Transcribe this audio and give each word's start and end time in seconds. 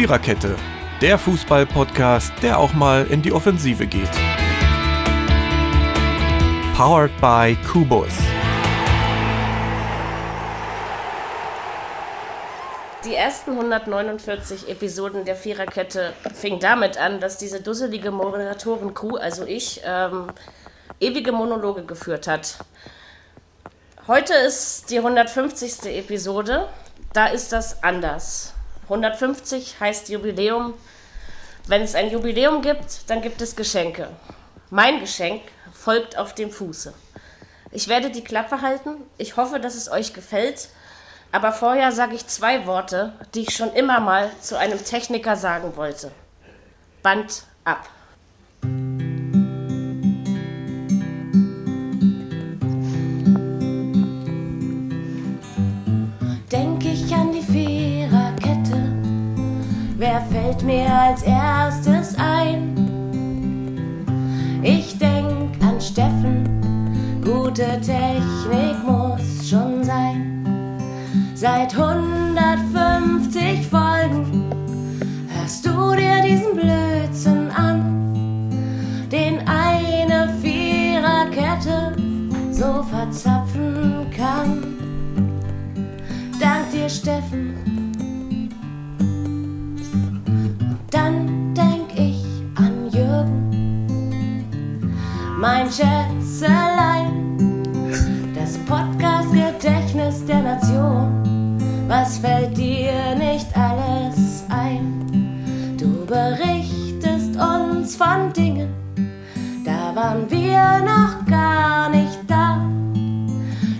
Viererkette, 0.00 0.56
der 1.02 1.18
Fußball-Podcast, 1.18 2.32
der 2.40 2.58
auch 2.58 2.72
mal 2.72 3.06
in 3.08 3.20
die 3.20 3.32
Offensive 3.32 3.86
geht. 3.86 4.08
Powered 6.74 7.10
by 7.20 7.54
Kubus. 7.70 8.14
Die 13.04 13.14
ersten 13.14 13.50
149 13.50 14.70
Episoden 14.70 15.26
der 15.26 15.36
Viererkette 15.36 16.14
fingen 16.34 16.60
damit 16.60 16.96
an, 16.96 17.20
dass 17.20 17.36
diese 17.36 17.60
dusselige 17.60 18.10
Moderatoren-Crew, 18.10 19.16
also 19.16 19.44
ich, 19.44 19.82
ähm, 19.84 20.28
ewige 20.98 21.32
Monologe 21.32 21.84
geführt 21.84 22.26
hat. 22.26 22.56
Heute 24.06 24.32
ist 24.32 24.88
die 24.88 24.96
150. 24.96 25.94
Episode. 25.94 26.70
Da 27.12 27.26
ist 27.26 27.52
das 27.52 27.82
anders. 27.82 28.54
150 28.90 29.78
heißt 29.78 30.08
Jubiläum. 30.08 30.74
Wenn 31.68 31.82
es 31.82 31.94
ein 31.94 32.10
Jubiläum 32.10 32.60
gibt, 32.60 33.08
dann 33.08 33.22
gibt 33.22 33.40
es 33.40 33.54
Geschenke. 33.54 34.08
Mein 34.70 34.98
Geschenk 34.98 35.42
folgt 35.72 36.18
auf 36.18 36.34
dem 36.34 36.50
Fuße. 36.50 36.92
Ich 37.70 37.86
werde 37.86 38.10
die 38.10 38.24
Klappe 38.24 38.62
halten. 38.62 38.96
Ich 39.16 39.36
hoffe, 39.36 39.60
dass 39.60 39.76
es 39.76 39.90
euch 39.90 40.12
gefällt. 40.12 40.70
Aber 41.30 41.52
vorher 41.52 41.92
sage 41.92 42.16
ich 42.16 42.26
zwei 42.26 42.66
Worte, 42.66 43.12
die 43.34 43.42
ich 43.42 43.54
schon 43.54 43.72
immer 43.74 44.00
mal 44.00 44.28
zu 44.40 44.58
einem 44.58 44.84
Techniker 44.84 45.36
sagen 45.36 45.76
wollte. 45.76 46.10
Band 47.04 47.44
ab. 47.62 47.88
Wer 60.12 60.22
fällt 60.22 60.62
mir 60.64 60.92
als 60.92 61.22
erstes 61.22 62.16
ein? 62.18 62.74
Ich 64.60 64.98
denk 64.98 65.52
an 65.62 65.80
Steffen, 65.80 67.22
gute 67.24 67.80
Technik 67.80 68.84
muss 68.84 69.48
schon 69.48 69.84
sein. 69.84 70.44
Seit 71.36 71.78
150 71.78 73.68
Folgen 73.68 74.50
hörst 75.28 75.64
du 75.64 75.94
dir 75.94 76.20
diesen 76.24 76.54
Blödsinn 76.56 77.48
an, 77.52 78.50
den 79.12 79.38
eine 79.46 80.34
Viererkette 80.42 81.94
so 82.50 82.82
verzapfen 82.82 84.10
kann. 84.16 84.74
Dank 86.40 86.68
dir, 86.72 86.88
Steffen 86.88 87.59
mein 95.40 95.68
Schätzelein, 95.72 97.38
das 98.34 98.58
Podcast-Gedächtnis 98.58 100.26
der 100.26 100.42
Nation. 100.42 101.58
Was 101.88 102.18
fällt 102.18 102.56
dir 102.58 103.14
nicht 103.16 103.46
alles 103.56 104.44
ein? 104.50 105.76
Du 105.78 106.04
berichtest 106.04 107.36
uns 107.36 107.96
von 107.96 108.30
Dingen, 108.34 108.68
da 109.64 109.94
waren 109.94 110.30
wir 110.30 110.84
noch 110.84 111.24
gar 111.26 111.88
nicht 111.88 112.18
da. 112.26 112.60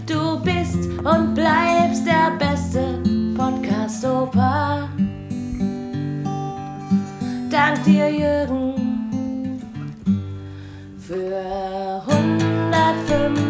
Du 0.06 0.40
bist 0.42 0.88
und 1.04 1.34
bleibst 1.34 2.06
der 2.06 2.38
beste 2.38 3.02
Podcast-Opa. 3.36 4.88
Dank 7.50 7.84
dir, 7.84 8.08
Jürgen 8.10 8.89
für 11.10 12.02
150 12.06 13.49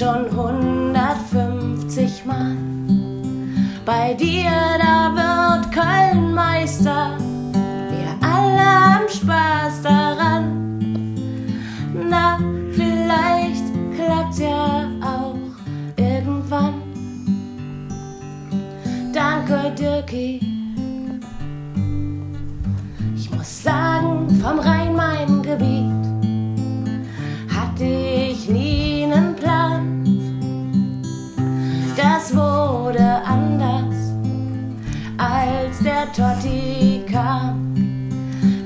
Schon 0.00 0.30
150 0.30 2.24
Mal. 2.24 2.56
Bei 3.84 4.14
dir, 4.14 4.50
da 4.78 5.12
wird 5.14 5.70
Köln 5.74 6.32
Meister. 6.32 7.18
Wir 7.90 8.26
alle 8.26 8.64
haben 8.64 9.08
Spaß 9.10 9.82
daran. 9.82 10.09
Totti 36.12 37.04
kam. 37.10 37.74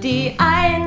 Die 0.03 0.35
Eintracht, 0.39 0.84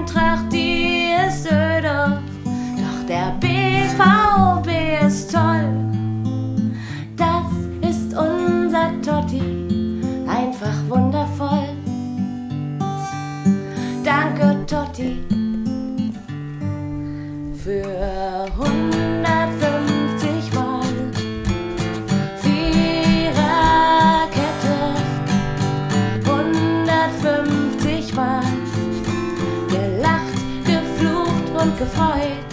gefreut. 31.78 32.48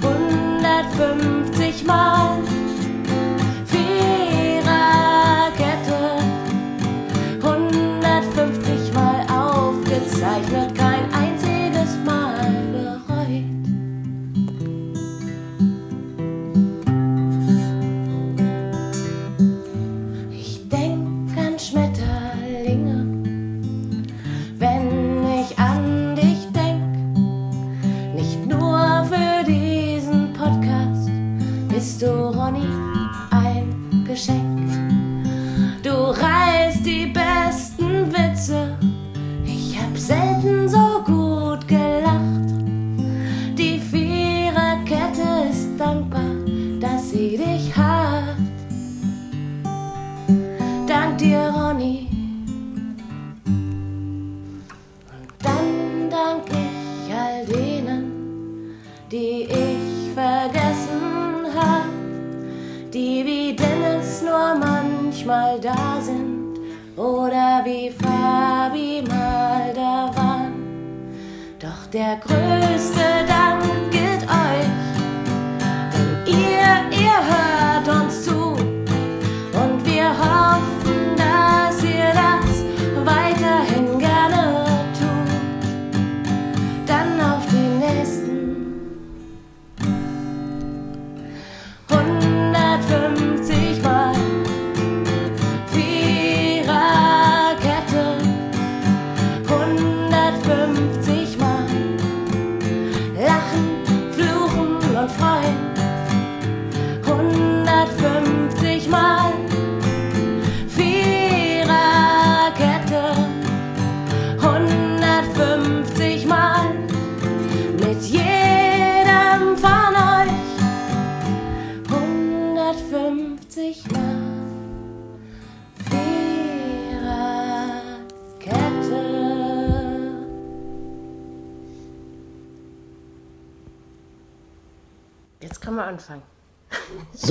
150 0.00 1.84
Mal. 1.84 2.51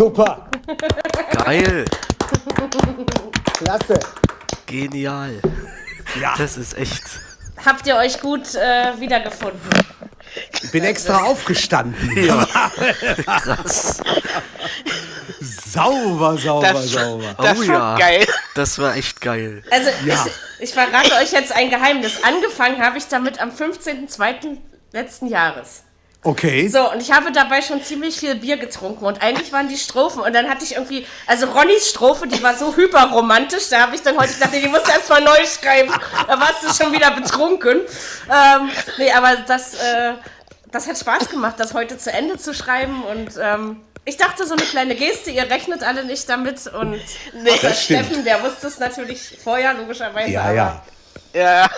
Super, 0.06 0.50
Geil. 1.46 1.86
klasse. 3.54 4.00
Genial. 4.66 5.40
Ja, 6.20 6.34
Das 6.40 6.58
ist 6.58 6.76
echt. 6.76 7.04
Habt 7.64 7.86
ihr 7.86 7.96
euch 7.98 8.20
gut 8.20 8.56
äh, 8.56 9.00
wiedergefunden? 9.00 9.60
ich 10.64 10.72
bin 10.72 10.84
extra 10.86 11.22
aufgestanden. 11.26 12.18
Ja. 12.26 12.48
Krass. 13.28 14.02
Sauber, 15.40 16.36
sauber, 16.36 16.74
Das, 16.74 16.90
sauber. 16.90 17.36
das 17.38 17.58
Oh 17.60 17.68
war 17.68 17.68
ja. 17.68 17.96
geil. 18.00 18.26
Das 18.56 18.80
war 18.80 18.96
echt 18.96 19.22
geil. 19.22 19.62
Also, 19.70 19.92
Ja. 20.04 20.26
ich, 20.60 20.64
ich 20.70 20.74
verrate 20.74 21.14
euch 21.22 21.32
jetzt 21.32 21.52
ein 21.52 21.70
Geheimnis. 21.70 22.24
Angefangen 22.24 22.84
habe 22.84 22.98
ich 22.98 23.08
damit 23.08 23.40
am 23.40 23.52
15.02. 23.52 24.58
letzten 24.94 25.28
Jahres. 25.28 25.84
Okay. 26.24 26.68
So, 26.68 26.92
und 26.92 27.02
ich 27.02 27.12
habe 27.12 27.32
dabei 27.32 27.64
schon 27.64 27.84
ziemlich 27.84 28.20
viel 28.20 28.36
Bier 28.36 28.58
getrunken 28.58 29.06
und 29.06 29.24
eigentlich 29.24 29.52
waren 29.52 29.68
die 29.68 29.78
Strophen 29.78 30.22
und 30.22 30.34
dann 30.34 30.48
hatte 30.50 30.64
ich 30.64 30.74
irgendwie, 30.76 31.08
also 31.26 31.48
Ronnys 31.48 31.90
Strophe, 31.90 32.28
die 32.28 32.44
war 32.44 32.56
so 32.56 32.76
hyperromantisch, 32.76 33.70
da 33.70 33.82
habe 33.82 33.96
ich 33.96 34.04
dann 34.04 34.20
heute 34.20 34.34
gedacht, 34.34 34.52
nee, 34.54 34.62
die 34.62 34.68
musst 34.68 34.86
du 34.86 34.92
erstmal 34.92 35.22
neu 35.22 35.44
schreiben, 35.48 35.92
da 36.28 36.40
warst 36.40 36.64
du 36.64 36.84
schon 36.84 36.94
wieder 36.94 37.10
betrunken. 37.12 37.80
Ähm, 38.30 38.70
nee, 39.00 39.12
aber 39.12 39.38
das, 39.48 39.74
äh, 39.74 40.14
das 40.72 40.88
hat 40.88 41.00
Spaß 41.00 41.28
gemacht, 41.30 41.56
das 41.58 41.74
heute 41.74 41.98
zu 41.98 42.12
Ende 42.14 42.38
zu 42.38 42.54
schreiben 42.54 43.04
und 43.04 43.32
ähm, 43.42 43.78
ich 44.06 44.18
dachte, 44.18 44.46
so 44.46 44.54
eine 44.54 44.64
kleine 44.64 44.96
Geste, 44.96 45.32
ihr 45.32 45.50
rechnet 45.50 45.84
alle 45.84 46.06
nicht 46.06 46.30
damit 46.30 46.68
und 46.68 46.96
außer 46.96 47.68
Das 47.68 47.84
stimmt. 47.84 48.06
Steffen, 48.06 48.26
der 48.26 48.44
wusste 48.44 48.68
es 48.68 48.78
natürlich 48.78 49.40
vorher, 49.44 49.74
logischerweise, 49.74 50.30
Ja, 50.30 50.44
aber, 50.44 50.54
ja. 50.54 50.84
Ja, 51.34 51.70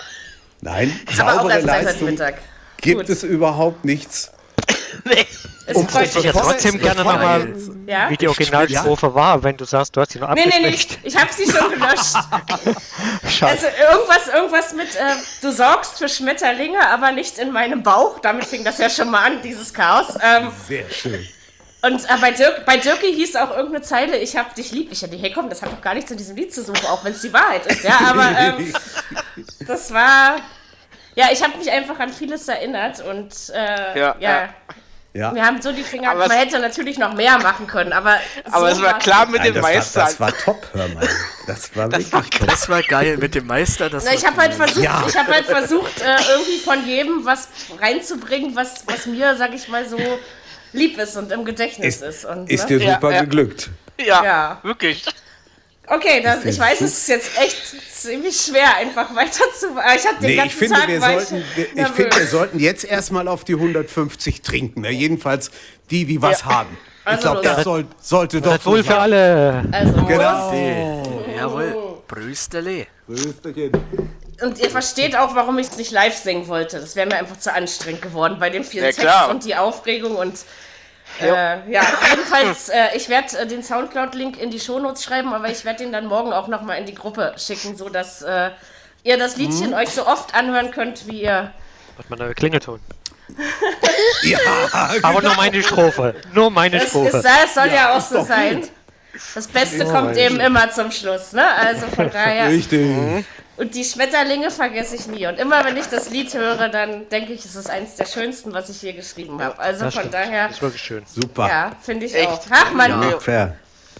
Nein, 0.60 1.00
aber 1.18 1.40
auch 1.40 1.50
erst 1.50 1.66
seit 1.66 1.76
heute 1.76 1.84
Leistung 1.86 2.10
Mittag. 2.10 2.34
Gibt 2.84 3.00
Gut. 3.00 3.08
es 3.10 3.22
überhaupt 3.24 3.84
nichts. 3.84 4.30
nee. 5.04 5.26
Es 5.66 5.76
Um- 5.78 5.88
freut 5.88 6.14
mich. 6.14 6.24
ja 6.24 6.30
Bevor- 6.32 6.42
trotzdem 6.52 6.78
gerne 6.78 7.02
nochmal, 7.02 7.54
Ja? 7.86 8.10
wie 8.10 8.18
die 8.18 8.28
Originalstrophe 8.28 9.14
war, 9.14 9.42
wenn 9.42 9.56
du 9.56 9.64
sagst, 9.64 9.96
du 9.96 10.00
hast 10.02 10.12
sie 10.12 10.18
noch 10.18 10.28
Nee, 10.34 10.42
nee, 10.44 10.50
nee, 10.60 10.66
abgeschwächt. 10.66 10.98
ich, 11.02 11.14
ich 11.14 11.20
habe 11.20 11.32
sie 11.32 11.44
schon 11.50 11.70
gelöscht. 11.70 12.14
Schade. 13.30 13.52
Also 13.52 13.66
irgendwas, 13.66 14.28
irgendwas 14.34 14.72
mit, 14.74 14.94
äh, 14.94 15.14
du 15.40 15.50
sorgst 15.52 15.96
für 15.98 16.08
Schmetterlinge, 16.08 16.86
aber 16.90 17.12
nicht 17.12 17.38
in 17.38 17.50
meinem 17.50 17.82
Bauch. 17.82 18.18
Damit 18.18 18.44
fing 18.44 18.62
das 18.62 18.76
ja 18.76 18.90
schon 18.90 19.10
mal 19.10 19.24
an, 19.24 19.40
dieses 19.42 19.72
Chaos. 19.72 20.08
Ähm, 20.22 20.50
Sehr 20.68 20.84
schön. 20.90 21.26
und 21.80 22.04
äh, 22.04 22.16
bei, 22.20 22.30
Dirk, 22.32 22.66
bei 22.66 22.76
Dirki 22.76 23.14
hieß 23.14 23.34
auch 23.36 23.50
irgendeine 23.56 23.80
Zeile, 23.82 24.18
ich 24.18 24.36
hab 24.36 24.54
dich 24.54 24.70
lieb. 24.70 24.92
Ich 24.92 25.00
dachte, 25.00 25.16
hey 25.16 25.32
komm, 25.34 25.48
das 25.48 25.62
hat 25.62 25.72
doch 25.72 25.80
gar 25.80 25.94
nichts 25.94 26.10
in 26.10 26.18
diesem 26.18 26.36
Lied 26.36 26.52
zu 26.52 26.62
suchen, 26.62 26.84
auch 26.88 27.02
wenn 27.06 27.12
es 27.14 27.22
die 27.22 27.32
Wahrheit 27.32 27.64
ist. 27.66 27.84
Ja, 27.84 28.00
aber 28.10 28.38
ähm, 28.38 28.70
das 29.66 29.92
war... 29.94 30.36
Ja, 31.16 31.26
ich 31.32 31.42
habe 31.42 31.56
mich 31.58 31.70
einfach 31.70 31.98
an 32.00 32.12
vieles 32.12 32.48
erinnert 32.48 33.00
und 33.00 33.32
äh, 33.54 33.98
ja, 33.98 34.16
Ja, 34.18 34.48
ja. 35.12 35.32
Wir 35.32 35.46
haben 35.46 35.62
so 35.62 35.70
die 35.70 35.84
Finger, 35.84 36.10
Aber 36.10 36.26
man 36.26 36.36
hätte 36.36 36.58
natürlich 36.58 36.98
noch 36.98 37.14
mehr 37.14 37.38
machen 37.38 37.68
können, 37.68 37.92
aber 37.92 38.18
Aber 38.50 38.70
so 38.74 38.78
es 38.78 38.82
war 38.82 38.98
klar 38.98 39.26
mit 39.26 39.36
Nein, 39.36 39.52
dem 39.52 39.54
das, 39.54 39.62
war, 39.62 39.72
Meister. 39.74 40.00
das 40.00 40.20
war 40.20 40.36
top, 40.36 40.66
hör 40.72 40.88
mal. 40.88 41.08
Das 41.46 41.76
war 41.76 41.92
wirklich 41.92 42.10
top. 42.10 42.48
Das 42.48 42.68
war 42.68 42.82
geil 42.82 43.16
mit 43.18 43.34
dem 43.36 43.46
Meister. 43.46 43.88
Das 43.90 44.02
Na, 44.04 44.10
war 44.10 44.18
ich 44.18 44.26
habe 44.26 44.36
halt 44.38 44.54
versucht, 44.54 44.82
Ja. 44.84 45.04
ich 45.06 45.16
habe 45.16 45.32
halt 45.32 45.46
versucht, 45.46 46.00
äh, 46.00 46.16
irgendwie 46.32 46.58
von 46.58 46.84
jedem 46.86 47.24
was 47.24 47.48
reinzubringen, 47.80 48.56
was, 48.56 48.82
was 48.88 49.06
mir, 49.06 49.36
sag 49.36 49.54
ich 49.54 49.68
mal, 49.68 49.86
so 49.88 49.98
lieb 50.72 50.98
ist 50.98 51.16
und 51.16 51.30
im 51.30 51.44
Gedächtnis 51.44 51.96
ist. 51.96 52.02
Ist, 52.02 52.24
Und, 52.24 52.50
ist 52.50 52.68
ne? 52.68 52.78
dir 52.78 52.84
Ja, 52.86 52.94
super 52.94 53.12
ja. 53.12 53.20
geglückt. 53.20 53.70
ja, 54.00 54.24
Ja. 54.24 54.58
wirklich. 54.64 55.04
Okay, 55.86 56.22
das, 56.22 56.44
ich 56.46 56.58
weiß, 56.58 56.80
es 56.80 56.98
ist 56.98 57.08
jetzt 57.08 57.38
echt 57.38 57.74
ziemlich 57.92 58.36
schwer, 58.40 58.74
einfach 58.76 59.14
weiter 59.14 59.44
zu. 59.58 59.66
äh, 59.78 59.96
Ich 59.96 60.06
habe 60.06 60.16
den 60.20 60.30
Nee, 60.30 60.36
ganzen 60.36 60.48
ich 60.48 60.54
finde, 60.54 60.74
Tag 60.76 60.88
wir 60.88 61.00
sollten, 61.00 61.44
wir, 61.54 61.64
ich 61.76 61.88
finde, 61.88 62.16
wir 62.16 62.26
sollten 62.26 62.58
jetzt 62.58 62.84
erstmal 62.84 63.28
auf 63.28 63.44
die 63.44 63.54
150 63.54 64.40
trinken. 64.42 64.80
Ne? 64.80 64.90
Jedenfalls 64.90 65.50
die, 65.90 66.06
die 66.06 66.22
was 66.22 66.44
haben. 66.46 66.76
Ich 67.02 67.06
Also 67.06 67.22
glaube, 67.22 67.46
los. 67.46 67.54
das 67.56 67.64
soll, 67.64 67.86
sollte 68.00 68.40
doch 68.40 68.56
Das 68.56 68.64
wohl 68.64 68.78
so 68.82 68.84
für 68.90 68.98
alle. 68.98 69.62
Also, 69.72 69.92
Genau. 70.06 71.02
Jawohl. 71.36 71.76
Brüstele. 72.08 72.86
Prösterchen. 73.06 73.72
Und 74.42 74.58
ihr 74.58 74.70
versteht 74.70 75.14
auch, 75.16 75.34
warum 75.34 75.58
ich 75.58 75.68
es 75.68 75.76
nicht 75.76 75.90
live 75.90 76.16
singen 76.16 76.48
wollte. 76.48 76.80
Das 76.80 76.96
wäre 76.96 77.06
mir 77.06 77.16
einfach 77.16 77.38
zu 77.38 77.52
anstrengend 77.52 78.02
geworden 78.02 78.36
bei 78.40 78.48
dem 78.50 78.64
vielen 78.64 78.84
Ja, 78.84 78.90
Text 78.90 79.02
klar. 79.02 79.30
und 79.30 79.44
die 79.44 79.54
Aufregung 79.54 80.16
und 80.16 80.34
äh, 81.20 81.70
ja, 81.70 81.82
jedenfalls, 82.10 82.68
äh, 82.68 82.96
ich 82.96 83.08
werde 83.08 83.38
äh, 83.38 83.46
den 83.46 83.62
Soundcloud-Link 83.62 84.40
in 84.40 84.50
die 84.50 84.60
Shownotes 84.60 85.04
schreiben, 85.04 85.32
aber 85.32 85.48
ich 85.50 85.64
werde 85.64 85.84
den 85.84 85.92
dann 85.92 86.06
morgen 86.06 86.32
auch 86.32 86.48
nochmal 86.48 86.78
in 86.78 86.86
die 86.86 86.94
Gruppe 86.94 87.34
schicken, 87.36 87.76
sodass 87.76 88.22
äh, 88.22 88.50
ihr 89.04 89.16
das 89.18 89.36
Liedchen 89.36 89.68
Mhm. 89.68 89.74
euch 89.74 89.90
so 89.90 90.06
oft 90.06 90.34
anhören 90.34 90.70
könnt, 90.70 91.06
wie 91.06 91.22
ihr. 91.22 91.52
Hat 91.98 92.10
man 92.10 92.20
einen 92.20 92.34
Klingelton. 92.34 92.80
Ja, 94.22 94.38
Aber 95.02 95.22
nur 95.22 95.34
meine 95.34 95.62
Strophe. 95.62 96.14
Nur 96.32 96.50
meine 96.50 96.76
Es, 96.76 96.90
Strophe. 96.90 97.16
es, 97.18 97.24
es 97.24 97.54
soll 97.54 97.68
ja, 97.68 97.96
auch 97.96 98.00
so 98.00 98.22
sein. 98.22 98.66
Das 99.34 99.46
Beste 99.46 99.84
kommt 99.86 100.16
eben 100.16 100.40
immer 100.40 100.70
zum 100.70 100.90
Schluss, 100.90 101.32
ne? 101.32 101.46
Also 101.46 101.86
von 101.88 102.10
daher. 102.12 102.48
richtig. 102.48 103.24
Und 103.56 103.74
die 103.74 103.84
Schmetterlinge 103.84 104.50
vergesse 104.50 104.96
ich 104.96 105.06
nie. 105.06 105.26
Und 105.26 105.38
immer 105.38 105.64
wenn 105.64 105.76
ich 105.76 105.86
das 105.86 106.10
Lied 106.10 106.34
höre, 106.34 106.68
dann 106.68 107.08
denke 107.08 107.32
ich, 107.32 107.44
es 107.44 107.54
ist 107.54 107.70
eines 107.70 107.94
der 107.94 108.06
schönsten, 108.06 108.52
was 108.52 108.68
ich 108.68 108.80
hier 108.80 108.92
geschrieben 108.94 109.40
habe. 109.42 109.58
Also 109.58 109.84
Das 109.84 109.94
von 109.94 110.02
stimmt. 110.02 110.14
daher, 110.14 110.46
Das 110.48 110.56
ist 110.56 110.62
wirklich 110.62 110.82
schön. 110.82 111.04
Super. 111.06 111.48
ja, 111.48 111.72
finde 111.80 112.06
ich 112.06 112.14
Echt? 112.14 112.28
auch. 112.28 112.40
Ach 112.50 112.72
man, 112.72 112.90
Ja. 112.90 113.20
Fair. 113.20 113.56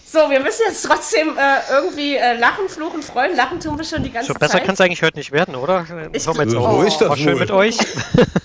So, 0.07 0.29
wir 0.29 0.39
müssen 0.39 0.61
jetzt 0.67 0.85
trotzdem 0.85 1.37
äh, 1.37 1.57
irgendwie 1.71 2.15
äh, 2.15 2.37
lachen, 2.37 2.69
fluchen, 2.69 3.01
freuen. 3.01 3.35
Lachen 3.35 3.59
tun 3.59 3.77
wir 3.77 3.83
schon 3.83 4.03
die 4.03 4.11
ganze 4.11 4.27
So 4.27 4.33
besser 4.39 4.53
Zeit. 4.53 4.65
kann 4.65 4.75
es 4.75 4.81
eigentlich 4.81 5.01
heute 5.03 5.17
nicht 5.17 5.31
werden, 5.31 5.55
oder? 5.55 5.85
Ich- 6.13 6.23
Sollen 6.23 6.37
wir 6.37 6.43
jetzt 6.43 6.51
So 6.53 6.59
auch 6.59 6.83
ist 6.83 6.97
das 7.01 7.09
war 7.09 7.17
schön 7.17 7.33
wohl. 7.33 7.39
mit 7.39 7.51
euch. 7.51 7.77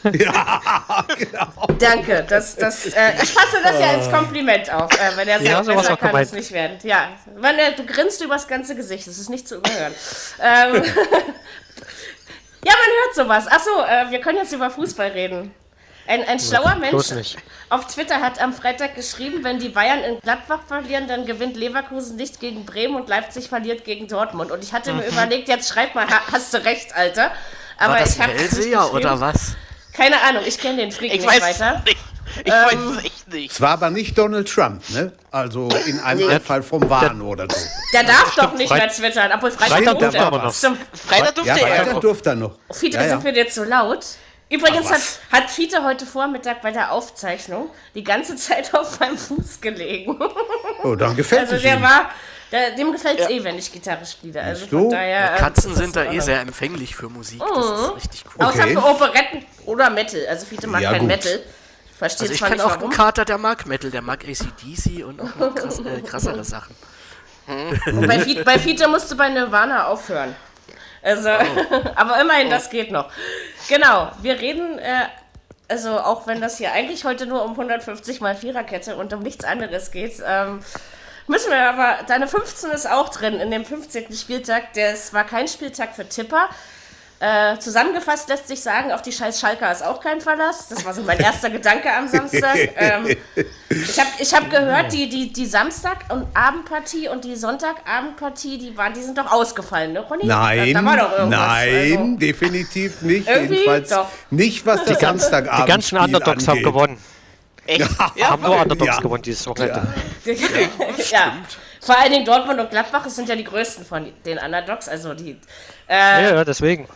Danke, 1.79 2.25
das, 2.29 2.57
das, 2.57 2.87
äh, 2.87 3.13
ich 3.23 3.31
fasse 3.31 3.59
das 3.63 3.79
ja 3.81 3.91
als 3.91 4.11
Kompliment 4.11 4.73
auf, 4.73 4.91
äh, 4.93 5.17
wenn 5.17 5.29
er 5.29 5.39
sagt, 5.39 5.49
Ja, 5.49 5.63
sowas 5.65 5.83
besser 5.83 5.95
auch 5.95 5.99
kann 5.99 6.09
gemeint. 6.11 6.27
es 6.27 6.33
nicht 6.33 6.53
werden. 6.53 6.79
Ja, 6.83 7.09
wenn 7.37 7.59
er, 7.59 7.73
du 7.73 7.85
grinst 7.87 8.23
übers 8.23 8.49
ganze 8.49 8.75
Gesicht, 8.75 9.07
das 9.07 9.19
ist 9.19 9.29
nicht 9.31 9.47
zu 9.49 9.57
überhören. 9.57 9.93
ähm, 10.43 10.75
ja, 12.65 12.73
man 12.73 12.91
hört 13.05 13.15
sowas. 13.15 13.47
Achso, 13.47 13.71
äh, 13.85 14.11
wir 14.11 14.21
können 14.21 14.39
jetzt 14.39 14.53
über 14.53 14.71
Fußball 14.71 15.09
reden. 15.09 15.55
Ein, 16.11 16.27
ein 16.27 16.41
schlauer 16.41 16.75
Mensch 16.75 17.13
auf 17.69 17.87
Twitter 17.87 18.17
hat 18.21 18.41
am 18.43 18.53
Freitag 18.53 18.97
geschrieben, 18.97 19.45
wenn 19.45 19.61
die 19.61 19.69
Bayern 19.69 20.01
in 20.01 20.19
Gladbach 20.21 20.59
verlieren, 20.67 21.07
dann 21.07 21.25
gewinnt 21.25 21.57
Leverkusen 21.57 22.17
nicht 22.17 22.41
gegen 22.41 22.67
Bremen 22.67 22.97
und 22.97 23.09
Leipzig 23.09 23.49
verliert 23.49 23.85
gegen 23.85 24.09
Dortmund. 24.09 24.51
Und 24.51 24.65
ich 24.65 24.73
hatte 24.73 24.93
Mhm. 24.93 24.99
mir 24.99 25.07
überlegt, 25.07 25.47
jetzt 25.49 25.69
schreib 25.73 25.95
mal, 25.95 26.09
ha- 26.09 26.23
hast 26.33 26.53
du 26.53 26.65
recht, 26.65 26.97
Alter. 26.97 27.31
Aber 27.79 27.93
War 27.93 28.01
das 28.01 28.17
ich 28.17 28.21
habe 28.21 28.33
Hellseher 28.33 28.93
oder 28.93 29.21
was? 29.21 29.55
Keine 29.93 30.21
Ahnung, 30.23 30.43
ich 30.45 30.59
kenne 30.59 30.79
den 30.79 30.91
Freak 30.91 31.15
Ich 31.15 31.21
nicht 31.21 31.29
weiß 31.31 31.61
weiter. 31.61 31.83
nicht. 31.87 31.97
Ich 32.45 32.53
Ähm, 32.53 32.53
weiß 32.53 32.97
es 32.99 33.05
echt 33.05 33.29
nicht. 33.33 33.53
Es 33.53 33.61
war 33.61 33.71
aber 33.71 33.91
nicht 33.91 34.17
Donald 34.19 34.49
Trump, 34.53 34.89
ne? 34.91 35.13
Also 35.31 35.69
in 35.87 35.99
einem 36.01 36.29
Anfall 36.31 36.63
vom 36.63 36.89
Wahn 36.91 37.21
oder 37.23 37.47
so. 37.51 37.57
Der 37.93 38.05
darf 38.05 38.35
doch 38.37 38.55
nicht 38.55 38.73
mehr 38.73 38.89
twittern, 38.89 39.31
obwohl 39.35 39.51
Freitag 39.53 39.79
Freitag 39.79 39.99
durfte 39.99 40.17
er 40.19 40.27
aber 40.27 40.39
noch. 40.43 40.55
Freitag 40.55 40.77
Ja, 41.27 41.33
durfte 41.33 41.61
er. 41.69 41.87
weiter 41.87 42.01
durfte 42.01 42.29
er 42.31 42.35
noch. 42.37 42.53
Fiete, 42.73 42.97
Ja, 42.99 43.03
ja. 43.05 43.09
sind 43.11 43.25
wir 43.25 43.33
dir 43.33 43.49
zu 43.49 43.65
laut? 43.65 44.05
Übrigens 44.51 44.87
Ach, 44.89 44.95
hat, 44.95 45.43
hat 45.45 45.51
Fiete 45.51 45.85
heute 45.85 46.05
Vormittag 46.05 46.61
bei 46.61 46.73
der 46.73 46.91
Aufzeichnung 46.93 47.71
die 47.95 48.03
ganze 48.03 48.35
Zeit 48.37 48.75
auf 48.75 48.99
meinem 48.99 49.17
Fuß 49.17 49.61
gelegen. 49.61 50.19
Oh, 50.83 50.95
dann 50.97 51.15
gefällt 51.17 51.43
Also 51.43 51.55
es 51.57 51.63
der 51.63 51.77
ihm. 51.77 51.83
war, 51.83 52.11
Der, 52.51 52.73
dem 52.73 52.91
gefällt 52.93 53.21
es 53.21 53.31
eh, 53.31 53.45
wenn 53.45 53.57
ich 53.59 53.71
Gitarre 53.73 54.05
spiele. 54.05 54.43
Also 54.43 54.67
von 54.67 54.91
daher, 54.91 55.35
äh, 55.35 55.39
Katzen 55.39 55.75
sind 55.77 55.95
da 55.95 56.11
eh 56.11 56.19
sehr 56.19 56.41
empfänglich 56.41 56.97
für 56.97 57.09
Musik. 57.09 57.41
Das 57.41 57.81
ist 57.81 57.95
richtig 57.97 58.25
cool. 58.37 58.45
Außer 58.47 58.59
Okay. 58.65 58.73
für 58.75 58.85
Operetten 58.85 59.47
oder 59.67 59.89
Metal. 59.89 60.21
Also 60.29 60.47
Fiete 60.47 60.67
mag 60.67 60.83
Ja, 60.83 60.91
kein 60.91 61.01
gut. 61.03 61.09
Metal. 61.09 61.41
Versteht 61.97 62.31
Also 62.31 62.45
ich 62.45 62.51
nicht 62.51 62.61
auch 62.63 62.71
warum. 62.71 62.83
einen 62.85 62.91
Kater, 62.93 63.25
der 63.25 63.39
mag 63.39 63.67
Metal, 63.67 63.91
der 63.91 64.03
mag 64.03 64.25
ACDC 64.25 65.05
und 65.05 65.21
auch 65.21 65.37
noch 65.37 65.55
krass, 65.55 65.79
äh, 65.79 66.01
krassere 66.01 66.43
Sachen. 66.45 66.75
Bei, 68.07 68.19
Fiete, 68.21 68.45
bei 68.45 68.59
Fiete 68.59 68.87
musst 68.89 69.11
du 69.11 69.17
bei 69.17 69.29
Nirvana 69.29 69.87
aufhören. 69.87 70.35
Also, 71.03 71.29
aber 71.95 72.21
immerhin, 72.21 72.51
das 72.51 72.71
geht 72.71 72.91
noch. 72.91 73.11
Genau, 73.69 74.11
wir 74.23 74.41
reden, 74.41 74.79
äh, 74.79 75.07
also 75.69 76.01
auch 76.01 76.27
wenn 76.27 76.41
das 76.41 76.59
hier 76.59 76.73
eigentlich 76.73 77.05
heute 77.05 77.27
nur 77.27 77.45
um 77.45 77.53
150 77.53 78.21
mal 78.21 78.35
Viererkette 78.35 78.97
und 78.97 79.13
um 79.13 79.21
nichts 79.21 79.45
anderes 79.45 79.91
geht, 79.91 80.15
ähm, 80.27 80.61
müssen 81.27 81.51
wir 81.51 81.71
aber, 81.71 82.03
deine 82.07 82.27
15 82.27 82.71
ist 82.73 82.91
auch 82.91 83.09
drin 83.09 83.35
in 83.35 83.51
dem 83.51 83.65
15. 83.65 84.13
Spieltag. 84.15 84.73
Das 84.75 85.15
war 85.15 85.25
kein 85.25 85.49
Spieltag 85.49 85.95
für 85.95 86.09
Tipper. 86.09 86.49
Äh, 87.23 87.59
zusammengefasst 87.59 88.31
lässt 88.31 88.49
sich 88.49 88.63
sagen, 88.63 88.93
auf 88.93 89.03
die 89.03 89.13
scheiß 89.13 89.39
Schalker 89.39 89.71
ist 89.71 89.85
auch 89.85 90.01
kein 90.01 90.23
Verlass. 90.23 90.69
Das 90.69 90.83
war 90.87 90.95
so 90.95 91.03
mein 91.03 91.21
erster 91.21 91.51
Gedanke 91.57 91.93
am 91.93 92.09
Samstag. 92.09 92.57
Ähm, 92.77 93.15
ich 93.69 94.01
habe 94.01 94.09
ich 94.19 94.35
hab 94.35 94.49
gehört, 94.49 94.91
die, 94.91 95.07
die, 95.11 95.31
die 95.31 95.45
Samstag- 95.45 96.07
und 96.09 96.27
Abendpartie 96.35 97.09
und 97.09 97.27
die 97.27 97.37
Sonntagabendpartie, 97.37 98.57
die, 98.57 98.75
waren, 98.75 98.95
die 98.95 99.03
sind 99.03 99.19
doch 99.19 99.31
ausgefallen, 99.31 99.93
ne, 99.93 100.01
Ronny? 100.01 100.25
Nein, 100.25 100.73
da, 100.73 100.81
da 100.81 100.87
war 100.87 100.97
doch 100.97 101.13
irgendwas. 101.19 101.41
nein, 101.41 101.97
Also, 101.99 102.17
definitiv 102.17 103.03
nicht. 103.03 103.29
Jedenfalls 103.29 103.91
doch. 103.91 104.07
nicht, 104.31 104.65
was 104.65 104.85
die 104.87 104.95
Samstagabend 104.95 105.67
Die 105.67 105.71
ganzen 105.71 105.99
Underdogs 105.99 106.49
haben 106.49 106.63
gewonnen. 106.63 106.99
Echt? 107.67 107.87
Ja, 108.17 108.31
Haben 108.31 108.43
nur 108.43 108.57
Underdogs 108.63 108.95
Ja. 108.97 108.99
gewonnen 109.01 109.23
dieses 109.23 109.47
Wochenende. 109.47 109.87
ja. 111.11 111.33
Vor 111.83 111.99
allen 111.99 112.13
Dingen 112.13 112.25
Dortmund 112.25 112.61
und 112.61 112.71
Gladbach 112.71 113.07
sind 113.09 113.29
ja 113.29 113.37
die 113.37 113.45
größten 113.45 113.85
von 113.85 114.11
den 114.25 114.39
Underdogs. 114.39 114.89
Also 114.89 115.13
die. 115.15 115.33
Äh, 115.87 115.95
Ja, 116.25 116.35
ja, 116.37 116.45
deswegen. 116.45 116.89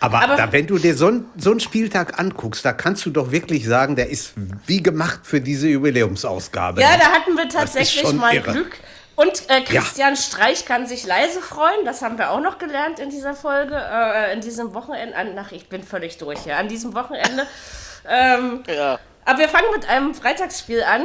Aber, 0.00 0.22
Aber- 0.22 0.36
da, 0.36 0.52
wenn 0.52 0.66
du 0.66 0.78
dir 0.78 0.94
so, 0.94 1.08
ein- 1.08 1.24
so 1.36 1.50
einen 1.50 1.60
Spieltag 1.60 2.18
anguckst, 2.18 2.64
da 2.64 2.72
kannst 2.72 3.04
du 3.06 3.10
doch 3.10 3.30
wirklich 3.30 3.66
sagen, 3.66 3.96
der 3.96 4.10
ist 4.10 4.32
wie 4.66 4.82
gemacht 4.82 5.20
für 5.22 5.40
diese 5.40 5.68
Jubiläumsausgabe. 5.68 6.80
Ja, 6.82 6.96
da 6.98 7.06
hatten 7.12 7.34
wir 7.36 7.48
tatsächlich 7.48 8.12
mal 8.12 8.34
irre. 8.34 8.52
Glück. 8.52 8.76
Und 9.14 9.48
äh, 9.48 9.62
Christian 9.62 10.14
Streich 10.14 10.66
kann 10.66 10.86
sich 10.86 11.06
leise 11.06 11.40
freuen. 11.40 11.86
Das 11.86 12.02
haben 12.02 12.18
wir 12.18 12.30
auch 12.30 12.40
noch 12.40 12.58
gelernt 12.58 12.98
in 12.98 13.08
dieser 13.08 13.32
Folge, 13.34 13.74
äh, 13.74 14.34
in 14.34 14.42
diesem 14.42 14.74
Wochenende. 14.74 15.16
An, 15.16 15.28
ach, 15.38 15.52
ich 15.52 15.70
bin 15.70 15.82
völlig 15.82 16.18
durch 16.18 16.40
hier. 16.40 16.58
An 16.58 16.68
diesem 16.68 16.92
Wochenende. 16.94 17.46
Ähm, 18.06 18.62
ja. 18.68 18.98
Aber 19.26 19.38
wir 19.40 19.48
fangen 19.50 19.66
mit 19.74 19.86
einem 19.88 20.14
Freitagsspiel 20.14 20.82
an, 20.82 21.02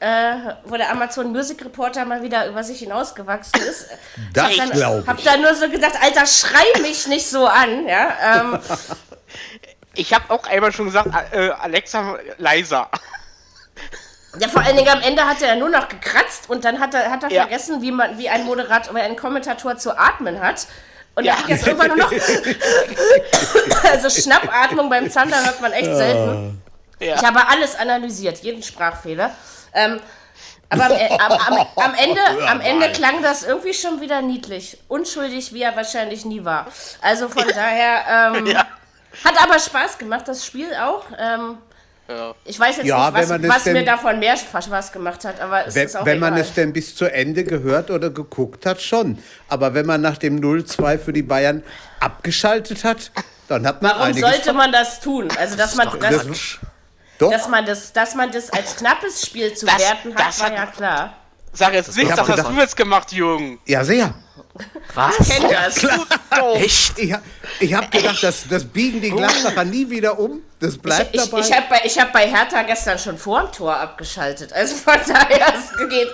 äh, 0.00 0.54
wo 0.64 0.76
der 0.76 0.90
Amazon 0.90 1.32
Music 1.32 1.64
Reporter 1.64 2.04
mal 2.04 2.22
wieder 2.22 2.46
über 2.46 2.62
sich 2.62 2.78
hinausgewachsen 2.78 3.60
ist. 3.62 3.88
Das 4.32 4.50
Ich 4.50 4.60
hab 4.60 4.70
dann- 4.72 5.00
ich. 5.02 5.06
Hab 5.08 5.22
da 5.24 5.36
nur 5.36 5.54
so 5.54 5.68
gedacht, 5.68 5.94
Alter, 6.00 6.26
schrei 6.26 6.80
mich 6.82 7.06
nicht 7.08 7.26
so 7.28 7.46
an. 7.46 7.86
Ja, 7.88 8.12
ähm, 8.40 8.58
Ich 9.96 10.12
habe 10.12 10.24
auch 10.34 10.44
einmal 10.48 10.72
schon 10.72 10.86
gesagt, 10.86 11.08
äh, 11.32 11.50
Alexa 11.50 12.18
leiser. 12.38 12.90
Ja, 14.40 14.48
vor 14.48 14.62
allen 14.62 14.76
Dingen 14.76 14.88
am 14.88 15.00
Ende 15.00 15.24
hat 15.24 15.40
er 15.40 15.48
ja 15.50 15.54
nur 15.56 15.68
noch 15.68 15.88
gekratzt 15.88 16.50
und 16.50 16.64
dann 16.64 16.80
hat 16.80 16.94
er, 16.94 17.10
hat 17.12 17.22
er 17.22 17.30
Ja. 17.30 17.42
vergessen, 17.42 17.80
wie 17.80 17.92
man, 17.92 18.18
wie 18.18 18.28
ein 18.28 18.44
Moderator, 18.44 18.92
wie 18.96 19.00
ein 19.00 19.14
Kommentator 19.14 19.76
zu 19.76 19.96
atmen 19.96 20.40
hat. 20.40 20.66
Und 21.14 21.22
Ja. 21.24 21.34
er 21.34 21.38
hat 21.38 21.48
jetzt 21.48 21.64
irgendwann 21.66 21.88
nur 21.88 21.96
noch. 21.98 22.10
also 23.92 24.10
Schnappatmung 24.10 24.90
beim 24.90 25.08
Zander 25.10 25.44
hört 25.44 25.60
man 25.60 25.72
echt 25.72 25.94
selten. 25.94 26.60
Ja. 27.00 27.16
Ich 27.16 27.22
habe 27.22 27.46
alles 27.48 27.76
analysiert, 27.76 28.38
jeden 28.38 28.62
Sprachfehler. 28.62 29.30
Ähm, 29.74 30.00
aber 30.70 30.86
am, 30.86 30.92
E- 30.92 31.08
am, 31.18 31.32
am, 31.32 31.66
am, 31.76 31.94
Ende, 31.98 32.20
am 32.48 32.60
Ende 32.60 32.90
klang 32.92 33.22
das 33.22 33.42
irgendwie 33.44 33.74
schon 33.74 34.00
wieder 34.00 34.22
niedlich. 34.22 34.78
Unschuldig, 34.88 35.52
wie 35.52 35.62
er 35.62 35.76
wahrscheinlich 35.76 36.24
nie 36.24 36.44
war. 36.44 36.66
Also 37.02 37.28
von 37.28 37.46
daher. 37.48 38.32
Ähm, 38.36 38.46
Ja. 38.46 38.66
Hat 39.24 39.40
aber 39.40 39.58
Spaß 39.60 39.98
gemacht, 39.98 40.26
das 40.26 40.44
Spiel 40.44 40.74
auch. 40.74 41.04
Ähm, 41.16 41.58
Ja. 42.08 42.34
ich 42.44 42.58
weiß 42.58 42.78
jetzt 42.78 42.86
Ja, 42.86 43.10
nicht, 43.10 43.20
was, 43.20 43.28
man 43.28 43.42
das 43.42 43.50
was 43.54 43.64
mir 43.66 43.74
denn- 43.74 43.86
davon 43.86 44.18
mehr 44.18 44.36
Spaß 44.36 44.90
gemacht 44.92 45.24
hat, 45.24 45.40
aber 45.40 45.66
es 45.68 45.74
Wenn, 45.76 45.86
ist 45.86 45.96
auch 45.96 46.04
wenn 46.04 46.18
man 46.18 46.32
egal. 46.34 46.44
es 46.46 46.52
denn 46.54 46.72
bis 46.72 46.96
zu 46.96 47.04
Ende 47.12 47.44
gehört 47.44 47.90
oder 47.92 48.10
geguckt 48.10 48.66
hat, 48.66 48.82
schon. 48.82 49.22
Aber 49.48 49.72
wenn 49.74 49.86
man 49.86 50.00
nach 50.00 50.18
dem 50.18 50.40
0-2 50.40 50.98
für 50.98 51.12
die 51.12 51.22
Bayern 51.22 51.62
abgeschaltet 52.00 52.82
hat, 52.84 53.10
dann 53.48 53.66
hat 53.66 53.82
man 53.82 53.92
Warum 53.92 54.02
einiges 54.06 54.22
sollte 54.28 54.52
man 54.52 54.72
das 54.72 55.00
tun? 55.00 55.28
Also, 55.38 55.56
dass 55.56 55.74
man, 55.76 55.88
das. 56.00 56.26
Doch, 57.24 57.30
dass 57.32 57.48
man, 57.48 57.64
das, 57.66 57.92
dass 57.92 58.14
man 58.14 58.30
das 58.30 58.50
als 58.50 58.76
knappes 58.76 59.26
Spiel 59.26 59.54
zu 59.54 59.66
Das- 59.66 59.78
werten 59.78 60.14
hat, 60.14 60.28
das 60.28 60.40
war 60.40 60.46
hat- 60.48 60.54
ja 60.56 60.66
klar. 60.66 61.16
Sag 61.52 61.72
jetzt 61.72 61.96
nicht, 61.96 62.10
das 62.10 62.18
hast 62.28 62.48
du 62.48 62.60
jetzt 62.60 62.76
gemacht, 62.76 63.12
Jürgen. 63.12 63.60
ja 63.64 63.84
sehr. 63.84 64.12
Was? 64.94 65.16
Kennt 65.28 65.50
das. 65.50 65.84
Oh, 66.40 66.54
Echt? 66.54 66.96
Ich, 66.98 67.12
ich 67.60 67.74
habe 67.74 67.88
gedacht, 67.88 68.22
das, 68.22 68.46
das 68.48 68.64
biegen 68.64 69.00
die 69.00 69.10
Gladbacher 69.10 69.64
nie 69.64 69.88
wieder 69.90 70.18
um. 70.18 70.42
Das 70.60 70.78
bleibt 70.78 71.14
Ich, 71.14 71.22
dabei. 71.28 71.40
ich 71.40 71.52
habe 71.52 71.66
bei, 71.68 71.80
ich 71.84 71.98
hab 71.98 72.12
bei 72.12 72.26
Hertha 72.28 72.62
gestern 72.62 72.98
schon 72.98 73.18
vor 73.18 73.42
dem 73.42 73.52
Tor 73.52 73.76
abgeschaltet. 73.76 74.52
Also 74.52 74.74
von 74.76 74.94
daher, 75.08 75.54
es 75.54 75.88
geht, 75.88 76.08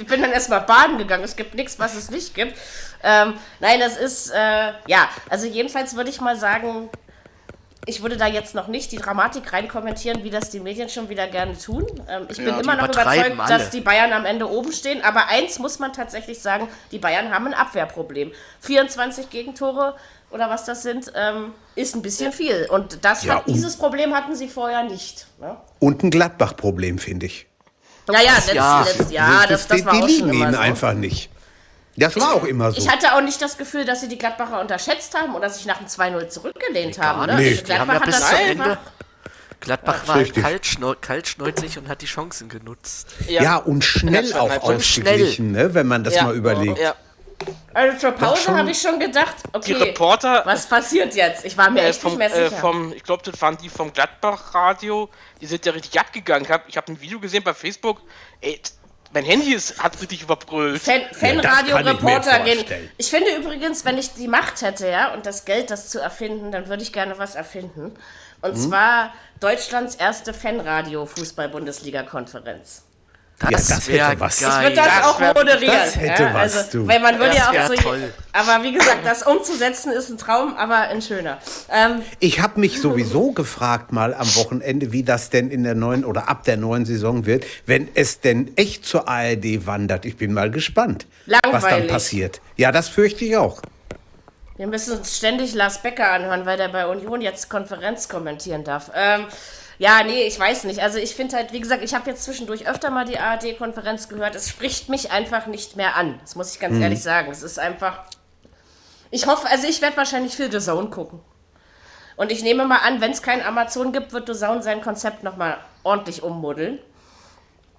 ich 0.00 0.06
bin 0.06 0.22
dann 0.22 0.30
erstmal 0.32 0.60
baden 0.62 0.98
gegangen. 0.98 1.24
Es 1.24 1.34
gibt 1.36 1.54
nichts, 1.54 1.78
was 1.78 1.94
es 1.94 2.10
nicht 2.10 2.34
gibt. 2.34 2.56
Ähm, 3.02 3.34
nein, 3.60 3.80
das 3.80 3.96
ist, 3.96 4.30
äh, 4.30 4.72
ja, 4.86 5.08
also 5.28 5.46
jedenfalls 5.46 5.94
würde 5.96 6.10
ich 6.10 6.20
mal 6.20 6.36
sagen, 6.36 6.90
ich 7.86 8.02
würde 8.02 8.16
da 8.16 8.26
jetzt 8.26 8.54
noch 8.54 8.68
nicht 8.68 8.92
die 8.92 8.96
Dramatik 8.98 9.52
rein 9.52 9.66
kommentieren, 9.68 10.22
wie 10.22 10.30
das 10.30 10.50
die 10.50 10.60
Medien 10.60 10.88
schon 10.88 11.08
wieder 11.08 11.26
gerne 11.26 11.56
tun. 11.56 11.86
Ähm, 12.08 12.26
ich 12.28 12.36
bin 12.36 12.48
Ja, 12.48 12.60
immer 12.60 12.76
noch 12.76 12.84
überzeugt, 12.84 13.08
alle. 13.40 13.48
dass 13.48 13.70
die 13.70 13.80
Bayern 13.80 14.12
am 14.12 14.24
Ende 14.26 14.48
oben 14.50 14.72
stehen. 14.72 15.02
Aber 15.02 15.28
eins 15.28 15.58
muss 15.58 15.78
man 15.78 15.92
tatsächlich 15.92 16.40
sagen, 16.40 16.68
die 16.92 16.98
Bayern 16.98 17.32
haben 17.32 17.46
ein 17.46 17.54
Abwehrproblem. 17.54 18.32
24 18.60 19.30
Gegentore 19.30 19.96
oder 20.30 20.48
was 20.50 20.64
das 20.64 20.82
sind, 20.82 21.10
ähm, 21.16 21.52
ist 21.74 21.96
ein 21.96 22.02
bisschen 22.02 22.32
viel. 22.32 22.66
Und 22.70 23.04
das 23.04 23.24
Ja, 23.24 23.36
hat, 23.36 23.48
dieses 23.48 23.76
Problem 23.76 24.14
hatten 24.14 24.36
sie 24.36 24.48
vorher 24.48 24.82
nicht. 24.84 25.26
Ne? 25.40 25.56
Und 25.78 26.02
ein 26.02 26.10
Gladbach-Problem, 26.10 26.98
finde 26.98 27.26
ich. 27.26 27.46
Naja, 28.06 28.34
letzt, 28.34 28.52
Ja. 28.54 28.82
letzt, 28.82 29.10
ja, 29.10 29.46
das, 29.48 29.66
das 29.68 29.78
die, 29.78 29.86
war 29.86 29.92
die 29.94 30.02
auch 30.02 30.06
liegen 30.06 30.32
ihnen 30.32 30.52
so. 30.54 30.58
einfach 30.60 30.92
nicht. 30.92 31.30
Das 31.96 32.16
war 32.18 32.34
auch 32.34 32.44
immer 32.44 32.70
so. 32.72 32.78
Ich 32.78 32.88
hatte 32.88 33.14
auch 33.14 33.20
nicht 33.20 33.42
das 33.42 33.58
Gefühl, 33.58 33.84
dass 33.84 34.00
sie 34.00 34.08
die 34.08 34.16
Gladbacher 34.18 34.60
unterschätzt 34.60 35.14
haben 35.18 35.34
oder 35.34 35.50
sich 35.50 35.66
nach 35.66 35.78
dem 35.78 35.86
2-0 35.86 36.28
zurückgelehnt 36.28 36.98
haben. 36.98 37.26
Ne? 37.26 37.36
nicht. 37.36 37.60
Also 37.60 37.64
Die 37.64 37.78
haben 37.78 37.88
Gladbach 37.90 38.06
ja 38.08 38.14
hat 38.14 38.32
das 38.32 38.40
Ende. 38.40 38.78
Gladbach 39.60 40.08
war 40.08 40.14
halt 40.14 40.26
richtig. 40.28 40.42
kaltschneu 40.42 40.94
kaltschnäuzig 40.98 41.76
und 41.78 41.88
hat 41.88 42.00
die 42.00 42.06
Chancen 42.06 42.48
genutzt. 42.48 43.08
ja, 43.28 43.56
und 43.56 43.84
schnell 43.84 44.24
Ja, 44.24 44.40
auch 44.40 44.62
und 44.62 44.76
ausgeglichen, 44.76 45.52
ne, 45.52 45.74
wenn 45.74 45.86
man 45.86 46.02
das 46.02 46.14
Ja. 46.14 46.24
mal 46.24 46.34
überlegt. 46.34 46.78
Ja. 46.78 46.94
Also 47.74 47.98
zur 47.98 48.12
Pause 48.12 48.54
habe 48.56 48.70
ich 48.70 48.80
schon 48.80 48.98
gedacht, 49.00 49.34
Die 49.54 49.56
okay, 49.56 49.72
Reporter 49.74 50.42
was 50.44 50.66
passiert 50.66 51.14
jetzt? 51.14 51.44
Ich 51.44 51.56
war 51.56 51.70
mir 51.70 51.82
äh, 51.82 51.88
echt 51.90 52.00
vom, 52.00 52.10
nicht 52.12 52.18
mehr 52.18 52.34
äh, 52.34 52.48
sicher. 52.48 52.60
vom, 52.60 52.92
ich 52.92 53.02
glaube, 53.02 53.22
das 53.30 53.40
waren 53.40 53.56
die 53.58 53.68
vom 53.70 53.92
Gladbach-Radio, 53.92 55.08
die 55.40 55.46
sind 55.46 55.64
ja 55.66 55.72
richtig 55.72 55.98
abgegangen. 55.98 56.44
Ich 56.44 56.50
habe 56.50 56.64
ich 56.68 56.76
hab 56.76 56.88
ein 56.88 57.00
Video 57.00 57.18
gesehen 57.20 57.42
bei 57.42 57.54
Facebook, 57.54 58.00
ey, 58.42 58.60
mein 59.12 59.24
Handy 59.24 59.54
ist, 59.54 59.82
hat 59.82 60.00
richtig 60.00 60.22
überbrüllt. 60.22 60.76
Ich 60.76 60.82
Fanradio-Reporter 61.16 62.40
gehen. 62.40 62.58
vorstellen. 62.58 62.90
Ich 62.96 63.10
finde 63.10 63.34
übrigens, 63.36 63.84
wenn 63.84 63.98
ich 63.98 64.12
die 64.14 64.28
Macht 64.28 64.62
hätte, 64.62 64.88
ja, 64.88 65.12
und 65.14 65.26
das 65.26 65.44
Geld, 65.44 65.70
das 65.70 65.88
zu 65.88 65.98
erfinden, 66.00 66.52
dann 66.52 66.68
würde 66.68 66.82
ich 66.82 66.92
gerne 66.92 67.18
was 67.18 67.34
erfinden. 67.34 67.92
Und 68.42 68.52
Hm? 68.54 68.68
zwar 68.68 69.12
Deutschlands 69.40 69.94
erste 69.96 70.32
Fanradio-Fußball-Bundesliga-Konferenz. 70.32 72.84
Das, 73.48 73.68
das 73.68 73.88
wäre 73.88 74.08
hätte 74.10 74.20
was. 74.20 74.38
geil. 74.38 74.50
Ich 74.50 74.62
würde 74.64 74.76
das, 74.76 74.86
Das 74.86 75.04
auch 75.04 75.20
moderieren. 75.20 75.74
das 75.74 75.96
hätte 75.96 76.22
ja, 76.24 76.34
was, 76.34 76.56
also, 76.58 76.78
du. 76.80 76.86
Weil 76.88 77.00
man 77.00 77.18
würde 77.18 77.34
Das 77.34 77.52
ja 77.54 77.62
auch 77.64 77.68
so. 77.68 77.74
toll. 77.74 78.12
Aber 78.32 78.62
wie 78.62 78.72
gesagt, 78.72 78.98
das 79.04 79.22
umzusetzen 79.22 79.92
ist 79.92 80.10
ein 80.10 80.18
Traum, 80.18 80.54
aber 80.56 80.76
ein 80.76 81.00
schöner. 81.00 81.38
Ähm, 81.70 82.02
Ich 82.18 82.40
habe 82.40 82.60
mich 82.60 82.80
sowieso 82.80 83.32
gefragt 83.32 83.92
mal 83.92 84.12
am 84.12 84.26
Wochenende, 84.36 84.92
wie 84.92 85.02
das 85.04 85.30
denn 85.30 85.50
in 85.50 85.64
der 85.64 85.74
neuen 85.74 86.04
oder 86.04 86.28
ab 86.28 86.44
der 86.44 86.58
neuen 86.58 86.84
Saison 86.84 87.24
wird, 87.24 87.44
wenn 87.64 87.88
es 87.94 88.20
denn 88.20 88.52
echt 88.56 88.84
zur 88.84 89.08
ARD 89.08 89.66
wandert. 89.66 90.04
Ich 90.04 90.16
bin 90.18 90.34
mal 90.34 90.50
gespannt, 90.50 91.06
was 91.26 91.40
dann 91.42 91.52
Langweilig. 91.62 91.88
passiert. 91.90 92.40
Ja, 92.56 92.72
das 92.72 92.88
fürchte 92.88 93.24
ich 93.24 93.36
auch. 93.38 93.62
wir 94.58 94.66
müssen 94.66 94.98
uns 94.98 95.16
ständig 95.16 95.54
Lars 95.54 95.80
Becker 95.80 96.10
anhören, 96.12 96.44
weil 96.44 96.58
der 96.58 96.68
bei 96.68 96.86
Union 96.86 97.22
jetzt 97.22 97.48
Konferenz 97.48 98.08
kommentieren 98.10 98.64
darf. 98.64 98.90
Ähm, 98.94 99.24
ja, 99.80 100.02
nee, 100.04 100.24
ich 100.24 100.38
weiß 100.38 100.64
nicht. 100.64 100.80
Also 100.80 100.98
ich 100.98 101.14
finde 101.14 101.36
halt, 101.36 101.54
wie 101.54 101.60
gesagt, 101.60 101.82
ich 101.82 101.94
habe 101.94 102.10
jetzt 102.10 102.24
zwischendurch 102.24 102.68
öfter 102.68 102.90
mal 102.90 103.06
die 103.06 103.18
ARD-Konferenz 103.18 104.10
gehört. 104.10 104.34
Es 104.34 104.50
spricht 104.50 104.90
mich 104.90 105.10
einfach 105.10 105.46
nicht 105.46 105.74
mehr 105.76 105.96
an. 105.96 106.20
Das 106.20 106.34
muss 106.34 106.52
ich 106.52 106.60
ganz 106.60 106.78
ehrlich 106.78 107.02
sagen. 107.02 107.32
Es 107.32 107.42
ist 107.42 107.58
einfach. 107.58 108.02
Ich 109.10 109.26
hoffe, 109.26 109.48
also 109.48 109.66
ich 109.66 109.80
werde 109.80 109.96
wahrscheinlich 109.96 110.36
viel 110.36 110.52
The 110.52 110.58
Zone 110.58 110.90
gucken. 110.90 111.20
Und 112.16 112.30
ich 112.30 112.42
nehme 112.42 112.66
mal 112.66 112.80
an, 112.84 113.00
wenn 113.00 113.12
es 113.12 113.22
kein 113.22 113.40
Amazon 113.42 113.90
gibt, 113.94 114.12
wird 114.12 114.26
The 114.26 114.34
Zone 114.34 114.62
sein 114.62 114.82
Konzept 114.82 115.22
nochmal 115.22 115.56
ordentlich 115.82 116.22
ummodeln. 116.22 116.78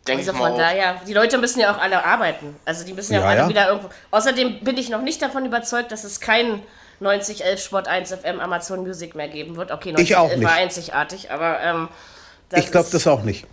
Denk 0.07 0.21
Also 0.21 0.31
ich 0.31 0.39
mal 0.39 0.49
von 0.49 0.57
daher, 0.57 0.95
die 1.07 1.13
Leute 1.13 1.37
müssen 1.37 1.59
ja 1.59 1.71
auch 1.71 1.79
alle 1.79 2.03
arbeiten. 2.03 2.55
Also 2.65 2.83
die 2.83 2.93
müssen 2.93 3.13
ja, 3.13 3.19
Ja, 3.19 3.25
auch 3.25 3.29
alle 3.29 3.39
ja. 3.41 3.49
wieder 3.49 3.67
irgendwo. 3.67 3.89
Außerdem 4.09 4.63
bin 4.63 4.75
ich 4.75 4.89
noch 4.89 5.03
nicht 5.03 5.21
davon 5.21 5.45
überzeugt, 5.45 5.91
dass 5.91 6.03
es 6.03 6.19
kein 6.19 6.63
9011 7.01 7.61
Sport 7.63 7.87
1 7.87 8.13
FM 8.13 8.39
Amazon 8.39 8.81
Music 8.81 9.15
mehr 9.15 9.27
geben 9.27 9.55
wird. 9.57 9.71
Okay, 9.71 9.93
Ich 9.97 10.15
auch 10.15 10.29
9011 10.29 10.43
war 10.43 10.51
nicht. 10.51 10.61
einzigartig, 10.61 11.31
aber 11.31 11.59
ähm, 11.61 11.89
das 12.49 12.59
Ich 12.65 12.71
glaube 12.71 12.89
das 12.91 13.07
auch 13.07 13.23
nicht. 13.23 13.45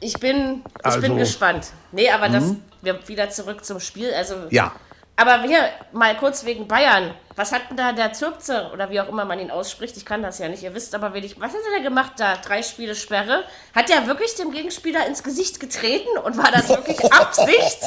Ich 0.00 0.18
bin, 0.20 0.62
ich 0.80 0.84
Also- 0.84 1.00
bin 1.00 1.16
gespannt. 1.16 1.68
Nee, 1.92 2.10
aber 2.10 2.28
das, 2.28 2.44
wir 2.82 3.08
wieder 3.08 3.30
zurück 3.30 3.64
zum 3.64 3.80
Spiel. 3.80 4.12
Also, 4.12 4.34
Ja. 4.50 4.72
aber 5.16 5.42
hier, 5.42 5.68
mal 5.92 6.14
kurz 6.16 6.44
wegen 6.44 6.68
Bayern. 6.68 7.14
Was 7.36 7.50
hat 7.52 7.62
denn 7.70 7.76
da 7.76 7.92
der 7.92 8.12
Zürpze, 8.12 8.70
oder 8.72 8.90
wie 8.90 9.00
auch 9.00 9.08
immer 9.08 9.24
man 9.24 9.40
ihn 9.40 9.50
ausspricht? 9.50 9.96
Ich 9.96 10.04
kann 10.04 10.22
das 10.22 10.38
ja 10.38 10.48
nicht. 10.48 10.62
Ihr 10.62 10.72
wisst 10.74 10.94
aber, 10.94 11.14
wen 11.14 11.24
ich, 11.24 11.40
was 11.40 11.52
hat 11.52 11.58
er 11.68 11.74
denn 11.76 11.82
gemacht 11.84 12.12
da? 12.18 12.36
Drei 12.36 12.62
Spiele 12.62 12.94
Sperre. 12.94 13.42
Hat 13.74 13.88
der 13.88 14.06
wirklich 14.06 14.34
dem 14.36 14.52
Gegenspieler 14.52 15.06
ins 15.06 15.22
Gesicht 15.22 15.58
getreten? 15.58 16.16
Und 16.22 16.36
war 16.36 16.52
das 16.52 16.68
wirklich 16.68 17.00
Absicht? 17.12 17.78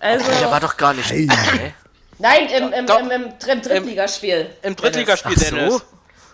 Also, 0.00 0.30
Der 0.40 0.50
war 0.50 0.60
doch 0.60 0.76
gar 0.76 0.94
nicht. 0.94 1.10
Hey. 1.10 1.28
Nein, 2.18 2.48
im, 2.48 2.72
im, 2.72 2.86
Doch. 2.86 3.00
im, 3.00 3.10
im, 3.10 3.22
im 3.24 3.62
Drittligaspiel. 3.62 4.50
Im 4.62 4.74
Drittligaspiel, 4.76 5.34
Ach 5.36 5.40
so. 5.42 5.54
Dennis. 5.56 5.82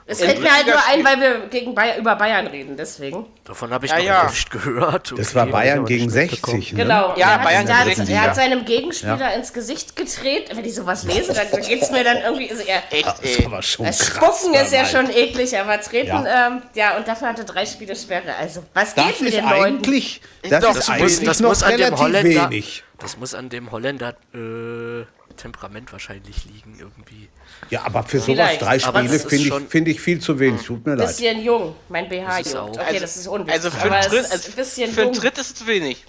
Es 0.06 0.20
fällt 0.20 0.38
mir 0.42 0.54
halt 0.54 0.66
nur 0.66 0.76
ein, 0.86 1.02
weil 1.02 1.18
wir 1.18 1.46
gegen 1.48 1.74
Bayern, 1.74 1.98
über 1.98 2.14
Bayern 2.16 2.46
reden, 2.46 2.76
deswegen. 2.76 3.24
Davon 3.42 3.70
habe 3.72 3.86
ich 3.86 3.90
Ja, 3.92 3.96
noch 3.96 4.04
ja. 4.04 4.24
nicht 4.28 4.50
gehört. 4.50 5.12
Das 5.16 5.28
Okay. 5.28 5.34
war 5.36 5.46
Bayern 5.46 5.86
gegen 5.86 6.04
nicht 6.04 6.14
mitbekommen. 6.14 6.60
60. 6.60 6.72
Ne? 6.74 6.82
Genau. 6.82 7.14
Ja, 7.16 7.26
er 7.28 7.34
hat, 7.36 7.42
Bayern 7.44 7.66
er, 7.68 7.78
hat, 7.78 7.86
direkt 7.86 8.08
er 8.10 8.20
hat 8.20 8.34
seinem 8.36 8.64
Gegenspieler 8.66 9.32
ins 9.34 9.54
Gesicht 9.54 9.96
gedreht. 9.96 10.54
Wenn 10.54 10.62
ich 10.62 10.74
sowas 10.74 11.04
lese, 11.04 11.32
dann 11.32 11.62
geht 11.62 11.80
es 11.80 11.90
mir 11.90 12.04
dann 12.04 12.18
irgendwie. 12.18 12.50
Also 12.50 12.64
er, 12.66 12.82
Echt, 12.90 13.06
Das 13.06 13.20
ist 13.20 13.38
ey. 13.38 13.46
aber 13.46 13.62
schon 13.62 13.86
das 13.86 13.98
krass. 13.98 14.40
Spucken 14.42 14.54
ist 14.60 14.72
ja 14.74 14.82
Mann. 14.82 14.90
schon 14.90 15.10
eklig, 15.10 15.58
aber 15.58 15.80
treten, 15.80 16.08
Ja. 16.08 16.22
ja, 16.26 16.46
ähm, 16.48 16.62
ja 16.74 16.96
und 16.98 17.08
dafür 17.08 17.28
hatte 17.28 17.44
drei 17.46 17.64
Spiele 17.64 17.96
Sperre. 17.96 18.34
Also, 18.38 18.62
was 18.74 18.94
Das 18.94 19.06
geht 19.06 19.20
mit 19.22 19.32
den 19.32 19.44
Leuten? 19.48 19.62
eigentlich, 19.64 20.20
das 20.42 20.50
doch- 20.62 20.76
ist 20.76 20.76
das 20.80 20.86
Das 20.86 20.88
muss, 20.98 21.00
eigentlich 21.00 21.24
das 21.28 21.40
noch 21.40 21.48
muss 21.48 21.62
an 21.62 21.78
dem 21.78 21.98
Holländer. 21.98 22.50
wenig. 22.50 22.84
Das 22.98 23.16
muss 23.16 23.32
an 23.34 23.48
dem 23.48 23.70
Holländer 23.72 24.10
äh, 24.34 25.06
Temperament 25.36 25.92
wahrscheinlich 25.92 26.44
liegen 26.44 26.76
irgendwie. 26.78 27.28
Ja, 27.70 27.82
aber 27.84 28.02
für 28.02 28.18
sowas 28.20 28.34
Vielleicht. 28.36 28.62
drei 28.62 28.84
Aber 28.84 29.00
Spiele 29.00 29.18
das 29.18 29.24
finde 29.26 29.58
ich, 29.64 29.68
find 29.70 29.88
ich 29.88 30.00
viel 30.00 30.20
zu 30.20 30.38
wenig. 30.38 30.62
Tut 30.62 30.84
mir 30.86 30.94
leid. 30.94 31.08
Bisschen 31.08 31.42
jung, 31.42 31.74
mein 31.88 32.08
BH 32.08 32.26
Das 32.38 32.46
ist 32.46 32.52
juckt. 32.54 32.56
auch- 32.58 32.68
Okay, 32.70 32.80
Also- 32.86 33.00
das 33.00 33.16
ist 33.16 33.26
unwichtig. 33.28 33.54
Also 33.54 33.70
für 33.70 33.86
aber 33.86 33.98
ist 34.00 34.32
also 34.32 34.48
ein 34.50 34.54
bisschen 34.56 34.92
für 34.92 35.02
einen 35.02 35.12
jung. 35.12 35.22
Tritt 35.22 35.38
ist 35.38 35.46
es 35.50 35.54
zu 35.54 35.66
wenig. 35.66 36.04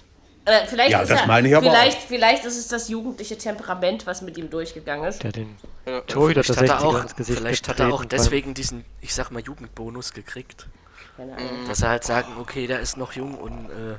Äh, 0.48 0.64
vielleicht 0.68 0.90
Ja, 0.92 1.02
ist 1.02 1.10
das 1.10 1.22
er, 1.22 1.26
meine 1.26 1.48
ich 1.48 1.56
aber 1.56 1.68
vielleicht, 1.70 2.02
vielleicht 2.02 2.44
ist 2.44 2.56
es 2.56 2.68
das 2.68 2.88
jugendliche 2.88 3.36
Temperament, 3.36 4.06
was 4.06 4.22
mit 4.22 4.38
ihm 4.38 4.48
durchgegangen 4.48 5.04
ist. 5.08 5.22
Der 5.24 5.32
den 5.32 5.56
Ja. 5.86 6.00
Torhüter 6.02 6.44
Vielleicht 6.44 6.60
hat, 6.60 6.68
er 6.68 6.76
60er 6.78 6.84
auch, 6.86 7.02
ins 7.02 7.16
Gesicht 7.16 7.38
vielleicht 7.38 7.68
hat 7.68 7.80
er 7.80 7.92
auch 7.92 8.04
deswegen 8.04 8.54
diesen, 8.54 8.84
ich 9.00 9.12
sag 9.12 9.32
mal, 9.32 9.42
Jugendbonus 9.42 10.12
gekriegt. 10.12 10.68
Keine 11.16 11.36
Ahnung. 11.36 11.66
Dass 11.66 11.82
er 11.82 11.88
halt 11.88 12.04
sagen, 12.04 12.28
okay, 12.38 12.68
der 12.68 12.78
ist 12.78 12.96
noch 12.96 13.12
jung 13.14 13.34
und 13.34 13.70
äh, 13.70 13.96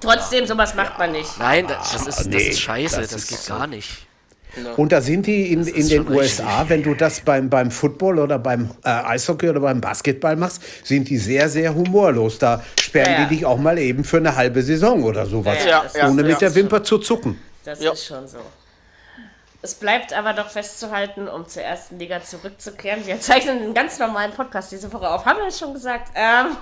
Trotzdem, 0.00 0.46
sowas 0.46 0.74
macht 0.74 0.98
man 0.98 1.10
nicht. 1.12 1.36
nein, 1.38 1.66
da- 1.66 1.74
das 1.78 1.94
ist, 2.06 2.18
das 2.20 2.26
nee, 2.26 2.36
ist 2.48 2.60
scheiße, 2.60 3.00
das 3.00 3.10
das, 3.10 3.22
ist 3.22 3.28
geht 3.28 3.38
so. 3.40 3.54
gar 3.54 3.66
nicht. 3.66 4.06
Und 4.76 4.92
da 4.92 5.00
sind 5.00 5.26
die 5.26 5.52
in, 5.52 5.66
in 5.66 5.88
den 5.88 6.04
schon 6.04 6.08
richtig. 6.16 6.40
USA, 6.40 6.68
wenn 6.68 6.82
du 6.82 6.94
das 6.94 7.20
beim, 7.20 7.48
beim 7.48 7.70
Football 7.70 8.18
oder 8.18 8.38
beim 8.38 8.70
äh, 8.84 8.88
Eishockey 8.88 9.48
oder 9.48 9.60
beim 9.60 9.80
Basketball 9.80 10.36
machst, 10.36 10.62
sind 10.84 11.08
die 11.08 11.16
sehr, 11.18 11.48
sehr 11.48 11.74
humorlos. 11.74 12.38
Da 12.38 12.62
sperren 12.80 13.12
Ja, 13.12 13.18
ja. 13.20 13.24
die 13.26 13.36
dich 13.36 13.46
auch 13.46 13.58
mal 13.58 13.78
eben 13.78 14.04
für 14.04 14.18
eine 14.18 14.36
halbe 14.36 14.62
Saison 14.62 15.02
oder 15.04 15.24
sowas. 15.26 15.58
Ja, 15.64 15.84
ja, 15.94 16.08
ohne 16.08 16.22
mit 16.22 16.40
der 16.40 16.54
Wimper 16.54 16.82
zu 16.84 16.98
zucken. 16.98 17.40
Das 17.64 17.80
Ja. 17.82 17.92
ist 17.92 18.04
schon 18.06 18.26
so. 18.28 18.38
Es 19.64 19.74
bleibt 19.74 20.12
aber 20.12 20.32
doch 20.32 20.50
festzuhalten, 20.50 21.28
um 21.28 21.46
zur 21.46 21.62
ersten 21.62 21.98
Liga 21.98 22.20
zurückzukehren. 22.22 23.06
Wir 23.06 23.20
zeichnen 23.20 23.58
einen 23.62 23.74
ganz 23.74 23.98
normalen 24.00 24.32
Podcast 24.32 24.72
diese 24.72 24.92
Woche 24.92 25.08
auf. 25.08 25.24
Haben 25.24 25.38
wir 25.38 25.52
schon 25.52 25.72
gesagt? 25.72 26.08
Ähm, 26.16 26.56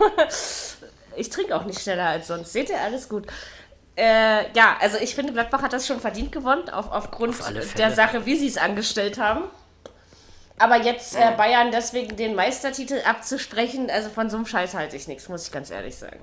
ich 1.16 1.30
trinke 1.30 1.56
auch 1.56 1.64
nicht 1.64 1.80
schneller 1.80 2.06
als 2.06 2.26
sonst. 2.26 2.52
Seht 2.52 2.68
ihr, 2.68 2.78
alles 2.78 3.08
gut. 3.08 3.26
Äh, 4.00 4.50
ja, 4.54 4.78
also 4.80 4.96
ich 4.96 5.14
finde, 5.14 5.34
Gladbach 5.34 5.60
hat 5.60 5.74
das 5.74 5.86
schon 5.86 6.00
verdient 6.00 6.32
gewonnen, 6.32 6.70
auf, 6.70 6.90
aufgrund 6.90 7.38
Auf 7.38 7.74
der 7.74 7.92
Sache, 7.92 8.24
wie 8.24 8.34
sie 8.34 8.46
es 8.46 8.56
angestellt 8.56 9.18
haben. 9.18 9.42
Aber 10.58 10.82
jetzt 10.82 11.16
äh, 11.16 11.32
Bayern 11.36 11.70
deswegen 11.70 12.16
den 12.16 12.34
Meistertitel 12.34 13.00
abzusprechen, 13.04 13.90
also 13.90 14.08
von 14.08 14.30
so 14.30 14.36
einem 14.36 14.46
Scheiß 14.46 14.74
halte 14.74 14.96
ich 14.96 15.06
nichts, 15.06 15.28
muss 15.28 15.46
ich 15.46 15.52
ganz 15.52 15.70
ehrlich 15.70 15.96
sagen. 15.96 16.20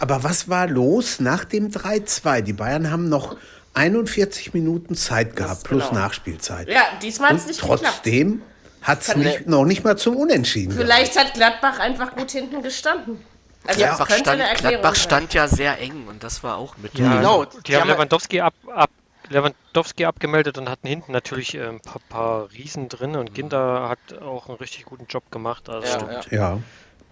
Aber 0.00 0.22
was 0.22 0.50
war 0.50 0.66
los 0.66 1.18
nach 1.20 1.44
dem 1.44 1.70
3-2? 1.70 2.42
Die 2.42 2.52
Bayern 2.52 2.90
haben 2.90 3.08
noch 3.08 3.36
41 3.72 4.52
Minuten 4.52 4.96
Zeit 4.96 5.36
gehabt, 5.36 5.64
plus 5.64 5.88
genau. 5.88 6.02
Nachspielzeit. 6.02 6.68
Ja, 6.68 6.82
diesmal 7.00 7.30
hat 7.30 7.36
es 7.36 7.46
nicht 7.46 7.60
trotzdem 7.60 8.42
hat 8.82 9.02
es 9.02 9.46
noch 9.46 9.66
nicht 9.66 9.84
mal 9.84 9.96
zum 9.98 10.16
Unentschieden 10.16 10.74
Vielleicht 10.74 11.18
hat 11.18 11.34
Gladbach 11.34 11.78
einfach 11.78 12.16
gut 12.16 12.30
hinten 12.30 12.62
gestanden. 12.62 13.22
Also 13.66 13.78
Gladbach, 13.80 14.08
das 14.08 14.18
stand, 14.20 14.58
Gladbach 14.58 14.94
stand 14.96 15.34
ja 15.34 15.46
sehr 15.48 15.78
eng 15.80 16.06
und 16.08 16.22
das 16.24 16.42
war 16.42 16.56
auch 16.56 16.76
mit. 16.78 16.98
Ja, 16.98 17.16
Genau, 17.16 17.44
Die, 17.44 17.62
die 17.64 17.76
haben 17.76 17.88
Lewandowski, 17.88 18.40
ab, 18.40 18.54
ab, 18.74 18.90
Lewandowski 19.28 20.06
abgemeldet 20.06 20.56
und 20.58 20.68
hatten 20.68 20.86
hinten 20.88 21.12
natürlich 21.12 21.54
ein 21.60 21.80
paar, 21.80 22.00
paar 22.08 22.50
Riesen 22.52 22.88
drin 22.88 23.16
und 23.16 23.34
Ginter 23.34 23.88
hat 23.88 24.18
auch 24.22 24.48
einen 24.48 24.58
richtig 24.58 24.86
guten 24.86 25.06
Job 25.08 25.30
gemacht. 25.30 25.68
Also 25.68 25.86
Ja, 25.98 26.10
ja. 26.12 26.20
Ja. 26.30 26.58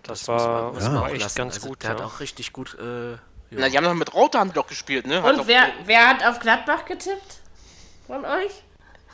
das, 0.02 0.26
man- 0.26 0.38
war, 0.38 0.62
muss 0.72 0.74
das 0.78 0.84
man 0.84 0.94
war 0.94 1.02
auch 1.02 1.08
echt 1.08 1.20
lassen. 1.22 1.36
ganz 1.36 1.54
also, 1.56 1.68
gut. 1.68 1.82
Der 1.82 1.90
ja. 1.90 1.96
hat 1.96 2.02
auch 2.04 2.20
richtig 2.20 2.52
gut. 2.52 2.76
Äh, 2.80 3.12
ja. 3.12 3.18
Na, 3.50 3.68
die 3.68 3.76
haben 3.76 3.84
doch 3.84 3.94
mit 3.94 4.14
Rauter 4.14 4.40
haben 4.40 4.52
doch 4.52 4.66
gespielt, 4.66 5.06
ne? 5.06 5.22
Hat 5.22 5.30
Und 5.32 5.38
doch- 5.40 5.46
wer, 5.46 5.62
wer 5.84 6.08
hat 6.08 6.24
auf 6.26 6.40
Gladbach 6.40 6.84
getippt? 6.86 7.36
Von 8.06 8.24
euch? 8.24 8.50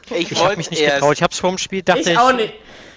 Ich, 0.06 0.12
ich 0.12 0.30
habe 0.32 0.40
wollte 0.46 0.56
mich 0.58 0.70
nicht 0.70 0.80
erst. 0.82 0.96
getraut. 0.96 1.14
Ich 1.16 1.22
habe 1.22 1.32
es 1.32 1.38
vor 1.40 1.50
dem 1.50 1.58
Spiel, 1.58 1.82
dachte 1.82 2.00
Ich 2.12 2.18
auch 2.18 2.32
nicht. 2.32 2.54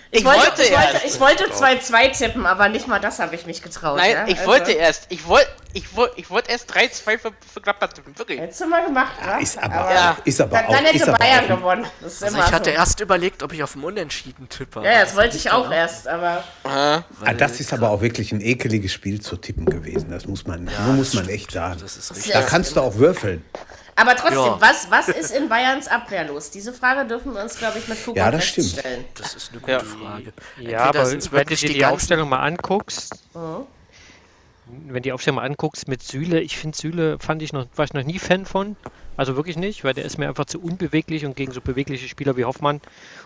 Ich, 0.10 0.20
Ich 0.20 0.26
wollte, 0.26 0.40
wollte 0.40 0.62
ich, 0.64 0.72
wollte, 0.72 0.94
erst. 0.94 1.06
ich 1.06 1.20
wollte 1.20 1.44
2-2 1.52 2.18
tippen, 2.18 2.46
aber 2.46 2.70
nicht 2.70 2.88
mal 2.88 3.00
das 3.00 3.20
habe 3.20 3.36
ich 3.36 3.46
mich 3.46 3.62
getraut. 3.62 3.98
Nein, 3.98 4.12
ja? 4.12 4.28
ich 4.28 4.38
Also, 4.40 4.50
wollte 4.52 4.72
erst. 4.72 5.06
Ich 5.10 5.28
wollte 5.28 5.50
ich 5.74 5.96
wollte, 5.96 6.20
ich 6.20 6.30
wollte 6.30 6.50
erst 6.50 6.74
3-2 6.74 7.18
für, 7.20 7.32
für 7.54 7.62
Gladbach 7.62 7.92
tippen. 7.94 8.18
Wirklich. 8.18 8.40
Hättest 8.40 8.62
du 8.62 8.68
mal 8.68 8.86
gemacht, 8.86 9.12
wa? 9.24 9.38
Ist 9.38 9.58
aber, 9.62 9.94
Ja. 9.94 10.18
ist 10.24 10.40
aber 10.42 10.58
dann, 10.58 10.66
auch. 10.68 10.72
dann 10.72 10.86
hätte 10.86 10.96
ist 10.98 11.08
aber 11.10 11.18
Bayern 11.18 11.48
gewonnen. 11.48 11.86
Das 12.02 12.14
ist 12.14 12.24
Also 12.24 12.38
immer 12.38 12.46
ich 12.48 12.52
hatte 12.52 12.70
so. 12.72 12.76
erst 12.78 13.00
überlegt, 13.02 13.44
ob 13.44 13.52
ich 13.54 13.62
auf 13.62 13.74
dem 13.74 13.84
Unentschieden 13.84 14.48
tippe. 14.50 14.82
Ja, 14.84 15.02
das 15.02 15.16
wollte 15.16 15.36
ich 15.38 15.52
auch 15.52 15.70
erst, 15.70 16.08
aber. 16.08 16.44
Ah, 16.64 17.02
das 17.38 17.60
ist 17.60 17.74
aber 17.74 17.90
auch 17.92 18.02
wirklich 18.02 18.32
ein 18.32 18.42
ekeliges 18.42 18.94
Spiel 18.94 19.20
zu 19.22 19.36
tippen 19.36 19.66
gewesen. 19.66 20.10
Das 20.10 20.26
muss 20.26 20.48
man, 20.48 20.64
nur 20.86 20.94
muss 20.96 21.14
man 21.14 21.28
echt 21.30 21.52
sagen. 21.52 21.78
Das 21.82 21.98
ist 21.98 22.10
Ja. 22.10 22.16
richtig. 22.16 22.34
Da 22.34 22.42
kannst 22.44 22.76
du 22.76 22.82
auch 22.82 22.96
würfeln. 22.96 23.44
Aber 24.00 24.16
trotzdem, 24.16 24.38
Ja. 24.38 24.62
was, 24.62 24.90
was 24.92 25.10
ist 25.10 25.32
in 25.32 25.50
Bayerns 25.50 25.88
Abwehr 25.88 26.24
los? 26.26 26.52
Diese 26.52 26.72
Frage 26.72 27.06
dürfen 27.08 27.34
wir 27.34 27.42
uns, 27.42 27.58
glaube 27.58 27.80
ich, 27.80 27.88
mit 27.88 27.98
Fug 27.98 28.16
Ja, 28.16 28.30
das 28.32 28.46
stimmt. 28.46 28.68
stellen. 28.70 29.06
Das 29.16 29.34
ist 29.34 29.52
eine 29.52 29.60
gute 29.60 29.72
Ja. 29.74 29.80
Frage. 29.80 30.34
Ja, 30.58 30.62
Entweder 30.62 30.84
aber 31.02 31.12
wenn 31.12 31.20
du 31.20 31.32
wirklich 31.32 31.60
dir 31.62 31.68
die, 31.68 31.74
die 31.74 31.80
ganzen- 31.80 31.94
Aufstellung 31.96 32.30
mal 32.30 32.40
anguckst, 32.40 33.16
Mhm. 33.34 33.66
Wenn 34.90 35.04
die 35.04 35.12
Aufstellung 35.12 35.38
mal 35.38 35.46
anguckst 35.46 35.88
mit 35.88 36.02
Süle, 36.04 36.40
ich 36.42 36.58
finde 36.58 36.78
Süle 36.78 37.18
fand 37.20 37.42
ich 37.42 37.54
noch, 37.54 37.66
war 37.76 37.86
ich 37.86 37.94
noch 37.94 38.04
nie 38.04 38.20
Fan 38.20 38.46
von. 38.46 38.76
Also 39.16 39.36
wirklich 39.36 39.58
nicht, 39.58 39.84
weil 39.84 39.96
der 39.96 40.06
ist 40.06 40.20
mir 40.20 40.28
einfach 40.28 40.46
zu 40.46 40.62
unbeweglich 40.62 41.26
und 41.26 41.36
gegen 41.36 41.52
so 41.52 41.60
bewegliche 41.60 42.08
Spieler 42.08 42.38
wie 42.38 42.46
Hoffmann 42.46 42.80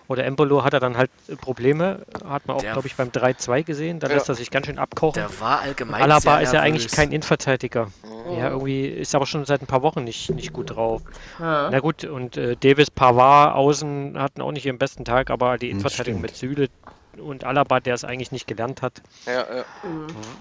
oder 0.07 0.23
Embolo 0.23 0.63
hat 0.63 0.73
er 0.73 0.79
dann 0.79 0.95
halt 0.95 1.09
Probleme. 1.41 2.05
Hat 2.25 2.47
man 2.47 2.55
auch, 2.55 2.61
glaube 2.61 2.87
ich, 2.87 2.95
beim 2.95 3.09
3-2 3.09 3.63
gesehen. 3.63 3.99
Da 3.99 4.07
Ja. 4.07 4.13
lässt 4.13 4.29
er 4.29 4.35
sich 4.35 4.49
ganz 4.51 4.67
schön 4.67 4.79
abkochen. 4.79 5.21
Der 5.21 5.39
war 5.41 5.59
allgemein. 5.59 6.01
Alaba 6.01 6.39
ist 6.39 6.53
ja 6.53 6.61
eigentlich 6.61 6.89
kein 6.91 7.11
Innenverteidiger. 7.11 7.89
Ja, 8.31 8.49
irgendwie 8.51 8.85
ist 8.85 9.13
aber 9.15 9.25
schon 9.25 9.43
seit 9.43 9.61
ein 9.61 9.67
paar 9.67 9.81
Wochen 9.81 10.05
nicht, 10.05 10.29
nicht 10.29 10.53
gut 10.53 10.69
drauf. 10.75 11.01
Na 11.39 11.79
gut, 11.79 12.05
und 12.05 12.37
äh, 12.37 12.55
Davis, 12.55 12.89
Pavard, 12.89 13.55
Außen 13.55 14.17
hatten 14.17 14.41
auch 14.41 14.53
nicht 14.53 14.65
ihren 14.65 14.77
besten 14.77 15.03
Tag, 15.03 15.29
aber 15.29 15.57
die 15.57 15.69
Innenverteidigung 15.71 16.21
mit 16.21 16.37
Süle 16.37 16.69
und 17.17 17.43
Alaba, 17.43 17.79
der 17.79 17.93
es 17.93 18.03
eigentlich 18.03 18.31
nicht 18.31 18.47
gelernt 18.47 18.81
hat, 18.81 19.01
Ja, 19.25 19.33
ja. 19.33 19.41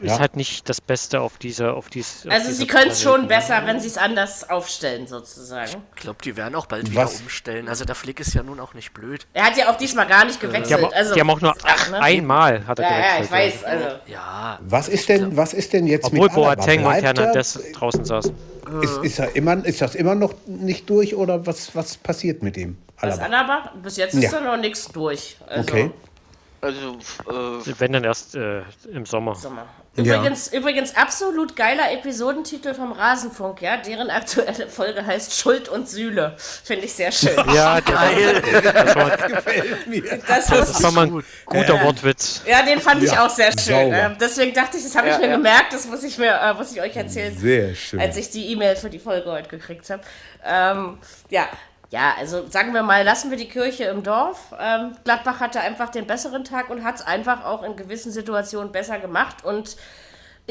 ist 0.00 0.10
Ja. 0.12 0.18
halt 0.18 0.36
nicht 0.36 0.68
das 0.68 0.80
Beste 0.80 1.20
auf 1.20 1.38
dieser, 1.38 1.74
auf 1.74 1.88
dies. 1.88 2.24
auf 2.26 2.32
Also 2.32 2.46
dieser 2.48 2.58
sie 2.58 2.66
können 2.66 2.90
es 2.90 3.02
schon 3.02 3.26
Planeten. 3.26 3.28
besser, 3.28 3.66
wenn 3.66 3.80
sie 3.80 3.88
es 3.88 3.98
anders 3.98 4.48
aufstellen, 4.48 5.06
sozusagen. 5.06 5.82
Ich 5.96 6.02
glaube, 6.02 6.18
die 6.24 6.36
werden 6.36 6.54
auch 6.54 6.66
bald 6.66 6.94
Was? 6.94 7.14
wieder 7.14 7.22
umstellen. 7.24 7.68
Also 7.68 7.84
der 7.84 7.94
Flick 7.94 8.20
ist 8.20 8.34
ja 8.34 8.42
nun 8.42 8.60
auch 8.60 8.74
nicht 8.74 8.92
blöd. 8.94 9.26
Er 9.34 9.44
hat 9.46 9.56
ja 9.56 9.70
auch 9.70 9.76
diesmal 9.76 10.06
gar 10.06 10.24
nicht 10.24 10.40
Die 10.42 10.46
gewechselt. 10.46 10.82
haben, 10.82 10.92
also, 10.92 11.14
die 11.14 11.20
haben 11.20 11.30
auch 11.30 11.40
nur 11.40 11.54
Ach, 11.64 11.90
ne? 11.90 12.00
einmal 12.00 12.66
hat 12.66 12.78
er 12.78 12.84
Ja, 12.84 12.90
ja, 12.90 12.98
gewechselt. 13.18 13.24
ich 13.24 13.30
weiß. 13.32 13.64
Also, 13.64 13.86
Ja, 14.06 14.58
Was 14.62 14.88
ist 14.88 15.08
denn, 15.08 15.36
was 15.36 15.52
ist 15.54 15.72
denn 15.72 15.86
jetzt 15.86 16.06
Obwohl 16.06 16.28
mit 16.28 16.32
Alaba? 16.36 16.54
Boateng 16.56 16.84
und 16.84 16.92
er? 16.92 17.02
Hernandez 17.02 17.58
draußen 17.74 18.04
saßen. 18.04 18.34
Ist, 18.82 18.98
ist, 18.98 19.18
er 19.18 19.34
immer, 19.34 19.64
ist 19.64 19.80
das 19.80 19.96
immer 19.96 20.14
noch 20.14 20.32
nicht 20.46 20.88
durch 20.88 21.16
oder 21.16 21.44
was, 21.46 21.74
was 21.74 21.96
passiert 21.96 22.42
mit 22.44 22.56
ihm? 22.56 22.76
was 23.00 23.18
Alaba. 23.18 23.24
Alaba? 23.24 23.72
Bis 23.82 23.96
jetzt 23.96 24.14
ist 24.14 24.22
Ja. 24.24 24.30
da 24.30 24.40
noch 24.42 24.56
nichts 24.58 24.86
durch. 24.88 25.36
Also, 25.48 25.62
Okay. 25.72 25.90
Also, 26.62 26.98
äh, 27.28 27.72
Wenn 27.78 27.92
dann 27.94 28.04
erst 28.04 28.34
äh, 28.34 28.62
im 28.92 29.06
Sommer. 29.06 29.34
Sommer. 29.34 29.66
Ja. 29.96 30.16
Übrigens, 30.18 30.52
übrigens 30.52 30.94
absolut 30.94 31.56
geiler 31.56 31.90
Episodentitel 31.92 32.74
vom 32.74 32.92
Rasenfunk, 32.92 33.60
ja. 33.62 33.76
Deren 33.78 34.08
aktuelle 34.10 34.68
Folge 34.68 35.04
heißt 35.04 35.36
Schuld 35.36 35.68
und 35.68 35.88
Sühle. 35.88 36.36
Finde 36.38 36.84
ich 36.84 36.92
sehr 36.92 37.10
schön. 37.12 37.34
Ja, 37.52 37.80
der 37.80 37.94
geil. 37.94 38.42
Das, 40.26 40.46
das 40.46 40.72
muss, 40.74 40.82
war 40.82 40.92
mal 40.92 41.06
ein 41.06 41.24
guter 41.46 41.82
Wortwitz. 41.82 42.42
ja, 42.46 42.62
den 42.62 42.80
fand 42.80 43.02
ich 43.02 43.10
Ja, 43.12 43.26
auch 43.26 43.30
sehr 43.30 43.50
schön. 43.52 43.74
sauber. 43.74 43.96
Ähm, 43.96 44.16
deswegen 44.20 44.54
dachte 44.54 44.76
ich, 44.76 44.84
das 44.84 44.94
habe 44.94 45.08
ich 45.08 45.14
Ja, 45.14 45.18
mir 45.20 45.28
ja. 45.28 45.36
gemerkt, 45.36 45.72
das 45.72 45.86
muss 45.86 46.02
ich 46.04 46.18
mir, 46.18 46.32
äh, 46.34 46.54
muss 46.54 46.72
ich 46.72 46.80
euch 46.80 46.94
erzählen. 46.96 47.36
Sehr 47.36 47.74
schön. 47.74 48.00
als 48.00 48.16
ich 48.16 48.30
die 48.30 48.52
E-Mail 48.52 48.76
für 48.76 48.90
die 48.90 48.98
Folge 48.98 49.30
heute 49.30 49.48
gekriegt 49.48 49.88
habe. 49.90 50.02
Ähm, 50.44 50.98
ja. 51.30 51.48
Ja, 51.90 52.14
also 52.16 52.46
sagen 52.48 52.72
wir 52.72 52.84
mal, 52.84 53.04
lassen 53.04 53.30
wir 53.30 53.36
die 53.36 53.48
Kirche 53.48 53.84
im 53.84 54.04
Dorf. 54.04 54.54
Ähm, 54.60 54.96
Gladbach 55.02 55.40
hatte 55.40 55.60
einfach 55.60 55.88
den 55.88 56.06
besseren 56.06 56.44
Tag 56.44 56.70
und 56.70 56.84
hat 56.84 56.96
es 56.96 57.02
einfach 57.02 57.44
auch 57.44 57.64
in 57.64 57.74
gewissen 57.74 58.12
Situationen 58.12 58.70
besser 58.70 59.00
gemacht. 59.00 59.44
Und 59.44 59.76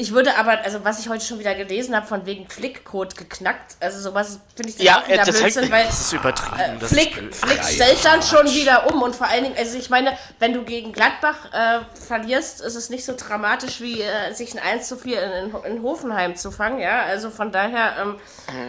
Ich 0.00 0.12
würde 0.12 0.34
aber, 0.38 0.62
also 0.64 0.82
was 0.82 0.98
ich 1.00 1.10
heute 1.10 1.22
schon 1.22 1.38
wieder 1.40 1.54
gelesen 1.54 1.94
habe, 1.94 2.06
von 2.06 2.24
wegen 2.24 2.48
Flick-Code 2.48 3.16
geknackt, 3.16 3.76
also 3.80 4.00
sowas 4.00 4.40
finde 4.56 4.70
ich 4.70 4.76
dann 4.78 4.86
Ja, 4.86 5.00
auch 5.00 5.06
wieder 5.06 5.22
äh, 5.22 5.26
das 5.26 5.38
Blödsinn, 5.38 5.64
heißt- 5.64 5.70
weil 5.70 5.84
Das 5.84 6.00
ist 6.00 6.12
übertrieben. 6.14 6.78
das 6.80 6.90
Flick, 6.90 7.16
ist, 7.30 7.44
Flick 7.44 7.64
stellt 7.64 8.04
dann 8.04 8.22
schon 8.22 8.46
wieder 8.46 8.90
um 8.90 9.02
und 9.02 9.14
vor 9.14 9.28
allen 9.28 9.44
Dingen, 9.44 9.56
also 9.58 9.76
ich 9.76 9.90
meine, 9.90 10.16
wenn 10.38 10.54
du 10.54 10.62
gegen 10.64 10.92
Gladbach 10.92 11.36
äh, 11.52 11.80
verlierst, 12.06 12.62
ist 12.62 12.76
es 12.76 12.88
nicht 12.88 13.04
so 13.04 13.14
dramatisch 13.14 13.82
wie 13.82 14.00
äh, 14.00 14.32
sich 14.32 14.54
ein 14.54 14.58
1 14.58 14.88
zu 14.88 14.96
4 14.96 15.22
in, 15.22 15.32
in, 15.50 15.64
in 15.76 15.82
Hofenheim 15.82 16.34
zu 16.34 16.50
fangen, 16.50 16.80
ja, 16.80 17.02
also 17.02 17.28
von 17.30 17.52
daher, 17.52 17.96
ähm, 18.00 18.16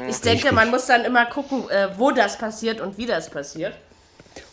ich 0.09 0.17
denke, 0.19 0.43
Richtig. 0.43 0.51
man 0.51 0.69
muss 0.69 0.85
dann 0.87 1.05
immer 1.05 1.25
gucken, 1.27 1.69
äh, 1.69 1.89
wo 1.97 2.11
das 2.11 2.37
passiert 2.37 2.81
und 2.81 2.97
wie 2.97 3.05
das 3.05 3.29
passiert. 3.29 3.73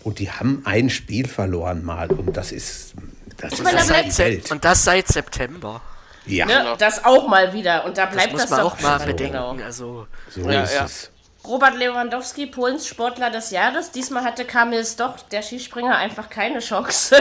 Und 0.04 0.20
die 0.20 0.30
haben 0.30 0.62
ein 0.64 0.90
Spiel 0.90 1.26
verloren 1.26 1.84
mal 1.84 2.08
und 2.10 2.36
das 2.36 2.52
ist 2.52 2.92
das 3.36 3.54
ist 3.54 3.64
meine, 3.64 3.78
das 3.78 4.18
Welt. 4.18 4.50
und 4.52 4.64
das 4.64 4.84
seit 4.84 5.08
September. 5.08 5.80
Ja, 6.28 6.46
Ne? 6.46 6.74
Das 6.78 7.04
auch 7.04 7.26
mal 7.28 7.52
wieder 7.52 7.84
und 7.84 7.98
da 7.98 8.06
Das 8.06 8.14
bleibt 8.14 8.32
muss 8.32 8.42
das, 8.42 8.50
man 8.50 8.60
doch 8.60 8.76
auch 8.76 8.80
mal 8.80 9.00
so, 9.00 9.06
bedenken. 9.06 9.32
genau. 9.32 9.56
Also, 9.64 10.06
so 10.30 10.40
Ja, 10.48 10.62
ist 10.62 10.74
ja. 10.74 10.84
es. 10.84 11.10
Robert 11.46 11.76
Lewandowski, 11.76 12.46
Polens 12.46 12.86
Sportler 12.86 13.30
des 13.30 13.50
Jahres. 13.50 13.90
Diesmal 13.90 14.22
hatte 14.24 14.44
Kamil 14.44 14.84
Stoch, 14.84 15.14
der 15.30 15.40
Skispringer, 15.42 15.96
einfach 15.96 16.28
keine 16.28 16.58
Chance. 16.58 17.16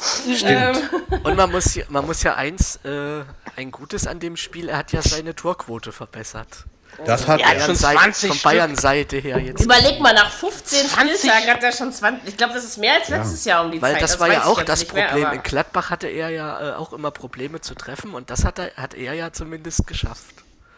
Stimmt. 0.34 0.80
und 1.22 1.36
man 1.36 1.50
muss, 1.50 1.74
ja, 1.74 1.84
man 1.88 2.06
muss 2.06 2.22
ja 2.22 2.34
eins, 2.34 2.76
äh, 2.84 3.22
ein 3.56 3.70
Gutes 3.70 4.06
an 4.06 4.20
dem 4.20 4.36
Spiel, 4.36 4.68
er 4.68 4.78
hat 4.78 4.92
ja 4.92 5.02
seine 5.02 5.34
Torquote 5.34 5.92
verbessert. 5.92 6.64
Das 7.04 7.26
hat 7.26 7.40
Ja, 7.40 7.52
er. 7.52 7.60
schon 7.60 7.74
Seite- 7.74 7.98
20 7.98 8.28
von. 8.30 8.38
Bayern 8.52 8.76
Seite 8.76 9.16
her 9.18 9.38
jetzt. 9.38 9.60
Überleg 9.62 10.00
mal, 10.00 10.12
nach 10.14 10.30
15 10.30 10.86
20. 10.88 11.18
Spieltagen 11.18 11.50
hat 11.50 11.62
er 11.62 11.72
schon 11.72 11.92
20. 11.92 12.28
Ich 12.28 12.36
glaube, 12.36 12.54
das 12.54 12.64
ist 12.64 12.76
mehr 12.78 12.94
als 12.94 13.08
letztes 13.08 13.44
Jahr 13.44 13.64
um 13.64 13.70
die 13.72 13.80
Weil 13.82 13.94
Zeit. 13.94 14.02
das 14.02 14.20
war 14.20 14.28
weiß 14.28 14.34
ja 14.36 14.44
auch 14.44 14.62
das 14.62 14.92
mehr, 14.92 15.06
Problem. 15.06 15.26
aber- 15.26 15.34
In 15.36 15.42
Gladbach 15.42 15.90
hatte 15.90 16.06
er 16.08 16.28
ja 16.30 16.70
äh, 16.70 16.74
auch 16.74 16.92
immer 16.92 17.10
Probleme 17.10 17.60
zu 17.60 17.74
treffen 17.74 18.14
und 18.14 18.30
das 18.30 18.44
hat 18.44 18.58
er, 18.58 18.70
hat 18.76 18.94
er 18.94 19.14
ja 19.14 19.32
zumindest 19.32 19.86
geschafft. 19.86 20.34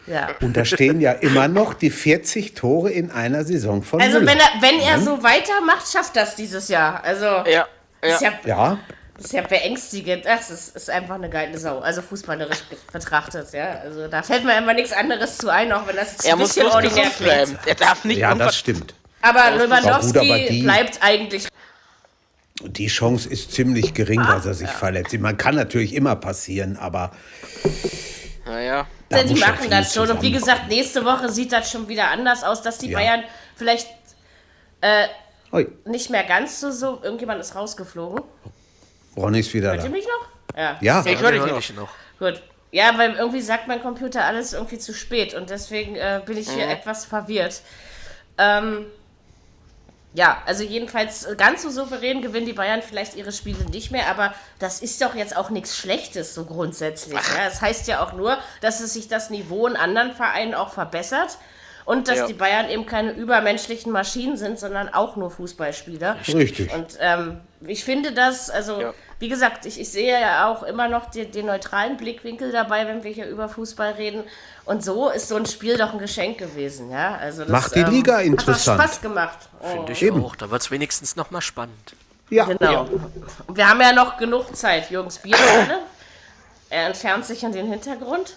ja. 0.07 0.29
Und 0.41 0.55
da 0.57 0.65
stehen 0.65 1.01
ja 1.01 1.11
immer 1.11 1.47
noch 1.47 1.73
die 1.73 1.89
40 1.89 2.53
Tore 2.55 2.91
in 2.91 3.11
einer 3.11 3.43
Saison 3.43 3.83
von 3.83 4.01
Also 4.01 4.19
Müller. 4.19 4.31
wenn 4.31 4.39
er, 4.39 4.61
wenn 4.61 4.79
er 4.79 4.99
so 5.01 5.21
weitermacht, 5.23 5.91
schafft 5.91 6.15
das 6.15 6.35
dieses 6.35 6.67
Jahr. 6.69 7.03
Also 7.03 7.25
Ja, 7.25 7.67
ist, 8.01 8.21
ja. 8.21 8.31
ja, 8.45 8.77
ja, 9.17 9.23
ist 9.23 9.33
ja 9.33 9.41
beängstigend. 9.41 10.25
Das 10.25 10.49
ist, 10.49 10.75
ist 10.75 10.89
einfach 10.89 11.15
eine 11.15 11.29
geile 11.29 11.57
Sau. 11.57 11.79
Also 11.79 12.01
fußballerisch 12.01 12.59
betrachtet, 12.91 13.51
ja. 13.53 13.79
Also 13.81 14.07
da 14.07 14.21
fällt 14.23 14.43
mir 14.45 14.53
einfach 14.53 14.73
nichts 14.73 14.91
anderes 14.93 15.37
zu 15.37 15.49
ein, 15.49 15.71
auch 15.71 15.87
wenn 15.87 15.95
das 15.95 16.11
jetzt 16.13 16.25
Er 16.25 16.33
ein 16.33 16.39
muss 16.39 16.55
bisschen 16.55 16.69
ordinär 16.71 17.09
bleiben. 17.19 17.57
Er 17.65 17.75
darf 17.75 18.03
nicht 18.05 18.17
ja, 18.17 18.33
das 18.35 18.57
stimmt. 18.57 18.93
Aber 19.21 19.39
Ja, 19.39 19.51
gut, 19.51 19.59
Lewandowski 19.61 20.17
aber 20.19 20.37
die- 20.49 20.63
bleibt 20.63 20.99
eigentlich 21.01 21.47
Die 22.61 22.87
Chance 22.87 23.27
ist 23.29 23.51
ziemlich 23.51 23.93
gering, 23.93 24.21
dass 24.21 24.45
er 24.45 24.53
sich 24.53 24.69
verletzt. 24.69 25.13
Man 25.19 25.37
kann 25.37 25.55
natürlich 25.55 25.93
immer 25.93 26.15
passieren, 26.15 26.77
aber 26.77 27.11
Naja. 28.45 28.87
da 29.09 29.23
die 29.23 29.35
machen 29.35 29.69
das 29.69 29.93
schon. 29.93 30.09
Und 30.11 30.21
wie 30.21 30.31
gesagt, 30.31 30.67
nächste 30.69 31.03
Woche 31.05 31.29
sieht 31.29 31.51
das 31.51 31.69
schon 31.71 31.87
wieder 31.87 32.09
anders 32.09 32.43
aus, 32.43 32.61
dass 32.61 32.77
die 32.77 32.89
Ja. 32.91 32.97
Bayern 32.99 33.23
vielleicht 33.55 33.87
Ui, 35.51 35.67
nicht 35.85 36.09
mehr 36.11 36.23
ganz 36.23 36.59
so 36.59 36.69
so. 36.71 36.99
Irgendjemand 37.01 37.39
ist 37.41 37.55
rausgeflogen. 37.55 38.21
Ronny 39.17 39.39
ist 39.39 39.53
wieder 39.53 39.69
Hört 39.71 39.81
da. 39.81 39.85
ihr 39.85 39.91
mich 39.91 40.05
noch? 40.05 40.57
Ja. 40.57 40.77
Ja, 40.81 41.03
Ich 41.05 41.19
höre 41.19 41.31
dich 41.31 41.73
noch. 41.75 41.89
Gut. 42.19 42.41
Ja, 42.71 42.97
weil 42.97 43.13
irgendwie 43.15 43.41
sagt 43.41 43.67
mein 43.67 43.81
Computer 43.81 44.25
alles 44.25 44.53
irgendwie 44.53 44.77
zu 44.79 44.93
spät 44.93 45.33
und 45.33 45.49
deswegen 45.49 45.95
äh, 45.95 46.21
bin 46.25 46.37
ich 46.37 46.49
hier 46.49 46.67
etwas 46.67 47.05
verwirrt. 47.05 47.61
Ähm, 48.37 48.85
ja, 50.13 50.41
also 50.45 50.63
jedenfalls 50.63 51.25
äh, 51.25 51.35
ganz 51.37 51.61
so 51.63 51.69
souverän 51.69 52.21
gewinnen 52.21 52.45
die 52.45 52.53
Bayern 52.53 52.81
vielleicht 52.81 53.15
ihre 53.15 53.31
Spiele 53.31 53.63
nicht 53.71 53.91
mehr, 53.91 54.07
aber 54.09 54.33
das 54.59 54.81
ist 54.81 55.01
doch 55.01 55.15
jetzt 55.15 55.35
auch 55.37 55.49
nichts 55.49 55.77
Schlechtes 55.77 56.33
so 56.33 56.45
grundsätzlich. 56.45 57.15
Ja? 57.15 57.45
Das 57.45 57.61
heißt 57.61 57.87
ja 57.87 58.03
auch 58.03 58.13
nur, 58.13 58.37
dass 58.61 58.79
es 58.81 58.93
sich 58.93 59.07
das 59.07 59.29
Niveau 59.29 59.67
in 59.67 59.75
anderen 59.77 60.13
Vereinen 60.13 60.53
auch 60.53 60.73
verbessert 60.73 61.37
und 61.85 62.07
dass 62.09 62.17
Ja. 62.17 62.27
die 62.27 62.33
Bayern 62.33 62.69
eben 62.69 62.85
keine 62.85 63.11
übermenschlichen 63.11 63.91
Maschinen 63.91 64.35
sind, 64.37 64.57
sondern 64.59 64.89
auch 64.93 65.15
nur 65.15 65.31
Fußballspieler. 65.31 66.17
richtig. 66.27 66.73
Und 66.73 66.97
ähm, 66.99 67.39
ich 67.65 67.85
finde 67.85 68.11
das, 68.11 68.49
also 68.49 68.81
Ja. 68.81 68.93
Wie 69.19 69.29
gesagt, 69.29 69.65
ich, 69.65 69.79
ich 69.79 69.89
sehe 69.89 70.19
ja 70.19 70.47
auch 70.49 70.63
immer 70.63 70.87
noch 70.87 71.09
die, 71.09 71.25
den 71.25 71.45
neutralen 71.45 71.97
Blickwinkel 71.97 72.51
dabei, 72.51 72.85
wenn 72.87 73.03
wir 73.03 73.11
hier 73.11 73.27
über 73.27 73.47
Fußball 73.49 73.93
reden. 73.93 74.23
Und 74.65 74.83
so 74.83 75.09
ist 75.09 75.27
so 75.29 75.35
ein 75.35 75.45
Spiel 75.45 75.77
doch 75.77 75.93
ein 75.93 75.99
Geschenk 75.99 76.37
gewesen, 76.37 76.91
ja. 76.91 77.15
Also 77.15 77.43
das, 77.43 77.51
Macht 77.51 77.75
die 77.75 77.83
Liga 77.83 78.19
interessant. 78.19 78.79
Hat 78.79 78.89
Spaß 78.89 79.01
gemacht. 79.01 79.37
Oh, 79.61 79.67
Finde 79.69 79.91
ich 79.93 80.01
Eben. 80.03 80.23
auch. 80.23 80.35
Da 80.35 80.49
wird 80.51 80.61
es 80.61 80.71
wenigstens 80.71 81.15
nochmal 81.15 81.41
spannend. 81.41 81.95
Ja, 82.29 82.45
genau. 82.45 82.87
Und 83.47 83.55
wir 83.55 83.69
haben 83.69 83.79
ja 83.81 83.93
noch 83.93 84.17
genug 84.17 84.55
Zeit, 84.55 84.89
Jürgens 84.89 85.19
Bier 85.19 85.37
gerade. 85.37 85.79
Er 86.69 86.87
entfernt 86.87 87.25
sich 87.25 87.43
in 87.43 87.51
den 87.51 87.67
Hintergrund. 87.67 88.35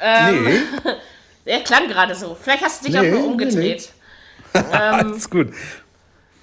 nee, 0.00 0.60
Er 1.44 1.60
klang 1.60 1.88
gerade 1.88 2.14
so. 2.14 2.36
Vielleicht 2.40 2.64
hast 2.64 2.80
du 2.80 2.86
dich 2.90 3.00
Nee, 3.00 3.08
auch 3.08 3.12
nur 3.12 3.20
nee, 3.22 3.26
umgedreht. 3.26 3.90
alles 4.52 5.28
gut. 5.28 5.52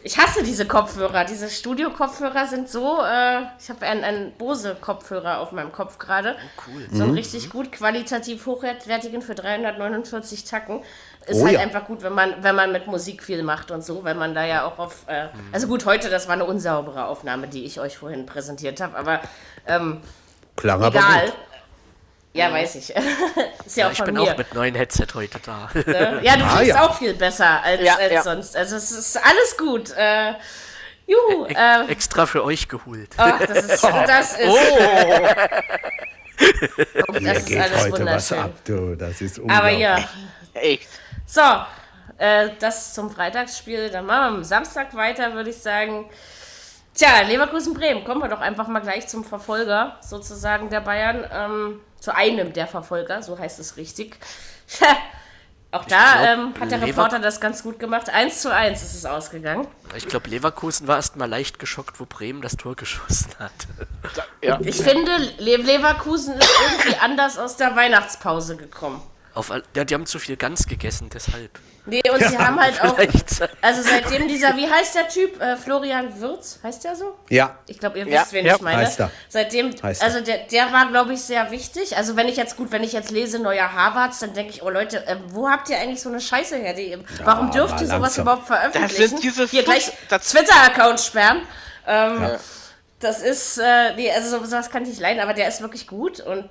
Ich 0.07 0.17
hasse 0.17 0.41
diese 0.41 0.65
Kopfhörer. 0.65 1.25
Diese 1.25 1.49
Studio-Kopfhörer 1.49 2.47
sind 2.47 2.69
so. 2.69 3.01
Äh, 3.03 3.41
ich 3.59 3.69
habe 3.69 3.85
einen, 3.85 4.05
einen 4.05 4.31
Bose-Kopfhörer 4.37 5.39
auf 5.39 5.51
meinem 5.51 5.73
Kopf 5.73 5.97
gerade. 5.99 6.37
cool. 6.65 6.87
So 6.89 7.03
einen 7.03 7.13
richtig 7.13 7.49
gut 7.49 7.73
qualitativ 7.73 8.45
hochwertigen 8.45 9.21
für 9.21 9.35
349 9.35 10.45
Tacken. 10.45 10.81
Ist 11.25 11.41
Oh 11.41 11.43
halt 11.43 11.55
ja. 11.55 11.59
einfach 11.59 11.85
gut, 11.87 12.03
wenn 12.03 12.13
man, 12.13 12.41
wenn 12.41 12.55
man 12.55 12.71
mit 12.71 12.87
Musik 12.87 13.21
viel 13.21 13.43
macht 13.43 13.69
und 13.69 13.83
so, 13.83 14.05
weil 14.05 14.15
man 14.15 14.33
da 14.33 14.45
ja 14.45 14.65
auch 14.65 14.79
auf. 14.79 15.03
Äh, 15.07 15.27
also 15.51 15.67
gut, 15.67 15.85
heute, 15.85 16.09
das 16.09 16.27
war 16.29 16.35
eine 16.35 16.45
unsaubere 16.45 17.05
Aufnahme, 17.07 17.47
die 17.49 17.65
ich 17.65 17.81
euch 17.81 17.97
vorhin 17.97 18.25
präsentiert 18.25 18.79
habe, 18.79 18.95
aber 18.97 19.19
ähm, 19.67 19.99
Klang 20.55 20.81
aber 20.81 20.97
egal. 20.97 21.25
gut. 21.25 21.33
Ja, 22.37 22.51
weiß 22.51 22.75
ich. 22.75 22.95
ist 23.65 23.77
ja, 23.77 23.83
Ja, 23.83 23.87
auch 23.87 23.91
ich 23.91 23.97
von 23.97 24.05
bin 24.05 24.15
mir. 24.15 24.21
auch 24.21 24.37
mit 24.37 24.53
neuen 24.53 24.75
Headset 24.75 25.07
heute 25.13 25.39
da. 25.45 25.69
Ne? 25.73 26.19
Ja, 26.23 26.37
du 26.37 26.43
Ah, 26.45 26.61
ja. 26.61 26.81
auch 26.85 26.97
viel 26.97 27.13
besser 27.13 27.61
als, 27.63 27.81
Ja, 27.81 27.95
als 27.95 28.13
ja. 28.13 28.21
sonst. 28.23 28.55
Also 28.55 28.75
es 28.75 28.91
ist 28.91 29.17
alles 29.17 29.57
gut. 29.57 29.91
Äh, 29.97 30.33
juhu, 31.07 31.45
E- 31.47 31.53
äh, 31.53 31.87
Extra 31.91 32.25
für 32.25 32.43
euch 32.43 32.67
geholt. 32.67 33.09
ach, 33.17 33.39
das 33.39 33.65
ist, 33.65 33.83
das 34.07 34.33
ist, 34.37 34.47
oh, 34.47 34.57
Hier 37.17 37.21
das 37.33 37.37
ist 37.39 37.45
geht 37.47 37.59
alles 37.61 37.83
heute 37.91 38.05
was 38.05 38.31
ab, 38.31 38.51
du. 38.65 38.95
Das 38.95 39.21
ist 39.21 39.39
Aber 39.47 39.69
ja, 39.69 40.07
Echt. 40.53 40.87
so, 41.25 41.41
äh, 42.17 42.49
das 42.59 42.93
zum 42.93 43.09
Freitagsspiel. 43.09 43.89
Dann 43.89 44.05
machen 44.05 44.19
wir 44.33 44.37
am 44.37 44.43
Samstag 44.43 44.93
weiter, 44.95 45.33
würde 45.33 45.49
ich 45.49 45.57
sagen. 45.57 46.09
Tja, 46.97 47.21
Leverkusen-Bremen. 47.21 48.03
Kommen 48.03 48.21
wir 48.21 48.27
doch 48.29 48.41
einfach 48.41 48.67
mal 48.67 48.79
gleich 48.79 49.07
zum 49.07 49.23
Verfolger, 49.23 49.97
sozusagen, 50.01 50.69
der 50.69 50.81
Bayern. 50.81 51.23
Ähm, 51.31 51.79
zu 51.99 52.15
einem 52.15 52.53
der 52.53 52.67
Verfolger, 52.67 53.21
so 53.23 53.37
heißt 53.37 53.59
es 53.59 53.77
richtig. 53.77 54.17
Auch 55.71 55.83
da 55.85 56.13
glaub, 56.13 56.27
ähm, 56.27 56.53
hat 56.59 56.71
der 56.71 56.77
Lever- 56.77 56.87
Reporter 56.87 57.19
das 57.19 57.41
ganz 57.41 57.63
gut 57.63 57.79
gemacht. 57.79 58.09
1 58.09 58.41
zu 58.41 58.53
1 58.53 58.81
ist 58.83 58.93
es 58.95 59.05
ausgegangen. 59.05 59.67
Ich 59.95 60.07
glaube, 60.07 60.29
Leverkusen 60.29 60.87
war 60.87 60.95
erst 60.95 61.17
mal 61.17 61.27
leicht 61.29 61.59
geschockt, 61.59 61.99
wo 61.99 62.05
Bremen 62.05 62.41
das 62.41 62.55
Tor 62.55 62.75
geschossen 62.75 63.31
hat. 63.39 63.51
Ja. 64.41 64.59
Ich 64.61 64.77
finde, 64.81 65.11
Le 65.39 65.57
Leverkusen 65.57 66.35
ist 66.35 66.55
irgendwie 66.71 66.97
anders 66.99 67.37
aus 67.37 67.57
der 67.57 67.75
Weihnachtspause 67.75 68.55
gekommen. 68.55 69.01
Auf, 69.37 69.51
ja, 69.75 69.83
die 69.85 69.93
haben 69.93 70.05
zu 70.05 70.19
viel 70.19 70.35
Gans 70.35 70.65
gegessen, 70.67 71.09
deshalb. 71.13 71.59
Nee, 71.85 72.01
und 72.11 72.21
sie 72.21 72.37
haben 72.37 72.59
halt 72.59 72.83
auch, 72.83 72.97
also 73.61 73.81
seitdem 73.81 74.27
dieser, 74.27 74.57
wie 74.57 74.69
heißt 74.69 74.95
der 74.95 75.07
Typ? 75.07 75.39
Äh, 75.39 75.55
Florian 75.55 76.19
Würz, 76.19 76.59
heißt 76.61 76.83
der 76.83 76.97
so? 76.97 77.17
Ja, 77.29 77.59
Ich 77.67 77.79
glaube, 77.79 77.99
ihr 77.99 78.07
Ja, 78.07 78.21
wisst, 78.23 78.33
wen 78.33 78.45
ja. 78.45 78.55
ich 78.55 78.61
meine. 78.61 78.79
Heißt 78.79 78.99
er. 78.99 79.09
Seitdem, 79.29 79.71
Heißt 79.81 80.01
er. 80.01 80.07
also 80.07 80.19
der, 80.21 80.39
der 80.47 80.73
war, 80.73 80.89
glaube 80.89 81.13
ich, 81.13 81.21
sehr 81.21 81.49
wichtig. 81.51 81.95
Also 81.95 82.17
wenn 82.17 82.27
ich 82.27 82.35
jetzt, 82.35 82.57
gut, 82.57 82.71
wenn 82.73 82.83
ich 82.83 82.91
jetzt 82.91 83.11
lese, 83.11 83.39
neuer 83.39 83.71
Harvards, 83.71 84.19
dann 84.19 84.33
denke 84.33 84.51
ich, 84.51 84.63
oh 84.63 84.69
Leute, 84.69 85.05
äh, 85.07 85.15
wo 85.29 85.47
habt 85.49 85.69
ihr 85.69 85.77
eigentlich 85.77 86.01
so 86.01 86.09
eine 86.09 86.19
Scheiße 86.19 86.57
her? 86.57 86.73
Die, 86.73 86.97
warum 87.23 87.51
dürft 87.51 87.79
ihr 87.79 87.87
sowas 87.87 88.01
langsam. 88.17 88.21
überhaupt 88.23 88.47
veröffentlichen? 88.47 89.01
Das 89.01 89.09
sind 89.11 89.23
diese 89.23 89.45
Hier 89.45 89.63
gleich 89.63 89.89
Twitter-Account 90.09 90.99
sperren. 90.99 91.41
Ähm, 91.87 92.31
Das 92.99 93.21
ist, 93.21 93.59
äh, 93.59 93.93
nee, 93.95 94.11
also 94.11 94.39
so- 94.39 94.43
sowas 94.45 94.71
kann 94.71 94.81
ich 94.83 94.89
nicht 94.89 94.99
leiden, 94.99 95.19
aber 95.21 95.33
der 95.35 95.47
ist 95.47 95.61
wirklich 95.61 95.85
gut 95.87 96.19
und 96.19 96.49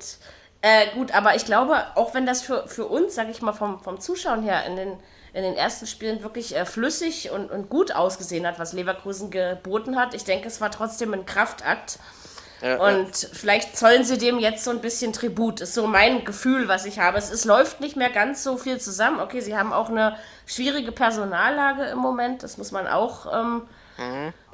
äh, 0.62 0.88
gut, 0.94 1.14
aber 1.14 1.36
ich 1.36 1.44
glaube, 1.44 1.84
auch 1.94 2.14
wenn 2.14 2.26
das 2.26 2.42
für, 2.42 2.66
für 2.66 2.86
uns, 2.86 3.14
sage 3.14 3.30
ich 3.30 3.42
mal, 3.42 3.52
vom, 3.52 3.80
vom 3.80 4.00
Zuschauen 4.00 4.42
her 4.42 4.64
in 4.66 4.76
den, 4.76 4.92
in 5.32 5.42
den 5.42 5.54
ersten 5.54 5.86
Spielen 5.86 6.22
wirklich 6.22 6.56
äh, 6.56 6.64
flüssig 6.64 7.30
und, 7.30 7.50
und 7.50 7.68
gut 7.68 7.94
ausgesehen 7.94 8.46
hat, 8.46 8.58
was 8.58 8.72
Leverkusen 8.72 9.30
geboten 9.30 9.98
hat, 9.98 10.14
ich 10.14 10.24
denke, 10.24 10.48
es 10.48 10.60
war 10.60 10.70
trotzdem 10.70 11.12
ein 11.12 11.26
Kraftakt. 11.26 11.98
Ja, 12.62 12.78
Und 12.78 13.14
vielleicht 13.14 13.76
zollen 13.76 14.02
sie 14.04 14.16
dem 14.16 14.38
jetzt 14.38 14.64
so 14.64 14.70
ein 14.70 14.80
bisschen 14.80 15.12
Tribut. 15.12 15.60
Ist 15.60 15.74
so 15.74 15.86
mein 15.86 16.24
Gefühl, 16.24 16.68
was 16.68 16.86
ich 16.86 16.98
habe. 16.98 17.18
Es, 17.18 17.30
es 17.30 17.44
läuft 17.44 17.80
nicht 17.80 17.96
mehr 17.96 18.08
ganz 18.08 18.42
so 18.42 18.56
viel 18.56 18.80
zusammen. 18.80 19.20
Okay, 19.20 19.40
sie 19.40 19.56
haben 19.56 19.74
auch 19.74 19.90
eine 19.90 20.16
schwierige 20.46 20.90
Personallage 20.90 21.84
im 21.84 21.98
Moment. 21.98 22.42
Das 22.42 22.56
muss 22.56 22.72
man 22.72 22.86
auch 22.86 23.26
ähm, 23.30 23.62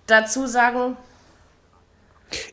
dazu 0.07 0.47
sagen. 0.47 0.97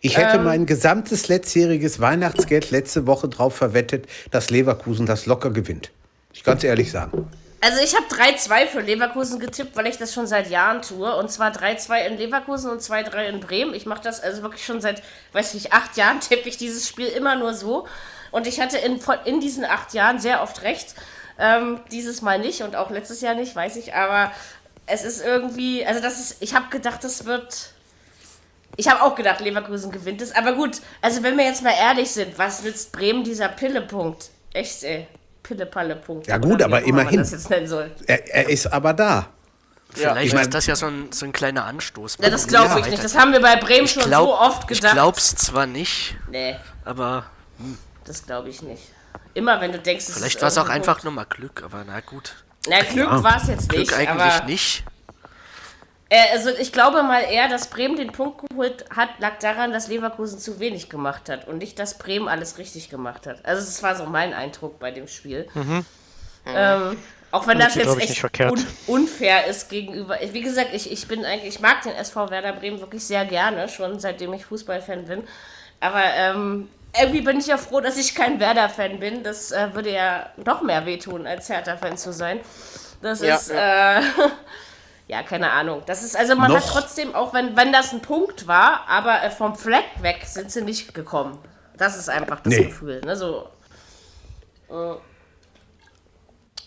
Ich 0.01 0.17
hätte 0.17 0.37
Ähm. 0.37 0.43
mein 0.43 0.65
gesamtes 0.65 1.27
letztjähriges 1.27 1.99
Weihnachtsgeld 1.99 2.71
letzte 2.71 3.07
Woche 3.07 3.27
drauf 3.27 3.55
verwettet, 3.55 4.07
dass 4.31 4.49
Leverkusen 4.49 5.05
das 5.05 5.25
locker 5.25 5.51
gewinnt. 5.51 5.91
Ich 6.33 6.43
ganz 6.43 6.63
ehrlich 6.63 6.91
sagen. 6.91 7.29
Also 7.61 7.81
ich 7.83 7.93
habe 7.93 8.05
3-2 8.05 8.67
für 8.67 8.79
Leverkusen 8.79 9.39
getippt, 9.39 9.75
weil 9.75 9.87
ich 9.87 9.97
das 9.97 10.13
schon 10.13 10.27
seit 10.27 10.49
Jahren 10.49 10.81
tue. 10.81 11.13
Und 11.15 11.29
zwar 11.29 11.51
3-2 11.51 12.07
in 12.07 12.17
Leverkusen 12.17 12.71
und 12.71 12.81
2-3 12.81 13.25
in 13.25 13.39
Bremen. 13.41 13.73
Ich 13.73 13.85
mache 13.85 14.01
das 14.01 14.21
also 14.21 14.43
wirklich 14.43 14.65
schon 14.65 14.79
seit, 14.79 15.03
weiß 15.33 15.49
ich 15.49 15.53
nicht, 15.55 15.73
acht 15.73 15.97
Jahren 15.97 16.21
tippe 16.21 16.47
ich 16.47 16.55
dieses 16.55 16.87
Spiel 16.87 17.07
immer 17.07 17.35
nur 17.35 17.53
so. 17.53 17.85
Und 18.31 18.47
ich 18.47 18.61
hatte 18.61 18.77
in, 18.77 18.99
in 19.25 19.41
diesen 19.41 19.65
acht 19.65 19.93
Jahren 19.93 20.19
sehr 20.19 20.41
oft 20.41 20.61
recht. 20.61 20.95
Ähm, 21.37 21.79
dieses 21.91 22.21
Mal 22.21 22.39
nicht 22.39 22.61
und 22.61 22.75
auch 22.75 22.91
letztes 22.91 23.19
Jahr 23.21 23.33
nicht, 23.35 23.55
weiß 23.55 23.75
ich. 23.75 23.93
Aber 23.93 24.31
es 24.85 25.03
ist 25.03 25.21
irgendwie, 25.21 25.85
also 25.85 26.01
das 26.01 26.19
ist, 26.19 26.37
ich 26.39 26.55
habe 26.55 26.69
gedacht, 26.69 27.03
das 27.03 27.25
wird. 27.25 27.73
Ich 28.75 28.87
habe 28.87 29.01
auch 29.01 29.15
gedacht, 29.15 29.41
Leverkusen 29.41 29.91
gewinnt 29.91 30.21
es. 30.21 30.33
Aber 30.35 30.53
gut, 30.53 30.81
also 31.01 31.21
wenn 31.23 31.37
wir 31.37 31.45
jetzt 31.45 31.63
mal 31.63 31.73
ehrlich 31.77 32.11
sind, 32.11 32.37
was 32.37 32.63
nützt 32.63 32.91
Bremen 32.91 33.23
dieser 33.23 33.49
Pille-Punkt? 33.49 34.29
Echt, 34.53 34.83
ey. 34.83 35.07
Pille-Palle-Punkt. 35.43 36.27
Ja 36.27 36.37
gut, 36.37 36.61
aber 36.61 36.81
immerhin. 36.83 37.19
das 37.19 37.31
jetzt 37.31 37.49
nennen 37.49 37.67
soll. 37.67 37.91
Er, 38.07 38.27
er 38.33 38.49
ist 38.49 38.67
aber 38.71 38.93
da. 38.93 39.27
Vielleicht 39.91 40.27
ich 40.27 40.33
mein- 40.33 40.43
ist 40.43 40.53
das 40.53 40.67
ja 40.67 40.75
so 40.75 40.85
ein, 40.85 41.11
so 41.11 41.25
ein 41.25 41.31
kleiner 41.31 41.65
Anstoß. 41.65 42.17
Ja, 42.21 42.29
das 42.29 42.47
glaube 42.47 42.79
ich 42.79 42.85
nicht. 42.87 43.03
Das 43.03 43.17
haben 43.17 43.31
wir 43.33 43.41
bei 43.41 43.55
Bremen 43.55 43.87
schon 43.87 44.03
glaub, 44.03 44.27
so 44.27 44.37
oft 44.37 44.71
Ich 44.71 44.77
gedacht. 44.79 44.93
glaub's 44.93 45.35
zwar 45.35 45.65
nicht, 45.65 46.15
nee, 46.29 46.55
aber 46.85 47.25
das 48.05 48.25
glaube 48.25 48.49
ich 48.49 48.61
nicht. 48.61 48.83
Immer 49.33 49.59
wenn 49.61 49.71
du 49.71 49.79
denkst, 49.79 50.07
es 50.07 50.15
vielleicht 50.15 50.41
war 50.41 50.49
es 50.49 50.57
auch 50.59 50.69
einfach 50.69 51.03
nur 51.03 51.13
mal 51.13 51.25
Glück, 51.25 51.63
aber 51.63 51.83
na 51.87 52.01
gut. 52.01 52.35
Na, 52.67 52.81
Glück 52.81 53.09
war 53.23 53.37
es 53.41 53.47
jetzt 53.47 53.71
nicht. 53.71 53.87
Glück 53.89 53.97
eigentlich 53.97 54.33
aber, 54.33 54.45
nicht. 54.45 54.83
Äh, 56.09 56.33
also 56.33 56.49
ich 56.49 56.71
glaube 56.71 57.03
mal 57.03 57.21
eher, 57.21 57.47
dass 57.47 57.67
Bremen 57.67 57.95
den 57.95 58.11
Punkt 58.11 58.49
geholt 58.49 58.85
hat, 58.95 59.09
lag 59.19 59.37
daran, 59.39 59.71
dass 59.71 59.87
Leverkusen 59.87 60.39
zu 60.39 60.59
wenig 60.59 60.89
gemacht 60.89 61.29
hat 61.29 61.47
und 61.47 61.59
nicht, 61.59 61.77
dass 61.79 61.97
Bremen 61.97 62.27
alles 62.27 62.57
richtig 62.57 62.89
gemacht 62.89 63.27
hat. 63.27 63.45
Also 63.45 63.65
das 63.65 63.81
war 63.83 63.95
so 63.95 64.05
mein 64.05 64.33
Eindruck 64.33 64.79
bei 64.79 64.91
dem 64.91 65.07
Spiel. 65.07 65.47
Ähm, 66.45 66.97
auch 67.31 67.45
wenn 67.45 67.59
das 67.59 67.73
glaub 67.73 67.99
jetzt 67.99 68.09
echt 68.09 68.41
un 68.41 68.65
unfair 68.87 69.45
ist 69.45 69.69
gegenüber. 69.69 70.17
Wie 70.31 70.41
gesagt, 70.41 70.69
ich, 70.73 70.91
ich 70.91 71.07
bin 71.07 71.25
eigentlich, 71.25 71.55
ich 71.55 71.59
mag 71.59 71.83
den 71.83 71.93
SV 71.93 72.31
Werder 72.31 72.53
Bremen 72.53 72.79
wirklich 72.79 73.03
sehr 73.05 73.25
gerne, 73.25 73.69
schon 73.69 73.99
seitdem 73.99 74.33
ich 74.33 74.45
Fußballfan 74.45 75.05
bin. 75.05 75.23
Aber 75.79 76.03
ähm, 76.03 76.69
irgendwie 76.99 77.21
bin 77.21 77.39
ich 77.39 77.47
ja 77.47 77.57
froh, 77.57 77.81
dass 77.81 77.97
ich 77.97 78.15
kein 78.15 78.39
Werder-Fan 78.39 78.99
bin. 78.99 79.23
Das 79.23 79.51
äh, 79.51 79.73
würde 79.73 79.91
ja 79.91 80.31
noch 80.43 80.61
mehr 80.61 80.85
wehtun, 80.85 81.27
als 81.27 81.49
Hertha-Fan 81.49 81.97
zu 81.97 82.11
sein. 82.11 82.39
Das 83.01 83.21
Ja, 83.21 83.35
ist, 83.35 83.49
äh, 83.51 84.01
ja, 85.09 85.23
keine 85.23 85.51
Ahnung. 85.51 85.81
Das 85.87 86.03
ist, 86.03 86.15
also 86.15 86.35
man 86.35 86.53
hat 86.53 86.61
Noch- 86.63 86.71
trotzdem, 86.71 87.15
auch 87.15 87.33
wenn, 87.33 87.57
wenn 87.57 87.73
das 87.73 87.91
ein 87.93 88.01
Punkt 88.01 88.47
war, 88.47 88.87
aber 88.87 89.23
äh, 89.23 89.31
vom 89.31 89.55
Fleck 89.55 89.85
weg 90.01 90.23
sind 90.25 90.51
sie 90.51 90.61
nicht 90.61 90.93
gekommen. 90.93 91.37
Das 91.75 91.97
ist 91.97 92.09
einfach 92.09 92.39
das 92.41 92.53
Nee. 92.53 92.65
Gefühl. 92.65 93.01
Ne? 93.01 93.15
So, 93.15 93.49
äh. 94.69 94.93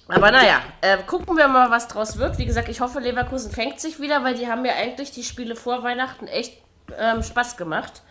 aber 0.09 0.31
naja, 0.33 0.61
äh, 0.81 0.99
gucken 1.07 1.37
wir 1.37 1.47
mal, 1.49 1.71
was 1.71 1.87
draus 1.87 2.19
wird. 2.19 2.37
Wie 2.39 2.47
gesagt, 2.47 2.69
ich 2.69 2.81
hoffe, 2.81 2.99
Leverkusen 2.99 3.53
fängt 3.53 3.79
sich 3.81 4.01
wieder, 4.01 4.25
weil 4.25 4.35
die 4.35 4.49
haben 4.49 4.63
mir 4.63 4.75
eigentlich 4.75 5.13
die 5.13 5.23
Spiele 5.23 5.55
vor 5.55 5.83
Weihnachten 5.85 6.27
echt 6.27 6.61
ähm, 6.99 7.23
Spaß 7.23 7.57
gemacht. 7.57 8.03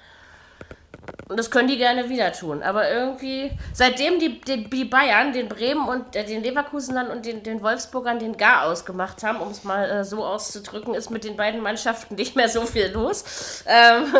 Und 1.31 1.37
das 1.37 1.49
können 1.49 1.69
die 1.69 1.77
gerne 1.77 2.09
wieder 2.09 2.33
tun. 2.33 2.61
Aber 2.61 2.91
irgendwie, 2.91 3.51
seitdem 3.71 4.19
die, 4.19 4.41
die, 4.41 4.69
die 4.69 4.83
Bayern 4.83 5.31
den 5.31 5.47
Bremen 5.47 5.87
und 5.87 6.13
äh, 6.13 6.25
den 6.25 6.43
Leverkusenern 6.43 7.07
und 7.07 7.25
den, 7.25 7.41
den 7.41 7.63
Wolfsburgern 7.63 8.19
den 8.19 8.35
Gar 8.35 8.65
ausgemacht 8.65 9.23
haben, 9.23 9.39
um 9.39 9.49
es 9.49 9.63
mal 9.63 9.89
äh, 9.89 10.03
so 10.03 10.25
auszudrücken, 10.25 10.93
ist 10.93 11.09
mit 11.09 11.23
den 11.23 11.37
beiden 11.37 11.61
Mannschaften 11.61 12.15
nicht 12.17 12.35
mehr 12.35 12.49
so 12.49 12.65
viel 12.65 12.91
los. 12.91 13.63
Ähm, 13.65 14.13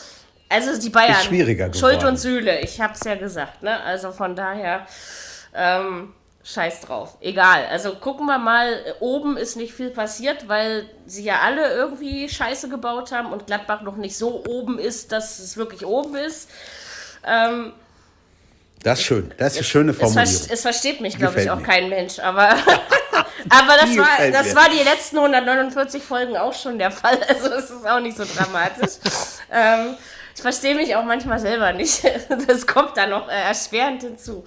also 0.50 0.78
die 0.78 0.90
Bayern. 0.90 1.12
Ist 1.12 1.24
schwieriger 1.24 1.72
Schuld 1.72 2.00
geworden. 2.00 2.08
und 2.08 2.16
Sühle, 2.18 2.60
ich 2.60 2.78
hab's 2.82 3.02
ja 3.02 3.14
gesagt. 3.14 3.62
Ne? 3.62 3.82
Also 3.84 4.12
von 4.12 4.36
daher, 4.36 4.86
ähm, 5.54 6.12
scheiß 6.52 6.80
drauf. 6.80 7.16
Egal. 7.20 7.66
Also 7.70 7.94
gucken 7.94 8.26
wir 8.26 8.38
mal, 8.38 8.72
äh, 8.72 8.92
oben 9.00 9.36
ist 9.36 9.56
nicht 9.56 9.74
viel 9.74 9.90
passiert, 9.90 10.48
weil 10.48 10.88
sie 11.06 11.24
ja 11.24 11.40
alle 11.40 11.74
irgendwie 11.74 12.28
Scheiße 12.28 12.68
gebaut 12.68 13.12
haben 13.12 13.32
und 13.32 13.46
Gladbach 13.46 13.82
noch 13.82 13.96
nicht 13.96 14.16
so 14.16 14.44
oben 14.48 14.78
ist, 14.78 15.12
dass 15.12 15.38
es 15.38 15.56
wirklich 15.56 15.84
oben 15.84 16.16
ist. 16.16 16.48
Ähm, 17.26 17.72
Das 18.82 19.00
ist 19.00 19.04
schön. 19.04 19.34
Das 19.36 19.52
ist 19.52 19.58
eine 19.58 19.64
schöne 19.64 19.90
es, 19.92 19.98
Formulierung. 19.98 20.46
es 20.50 20.60
versteht 20.62 21.00
mich, 21.00 21.18
glaube 21.18 21.42
ich, 21.42 21.50
auch 21.50 21.56
mir. 21.58 21.66
kein 21.66 21.88
Mensch, 21.90 22.18
aber, 22.18 22.48
aber 23.50 23.76
das, 23.80 23.96
war, 23.98 24.30
das 24.32 24.54
war 24.54 24.70
die 24.70 24.82
letzten 24.84 25.18
149 25.18 26.02
Folgen 26.02 26.36
auch 26.36 26.54
schon 26.54 26.78
der 26.78 26.90
Fall, 26.90 27.18
also 27.28 27.52
es 27.52 27.68
ist 27.70 27.86
auch 27.86 28.00
nicht 28.00 28.16
so 28.16 28.24
dramatisch. 28.24 28.92
ähm, 29.52 29.96
ich 30.38 30.42
verstehe 30.42 30.76
mich 30.76 30.94
auch 30.94 31.02
manchmal 31.02 31.40
selber 31.40 31.72
nicht. 31.72 32.04
Das 32.46 32.64
kommt 32.68 32.96
dann 32.96 33.10
noch 33.10 33.28
äh, 33.28 33.42
erschwerend 33.48 34.02
hinzu. 34.02 34.44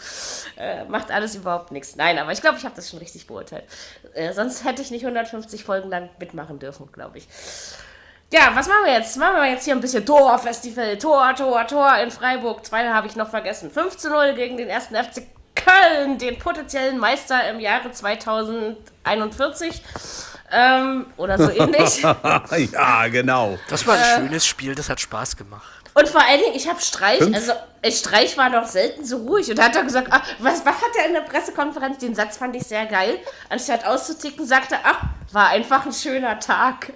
Äh, 0.58 0.86
macht 0.86 1.12
alles 1.12 1.36
überhaupt 1.36 1.74
nichts. 1.74 1.98
Nein, 1.98 2.18
aber 2.18 2.32
ich 2.32 2.40
glaube, 2.40 2.58
ich 2.58 2.64
habe 2.64 2.74
das 2.78 2.90
schon 2.90 3.00
richtig 3.00 3.28
beurteilt. 3.28 3.66
Äh, 4.14 4.32
sonst 4.32 4.64
hätte 4.64 4.82
ich 4.82 4.90
nicht 4.90 5.04
150 5.04 5.66
Folgen 5.66 5.90
lang 5.90 6.10
mitmachen 6.18 6.60
dürfen, 6.60 6.90
glaube 6.94 7.18
ich. 7.18 7.28
Ja, 8.32 8.52
was 8.54 8.70
machen 8.70 8.86
wir 8.86 8.94
jetzt? 8.94 9.18
Machen 9.18 9.36
wir 9.42 9.50
jetzt 9.52 9.66
hier 9.66 9.76
ein 9.76 9.82
bisschen 9.82 10.06
Torfestival. 10.06 10.98
Tor, 10.98 11.36
Tor, 11.36 11.68
Tor 11.68 11.98
in 11.98 12.10
Freiburg. 12.10 12.66
Zwei 12.66 12.88
habe 12.88 13.08
ich 13.08 13.18
noch 13.18 13.30
vergessen. 13.30 13.70
5 13.70 13.98
zu 13.98 14.10
0 14.10 14.34
gegen 14.36 14.56
den 14.56 14.70
ersten 14.70 14.96
FC 14.96 15.24
Köln, 15.56 16.18
den 16.18 16.40
potenziellen 16.40 17.00
Meister 17.00 17.50
im 17.50 17.60
Jahre 17.60 17.92
2041. 17.92 19.84
Ähm, 20.54 21.06
oder 21.18 21.38
so 21.38 21.50
ähnlich. 21.50 22.02
ja, 22.72 23.08
genau. 23.08 23.58
Das 23.70 23.86
war 23.88 23.96
ein 23.96 24.02
Äh. 24.02 24.16
schönes 24.28 24.46
Spiel, 24.46 24.76
das 24.76 24.90
hat 24.90 25.00
Spaß 25.02 25.36
gemacht. 25.36 25.81
Und 25.94 26.08
vor 26.08 26.22
allen 26.22 26.40
Dingen, 26.40 26.56
ich 26.56 26.68
habe 26.70 26.80
Streich, 26.80 27.20
Fünf? 27.20 27.36
also 27.36 27.54
Streich 27.90 28.38
war 28.38 28.50
noch 28.50 28.66
selten 28.66 29.04
so 29.04 29.18
ruhig. 29.18 29.50
Und 29.50 29.60
da 29.60 29.64
hat 29.64 29.76
er 29.76 29.84
gesagt, 29.84 30.08
ach, 30.10 30.26
was, 30.40 30.66
was 30.66 30.76
hat 30.76 30.92
er 31.00 31.08
in 31.08 31.14
der 31.14 31.22
Pressekonferenz? 31.22 31.98
Den 31.98 32.16
Satz 32.16 32.38
fand 32.38 32.56
ich 32.56 32.64
sehr 32.64 32.86
geil. 32.86 33.20
Anstatt 33.50 33.86
auszuticken, 33.86 34.46
sagte 34.46 34.76
er, 34.76 34.82
ach, 34.84 35.04
war 35.34 35.50
einfach 35.50 35.86
ein 35.86 35.94
schöner 35.94 36.40
Tag. 36.40 36.94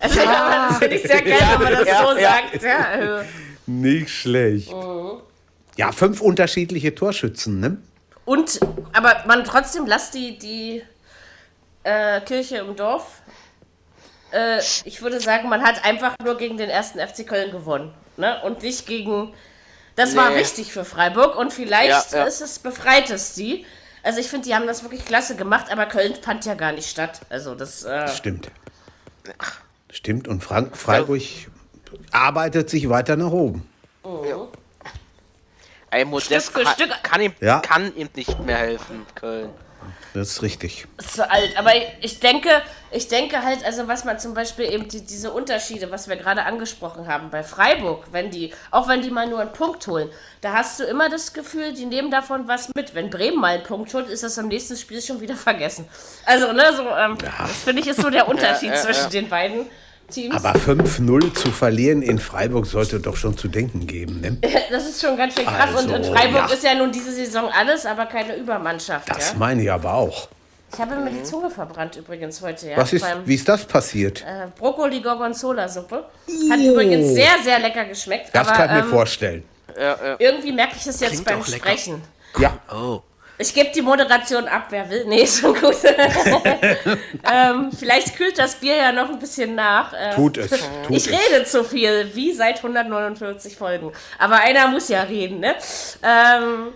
Also, 0.00 0.20
das 0.20 0.78
finde 0.78 0.96
ich 0.96 1.02
sehr 1.02 1.22
geil, 1.22 1.40
wenn 1.56 1.62
man 1.62 1.72
das 1.72 1.88
ja, 1.88 2.06
so 2.06 2.18
ja. 2.18 2.30
sagt. 2.30 2.62
Ja, 2.62 2.78
also. 2.78 3.28
Nicht 3.66 4.10
schlecht. 4.10 4.74
Ja, 5.76 5.92
fünf 5.92 6.20
unterschiedliche 6.20 6.94
Torschützen, 6.94 7.60
ne? 7.60 7.78
Und, 8.24 8.60
aber 8.92 9.24
man 9.26 9.44
trotzdem 9.44 9.86
lasst 9.86 10.14
die, 10.14 10.38
die 10.38 10.82
äh, 11.82 12.20
Kirche 12.20 12.58
im 12.58 12.76
Dorf. 12.76 13.22
Äh, 14.32 14.58
ich 14.84 15.00
würde 15.00 15.20
sagen, 15.20 15.48
man 15.48 15.62
hat 15.62 15.84
einfach 15.84 16.14
nur 16.22 16.36
gegen 16.36 16.58
den 16.58 16.68
ersten 16.68 16.98
FC 16.98 17.26
Köln 17.26 17.50
gewonnen. 17.50 17.94
Ne? 18.18 18.40
Und 18.42 18.62
nicht 18.62 18.86
gegen. 18.86 19.32
Das 19.96 20.14
war 20.14 20.30
Nee. 20.30 20.36
wichtig 20.40 20.72
für 20.72 20.84
Freiburg 20.84 21.36
und 21.36 21.52
vielleicht 21.52 22.12
Ja, 22.12 22.18
ja. 22.20 22.24
ist 22.24 22.40
es 22.40 22.58
befreit 22.58 23.10
es 23.10 23.34
sie. 23.34 23.64
Also 24.02 24.20
ich 24.20 24.28
finde, 24.28 24.46
die 24.48 24.54
haben 24.54 24.66
das 24.66 24.82
wirklich 24.82 25.04
klasse 25.04 25.34
gemacht, 25.34 25.66
aber 25.72 25.86
Köln 25.86 26.14
fand 26.22 26.44
ja 26.44 26.54
gar 26.54 26.72
nicht 26.72 26.88
statt. 26.88 27.20
Also 27.30 27.54
das. 27.54 27.84
Äh, 27.84 28.08
Stimmt. 28.08 28.50
Stimmt. 29.90 30.28
Und 30.28 30.42
Frank 30.44 30.76
Freiburg 30.76 31.22
arbeitet 32.12 32.70
sich 32.70 32.88
weiter 32.88 33.16
nach 33.16 33.30
oben. 33.32 33.68
Ey, 35.90 36.04
Modest 36.04 36.26
Stück 36.50 36.58
für 36.58 36.64
kann, 36.64 36.74
Stück. 36.74 36.90
kann, 37.02 37.20
ihm, 37.22 37.32
Ja. 37.40 37.60
kann 37.60 37.94
ihm 37.96 38.08
nicht 38.14 38.38
mehr 38.40 38.58
helfen, 38.58 39.06
Köln. 39.14 39.50
Das 40.14 40.30
ist 40.30 40.42
richtig. 40.42 40.86
ist 40.96 41.14
zu 41.14 41.30
alt. 41.30 41.56
Aber 41.58 41.72
ich 42.00 42.20
denke, 42.20 42.48
ich 42.90 43.08
denke 43.08 43.42
halt, 43.42 43.64
also 43.64 43.88
was 43.88 44.04
man 44.04 44.18
zum 44.18 44.34
Beispiel 44.34 44.64
eben 44.72 44.88
die, 44.88 45.04
diese 45.04 45.30
Unterschiede, 45.32 45.90
was 45.90 46.08
wir 46.08 46.16
gerade 46.16 46.44
angesprochen 46.44 47.06
haben, 47.06 47.30
bei 47.30 47.42
Freiburg, 47.42 48.06
wenn 48.10 48.30
die, 48.30 48.52
auch 48.70 48.88
wenn 48.88 49.02
die 49.02 49.10
mal 49.10 49.28
nur 49.28 49.40
einen 49.40 49.52
Punkt 49.52 49.86
holen, 49.86 50.08
da 50.40 50.54
hast 50.54 50.80
du 50.80 50.84
immer 50.84 51.08
das 51.08 51.32
Gefühl, 51.32 51.72
die 51.72 51.84
nehmen 51.84 52.10
davon 52.10 52.48
was 52.48 52.70
mit. 52.74 52.94
Wenn 52.94 53.10
Bremen 53.10 53.38
mal 53.38 53.54
einen 53.54 53.64
Punkt 53.64 53.92
holt, 53.94 54.08
ist 54.08 54.22
das 54.22 54.38
am 54.38 54.48
nächsten 54.48 54.76
Spiel 54.76 55.02
schon 55.02 55.20
wieder 55.20 55.36
vergessen. 55.36 55.88
Also, 56.24 56.52
ne, 56.52 56.64
so, 56.74 56.88
ähm, 56.88 57.18
das 57.20 57.62
finde 57.64 57.82
ich 57.82 57.88
ist 57.88 58.00
so 58.00 58.10
der 58.10 58.28
Unterschied 58.28 58.70
ja, 58.70 58.74
ja. 58.74 58.82
zwischen 58.82 59.10
den 59.10 59.28
beiden 59.28 59.66
Teams. 60.08 60.34
Aber 60.44 60.58
5-0 60.58 61.34
zu 61.34 61.50
verlieren 61.52 62.02
in 62.02 62.18
Freiburg 62.18 62.66
sollte 62.66 62.98
doch 63.00 63.16
schon 63.16 63.36
zu 63.36 63.48
denken 63.48 63.86
geben, 63.86 64.20
ne? 64.20 64.36
das 64.70 64.86
ist 64.88 65.00
schon 65.00 65.16
ganz 65.16 65.34
schön 65.34 65.44
krass. 65.46 65.70
und, 65.82 65.88
und 65.90 65.94
Also, 65.96 66.12
Freiburg 66.14 66.48
ja. 66.48 66.54
ist 66.54 66.64
ja 66.64 66.74
nun 66.74 66.90
diese 66.92 67.12
Saison 67.12 67.50
alles, 67.50 67.84
aber 67.86 68.06
keine 68.06 68.36
Übermannschaft. 68.36 69.08
Das 69.10 69.32
ja? 69.32 69.38
meine 69.38 69.62
ich 69.62 69.70
aber 69.70 69.94
auch. 69.94 70.28
Ich 70.72 70.78
habe 70.78 70.96
mir 70.96 71.10
die 71.10 71.22
Zunge 71.22 71.50
verbrannt 71.50 71.96
übrigens 71.96 72.42
heute. 72.42 72.70
Ja, 72.70 72.76
Was 72.76 72.92
ist, 72.92 73.02
beim- 73.02 73.26
wie 73.26 73.34
ist 73.34 73.48
das 73.48 73.64
passiert? 73.64 74.22
Äh, 74.22 74.48
Brokkoli 74.58 75.00
Gorgonzola 75.00 75.66
Suppe. 75.68 76.04
Hat 76.50 76.58
übrigens 76.60 77.14
sehr, 77.14 77.30
sehr 77.42 77.58
lecker 77.58 77.84
geschmeckt. 77.86 78.28
Das 78.34 78.48
aber, 78.48 78.56
kann 78.56 78.66
ich 78.68 78.72
mir 78.84 78.88
ähm, 78.88 78.94
vorstellen. 78.94 79.44
Irgendwie 80.18 80.52
merke 80.52 80.74
ich 80.76 80.84
das 80.84 81.00
jetzt 81.00 81.10
Klingt 81.12 81.24
beim. 81.24 81.44
Sprechen. 81.44 82.02
Ja, 82.38 82.58
Oh. 82.70 83.00
Ich 83.40 83.54
gebe 83.54 83.70
die 83.72 83.82
Moderation 83.82 84.48
ab, 84.48 84.66
wer 84.70 84.90
will. 84.90 85.04
Nee, 85.06 85.22
ist 85.22 85.40
schon 85.40 85.54
gut. 85.54 85.76
ähm, 87.32 87.70
vielleicht 87.70 88.16
kühlt 88.16 88.36
das 88.36 88.56
Bier 88.56 88.74
ja 88.74 88.92
noch 88.92 89.08
ein 89.08 89.18
bisschen 89.18 89.54
nach. 89.54 89.92
Äh, 89.92 90.14
tut 90.14 90.38
es. 90.38 90.50
Tut 90.50 90.60
ich 90.90 91.06
es. 91.06 91.12
rede 91.12 91.44
zu 91.44 91.62
viel, 91.62 92.10
wie 92.14 92.32
seit 92.32 92.56
149 92.56 93.56
Folgen. 93.56 93.92
Aber 94.18 94.36
einer 94.36 94.66
muss 94.68 94.88
ja 94.88 95.02
reden, 95.02 95.38
ne? 95.38 95.54
Ähm, 96.02 96.72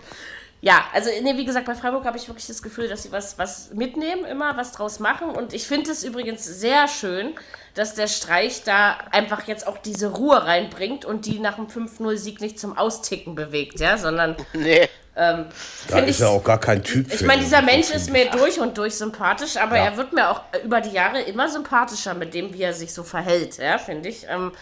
ja, 0.61 0.85
also 0.95 1.11
nee, 1.23 1.37
wie 1.37 1.45
gesagt, 1.45 1.67
bei 1.67 1.75
Freiburg 1.75 2.05
habe 2.05 2.17
ich 2.17 2.29
wirklich 2.29 2.47
das 2.47 2.63
Gefühl, 2.63 2.87
dass 2.87 3.03
sie 3.03 3.11
was, 3.11 3.37
was 3.37 3.73
mitnehmen, 3.75 4.25
immer 4.25 4.57
was 4.57 4.71
draus 4.71 5.01
machen. 5.01 5.31
Und 5.31 5.55
ich 5.55 5.67
finde 5.67 5.91
es 5.91 6.05
übrigens 6.05 6.45
sehr 6.45 6.87
schön, 6.87 7.35
dass 7.75 7.97
der 7.97 8.07
Streich 8.07 8.63
da 8.63 8.99
einfach 9.11 9.49
jetzt 9.49 9.67
auch 9.67 9.79
diese 9.79 10.13
Ruhe 10.13 10.45
reinbringt 10.45 11.05
und 11.05 11.27
die 11.27 11.41
nach 11.41 11.57
dem 11.57 11.67
5-0-Sieg 11.67 12.41
nicht 12.41 12.61
zum 12.61 12.79
Austicken 12.79 13.35
bewegt, 13.35 13.81
ja, 13.81 13.99
sondern 13.99 14.37
Nee. 14.53 14.89
Ähm, 15.17 15.47
Da 15.89 15.99
ist 15.99 16.21
er 16.21 16.31
auch 16.31 16.43
gar 16.45 16.59
kein 16.59 16.83
Typ 16.83 17.13
ich 17.13 17.21
meine, 17.23 17.43
dieser 17.43 17.63
Mensch 17.63 17.91
ist 17.91 18.07
ich. 18.07 18.13
mir 18.13 18.31
durch 18.31 18.59
und 18.61 18.77
durch 18.79 18.95
sympathisch, 18.95 19.57
aber 19.57 19.77
Ja. 19.77 19.85
er 19.87 19.97
wird 19.97 20.13
mir 20.13 20.31
auch 20.31 20.41
über 20.65 20.81
die 20.81 20.91
Jahre 20.91 21.21
immer 21.23 21.49
sympathischer 21.49 22.15
mit 22.15 22.33
dem, 22.35 22.53
wie 22.55 22.63
er 22.63 22.73
sich 22.73 22.93
so 22.95 23.03
verhält, 23.03 23.59
ja, 23.59 23.79
finde 23.79 24.09
ich. 24.09 24.27
Ähm, 24.29 24.53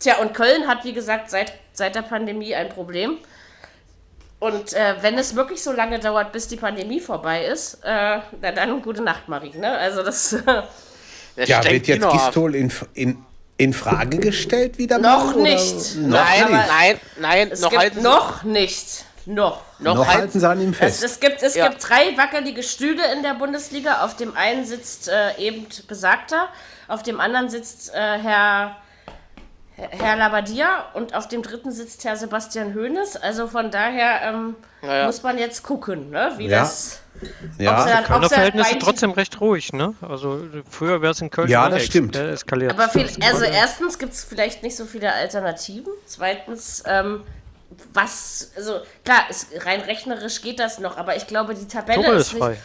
tja, 0.00 0.18
und 0.18 0.34
Köln 0.34 0.66
hat, 0.68 0.84
wie 0.84 0.92
gesagt, 0.92 1.30
seit, 1.30 1.52
seit 1.72 1.94
der 1.94 2.02
Pandemie 2.02 2.54
ein 2.54 2.68
Problem. 2.68 3.18
Und 4.40 4.72
äh, 4.72 4.94
wenn 5.00 5.18
es 5.18 5.34
wirklich 5.34 5.62
so 5.64 5.72
lange 5.72 5.98
dauert, 5.98 6.30
bis 6.32 6.46
die 6.46 6.56
Pandemie 6.56 7.00
vorbei 7.00 7.44
ist, 7.46 7.78
äh, 7.82 8.18
na 8.40 8.52
dann 8.52 8.82
gute 8.82 9.02
Nacht, 9.02 9.28
Marie. 9.28 9.56
Ne? 9.56 9.76
Also 9.76 10.02
das 10.04 10.36
Ja, 11.36 11.64
wird 11.64 11.86
jetzt. 11.86 12.08
Gistol 12.08 12.54
in, 12.54 12.72
in, 12.94 13.24
in 13.56 13.72
Frage 13.72 14.18
gestellt 14.18 14.78
wieder 14.78 14.98
Noch 14.98 15.34
mal, 15.34 15.42
nicht. 15.42 15.96
Noch 15.96 16.18
Nein, 16.24 16.52
nicht. 16.52 16.68
nein, 16.68 17.00
nein, 17.20 17.48
es 17.52 17.60
noch 17.60 17.70
gibt 17.70 18.00
noch 18.02 18.42
nicht. 18.44 19.04
Noch. 19.30 19.62
noch, 19.78 19.94
Noch 19.96 20.06
halten 20.06 20.20
halten 20.22 20.40
sie 20.40 20.48
an 20.48 20.60
ihm 20.60 20.70
Es, 20.70 20.78
fest. 20.78 21.04
es, 21.04 21.20
gibt, 21.20 21.42
es 21.42 21.54
Ja. 21.54 21.68
gibt 21.68 21.86
drei 21.86 22.16
wackelige 22.16 22.62
Stühle 22.62 23.12
in 23.12 23.22
der 23.22 23.34
Bundesliga. 23.34 24.02
Auf 24.04 24.16
dem 24.16 24.34
einen 24.36 24.64
sitzt 24.64 25.08
äh, 25.08 25.36
eben 25.36 25.66
besagter, 25.86 26.48
auf 26.88 27.02
dem 27.02 27.20
anderen 27.20 27.50
sitzt 27.50 27.92
äh, 27.94 27.98
Herr, 28.18 28.76
Herr 29.76 30.16
Labadia 30.16 30.86
und 30.94 31.14
auf 31.14 31.28
dem 31.28 31.42
dritten 31.42 31.70
sitzt 31.72 32.04
Herr 32.04 32.16
Sebastian 32.16 32.74
Hoeneß. 32.74 33.16
Also 33.16 33.48
von 33.48 33.70
daher 33.70 34.22
ähm, 34.22 34.56
Ja, 34.82 34.96
ja. 34.96 35.06
muss 35.06 35.22
man 35.22 35.36
jetzt 35.36 35.62
gucken, 35.62 36.08
ne? 36.10 36.32
wie 36.38 36.46
Ja. 36.48 36.60
das. 36.60 37.00
ob 37.20 37.28
sie 37.58 37.64
Ja, 37.64 37.84
dann, 37.84 38.04
ob 38.16 38.22
sie 38.24 38.34
Verhältnisse 38.34 38.70
Beinchen- 38.70 38.80
trotzdem 38.80 39.10
recht 39.10 39.40
ruhig, 39.42 39.72
ne? 39.74 39.92
Also 40.00 40.40
früher 40.70 41.02
wäre 41.02 41.12
es 41.12 41.20
in 41.20 41.28
Köln 41.30 41.48
Ja, 41.48 41.68
das 41.68 41.84
stimmt. 41.84 42.16
äh, 42.16 42.30
eskaliert. 42.32 42.72
Aber 42.72 42.88
viel, 42.88 43.08
also 43.22 43.44
erstens 43.44 43.98
gibt 43.98 44.14
es 44.14 44.24
vielleicht 44.24 44.62
nicht 44.62 44.76
so 44.76 44.86
viele 44.86 45.12
Alternativen. 45.12 45.92
Zweitens, 46.06 46.82
ähm, 46.86 47.22
was, 47.92 48.52
also 48.56 48.80
klar, 49.04 49.24
es, 49.28 49.46
rein 49.64 49.80
rechnerisch 49.82 50.40
geht 50.42 50.58
das 50.58 50.78
noch, 50.78 50.96
aber 50.96 51.16
ich 51.16 51.26
glaube, 51.26 51.54
die 51.54 51.66
Tabelle 51.68 52.12
ist 52.12 52.28
ist 52.28 52.32
nicht. 52.34 52.42
frei. 52.42 52.56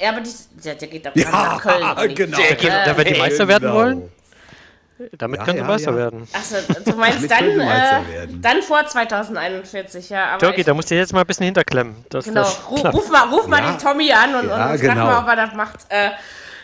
Ja, 0.00 0.10
aber 0.10 0.20
die, 0.20 0.30
der, 0.64 0.74
der 0.76 0.88
geht 0.88 1.06
doch 1.06 1.14
nicht 1.14 1.30
nach 1.30 1.60
Köln. 1.62 1.82
Ja, 1.82 2.06
genau. 2.06 2.36
Der 2.38 2.54
geht- 2.56 2.70
Da, 2.70 2.96
wenn 2.96 3.04
die 3.12 3.18
Meister 3.18 3.48
werden 3.48 3.72
wollen, 3.72 4.12
damit 5.16 5.38
Ja, 5.40 5.44
können 5.44 5.58
sie 5.58 5.62
ja, 5.62 5.66
Meister 5.68 5.90
ja. 5.92 5.96
werden. 5.96 6.28
Achso, 6.32 6.56
du 6.84 6.96
meinst 6.96 7.30
dann, 7.30 7.44
äh, 7.50 7.56
werden. 7.58 8.42
dann 8.42 8.62
vor 8.62 8.84
2041, 8.86 10.10
ja. 10.10 10.30
Aber 10.34 10.56
ich, 10.58 10.64
da 10.64 10.74
musst 10.74 10.90
du 10.90 10.94
jetzt 10.96 11.12
mal 11.12 11.20
ein 11.20 11.26
bisschen 11.26 11.44
hinterklemmen. 11.46 12.04
Dass 12.10 12.24
genau, 12.24 12.42
das 12.42 12.68
ruf, 12.68 12.84
ruf 12.84 13.08
mal, 13.10 13.28
ruf 13.28 13.46
mal 13.46 13.60
Ja. 13.60 13.70
den 13.72 13.78
Tommy 13.78 14.12
an 14.12 14.34
und, 14.34 14.48
Ja, 14.48 14.70
und 14.72 14.78
frag 14.78 14.80
genau. 14.80 15.04
mal, 15.06 15.18
ob 15.22 15.28
er 15.28 15.36
das 15.36 15.54
macht. 15.54 15.78
Äh, 15.88 16.10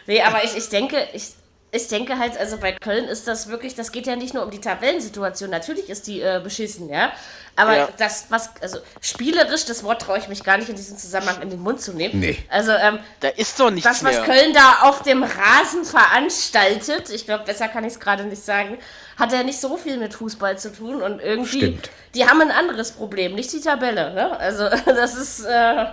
nee, 0.07 0.21
aber 0.23 0.43
ich, 0.45 0.57
ich 0.57 0.69
denke, 0.69 0.97
ich, 1.13 1.33
ich 1.75 1.89
denke 1.89 2.19
halt, 2.19 2.39
also 2.39 2.57
bei 2.59 2.73
Köln 2.73 3.07
ist 3.07 3.27
das 3.27 3.49
wirklich, 3.49 3.75
das 3.75 3.91
geht 3.91 4.07
ja 4.07 4.15
nicht 4.15 4.33
nur 4.33 4.45
um 4.45 4.51
die 4.51 4.61
Tabellensituation. 4.61 5.51
Natürlich 5.51 5.89
ist 5.91 6.07
die 6.07 6.21
äh, 6.21 6.41
beschissen, 6.43 6.89
ja. 6.89 7.11
Aber 7.57 7.77
Ja. 7.77 7.89
das, 7.99 8.27
was, 8.29 8.51
also 8.61 8.79
spielerisch, 9.01 9.65
das 9.65 9.83
Wort 9.83 10.03
traue 10.03 10.19
ich 10.19 10.29
mich 10.29 10.45
gar 10.45 10.57
nicht 10.57 10.69
in 10.69 10.77
diesem 10.77 10.97
Zusammenhang 10.97 11.43
in 11.43 11.51
den 11.51 11.61
Mund 11.61 11.81
zu 11.81 11.93
nehmen. 11.93 12.21
Nee. 12.21 12.39
Also, 12.49 12.73
ähm, 12.73 13.01
Da 13.21 13.29
ist 13.29 13.59
doch 13.59 13.71
nichts 13.71 13.89
das, 13.89 14.05
was 14.05 14.17
mehr. 14.17 14.25
Köln 14.25 14.53
da 14.55 14.89
auf 14.89 15.03
dem 15.03 15.25
Rasen 15.25 15.85
veranstaltet, 15.85 17.11
ich 17.11 17.27
glaube, 17.27 17.45
besser 17.45 17.69
kann 17.69 17.85
ich 17.85 17.95
es 17.95 18.01
gerade 18.01 18.25
nicht 18.25 18.45
sagen, 18.45 18.79
hat 19.19 19.33
ja 19.33 19.43
nicht 19.43 19.61
so 19.61 19.77
viel 19.77 19.97
mit 19.97 20.15
Fußball 20.15 20.59
zu 20.59 20.73
tun 20.73 21.03
und 21.03 21.21
irgendwie, 21.21 21.59
Stimmt. 21.59 21.91
die 22.15 22.27
haben 22.29 22.41
ein 22.41 22.51
anderes 22.51 22.93
Problem, 22.93 23.35
nicht 23.35 23.53
die 23.53 23.61
Tabelle. 23.61 24.15
Ne? 24.15 24.39
Also 24.39 24.69
das 24.87 25.15
ist, 25.17 25.45
äh, 25.45 25.87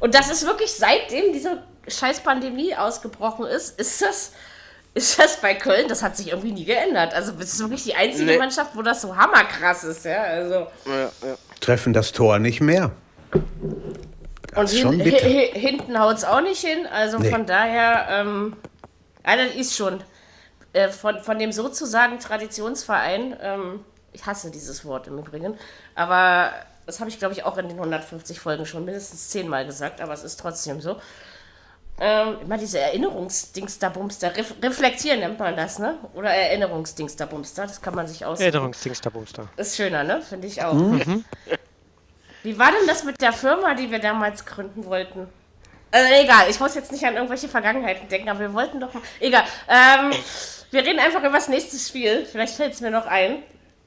und 0.00 0.14
das 0.14 0.30
ist 0.30 0.46
wirklich 0.46 0.72
seitdem 0.72 1.32
diese 1.32 1.62
scheiß 1.88 2.20
Pandemie 2.20 2.74
ausgebrochen 2.74 3.46
ist, 3.46 3.78
ist 3.78 4.00
das, 4.02 4.32
ist 4.94 5.18
das 5.18 5.40
bei 5.40 5.54
Köln, 5.54 5.88
das 5.88 6.02
hat 6.02 6.16
sich 6.16 6.28
irgendwie 6.28 6.52
nie 6.52 6.64
geändert. 6.64 7.14
Also 7.14 7.32
das 7.32 7.52
ist 7.54 7.58
wirklich 7.60 7.82
die 7.84 7.94
einzige 7.94 8.26
Nee. 8.32 8.38
Mannschaft, 8.38 8.72
wo 8.74 8.82
das 8.82 9.02
so 9.02 9.16
hammerkrass 9.16 9.84
ist, 9.84 10.04
ja, 10.04 10.22
also. 10.22 10.54
Ja, 10.86 11.00
ja. 11.02 11.36
Treffen 11.60 11.92
das 11.92 12.12
Tor 12.12 12.38
nicht 12.38 12.60
mehr. 12.60 12.92
Und 14.54 14.64
ist 14.64 14.78
schon 14.78 15.00
hin, 15.00 15.52
hinten 15.52 15.98
haut 15.98 16.16
es 16.16 16.24
auch 16.24 16.40
nicht 16.40 16.60
hin. 16.64 16.86
Also 16.86 17.18
Nee. 17.18 17.30
von 17.30 17.44
daher, 17.46 18.06
ähm, 18.10 18.56
ja, 19.26 19.36
das 19.36 19.54
ist 19.56 19.76
schon. 19.76 20.02
Äh, 20.72 20.88
von, 20.88 21.20
von 21.20 21.38
dem 21.38 21.52
sozusagen 21.52 22.18
Traditionsverein, 22.18 23.36
ähm, 23.40 23.84
ich 24.12 24.26
hasse 24.26 24.50
dieses 24.50 24.84
Wort 24.84 25.06
im 25.06 25.18
Übrigen, 25.18 25.56
aber 25.94 26.50
das 26.86 26.98
habe 27.00 27.08
ich, 27.10 27.18
glaube 27.18 27.32
ich, 27.34 27.44
auch 27.44 27.56
in 27.58 27.68
den 27.68 27.78
150 27.78 28.40
Folgen 28.40 28.66
schon 28.66 28.84
mindestens 28.84 29.28
zehnmal 29.28 29.66
gesagt, 29.66 30.00
aber 30.00 30.12
es 30.12 30.24
ist 30.24 30.38
trotzdem 30.40 30.80
so. 30.80 30.96
Ähm, 32.00 32.38
immer 32.42 32.58
diese 32.58 32.80
Erinnerungsdingsterbumster, 32.80 34.36
Ref 34.36 34.54
reflektieren 34.60 35.20
nennt 35.20 35.38
man 35.38 35.56
das, 35.56 35.78
ne? 35.78 35.96
Oder 36.14 36.30
Erinnerungsdingsterbumster, 36.30 37.62
das 37.68 37.80
kann 37.80 37.94
man 37.94 38.08
sich 38.08 38.24
aus. 38.24 38.40
Erinnerungsdingsterbumster. 38.40 39.48
Ist 39.56 39.76
schöner, 39.76 40.02
ne? 40.02 40.20
Finde 40.20 40.48
ich 40.48 40.62
auch. 40.62 40.74
Mhm. 40.74 41.24
Wie 42.42 42.58
war 42.58 42.72
denn 42.72 42.86
das 42.88 43.04
mit 43.04 43.20
der 43.20 43.32
Firma, 43.32 43.74
die 43.74 43.90
wir 43.90 44.00
damals 44.00 44.44
gründen 44.44 44.84
wollten? 44.86 45.28
Also 45.92 46.12
egal, 46.12 46.50
ich 46.50 46.58
muss 46.58 46.74
jetzt 46.74 46.90
nicht 46.90 47.04
an 47.04 47.14
irgendwelche 47.14 47.48
Vergangenheiten 47.48 48.08
denken, 48.08 48.28
aber 48.28 48.40
wir 48.40 48.52
wollten 48.52 48.80
doch 48.80 48.92
mal. 48.92 49.02
Egal. 49.20 49.44
Ähm, 49.68 50.12
wir 50.72 50.84
reden 50.84 50.98
einfach 50.98 51.20
über 51.20 51.30
das 51.30 51.46
nächste 51.48 51.78
Spiel. 51.78 52.26
Vielleicht 52.26 52.56
fällt 52.56 52.74
es 52.74 52.80
mir 52.80 52.90
noch 52.90 53.06
ein. 53.06 53.44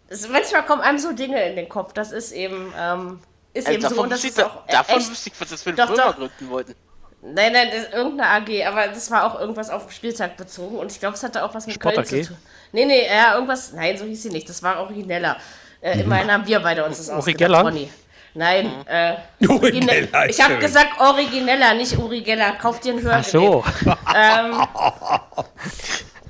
Es, 0.07 0.25
manchmal 0.29 0.65
kommen 0.65 0.81
einem 0.81 0.99
so 0.99 1.11
Dinge 1.11 1.43
in 1.49 1.57
den 1.57 1.67
Kopf. 1.67 1.91
Das 1.91 2.13
ist 2.13 2.31
eben, 2.31 2.73
ähm, 2.79 3.19
ist 3.53 3.67
Also 3.67 3.77
eben 3.77 3.81
so. 3.81 3.89
davon 3.89 4.03
Und 4.05 4.09
das 4.11 4.23
wüsste 4.23 4.41
ist 4.41 4.47
ich, 4.47 4.53
auch 4.53 4.65
davon 4.67 4.95
echt, 4.95 5.11
wüsste 5.11 5.29
ich, 5.29 5.41
was 5.41 5.49
das 5.49 5.63
für 5.63 5.69
eine 5.71 5.77
Doch, 5.77 5.87
Firma 5.87 6.03
doch. 6.05 6.15
gründen 6.15 6.49
wollten. 6.49 6.75
Nein, 7.21 7.51
nein, 7.53 7.69
das 7.71 7.83
ist 7.85 7.93
irgendeine 7.93 8.29
AG, 8.29 8.65
aber 8.67 8.87
das 8.87 9.09
war 9.09 9.25
auch 9.25 9.39
irgendwas 9.39 9.69
auf 9.69 9.85
den 9.87 9.91
Spieltag 9.91 10.37
bezogen 10.37 10.77
und 10.77 10.91
ich 10.91 10.99
glaube, 10.99 11.15
es 11.15 11.23
hatte 11.23 11.43
auch 11.43 11.53
was 11.53 11.65
mit 11.65 11.75
Sport 11.75 11.95
Köln 11.95 12.05
AG? 12.07 12.09
zu 12.23 12.27
tun. 12.29 12.37
Nee, 12.71 12.85
nee, 12.85 13.07
ja, 13.07 13.33
irgendwas, 13.33 13.73
nein, 13.73 13.97
so 13.97 14.05
hieß 14.05 14.23
sie 14.23 14.29
nicht, 14.29 14.47
das 14.47 14.61
war 14.61 14.79
origineller. 14.81 15.37
Äh, 15.81 16.01
Immerhin 16.01 16.31
haben 16.31 16.45
wir 16.47 16.59
beide 16.59 16.85
uns 16.85 16.97
das 16.97 17.09
Origeller? 17.09 17.59
ausgedacht, 17.59 17.73
Ronny. 17.75 17.91
Nein, 18.35 18.71
äh, 18.85 19.15
Originell, 19.47 20.07
origine- 20.13 20.29
ich 20.29 20.41
habe 20.41 20.57
gesagt 20.57 20.99
origineller, 20.99 21.73
nicht 21.73 21.97
Uri 21.97 22.21
Geller. 22.21 22.51
Kauf 22.61 22.79
dir 22.79 22.93
ein 22.93 23.01
Hörgerät. 23.01 23.25
Ach 23.25 23.29
so. 23.31 23.63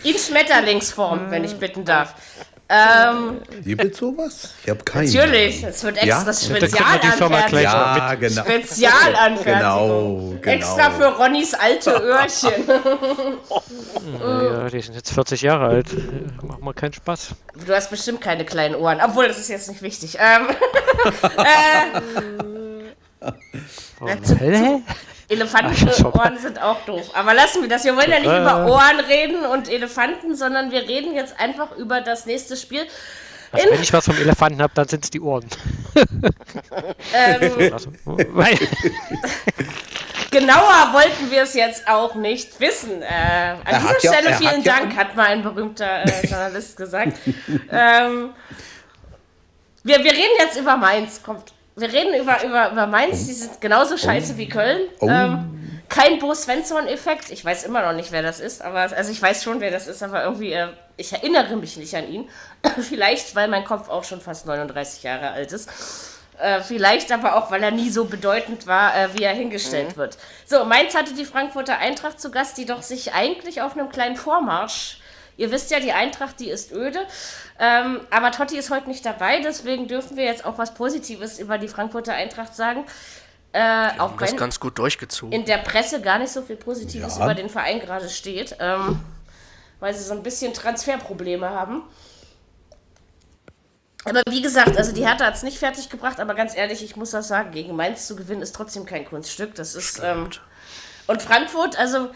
In 0.04 0.18
Schmetterlingsform, 0.18 1.30
wenn 1.32 1.44
ich 1.44 1.58
bitten 1.58 1.84
darf. 1.84 2.14
Ähm, 2.70 3.42
Gibt 3.64 3.82
es 3.94 3.98
sowas? 3.98 4.54
Ich 4.64 4.70
habe 4.70 4.84
keine. 4.84 5.06
natürlich, 5.10 5.64
es 5.64 5.84
wird 5.84 6.04
Ja? 6.04 6.22
extra 6.22 6.32
gleich 6.32 6.44
Spezialanfertigung. 6.44 7.62
Ja, 7.64 8.14
genau. 8.16 8.42
Spezialanfertigung. 8.44 9.54
Genau, 9.60 10.34
genau. 10.42 10.52
Extra 10.54 10.92
für 10.92 11.06
Ronnys 11.16 11.54
alte 11.54 11.92
Öhrchen. 11.92 12.68
Ja, 14.22 14.70
die 14.70 14.82
sind 14.82 14.96
jetzt 14.96 15.12
40 15.14 15.42
Jahre 15.42 15.66
alt. 15.68 15.88
Macht 16.44 16.62
mal 16.62 16.74
keinen 16.74 16.94
Spaß. 16.94 17.30
Du 17.66 17.74
hast 17.74 17.90
bestimmt 17.90 18.22
keine 18.22 18.46
kleinen 18.46 18.76
Ohren, 18.76 19.00
obwohl 19.04 19.28
das 19.28 19.38
ist 19.38 19.50
jetzt 19.50 19.70
nicht 19.70 19.82
wichtig. 19.82 20.18
Ähm, 20.20 20.48
äh, 21.38 22.57
Hä? 24.40 24.82
Elefantenohren 25.30 26.38
sind 26.42 26.62
auch 26.62 26.80
doof. 26.86 27.10
Aber 27.14 27.34
lassen 27.34 27.62
wir 27.62 27.70
das. 27.70 27.84
Wir 27.84 27.96
wollen 27.96 28.10
ja 28.12 28.20
nicht 28.20 28.26
über 28.28 28.66
Ohren 28.68 29.00
reden 29.08 29.46
und 29.46 29.70
Elefanten, 29.70 30.36
sondern 30.36 30.72
wir 30.72 30.82
reden 30.88 31.14
jetzt 31.16 31.38
einfach 31.40 31.76
über 31.76 32.00
das 32.02 32.26
nächste 32.26 32.56
Spiel. 32.56 32.86
Also, 33.52 33.70
wenn 33.72 33.82
ich 33.82 33.92
was 33.94 34.06
vom 34.06 34.18
Elefanten 34.18 34.62
habe, 34.62 34.74
dann 34.76 34.88
sind 34.88 35.04
es 35.04 35.10
die 35.10 35.22
Ohren. 35.22 35.46
Ähm, 37.14 37.72
Also, 37.74 37.92
weil, 38.06 38.58
genauer 40.32 40.94
wollten 40.94 41.32
wir 41.32 41.44
es 41.44 41.54
jetzt 41.54 41.88
auch 41.88 42.16
nicht 42.16 42.60
wissen. 42.60 43.02
Äh, 43.02 43.06
an 43.06 43.58
dieser 43.66 43.90
hat 43.90 44.04
ja- 44.04 44.14
Stelle 44.14 44.30
er 44.30 44.38
vielen 44.38 44.52
hat 44.58 44.66
ja- 44.66 44.78
Dank, 44.80 44.96
hat 44.96 45.16
mal 45.16 45.28
ein 45.28 45.42
berühmter 45.44 46.04
äh, 46.06 46.28
Journalist 46.28 46.78
gesagt. 46.78 47.18
ähm, 47.72 48.30
wir, 49.84 49.98
wir 50.04 50.12
reden 50.12 50.36
jetzt 50.40 50.60
über 50.60 50.78
Mainz. 50.78 51.22
Kommt. 51.24 51.54
Wir 51.78 51.94
reden 51.94 52.20
über, 52.20 52.44
über, 52.44 52.72
über 52.72 52.88
Mainz, 52.88 53.28
die 53.28 53.34
sind 53.34 53.62
genauso 53.62 53.98
scheiße 53.98 54.36
wie 54.38 54.50
Köln. 54.50 54.90
Oh. 55.00 55.08
Ähm, 55.08 55.82
kein 55.88 56.18
Bo 56.18 56.34
Svensson-Effekt. 56.34 57.30
Ich 57.30 57.46
weiß 57.46 57.66
immer 57.66 57.84
noch 57.84 57.94
nicht, 57.94 58.12
wer 58.12 58.24
das 58.24 58.40
ist, 58.40 58.64
aber 58.64 58.80
also 58.80 59.12
ich 59.12 59.22
weiß 59.22 59.44
schon, 59.44 59.62
wer 59.62 59.70
das 59.70 59.88
ist, 59.88 60.02
aber 60.02 60.24
irgendwie, 60.24 60.54
äh, 60.54 60.70
ich 60.98 61.14
erinnere 61.14 61.56
mich 61.56 61.78
nicht 61.78 61.96
an 61.96 62.10
ihn. 62.10 62.30
Vielleicht, 62.82 63.36
weil 63.36 63.48
mein 63.48 63.64
Kopf 63.64 63.90
auch 63.90 64.04
schon 64.04 64.22
fast 64.22 64.48
39 64.48 65.04
Jahre 65.04 65.30
alt 65.30 65.52
ist. 65.52 65.70
Äh, 66.40 66.62
vielleicht 66.62 67.12
aber 67.12 67.36
auch, 67.36 67.50
weil 67.50 67.64
er 67.64 67.72
nie 67.72 67.90
so 67.90 68.06
bedeutend 68.06 68.68
war, 68.68 68.96
äh, 68.96 69.10
wie 69.14 69.24
er 69.24 69.34
hingestellt 69.34 69.98
wird. 69.98 70.20
So, 70.46 70.66
Mainz 70.66 70.94
hatte 70.96 71.16
die 71.16 71.26
Frankfurter 71.26 71.80
Eintracht 71.80 72.20
zu 72.20 72.30
Gast, 72.30 72.60
die 72.60 72.66
doch 72.66 72.84
sich 72.84 73.14
eigentlich 73.14 73.62
auf 73.64 73.76
einem 73.76 73.90
kleinen 73.90 74.16
Vormarsch. 74.16 74.97
Ihr 75.38 75.52
wisst 75.52 75.70
ja, 75.72 75.80
die 75.80 75.94
Eintracht, 75.94 76.40
die 76.40 76.50
ist 76.50 76.72
öde. 76.72 77.00
Ähm, 77.60 78.02
aber 78.10 78.32
Totti 78.32 78.58
ist 78.58 78.70
heute 78.72 78.88
nicht 78.90 79.06
dabei, 79.06 79.40
deswegen 79.42 79.88
dürfen 79.88 80.18
wir 80.18 80.24
jetzt 80.26 80.46
auch 80.46 80.58
was 80.58 80.74
Positives 80.74 81.40
über 81.40 81.58
die 81.60 81.68
Frankfurter 81.68 82.14
Eintracht 82.14 82.56
sagen. 82.56 82.86
Äh, 83.54 83.90
auch 84.00 84.14
Das 84.18 84.30
ist 84.30 84.32
wenn 84.34 84.38
ganz 84.40 84.60
gut 84.60 84.78
durchgezogen. 84.78 85.32
in 85.32 85.46
der 85.46 85.60
Presse 85.60 86.02
gar 86.02 86.20
nicht 86.20 86.32
so 86.32 86.42
viel 86.42 86.56
Positives 86.58 87.18
Ja. 87.18 87.24
über 87.26 87.34
den 87.36 87.50
Verein 87.50 87.80
gerade 87.80 88.10
steht, 88.10 88.56
ähm, 88.60 89.00
weil 89.80 89.94
sie 89.94 90.04
so 90.04 90.14
ein 90.14 90.24
bisschen 90.24 90.54
Transferprobleme 90.54 91.50
haben. 91.50 91.84
Aber 94.06 94.22
wie 94.30 94.42
gesagt, 94.42 94.78
also 94.78 94.92
die 94.94 95.06
Hertha 95.06 95.26
hat 95.26 95.36
es 95.36 95.44
nicht 95.44 95.58
fertig 95.60 95.90
gebracht, 95.90 96.20
aber 96.20 96.34
ganz 96.34 96.56
ehrlich, 96.56 96.84
ich 96.84 96.96
muss 96.96 97.12
das 97.12 97.28
sagen, 97.28 97.52
gegen 97.52 97.76
Mainz 97.76 98.08
zu 98.08 98.16
gewinnen 98.16 98.42
ist 98.42 98.56
trotzdem 98.56 98.86
kein 98.86 99.06
Kunststück. 99.06 99.56
Das 99.56 99.76
ist. 99.76 100.00
Ähm, 100.04 100.30
und 101.08 101.22
Frankfurt, 101.22 101.78
also, 101.78 102.10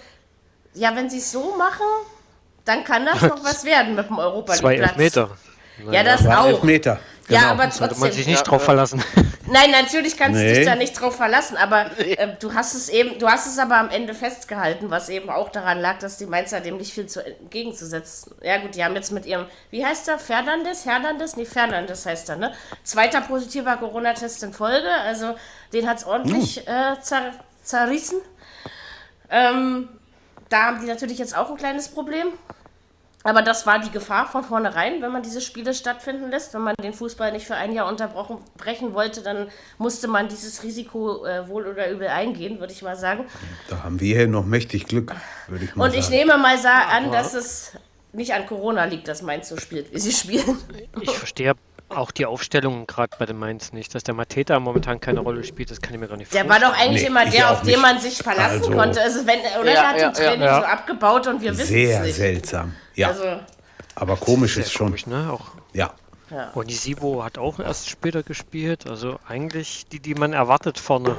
ja, 0.74 0.96
wenn 0.96 1.10
sie 1.10 1.18
es 1.18 1.32
so 1.32 1.56
machen, 1.58 1.86
dann 2.66 2.84
kann 2.84 3.06
das 3.06 3.22
noch 3.22 3.44
was 3.44 3.64
werden 3.66 3.96
mit 3.96 4.08
dem 4.10 4.18
Europa 4.20 4.54
zwei 4.54 4.72
League 4.76 4.80
Platz. 4.84 4.92
Elfmeter. 4.98 5.30
Ja, 5.92 6.04
das 6.04 6.24
War 6.26 6.42
auch. 6.42 6.48
Elfmeter. 6.48 7.00
Ja, 7.28 7.52
aber 7.52 7.72
Sollte 7.72 7.80
man 7.82 7.90
trotzdem. 7.90 8.12
sich 8.12 8.28
nicht 8.28 8.38
Ja, 8.40 8.44
drauf 8.44 8.64
verlassen. 8.64 9.02
Nein, 9.48 9.72
natürlich 9.72 10.18
kannst 10.18 10.40
du 10.40 10.44
Nee. 10.44 10.54
dich 10.56 10.66
da 10.66 10.76
nicht 10.76 10.94
drauf 11.00 11.16
verlassen, 11.16 11.56
aber 11.56 11.86
äh, 12.00 12.36
du 12.40 12.54
hast 12.54 12.74
es 12.76 12.90
eben, 12.90 13.18
du 13.20 13.28
hast 13.30 13.48
es 13.48 13.58
aber 13.58 13.78
am 13.78 13.90
Ende 13.90 14.14
festgehalten, 14.14 14.90
was 14.92 15.08
eben 15.08 15.30
auch 15.30 15.50
daran 15.50 15.80
lag, 15.80 15.98
dass 16.00 16.18
die 16.18 16.26
Mainzer 16.26 16.60
dem 16.60 16.78
nicht 16.78 16.94
viel 16.94 17.06
zu, 17.08 17.26
entgegenzusetzen. 17.26 18.36
Ja 18.44 18.58
gut, 18.58 18.76
die 18.76 18.84
haben 18.84 18.96
jetzt 18.96 19.12
mit 19.12 19.26
ihrem, 19.26 19.46
wie 19.70 19.86
heißt 19.86 20.10
er, 20.10 20.20
Fernandes, 20.20 20.86
Hernandez, 20.86 21.38
nee, 21.38 21.46
Fernandes 21.46 22.06
heißt 22.06 22.30
er, 22.30 22.36
ne? 22.36 22.54
Zweiter 22.84 23.22
positiver 23.22 23.78
Corona-Test 23.78 24.44
in 24.44 24.54
Folge, 24.54 24.92
also 25.06 25.36
den 25.74 25.88
hat 25.90 25.98
es 26.00 26.04
ordentlich 26.06 26.68
äh, 26.68 27.00
zer, 27.02 27.32
zerrissen. 27.64 28.20
Ähm, 29.30 29.88
da 30.52 30.66
haben 30.66 30.82
die 30.82 30.88
natürlich 30.88 31.18
jetzt 31.18 31.36
auch 31.36 31.50
ein 31.50 31.58
kleines 31.58 31.90
Problem. 31.90 32.28
Aber 33.24 33.44
das 33.44 33.68
war 33.68 33.78
die 33.78 33.92
Gefahr 33.92 34.28
von 34.28 34.44
vornherein, 34.44 35.00
wenn 35.04 35.12
man 35.12 35.22
diese 35.22 35.42
Spiele 35.42 35.76
stattfinden 35.76 36.32
lässt. 36.32 36.56
Wenn 36.56 36.62
man 36.62 36.76
den 36.82 36.92
Fußball 36.92 37.32
nicht 37.32 37.46
für 37.46 37.54
ein 37.56 37.72
Jahr 37.72 37.88
unterbrochen 37.88 38.40
brechen 38.58 38.96
wollte, 38.96 39.22
dann 39.22 39.50
musste 39.78 40.08
man 40.08 40.28
dieses 40.28 40.64
Risiko 40.64 41.24
äh, 41.28 41.48
wohl 41.48 41.68
oder 41.68 41.92
übel 41.92 42.08
eingehen, 42.08 42.60
würde 42.60 42.74
ich 42.74 42.82
mal 42.82 42.96
sagen. 42.96 43.26
Da 43.70 43.84
haben 43.84 44.00
wir 44.00 44.16
hier 44.18 44.28
noch 44.28 44.44
mächtig 44.44 44.88
Glück, 44.88 45.14
würde 45.48 45.66
ich 45.66 45.76
mal 45.76 45.86
Und 45.86 45.92
sagen. 45.92 46.02
ich 46.02 46.10
nehme 46.10 46.36
mal 46.40 46.58
sa 46.58 46.86
an, 46.90 47.12
dass 47.12 47.36
es 47.36 47.74
nicht 48.12 48.34
an 48.34 48.48
Corona 48.48 48.86
liegt, 48.86 49.08
dass 49.08 49.22
Mainz 49.22 49.50
so 49.50 49.58
spielt, 49.58 49.94
wie 49.94 50.00
sie 50.00 50.12
spielen. 50.12 50.58
Ich 51.00 51.12
verstehe 51.16 51.54
auch 51.98 52.12
die 52.12 52.26
Aufstellung 52.26 52.88
gerade 52.88 53.16
bei 53.18 53.26
den 53.26 53.38
Mainz 53.38 53.72
nicht. 53.74 53.94
Dass 53.96 54.04
der 54.04 54.14
Mateta 54.14 54.60
momentan 54.60 55.00
keine 55.00 55.20
Rolle 55.22 55.44
spielt, 55.44 55.72
das 55.72 55.82
kann 55.82 55.94
ich 55.94 56.00
mir 56.00 56.08
gar 56.08 56.18
nicht 56.18 56.34
Der 56.34 56.46
vorstellen. 56.46 56.64
war 56.64 56.72
doch 56.74 56.80
eigentlich 56.80 57.02
Nee, 57.04 57.08
immer 57.08 57.26
der, 57.26 57.52
auf 57.52 57.62
den 57.62 57.80
man 57.82 58.00
sich 58.00 58.18
verlassen 58.18 58.60
Also- 58.64 58.72
konnte. 58.72 59.02
Also 59.02 59.26
wenn, 59.28 59.40
oder 59.62 59.74
Ja, 59.74 59.82
er 59.82 59.88
hat 59.90 60.00
ja, 60.02 60.08
im 60.08 60.14
Training 60.14 60.42
ja. 60.42 60.60
so 60.62 60.66
abgebaut 60.66 61.28
und 61.28 61.42
wir 61.42 61.52
wissen 61.58 61.66
Sehr 61.68 62.00
es 62.02 62.06
nicht. 62.08 62.16
seltsam. 62.16 62.76
Ja, 62.96 63.10
Also, 63.10 63.24
aber 63.96 64.18
komisch 64.18 64.56
Sehr 64.56 64.64
ist 64.64 64.72
schon. 64.72 64.88
komisch, 64.88 65.06
ne? 65.08 65.30
Auch 65.32 65.52
Ja. 65.74 65.94
Onisivo 66.56 67.24
hat 67.24 67.38
auch 67.38 67.60
erst 67.60 67.90
später 67.90 68.24
gespielt. 68.24 68.88
Also 68.90 69.20
eigentlich 69.28 69.86
die, 69.92 70.00
die 70.00 70.16
man 70.16 70.32
erwartet 70.34 70.80
vorne. 70.80 71.18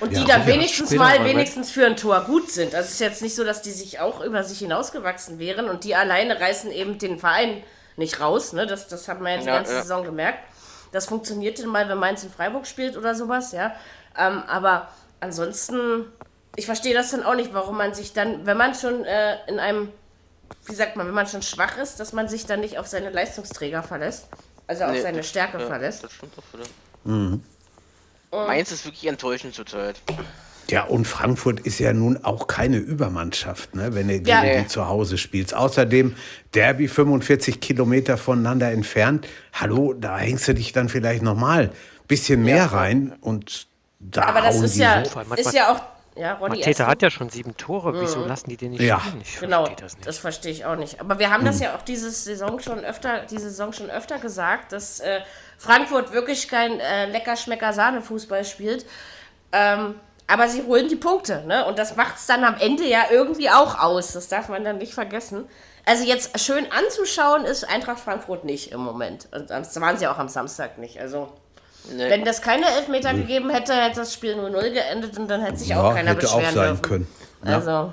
Und 0.00 0.12
Ja, 0.12 0.20
die 0.20 0.26
dann 0.26 0.42
sicher. 0.44 0.54
wenigstens 0.54 0.90
mal 0.94 1.24
wenigstens 1.24 1.70
für 1.70 1.84
ein 1.84 1.96
Tor 1.96 2.20
gut 2.22 2.50
sind. 2.50 2.74
Also 2.74 2.86
es 2.86 2.92
ist 2.94 3.00
jetzt 3.00 3.20
nicht 3.20 3.34
so, 3.34 3.44
dass 3.44 3.62
die 3.62 3.72
sich 3.72 4.00
auch 4.00 4.22
über 4.24 4.44
sich 4.44 4.60
hinausgewachsen 4.60 5.38
wären 5.38 5.68
und 5.68 5.84
die 5.84 5.94
alleine 5.96 6.40
reißen 6.40 6.70
eben 6.70 6.98
den 6.98 7.18
Verein 7.18 7.62
nicht 7.98 8.20
raus. 8.20 8.52
Ne? 8.52 8.66
Das, 8.66 8.88
das 8.88 9.08
hat 9.08 9.20
man 9.20 9.32
jetzt 9.32 9.44
die 9.44 9.48
Ja, 9.48 9.56
ganze 9.56 9.74
ja. 9.74 9.82
Saison 9.82 10.04
gemerkt. 10.04 10.38
Das 10.92 11.06
funktionierte 11.06 11.66
mal, 11.66 11.88
wenn 11.88 11.98
Mainz 11.98 12.22
in 12.24 12.30
Freiburg 12.30 12.66
spielt 12.66 12.96
oder 12.96 13.14
sowas, 13.14 13.52
ja. 13.52 13.74
Ähm, 14.16 14.42
aber 14.48 14.88
ansonsten, 15.20 16.06
ich 16.56 16.64
verstehe 16.66 16.94
das 16.94 17.10
dann 17.10 17.22
auch 17.22 17.34
nicht, 17.34 17.52
warum 17.52 17.76
man 17.76 17.92
sich 17.92 18.14
dann, 18.14 18.46
wenn 18.46 18.56
man 18.56 18.74
schon 18.74 19.04
äh, 19.04 19.36
in 19.48 19.58
einem, 19.60 19.92
wie 20.64 20.74
sagt 20.74 20.96
man, 20.96 21.06
wenn 21.06 21.14
man 21.14 21.26
schon 21.26 21.42
schwach 21.42 21.76
ist, 21.76 22.00
dass 22.00 22.12
man 22.14 22.28
sich 22.28 22.46
dann 22.46 22.60
nicht 22.60 22.78
auf 22.78 22.86
seine 22.86 23.10
Leistungsträger 23.10 23.82
verlässt. 23.82 24.28
Also 24.66 24.84
auf 24.84 24.92
Nee, 24.92 25.02
seine 25.02 25.22
Stärke 25.22 25.58
Ja, 25.60 25.66
verlässt. 25.66 26.04
das 26.04 26.12
stimmt 26.12 26.32
auch 26.38 26.58
wieder. 26.58 27.38
Mainz 28.30 28.70
ist 28.72 28.84
wirklich 28.84 29.06
enttäuschend 29.06 29.54
zurzeit. 29.54 29.96
Ja, 30.70 30.84
und 30.84 31.06
Frankfurt 31.06 31.60
ist 31.60 31.78
ja 31.78 31.92
nun 31.94 32.22
auch 32.24 32.46
keine 32.46 32.76
Übermannschaft, 32.76 33.74
ne, 33.74 33.94
wenn 33.94 34.08
du 34.08 34.14
gegen 34.14 34.28
Ja. 34.28 34.60
die 34.60 34.66
zu 34.66 34.86
Hause 34.86 35.16
spielst. 35.16 35.54
Außerdem 35.54 36.14
Derby 36.54 36.88
45 36.88 37.60
Kilometer 37.60 38.18
voneinander 38.18 38.70
entfernt. 38.70 39.26
Hallo, 39.54 39.94
da 39.94 40.18
hängst 40.18 40.46
du 40.48 40.54
dich 40.54 40.72
dann 40.72 40.88
vielleicht 40.90 41.22
noch 41.22 41.36
mal 41.36 41.64
ein 41.68 41.70
bisschen 42.06 42.42
mehr 42.42 42.66
rein 42.72 43.16
und 43.22 43.66
da 43.98 44.24
Aber 44.24 44.42
das 44.42 44.56
hauen 44.56 44.64
ist 44.64 44.74
die 44.76 44.80
ja, 44.80 45.04
so. 45.04 45.20
Ist 45.36 45.54
ja 45.54 45.72
auch, 45.72 45.80
ja, 46.16 46.34
Ronny, 46.34 46.58
Mateta 46.58 46.68
erst 46.68 46.80
hat 46.90 47.02
ja 47.02 47.10
schon 47.10 47.30
sieben 47.30 47.56
Tore. 47.56 47.98
Wieso 48.00 48.24
lassen 48.26 48.50
die 48.50 48.56
den 48.58 48.72
nicht 48.72 48.82
Ja. 48.82 49.00
spielen? 49.00 49.22
Ich 49.22 49.40
Genau, 49.40 49.64
verstehe 49.64 49.84
das 49.86 49.96
das, 50.04 50.18
verstehe 50.18 50.52
ich 50.52 50.64
auch 50.66 50.76
nicht. 50.76 51.00
Aber 51.00 51.18
wir 51.18 51.30
haben 51.30 51.44
das 51.46 51.60
ja 51.60 51.74
auch 51.76 51.82
diese 51.82 52.10
Saison 52.10 52.60
schon 52.60 52.80
öfter, 52.84 53.22
diese 53.30 53.48
Saison 53.48 53.72
schon 53.72 53.88
öfter 53.88 54.18
gesagt, 54.18 54.72
dass 54.72 55.00
äh, 55.00 55.20
Frankfurt 55.56 56.12
wirklich 56.12 56.46
kein 56.48 56.78
äh, 56.78 57.06
leckerschmecker 57.06 57.72
Sahne-Fußball 57.72 58.44
spielt. 58.44 58.84
Ähm, 59.52 59.94
aber 60.28 60.48
sie 60.48 60.62
holen 60.62 60.88
die 60.88 60.96
Punkte, 60.96 61.42
ne? 61.46 61.64
Und 61.66 61.78
das 61.78 61.96
macht 61.96 62.16
es 62.18 62.26
dann 62.26 62.44
am 62.44 62.54
Ende 62.58 62.84
ja 62.84 63.04
irgendwie 63.10 63.50
auch 63.50 63.78
aus. 63.80 64.12
Das 64.12 64.28
darf 64.28 64.48
man 64.48 64.62
dann 64.62 64.78
nicht 64.78 64.94
vergessen. 64.94 65.46
Also 65.86 66.04
jetzt 66.04 66.38
schön 66.38 66.70
anzuschauen 66.70 67.44
ist 67.46 67.64
Eintracht 67.68 67.98
Frankfurt 67.98 68.44
nicht 68.44 68.70
im 68.72 68.80
Moment. 68.80 69.26
Und 69.32 69.48
das 69.50 69.80
waren 69.80 69.96
sie 69.96 70.06
auch 70.06 70.18
am 70.18 70.28
Samstag 70.28 70.78
nicht. 70.78 71.00
Also 71.00 71.32
Nee. 71.90 72.10
wenn 72.10 72.24
das 72.24 72.42
keine 72.42 72.66
Elfmeter 72.66 73.14
gegeben 73.14 73.48
hätte, 73.48 73.72
hätte 73.72 74.00
das 74.00 74.12
Spiel 74.12 74.34
0-0 74.34 74.70
geendet 74.72 75.16
und 75.18 75.28
dann 75.28 75.40
hätte 75.40 75.56
sich 75.56 75.74
auch 75.74 75.84
Ja, 75.90 75.94
keiner 75.94 76.10
hätte 76.10 76.26
auch 76.28 76.34
beschweren 76.34 76.54
sein 76.54 76.66
dürfen. 76.68 76.82
können. 76.82 77.08
Ja. 77.44 77.54
Also. 77.54 77.92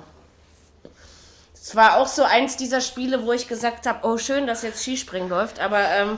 Es 1.53 1.75
war 1.75 1.97
auch 1.97 2.07
so 2.07 2.23
eins 2.23 2.57
dieser 2.57 2.81
Spiele, 2.81 3.25
wo 3.25 3.31
ich 3.31 3.47
gesagt 3.47 3.87
habe, 3.87 4.05
oh 4.05 4.17
schön, 4.17 4.45
dass 4.47 4.61
jetzt 4.63 4.81
Skispringen 4.83 5.29
läuft, 5.29 5.59
aber 5.59 5.79
ähm, 5.89 6.17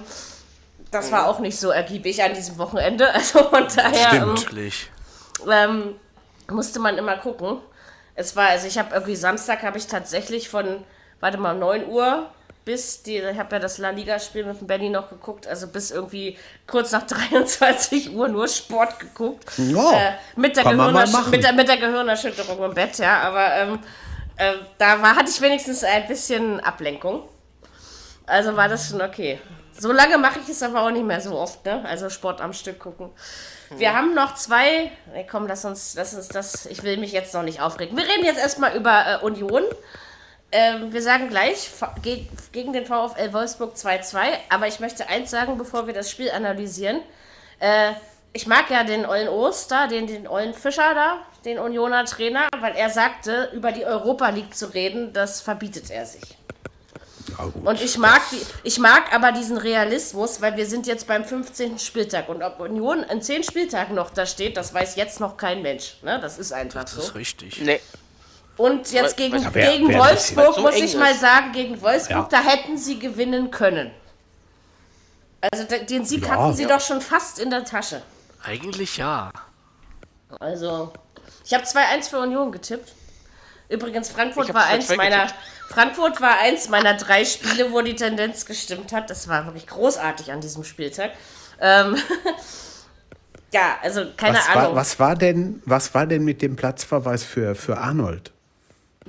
das 0.92 1.12
war 1.12 1.28
auch 1.28 1.40
nicht 1.40 1.60
so 1.60 1.70
ergiebig 1.70 2.24
an 2.24 2.34
diesem 2.34 2.58
Wochenende. 2.58 3.10
Also 3.14 3.44
von 3.44 3.68
daher 3.76 4.26
Wirklich. 4.28 4.90
ähm, 5.50 5.96
musste 6.50 6.80
man 6.80 6.98
immer 6.98 7.18
gucken. 7.18 7.60
Es 8.16 8.36
war, 8.36 8.50
also 8.50 8.68
ich 8.68 8.78
habe 8.78 8.94
irgendwie 8.94 9.16
Samstag 9.16 9.64
habe 9.64 9.78
ich 9.78 9.88
tatsächlich 9.88 10.50
von, 10.50 10.84
warte 11.20 11.38
mal, 11.38 11.54
9 11.56 11.88
Uhr 11.88 12.30
bis 12.68 13.02
die, 13.02 13.16
ich 13.16 13.38
habe 13.38 13.56
ja 13.56 13.60
das 13.60 13.78
La 13.78 13.92
Liga-Spiel 13.92 14.44
mit 14.44 14.60
dem 14.60 14.68
Benny 14.68 14.90
noch 14.90 15.10
geguckt, 15.10 15.48
also 15.48 15.68
bis 15.68 15.90
irgendwie 15.90 16.38
kurz 16.68 16.92
nach 16.92 17.04
23 17.08 18.14
Uhr 18.14 18.28
nur 18.28 18.50
Sport 18.50 19.00
geguckt. 19.00 19.46
Ja, 19.58 19.94
äh, 19.94 20.12
mit, 20.36 20.58
der 20.58 20.66
mit, 20.66 21.44
der, 21.44 21.54
mit 21.54 21.68
der 21.70 21.78
Gehirnerschütterung 21.78 22.62
im 22.66 22.74
Bett, 22.74 22.98
ja, 22.98 23.22
aber 23.22 23.56
ähm, 23.56 23.80
äh, 24.36 24.56
da 24.78 25.02
war, 25.02 25.16
hatte 25.16 25.30
ich 25.30 25.40
wenigstens 25.40 25.82
ein 25.86 26.08
bisschen 26.10 26.60
Ablenkung. 26.60 27.24
Also 28.26 28.58
war 28.58 28.68
das 28.68 28.90
schon 28.90 29.02
okay. 29.02 29.40
So 29.80 29.94
lange 29.94 30.18
mache 30.18 30.40
ich 30.40 30.50
es 30.50 30.62
aber 30.62 30.82
auch 30.82 30.92
nicht 30.92 31.06
mehr 31.06 31.22
so 31.22 31.38
oft, 31.38 31.64
ne? 31.66 31.86
Also 31.86 32.10
Sport 32.10 32.42
am 32.42 32.52
Stück 32.52 32.80
gucken. 32.80 33.12
Wir 33.76 33.94
haben 33.94 34.14
noch 34.14 34.36
zwei. 34.36 34.92
Nee, 35.14 35.28
komm, 35.30 35.48
lass 35.48 35.66
uns, 35.66 35.96
lass 35.96 36.14
uns 36.14 36.28
das. 36.30 36.66
Ich 36.68 36.84
will 36.84 36.98
mich 36.98 37.12
jetzt 37.12 37.34
noch 37.34 37.44
nicht 37.44 37.62
aufregen. 37.62 37.98
Wir 37.98 38.06
reden 38.06 38.26
jetzt 38.26 38.40
erstmal 38.40 38.76
über 38.76 39.22
äh, 39.22 39.26
Union. 39.26 39.64
Ähm, 40.52 40.94
wir 40.94 41.02
sagen 41.02 41.30
gleich 41.30 41.70
ge 42.02 42.26
gegen 42.54 42.72
den 42.72 42.86
VfL 42.86 43.34
Wolfsburg 43.34 43.76
2-2. 43.76 44.18
Aber 44.50 44.68
ich 44.68 44.80
möchte 44.80 45.08
eins 45.10 45.32
sagen, 45.32 45.58
bevor 45.58 45.88
wir 45.88 45.94
das 45.94 46.10
Spiel 46.10 46.32
analysieren. 46.32 47.02
Äh, 47.60 47.94
ich 48.34 48.48
mag 48.48 48.70
ja 48.70 48.84
den 48.84 49.06
Ollen 49.06 49.28
Oster, 49.28 49.88
den, 49.88 50.08
den 50.08 50.28
Ollen 50.28 50.54
Fischer 50.54 50.94
da, 50.94 51.26
den 51.44 51.58
Unioner 51.58 52.06
Trainer, 52.06 52.48
weil 52.60 52.76
er 52.76 52.90
sagte, 52.90 53.50
über 53.54 53.72
die 53.72 53.86
Europa 53.86 54.30
League 54.30 54.56
zu 54.56 54.74
reden, 54.74 55.12
das 55.12 55.42
verbietet 55.42 55.90
er 55.90 56.06
sich. 56.06 56.37
Ja, 57.30 57.46
gut. 57.46 57.66
Und 57.66 57.82
ich 57.82 57.98
mag, 57.98 58.22
die, 58.32 58.42
ich 58.64 58.80
mag 58.80 59.14
aber 59.14 59.32
diesen 59.32 59.58
Realismus, 59.58 60.42
weil 60.42 60.56
wir 60.56 60.66
sind 60.66 60.88
jetzt 60.88 61.08
beim 61.08 61.26
15. 61.26 61.78
Spieltag. 61.80 62.30
Und 62.30 62.42
ob 62.44 62.60
Union 62.60 63.04
in 63.04 63.22
10 63.22 63.44
Spieltagen 63.44 63.96
noch 63.96 64.10
da 64.12 64.26
steht, 64.26 64.56
das 64.58 64.74
weiß 64.74 64.96
jetzt 64.96 65.20
noch 65.20 65.36
kein 65.38 65.62
Mensch. 65.62 65.98
Ne? 66.04 66.20
Das 66.22 66.38
ist 66.38 66.54
einfach 66.54 66.84
Das 66.84 66.94
so. 66.94 67.02
ist 67.02 67.16
richtig. 67.16 67.60
Nee. 67.62 67.82
Und 68.56 68.92
jetzt 68.92 69.18
gegen, 69.18 69.42
Ja, 69.42 69.54
wär- 69.54 69.72
gegen 69.72 69.88
bisschen- 69.88 70.02
Wolfsburg 70.02 70.56
so 70.56 70.62
muss 70.62 70.76
ich 70.76 70.96
mal 70.96 71.14
sagen, 71.14 71.52
gegen 71.52 71.82
Wolfsburg, 71.82 72.32
Ja. 72.32 72.42
da 72.42 72.42
hätten 72.42 72.78
sie 72.78 72.98
gewinnen 72.98 73.52
können. 73.52 73.92
Also 75.42 75.64
den 75.66 76.04
Sieg 76.06 76.24
Ja. 76.26 76.30
hatten 76.32 76.54
sie 76.56 76.64
Ja. 76.64 76.70
doch 76.70 76.82
schon 76.82 77.02
fast 77.02 77.40
in 77.40 77.50
der 77.52 77.64
Tasche. 77.64 78.02
Eigentlich 78.44 78.98
ja. 78.98 79.32
Also, 80.40 80.92
ich 81.46 81.54
habe 81.54 81.64
2-1 81.66 82.08
für 82.10 82.20
Union 82.20 82.52
getippt. 82.52 82.94
Übrigens, 83.70 84.10
Frankfurt 84.10 84.54
war 84.54 84.64
2-2 84.66 84.70
eins 84.70 84.96
meiner. 84.96 85.28
Frankfurt 85.70 86.22
war 86.22 86.40
eins 86.40 86.70
meiner 86.70 86.94
drei 86.94 87.26
Spiele, 87.26 87.72
wo 87.74 87.82
die 87.82 87.96
Tendenz 87.96 88.46
gestimmt 88.46 88.94
hat. 88.94 89.10
Das 89.10 89.28
war 89.28 89.46
wirklich 89.46 89.68
großartig 89.68 90.32
an 90.32 90.40
diesem 90.40 90.64
Spieltag. 90.64 91.12
Ähm, 91.60 91.98
ja, 93.54 93.78
also 93.82 94.06
keine 94.16 94.38
was, 94.38 94.50
Ahnung. 94.50 94.64
war, 94.64 94.76
was, 94.76 95.00
war 95.00 95.16
denn, 95.16 95.62
was 95.66 95.94
war 95.94 96.06
denn 96.06 96.24
mit 96.24 96.42
dem 96.42 96.56
Platzverweis 96.56 97.24
für, 97.24 97.56
für 97.56 97.78
Arnold? 97.78 98.32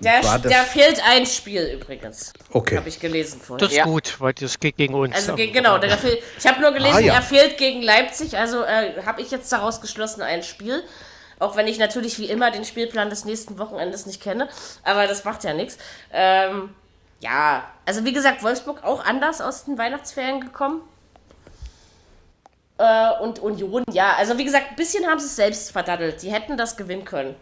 der, 0.01 0.21
der 0.39 0.63
fehlt 0.63 1.03
ein 1.05 1.27
Spiel 1.27 1.73
übrigens. 1.75 2.33
Okay. 2.53 2.77
Habe 2.77 2.89
ich 2.89 3.01
gelesen 3.01 3.41
vorhin. 3.41 3.59
Das 3.65 3.73
ist 3.73 3.79
Ja. 3.79 3.85
gut, 3.85 4.21
weil 4.21 4.33
das 4.33 4.61
geht 4.61 4.77
gegen 4.77 4.95
uns. 4.95 5.13
Also 5.15 5.35
ge- 5.35 5.51
genau, 5.51 5.79
der 5.79 5.99
fehlt, 5.99 6.23
ich 6.39 6.47
habe 6.47 6.61
nur 6.61 6.71
gelesen, 6.71 6.95
Ah, 6.99 7.01
ja. 7.01 7.15
er 7.15 7.23
fehlt 7.23 7.59
gegen 7.59 7.83
Leipzig, 7.83 8.37
also 8.39 8.63
äh, 8.63 8.93
habe 9.05 9.21
ich 9.23 9.33
jetzt 9.33 9.51
daraus 9.53 9.81
geschlossen 9.81 10.23
ein 10.23 10.45
Spiel. 10.45 10.85
Auch 11.39 11.57
wenn 11.57 11.67
ich 11.67 11.79
natürlich 11.79 12.19
wie 12.19 12.27
immer 12.27 12.51
den 12.51 12.65
Spielplan 12.65 13.11
des 13.11 13.25
nächsten 13.25 13.59
Wochenendes 13.59 14.07
nicht 14.07 14.21
kenne, 14.21 14.49
aber 14.83 15.07
das 15.07 15.25
macht 15.25 15.45
ja 15.45 15.55
nichts. 15.55 15.79
Ähm, 16.13 16.71
ja, 17.21 17.65
also 17.85 18.05
wie 18.05 18.13
gesagt, 18.13 18.43
Wolfsburg 18.43 18.85
auch 18.85 19.05
anders 19.05 19.41
aus 19.41 19.65
den 19.65 19.79
Weihnachtsferien 19.79 20.41
gekommen. 20.41 20.83
Äh, 22.79 23.23
und 23.23 23.41
Union, 23.41 23.85
ja, 23.91 24.15
also 24.17 24.39
wie 24.39 24.45
gesagt, 24.45 24.71
ein 24.71 24.77
bisschen 24.77 25.07
haben 25.07 25.19
sie 25.19 25.27
es 25.27 25.37
selbst 25.37 25.73
verdaddelt. 25.73 26.23
Die 26.23 26.33
hätten 26.33 26.57
das 26.57 26.77
gewinnen 26.77 27.05
können, 27.05 27.35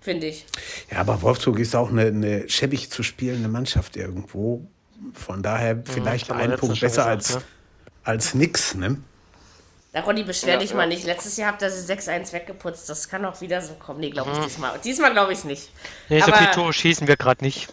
finde 0.00 0.26
ich. 0.26 0.46
Ja, 0.90 0.98
aber 0.98 1.22
Wolfsburg 1.22 1.60
ist 1.60 1.76
auch 1.76 1.90
eine, 1.90 2.06
eine 2.06 2.48
schäbig 2.48 2.90
zu 2.90 3.02
spielende 3.02 3.48
Mannschaft 3.48 3.96
irgendwo. 3.96 4.66
Von 5.12 5.42
daher 5.42 5.80
vielleicht 5.84 6.28
das 6.28 6.36
haben 6.36 6.44
wir 6.44 6.54
ein 6.54 6.58
Punkt 6.58 6.80
besser 6.80 7.04
gesagt, 7.04 7.08
als, 7.08 7.34
ne? 7.36 7.42
als 8.02 8.34
nix, 8.34 8.74
ne? 8.74 8.96
Da 9.92 10.00
Ronny, 10.00 10.22
beschwer 10.22 10.54
Ja, 10.54 10.58
dich 10.60 10.70
ja. 10.70 10.76
mal 10.76 10.86
nicht. 10.86 11.04
Letztes 11.04 11.36
Jahr 11.38 11.52
habt 11.52 11.62
ihr 11.62 11.70
sie 11.70 11.90
6-1 11.92 12.32
weggeputzt. 12.32 12.88
Das 12.90 13.08
kann 13.08 13.24
auch 13.24 13.40
wieder 13.40 13.62
so 13.62 13.72
kommen. 13.74 14.00
Nee, 14.00 14.10
glaube 14.10 14.30
ich 14.32 14.38
diesmal. 14.38 14.78
Diesmal 14.84 15.12
glaube 15.12 15.32
ich 15.32 15.38
es 15.38 15.44
nicht. 15.44 15.70
Nee, 16.08 16.20
so 16.20 16.26
Aber- 16.26 16.36
viele 16.36 16.50
Tore 16.50 16.72
schießen 16.72 17.08
wir 17.08 17.16
gerade 17.16 17.42
nicht. 17.44 17.68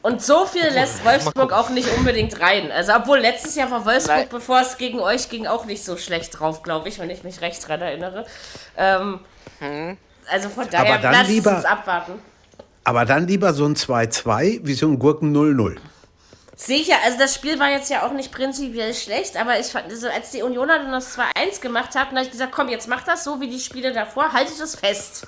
Und 0.00 0.20
so 0.22 0.44
viel 0.44 0.66
lässt 0.68 1.02
Wolfsburg 1.04 1.52
auch 1.52 1.70
nicht 1.70 1.88
unbedingt 1.96 2.38
rein. 2.40 2.70
Also, 2.70 2.92
obwohl 2.94 3.18
letztes 3.20 3.54
Jahr 3.56 3.70
war 3.70 3.86
Wolfsburg, 3.86 4.16
Nein. 4.16 4.28
bevor 4.30 4.60
es 4.60 4.76
gegen 4.76 5.00
euch 5.00 5.30
ging, 5.30 5.46
auch 5.46 5.64
nicht 5.64 5.82
so 5.82 5.96
schlecht 5.96 6.38
drauf, 6.38 6.62
glaube 6.62 6.88
ich, 6.90 6.98
wenn 6.98 7.08
ich 7.08 7.24
mich 7.24 7.40
recht 7.40 7.66
dran 7.66 7.80
erinnere. 7.80 8.26
Ähm, 8.76 9.20
Also 10.30 10.48
von 10.50 10.68
daher, 10.70 11.00
lasst 11.02 11.30
lieber- 11.30 11.56
uns 11.56 11.64
abwarten. 11.64 12.12
Aber 12.84 13.06
dann 13.06 13.26
lieber 13.26 13.54
so 13.54 13.64
ein 13.64 13.76
2-2 13.76 14.60
wie 14.62 14.74
so 14.74 14.86
ein 14.88 14.98
Gurken 14.98 15.32
0-0. 15.32 15.78
Sicher, 16.56 16.96
also 17.04 17.18
das 17.18 17.34
Spiel 17.34 17.58
war 17.58 17.70
jetzt 17.70 17.90
ja 17.90 18.06
auch 18.06 18.12
nicht 18.12 18.30
prinzipiell 18.30 18.94
schlecht, 18.94 19.36
aber 19.36 19.58
ich 19.58 19.66
fand, 19.66 19.90
also 19.90 20.08
als 20.08 20.30
die 20.30 20.42
Unioner 20.42 20.78
dann 20.78 20.92
das 20.92 21.18
2-1 21.18 21.60
gemacht 21.60 21.94
hatten, 21.96 22.14
habe 22.16 22.24
ich 22.24 22.30
gesagt, 22.30 22.52
komm, 22.52 22.68
jetzt 22.68 22.88
macht 22.88 23.08
das 23.08 23.24
so 23.24 23.40
wie 23.40 23.48
die 23.48 23.60
Spiele 23.60 23.92
davor, 23.92 24.32
haltet 24.32 24.60
es 24.60 24.76
fest. 24.76 25.26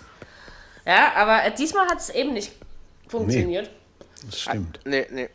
Ja, 0.87 1.13
aber 1.17 1.45
äh, 1.45 1.53
diesmal 1.55 1.89
hat 1.89 1.99
es 1.99 2.11
eben 2.11 2.33
nicht 2.33 2.53
funktioniert. 3.09 3.71
Das 4.25 4.41
stimmt. 4.41 4.79
Nee, 4.85 5.07
nee. 5.11 5.29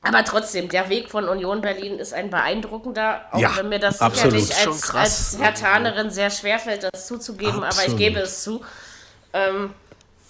Aber 0.00 0.24
trotzdem, 0.24 0.68
der 0.68 0.88
Weg 0.88 1.10
von 1.10 1.28
Union 1.28 1.60
Berlin 1.60 1.98
ist 1.98 2.12
ein 2.12 2.28
beeindruckender, 2.30 3.26
auch 3.30 3.38
Ja, 3.38 3.56
wenn 3.56 3.68
mir 3.68 3.78
das 3.78 4.00
absolut. 4.00 4.40
sicherlich 4.40 4.66
als, 4.66 4.90
als 4.94 5.38
Hertanerin 5.38 6.10
sehr 6.10 6.30
schwerfällt, 6.30 6.88
das 6.92 7.06
zuzugeben, 7.06 7.56
aber 7.56 7.68
ich 7.68 7.78
Absolut. 7.78 7.98
gebe 7.98 8.20
es 8.20 8.42
zu. 8.42 8.64
Ähm, 9.32 9.72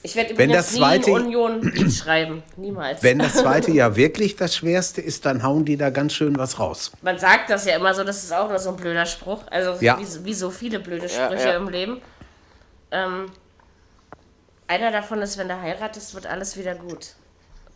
ich 0.03 0.17
werde 0.17 0.31
Wenn 0.37 0.51
übrigens 0.51 0.67
das 0.67 0.73
nie 0.75 0.79
zweite- 0.81 1.13
Union 1.13 1.91
schreiben. 1.91 2.43
Niemals. 2.57 3.03
Wenn 3.03 3.19
das 3.19 3.35
zweite 3.35 3.71
Jahr 3.73 3.95
wirklich 3.97 4.37
das 4.37 4.55
Schwerste 4.57 5.01
ist, 5.01 5.25
dann 5.27 5.43
hauen 5.43 5.65
die 5.65 5.77
da 5.77 5.91
ganz 5.91 6.13
schön 6.13 6.37
was 6.37 6.59
raus. 6.59 6.93
Man 7.03 7.19
sagt 7.19 7.51
das 7.51 7.65
ja 7.67 7.77
immer 7.77 7.95
so, 7.95 8.03
das 8.05 8.23
ist 8.25 8.33
auch 8.33 8.49
nur 8.49 8.59
so 8.59 8.71
ein 8.71 8.77
blöder 8.77 9.07
Spruch. 9.07 9.43
Also 9.51 9.77
Ja. 9.85 9.99
wie, 9.99 10.25
wie 10.25 10.35
so 10.35 10.51
viele 10.51 10.81
blöde 10.81 11.07
Ja, 11.07 11.27
Sprüche 11.27 11.49
ja. 11.51 11.57
im 11.57 11.69
Leben. 11.69 12.01
Ähm, 12.91 13.27
einer 14.69 14.91
davon 14.91 15.21
ist, 15.23 15.39
wenn 15.39 15.49
du 15.49 15.61
heiratest, 15.61 16.15
wird 16.15 16.27
alles 16.27 16.57
wieder 16.57 16.75
gut. 16.75 17.15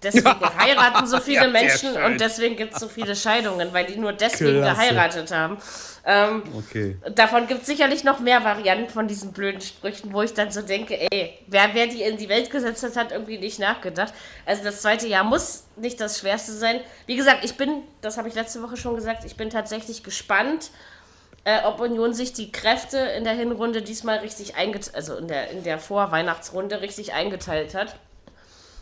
Deswegen 0.02 0.26
heiraten 0.58 1.06
so 1.06 1.18
viele 1.20 1.46
Ja, 1.46 1.48
Menschen 1.48 1.96
und 1.96 2.20
deswegen 2.20 2.56
gibt 2.56 2.74
es 2.74 2.80
so 2.80 2.88
viele 2.88 3.16
Scheidungen, 3.16 3.72
weil 3.72 3.86
die 3.86 3.96
nur 3.96 4.12
deswegen 4.12 4.60
Klasse. 4.60 4.74
geheiratet 4.80 5.30
haben. 5.32 5.58
Ähm, 6.04 6.42
Okay. 6.56 6.96
Davon 7.14 7.46
gibt 7.46 7.62
es 7.62 7.66
sicherlich 7.66 8.04
noch 8.04 8.20
mehr 8.20 8.44
Varianten 8.44 8.88
von 8.90 9.08
diesen 9.08 9.32
blöden 9.32 9.60
Sprüchen, 9.60 10.12
wo 10.12 10.22
ich 10.22 10.34
dann 10.34 10.50
so 10.50 10.62
denke, 10.62 10.98
ey, 11.10 11.38
wer, 11.48 11.70
wer 11.74 11.86
die 11.86 12.02
in 12.02 12.16
die 12.16 12.28
Welt 12.28 12.50
gesetzt 12.50 12.82
hat, 12.84 12.96
hat 12.96 13.12
irgendwie 13.12 13.38
nicht 13.38 13.58
nachgedacht. 13.58 14.12
Also 14.44 14.62
das 14.64 14.82
zweite 14.82 15.08
Jahr 15.08 15.24
muss 15.24 15.64
nicht 15.76 16.00
das 16.00 16.18
Schwerste 16.20 16.52
sein. 16.52 16.80
Wie 17.06 17.16
gesagt, 17.16 17.44
ich 17.44 17.56
bin, 17.56 17.82
das 18.02 18.18
habe 18.18 18.28
ich 18.28 18.34
letzte 18.34 18.62
Woche 18.62 18.76
schon 18.76 18.94
gesagt, 18.94 19.24
ich 19.24 19.36
bin 19.36 19.50
tatsächlich 19.50 20.02
gespannt, 20.04 20.70
äh, 21.44 21.62
ob 21.64 21.80
Union 21.80 22.12
sich 22.12 22.32
die 22.32 22.52
Kräfte 22.52 22.98
in 22.98 23.24
der 23.24 23.34
Hinrunde 23.34 23.80
diesmal 23.82 24.18
richtig 24.18 24.56
eingeteilt, 24.56 24.94
also 24.94 25.16
in 25.16 25.28
der, 25.28 25.50
in 25.50 25.62
der 25.64 25.78
Vorweihnachtsrunde 25.78 26.80
richtig 26.82 27.14
eingeteilt 27.14 27.74
hat. 27.74 27.96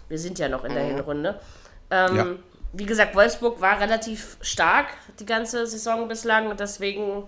Wir 0.08 0.18
sind 0.18 0.38
ja 0.38 0.48
noch 0.48 0.64
in 0.64 0.74
der 0.74 0.84
Hinrunde. 0.84 1.40
Ähm, 1.90 2.16
Ja. 2.16 2.26
Wie 2.76 2.86
gesagt, 2.86 3.14
Wolfsburg 3.14 3.60
war 3.60 3.80
relativ 3.80 4.36
stark 4.40 4.88
die 5.20 5.26
ganze 5.26 5.64
Saison 5.66 6.08
bislang 6.08 6.48
und 6.50 6.58
deswegen 6.58 7.22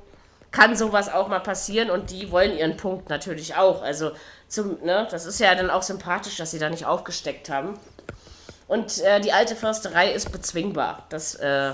kann 0.50 0.74
sowas 0.74 1.08
auch 1.08 1.28
mal 1.28 1.38
passieren 1.38 1.88
und 1.90 2.10
die 2.10 2.32
wollen 2.32 2.56
ihren 2.56 2.76
Punkt 2.76 3.10
natürlich 3.10 3.54
auch. 3.54 3.82
Also 3.82 4.10
zum, 4.48 4.82
ne, 4.82 5.06
das 5.10 5.24
ist 5.24 5.38
ja 5.38 5.54
dann 5.54 5.70
auch 5.70 5.82
sympathisch, 5.82 6.36
dass 6.36 6.50
sie 6.50 6.58
da 6.58 6.68
nicht 6.68 6.84
aufgesteckt 6.86 7.48
haben. 7.48 7.78
Und 8.66 9.00
äh, 9.02 9.20
die 9.20 9.32
alte 9.32 9.54
Försterei 9.54 10.12
ist 10.12 10.32
bezwingbar. 10.32 11.04
Das 11.10 11.36
äh, 11.36 11.72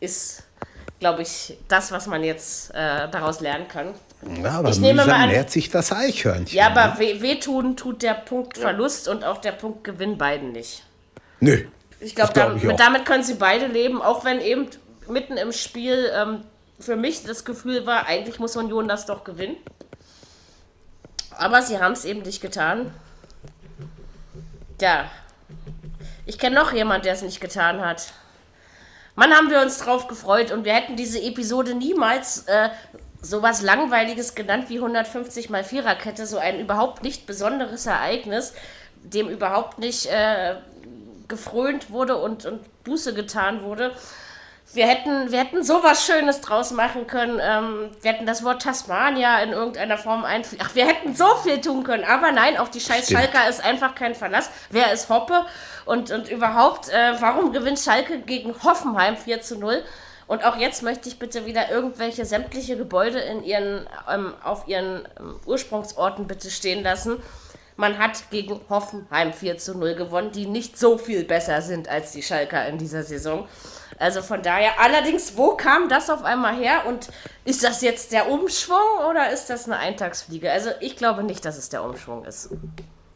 ist, 0.00 0.44
glaube 0.98 1.20
ich, 1.22 1.58
das, 1.68 1.92
was 1.92 2.06
man 2.06 2.24
jetzt 2.24 2.70
äh, 2.70 3.08
daraus 3.10 3.40
lernen 3.40 3.68
kann. 3.68 3.94
Ja, 4.42 4.50
aber 4.58 4.68
Ich 4.68 4.78
nehme 4.78 5.04
mal 5.06 5.14
an- 5.14 5.28
nährt 5.30 5.50
sich 5.50 5.70
das 5.70 5.92
Eichhörnchen. 5.92 6.56
Ja, 6.56 6.66
aber 6.68 6.98
weh, 6.98 7.22
wehtun 7.22 7.76
tut 7.76 8.02
der 8.02 8.14
Punktverlust 8.14 9.08
und 9.08 9.24
auch 9.24 9.38
der 9.38 9.52
Punktgewinn 9.52 10.18
beiden 10.18 10.52
nicht. 10.52 10.84
Nö. 11.40 11.64
Ich 12.00 12.14
glaube, 12.14 12.32
glaub 12.32 12.60
damit, 12.60 12.80
damit 12.80 13.06
können 13.06 13.22
sie 13.22 13.34
beide 13.34 13.66
leben, 13.66 14.00
auch 14.02 14.24
wenn 14.24 14.40
eben 14.40 14.68
mitten 15.08 15.36
im 15.36 15.52
Spiel 15.52 16.10
ähm, 16.14 16.42
für 16.78 16.96
mich 16.96 17.24
das 17.24 17.44
Gefühl 17.44 17.86
war, 17.86 18.06
eigentlich 18.06 18.38
muss 18.38 18.56
Union 18.56 18.88
das 18.88 19.06
doch 19.06 19.24
gewinnen. 19.24 19.56
Aber 21.36 21.62
sie 21.62 21.78
haben 21.80 21.92
es 21.92 22.04
eben 22.04 22.20
nicht 22.22 22.40
getan. 22.42 22.92
Ja. 24.80 25.10
Ich 26.26 26.38
kenne 26.38 26.54
noch 26.56 26.72
jemand, 26.72 27.04
der 27.04 27.14
es 27.14 27.22
nicht 27.22 27.40
getan 27.40 27.80
hat. 27.84 28.12
Mann, 29.16 29.32
haben 29.32 29.50
wir 29.50 29.60
uns 29.60 29.78
drauf 29.78 30.06
gefreut 30.08 30.52
und 30.52 30.64
wir 30.64 30.72
hätten 30.74 30.96
diese 30.96 31.20
Episode 31.20 31.74
niemals 31.74 32.44
äh, 32.46 32.68
sowas 33.22 33.62
Langweiliges 33.62 34.34
genannt 34.34 34.66
wie 34.68 34.76
150 34.76 35.50
mal 35.50 35.64
Viererkette, 35.64 36.26
so 36.26 36.38
ein 36.38 36.60
überhaupt 36.60 37.02
nicht 37.02 37.26
besonderes 37.26 37.86
Ereignis, 37.86 38.54
dem 39.02 39.28
überhaupt 39.28 39.78
nicht 39.78 40.06
äh, 40.06 40.56
gefrönt 41.28 41.90
wurde 41.90 42.16
und, 42.16 42.46
und 42.46 42.60
Buße 42.84 43.14
getan 43.14 43.62
wurde. 43.62 43.92
Wir 44.72 44.86
hätten, 44.86 45.32
wir 45.32 45.40
hätten 45.40 45.64
sowas 45.64 46.06
Schönes 46.06 46.42
draus 46.42 46.70
machen 46.70 47.08
können. 47.08 47.40
Ähm, 47.42 47.90
wir 48.02 48.12
hätten 48.12 48.24
das 48.24 48.44
Wort 48.44 48.62
Tasmania 48.62 49.40
in 49.40 49.50
irgendeiner 49.50 49.98
Form 49.98 50.24
einfügen. 50.24 50.62
Ach, 50.64 50.74
wir 50.76 50.86
hätten 50.86 51.16
so 51.16 51.26
viel 51.42 51.60
tun 51.60 51.82
können. 51.82 52.04
Aber 52.04 52.30
nein, 52.30 52.56
auf 52.56 52.70
die 52.70 52.80
scheiß 52.80 53.06
Stimmt. 53.06 53.20
Schalker 53.20 53.48
ist 53.48 53.64
einfach 53.64 53.96
kein 53.96 54.14
Verlass. 54.14 54.48
Wer 54.70 54.92
ist 54.92 55.08
Hoppe? 55.08 55.44
Und, 55.86 56.12
und 56.12 56.28
überhaupt, 56.30 56.88
äh, 56.88 57.20
warum 57.20 57.52
gewinnt 57.52 57.80
Schalke 57.80 58.20
gegen 58.20 58.54
Hoffenheim 58.62 59.16
4 59.16 59.42
zu 59.42 59.58
0? 59.58 59.82
Und 60.30 60.44
auch 60.44 60.54
jetzt 60.54 60.84
möchte 60.84 61.08
ich 61.08 61.18
bitte 61.18 61.44
wieder 61.44 61.72
irgendwelche 61.72 62.24
sämtliche 62.24 62.76
Gebäude 62.76 63.18
in 63.18 63.42
ihren, 63.42 63.88
ähm, 64.08 64.32
auf 64.44 64.68
ihren 64.68 65.08
ähm, 65.18 65.40
Ursprungsorten 65.44 66.28
bitte 66.28 66.52
stehen 66.52 66.84
lassen. 66.84 67.20
Man 67.74 67.98
hat 67.98 68.30
gegen 68.30 68.60
Hoffenheim 68.68 69.32
4 69.32 69.58
zu 69.58 69.76
0 69.76 69.96
gewonnen, 69.96 70.30
die 70.30 70.46
nicht 70.46 70.78
so 70.78 70.98
viel 70.98 71.24
besser 71.24 71.62
sind 71.62 71.88
als 71.88 72.12
die 72.12 72.22
Schalker 72.22 72.64
in 72.68 72.78
dieser 72.78 73.02
Saison. 73.02 73.48
Also 73.98 74.22
von 74.22 74.40
daher, 74.40 74.78
allerdings, 74.78 75.36
wo 75.36 75.56
kam 75.56 75.88
das 75.88 76.08
auf 76.08 76.22
einmal 76.22 76.54
her? 76.54 76.86
Und 76.86 77.08
ist 77.44 77.64
das 77.64 77.82
jetzt 77.82 78.12
der 78.12 78.30
Umschwung 78.30 79.08
oder 79.10 79.32
ist 79.32 79.50
das 79.50 79.66
eine 79.66 79.78
Eintagsfliege? 79.78 80.52
Also 80.52 80.70
ich 80.78 80.94
glaube 80.94 81.24
nicht, 81.24 81.44
dass 81.44 81.58
es 81.58 81.70
der 81.70 81.82
Umschwung 81.82 82.24
ist. 82.24 82.50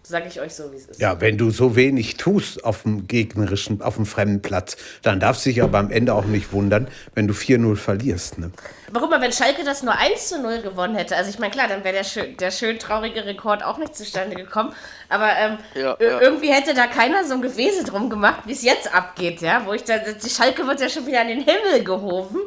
Sage 0.07 0.26
ich 0.28 0.38
euch 0.38 0.55
so, 0.55 0.70
wie 0.70 0.76
es 0.76 0.84
ist. 0.84 1.00
Ja, 1.00 1.18
wenn 1.22 1.38
du 1.38 1.48
so 1.50 1.76
wenig 1.76 2.18
tust 2.18 2.62
auf 2.62 2.82
dem 2.82 3.07
gegnerischen, 3.09 3.80
auf 3.80 3.94
dem 3.96 4.05
fremden 4.05 4.42
Platz, 4.42 4.76
dann 5.00 5.18
darfst 5.18 5.46
du 5.46 5.48
dich 5.48 5.62
aber 5.62 5.78
am 5.78 5.90
Ende 5.90 6.12
auch 6.12 6.26
nicht 6.26 6.52
wundern, 6.52 6.88
wenn 7.14 7.26
du 7.26 7.32
4-0 7.32 7.74
verlierst. 7.76 8.36
Ne? 8.36 8.50
Aber 8.90 9.00
guck 9.00 9.09
mal, 9.09 9.22
wenn 9.22 9.32
Schalke 9.32 9.64
das 9.64 9.82
nur 9.82 9.96
1 9.96 10.28
zu 10.28 10.42
0 10.42 10.61
gewonnen 10.61 10.94
hätte, 10.94 11.16
also 11.16 11.30
ich 11.30 11.38
meine, 11.38 11.52
klar, 11.52 11.68
dann 11.68 11.84
wäre 11.84 11.94
der, 11.94 12.05
schön, 12.05 12.36
der 12.36 12.50
schön 12.50 12.78
traurige 12.78 13.24
Rekord 13.24 13.64
auch 13.64 13.78
nicht 13.78 13.96
zustande 13.96 14.36
gekommen. 14.36 14.74
Aber 15.09 15.30
ähm, 15.38 15.57
Ja, 15.74 15.96
ja. 15.98 16.20
irgendwie 16.20 16.52
hätte 16.52 16.74
da 16.74 16.86
keiner 16.86 17.24
so 17.24 17.32
ein 17.32 17.40
Gewese 17.40 17.82
drum 17.84 18.11
gemacht, 18.11 18.42
wie 18.44 18.52
es 18.52 18.62
jetzt 18.62 18.94
abgeht, 18.94 19.40
ja. 19.40 19.64
Wo 19.64 19.72
ich 19.72 19.84
da, 19.84 19.96
die 19.96 20.28
Schalke 20.28 20.66
wird 20.66 20.82
ja 20.82 20.90
schon 20.90 21.07
wieder 21.07 21.22
an 21.22 21.28
den 21.28 21.40
Himmel 21.40 21.82
gehoben. 21.82 22.40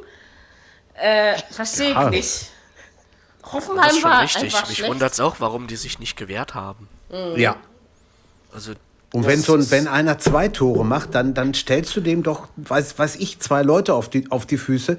Äh, 0.94 1.34
verstehe 1.50 1.90
Ja. 1.92 2.04
ich 2.06 2.10
nicht. 2.12 2.52
Das 3.42 3.52
Hoffenheim 3.54 3.90
ist 3.90 4.00
schon 4.00 4.12
war 4.12 4.22
richtig. 4.22 4.54
Mich 4.70 4.88
wundert 4.88 5.14
es 5.14 5.20
auch, 5.20 5.38
warum 5.40 5.66
die 5.66 5.76
sich 5.76 5.98
nicht 5.98 6.18
gewehrt 6.18 6.54
haben. 6.54 6.88
Ja. 7.36 7.56
Also, 8.54 8.74
Und 9.14 9.26
wenn, 9.26 9.40
so 9.42 9.54
ein, 9.56 9.70
wenn 9.72 9.88
einer 9.88 10.18
zwei 10.20 10.48
Tore 10.48 10.84
macht, 10.86 11.16
dann, 11.16 11.34
dann 11.34 11.54
stellst 11.54 11.96
du 11.96 12.02
dem 12.02 12.24
doch, 12.24 12.48
weiß, 12.58 12.98
weiß 13.00 13.16
ich, 13.18 13.40
zwei 13.40 13.62
Leute 13.62 13.94
auf 13.94 14.10
die, 14.10 14.30
auf 14.32 14.46
die 14.46 14.58
Füße 14.58 14.98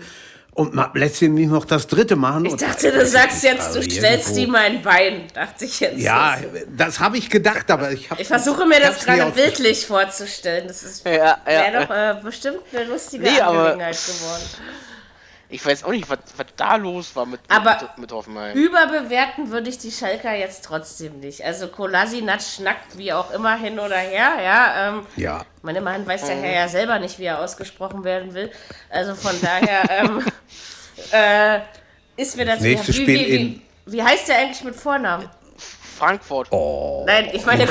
und 0.54 0.74
ma- 0.74 0.90
lässt 0.94 1.20
ihn 1.22 1.34
nicht 1.34 1.50
noch 1.50 1.64
das 1.64 1.86
dritte 1.86 2.16
machen. 2.16 2.44
Ich 2.46 2.56
dachte, 2.56 2.90
du 2.90 3.06
sagst 3.06 3.42
jetzt, 3.44 3.74
du 3.74 3.78
Also 3.78 3.82
stellst 3.82 4.36
irgendwo- 4.36 4.40
ihm 4.40 4.54
ein 4.54 4.82
Bein. 4.82 5.22
Dachte 5.34 5.64
ich 5.66 5.78
jetzt. 5.80 5.98
Ja, 6.00 6.36
das 6.76 6.98
habe 7.00 7.16
ich 7.18 7.30
gedacht, 7.30 7.70
aber 7.70 7.92
ich 7.92 8.11
habe. 8.11 8.20
Ich 8.22 8.28
versuche 8.28 8.64
mir 8.66 8.80
das 8.80 9.04
gerade 9.04 9.30
bildlich 9.32 9.86
vorzustellen. 9.86 10.66
Das 10.66 10.82
ist 10.82 11.04
Ja, 11.04 11.12
ja, 11.12 11.38
wäre 11.46 11.86
doch 11.86 11.94
äh, 11.94 12.22
bestimmt 12.24 12.59
eine 12.72 12.84
lustige 12.84 13.24
Nee, 13.24 13.40
Angelegenheit 13.40 13.98
geworden. 14.06 14.42
Ich 15.51 15.64
weiß 15.64 15.84
auch 15.84 15.90
nicht, 15.92 16.11
was, 16.11 16.18
was 16.36 16.46
da 16.57 16.76
los 16.76 17.16
war 17.16 17.24
mit, 17.24 17.40
Aber- 17.49 17.78
mit, 17.80 17.99
mit 17.99 18.12
Hoffenheim. 18.12 18.55
Überbewerten 18.55 19.51
würde 19.51 19.70
ich 19.70 19.78
die 19.78 19.90
Schalker 19.90 20.34
jetzt 20.34 20.62
trotzdem 20.64 21.20
nicht. 21.20 21.42
Also 21.42 21.68
Kolasinac 21.68 22.42
schnackt 22.42 22.99
wie 22.99 23.14
auch 23.14 23.30
immer 23.30 23.57
hin 23.57 23.78
oder 23.78 23.96
her, 23.96 24.32
ja. 24.42 24.88
Ähm, 24.88 25.07
Ja. 25.16 25.42
meine, 25.62 25.78
immerhin 25.78 26.07
weiß 26.07 26.26
der 26.26 26.36
Herr 26.36 26.53
ja 26.53 26.68
selber 26.68 26.99
nicht, 26.99 27.18
wie 27.18 27.24
er 27.24 27.38
ausgesprochen 27.38 28.05
werden 28.05 28.34
will. 28.34 28.51
Also 28.90 29.14
von 29.14 29.32
daher 29.40 29.84
ähm, 29.90 30.22
äh, 31.12 31.61
ist 32.20 32.36
mir 32.36 32.44
das... 32.44 32.61
nächste 32.61 32.88
wie, 32.88 32.92
Spiel 32.92 33.07
wie, 33.07 33.14
wie, 33.26 33.36
in- 33.36 33.62
wie 33.86 34.03
heißt 34.03 34.28
der 34.28 34.36
eigentlich 34.38 34.62
mit 34.64 34.76
Vornamen? 34.76 35.30
Frankfurt. 35.99 36.53
Oh. 36.53 37.05
Nein, 37.07 37.30
ich 37.32 37.44
meine... 37.46 37.66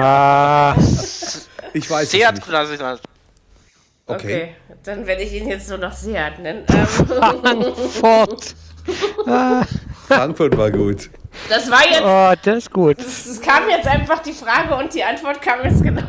Ah, 0.00 0.74
Ich 1.72 1.88
weiß 1.90 2.02
es 2.04 2.10
Seat 2.10 2.34
nicht. 2.34 2.44
Kolasinac. 2.44 3.00
Okay. 4.06 4.16
Okay, 4.16 4.54
dann 4.82 5.06
werde 5.06 5.22
ich 5.22 5.32
ihn 5.32 5.48
jetzt 5.48 5.68
nur 5.68 5.78
noch 5.78 5.92
Seat 5.92 6.38
nennen. 6.40 6.64
Ähm, 8.88 9.04
Frankfurt. 9.24 9.66
Frankfurt 10.08 10.56
war 10.56 10.70
gut. 10.70 11.10
das 11.48 11.70
war 11.70 11.82
jetzt 11.84 12.02
Oh, 12.02 12.32
das 12.42 12.56
ist 12.64 12.72
gut. 12.72 12.98
Es 12.98 13.40
kam 13.40 13.68
jetzt 13.68 13.86
einfach 13.86 14.20
die 14.20 14.32
Frage 14.32 14.74
und 14.74 14.92
die 14.94 15.04
Antwort 15.04 15.40
kam 15.42 15.62
jetzt 15.62 15.82
genau. 15.82 16.02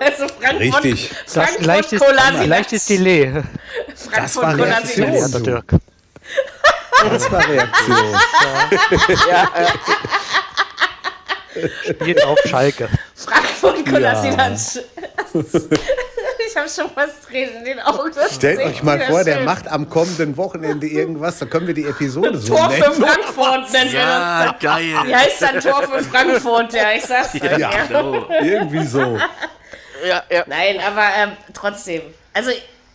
Also 0.00 0.28
Frankfurt, 0.28 0.84
Richtig. 0.84 1.10
Das 1.24 1.34
Frankfurt 1.34 1.66
leichtes, 1.66 2.00
Kolasinac. 2.00 2.46
leichtes 2.46 2.86
Delay. 2.86 3.42
Das 3.88 4.08
war 4.36 4.48
Frankfurt 4.52 4.68
Reaktion. 4.68 5.42
Dirk. 5.42 5.64
Das 7.10 7.32
war 7.32 7.48
Reaktion. 7.48 7.96
Spielt 11.90 12.24
auf 12.24 12.38
Schalke. 12.46 12.88
Frankfurt 13.14 13.86
Kolasinac. 13.86 14.56
Ich 16.50 16.56
habe 16.56 16.68
schon 16.68 16.90
fast 16.90 17.24
Tränen 17.28 17.56
in 17.58 17.64
den 17.64 17.80
Augen. 17.80 18.10
Das 18.14 18.34
Stellt 18.34 18.60
euch 18.60 18.82
mal 18.82 19.00
vor, 19.00 19.24
der 19.24 19.36
schön. 19.36 19.44
macht 19.44 19.68
am 19.68 19.88
kommenden 19.88 20.36
Wochenende 20.36 20.86
irgendwas, 20.86 21.38
da 21.38 21.46
können 21.46 21.66
wir 21.66 21.74
die 21.74 21.86
Episode 21.86 22.36
so 22.38 22.54
Tor 22.54 22.70
für 22.70 22.80
nennen. 22.80 22.94
Frankfurt 22.94 23.72
nennen 23.72 23.92
wir 23.92 24.00
das. 24.00 24.44
Ja, 24.44 24.56
geil. 24.60 24.94
Wie 25.04 25.14
heißt 25.14 25.42
dann 25.42 25.60
Tor 25.60 25.82
für 25.82 26.02
Frankfurt? 26.04 26.72
Ja, 26.72 26.92
ich 26.92 27.04
sag's. 27.04 27.34
Ja. 27.34 27.58
Ja. 27.58 27.70
Genau. 27.86 28.26
Irgendwie 28.42 28.84
so. 28.84 29.18
Ja, 30.06 30.22
ja. 30.30 30.44
Nein, 30.46 30.80
aber 30.80 31.04
ähm, 31.16 31.32
trotzdem. 31.52 32.02
Also 32.32 32.50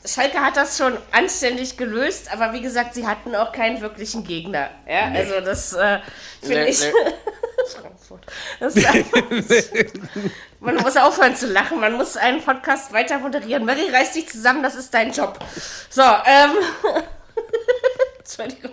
Schalke 0.07 0.39
hat 0.39 0.55
das 0.57 0.77
schon 0.77 0.97
anständig 1.11 1.77
gelöst, 1.77 2.31
aber 2.31 2.53
wie 2.53 2.61
gesagt, 2.61 2.93
sie 2.93 3.07
hatten 3.07 3.35
auch 3.35 3.51
keinen 3.51 3.81
wirklichen 3.81 4.23
Gegner. 4.23 4.69
Ja, 4.87 5.11
also 5.13 5.41
das 5.41 5.73
äh, 5.73 5.99
finde 6.41 6.63
Nee, 6.63 6.69
ich. 6.69 6.81
nee. 6.81 6.91
Frankfurt. 7.81 8.25
Man 10.59 10.75
muss 10.77 10.97
aufhören 10.97 11.35
zu 11.35 11.47
lachen, 11.47 11.79
man 11.79 11.93
muss 11.93 12.17
einen 12.17 12.41
Podcast 12.43 12.91
weiter 12.93 13.19
moderieren. 13.19 13.65
Mary, 13.65 13.89
reiß 13.91 14.13
dich 14.13 14.27
zusammen, 14.29 14.61
das 14.63 14.75
ist 14.75 14.93
dein 14.93 15.11
Job. 15.11 15.39
So, 15.89 16.01
ähm. 16.01 16.51
Entschuldigung. 18.19 18.71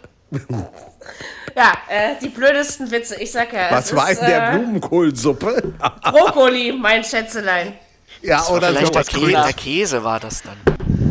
Ja, 1.54 1.72
äh, 1.88 2.14
die 2.22 2.28
blödesten 2.28 2.90
Witze. 2.90 3.20
Ich 3.20 3.32
sag 3.32 3.52
ja, 3.52 3.70
Was 3.70 3.94
war 3.94 4.10
ist, 4.10 4.20
in 4.20 4.26
der 4.26 4.52
äh, 4.52 4.58
Blumenkohlsuppe? 4.58 5.74
Brokkoli, 6.02 6.72
mein 6.72 7.04
Schätzelein. 7.04 7.74
ja, 8.22 8.42
oder 8.48 8.68
Vielleicht 8.68 8.94
der, 8.94 9.04
so. 9.04 9.20
Kä 9.20 9.26
der 9.32 9.52
Käse 9.52 10.02
war 10.02 10.18
das 10.20 10.42
dann. 10.42 10.56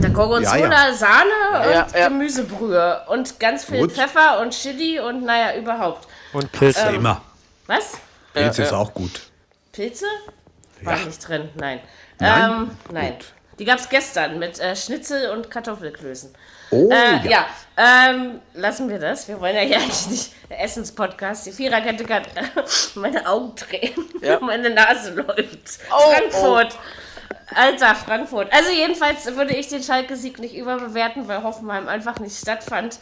Der 0.01 0.09
Gorgonzola, 0.09 0.57
Ja, 0.57 0.87
ja. 0.87 0.93
Sahne 0.93 1.29
Ja, 1.51 1.83
und 1.83 1.95
ja. 1.95 2.07
Gemüsebrühe 2.07 3.01
und 3.07 3.39
ganz 3.39 3.65
viel 3.65 3.79
Gut. 3.81 3.91
Pfeffer 3.93 4.39
und 4.41 4.51
Chili 4.51 4.99
und 4.99 5.23
naja, 5.23 5.55
überhaupt. 5.57 6.07
Und 6.33 6.51
Pilze. 6.51 6.89
Immer. 6.89 7.21
Was? 7.67 7.93
Pilz 8.33 8.57
Ja, 8.57 8.63
ist 8.63 8.71
ja. 8.71 8.77
auch 8.77 8.93
gut. 8.93 9.21
Pilze? 9.71 10.05
War 10.81 10.97
Ja. 10.97 11.05
nicht 11.05 11.27
drin, 11.27 11.49
nein. 11.55 11.79
Nein? 12.19 12.51
Ähm, 12.51 12.71
nein. 12.91 13.15
Die 13.59 13.65
gab 13.65 13.77
es 13.79 13.89
gestern 13.89 14.39
mit 14.39 14.59
äh, 14.59 14.75
Schnitzel 14.75 15.29
und 15.31 15.51
Kartoffelklößen. 15.51 16.33
Oh, 16.71 16.89
Äh, 16.89 17.27
ja. 17.29 17.45
ja, 17.77 18.09
ähm, 18.09 18.39
lassen 18.53 18.89
wir 18.89 18.97
das. 18.97 19.27
Wir 19.27 19.39
wollen 19.39 19.55
ja 19.55 19.61
hier 19.61 19.77
eigentlich 19.77 20.07
nicht 20.07 20.31
Essenspodcast. 20.49 21.45
Die 21.45 21.51
Viererkette 21.51 22.05
kann 22.05 22.23
meine 22.95 23.27
Augen 23.27 23.53
drehen. 23.55 23.93
Ja. 24.21 24.39
meine 24.39 24.69
Nase 24.71 25.11
läuft. 25.13 25.79
Oh, 25.91 26.11
Frankfurt. 26.11 26.75
Alter, 27.55 27.95
Frankfurt. 27.95 28.51
Also 28.53 28.71
jedenfalls 28.71 29.25
würde 29.35 29.55
ich 29.55 29.67
den 29.67 29.83
Schalke-Sieg 29.83 30.39
nicht 30.39 30.55
überbewerten, 30.55 31.27
weil 31.27 31.43
Hoffenheim 31.43 31.87
einfach 31.87 32.19
nicht 32.19 32.37
stattfand. 32.37 32.99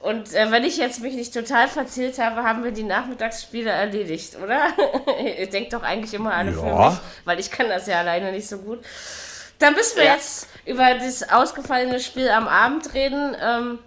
Und 0.00 0.34
äh, 0.34 0.50
wenn 0.50 0.64
ich 0.64 0.76
jetzt 0.76 1.00
mich 1.00 1.14
nicht 1.14 1.32
total 1.32 1.66
verzählt 1.66 2.18
habe, 2.18 2.42
haben 2.42 2.62
wir 2.62 2.72
die 2.72 2.82
Nachmittagsspiele 2.82 3.70
erledigt, 3.70 4.36
oder? 4.42 4.66
Ihr 5.38 5.48
denkt 5.48 5.72
doch 5.72 5.82
eigentlich 5.82 6.12
immer 6.12 6.34
alle 6.34 6.52
für 6.52 6.66
Ja. 6.66 6.90
mich, 6.90 6.98
weil 7.24 7.40
ich 7.40 7.50
kann 7.50 7.68
das 7.68 7.86
ja 7.86 8.00
alleine 8.00 8.30
nicht 8.32 8.46
so 8.48 8.58
gut. 8.58 8.84
Dann 9.58 9.72
müssen 9.74 9.96
wir 9.96 10.04
Ja. 10.04 10.14
jetzt 10.14 10.48
über 10.66 10.92
das 10.94 11.28
ausgefallene 11.30 12.00
Spiel 12.00 12.28
am 12.28 12.48
Abend 12.48 12.92
reden. 12.92 13.34
Ähm, 13.40 13.78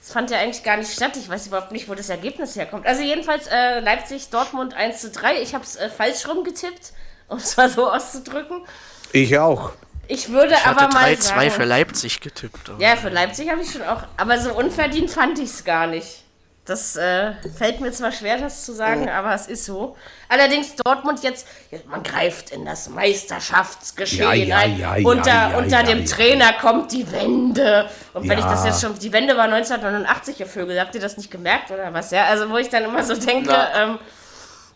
das 0.00 0.12
fand 0.12 0.30
ja 0.30 0.38
eigentlich 0.38 0.64
gar 0.64 0.76
nicht 0.78 0.92
statt. 0.92 1.12
Ich 1.16 1.28
weiß 1.28 1.46
überhaupt 1.48 1.70
nicht, 1.72 1.88
wo 1.88 1.94
das 1.94 2.08
Ergebnis 2.08 2.56
herkommt. 2.56 2.86
Also 2.86 3.02
jedenfalls 3.02 3.46
äh, 3.46 3.78
Leipzig, 3.80 4.30
Dortmund 4.30 4.74
1 4.74 5.00
zu 5.02 5.10
3. 5.10 5.40
Ich 5.42 5.54
habe 5.54 5.62
es 5.62 5.76
äh, 5.76 5.88
falsch 5.90 6.26
rumgetippt, 6.26 6.92
um 7.28 7.36
es 7.36 7.56
mal 7.56 7.68
so 7.68 7.88
auszudrücken. 7.92 8.64
Ich 9.12 9.38
auch. 9.38 9.72
Ich 10.08 10.28
würde 10.28 10.54
Ich 10.54 10.64
hatte 10.66 10.84
aber 10.86 10.94
mal 10.94 11.12
3-2 11.12 11.20
sagen... 11.22 11.50
für 11.50 11.64
Leipzig 11.64 12.20
getippt. 12.20 12.70
aber- 12.70 12.82
Ja, 12.82 12.96
für 12.96 13.10
Leipzig 13.10 13.48
habe 13.50 13.62
ich 13.62 13.70
schon 13.70 13.82
auch... 13.82 14.02
Aber 14.16 14.38
so 14.38 14.52
unverdient 14.54 15.10
fand 15.10 15.38
ich 15.38 15.50
es 15.50 15.64
gar 15.64 15.86
nicht. 15.86 16.24
Das 16.66 16.94
äh, 16.96 17.32
fällt 17.56 17.80
mir 17.80 17.90
zwar 17.90 18.12
schwer, 18.12 18.38
das 18.38 18.64
zu 18.64 18.72
sagen, 18.72 19.08
aber 19.08 19.34
es 19.34 19.46
ist 19.48 19.64
so. 19.64 19.96
Allerdings 20.28 20.76
Dortmund 20.76 21.20
jetzt, 21.24 21.46
man 21.88 22.02
greift 22.02 22.50
in 22.50 22.64
das 22.64 22.88
Meisterschaftsgeschehen 22.90 24.22
Ja, 24.22 24.34
ja, 24.34 24.56
ein. 24.58 24.78
ja, 24.78 24.96
ja, 24.96 25.08
unter 25.08 25.30
ja, 25.30 25.58
unter 25.58 25.80
ja, 25.80 25.82
dem 25.82 26.00
ja. 26.00 26.04
Trainer 26.04 26.52
kommt 26.52 26.92
die 26.92 27.10
Wende. 27.10 27.88
Und 28.14 28.28
wenn 28.28 28.38
ich 28.38 28.44
das 28.44 28.64
jetzt 28.64 28.80
schon, 28.82 28.96
die 28.98 29.12
Wende 29.12 29.36
war 29.36 29.44
1989, 29.44 30.38
ihr 30.40 30.46
Vögel, 30.46 30.78
habt 30.78 30.94
ihr 30.94 31.00
das 31.00 31.16
nicht 31.16 31.30
gemerkt 31.30 31.70
oder 31.72 31.92
was? 31.92 32.10
Ja, 32.12 32.26
also 32.26 32.48
wo 32.50 32.56
ich 32.58 32.68
dann 32.68 32.84
immer 32.84 33.02
so 33.02 33.14
denke, 33.16 33.56
ähm, 33.74 33.98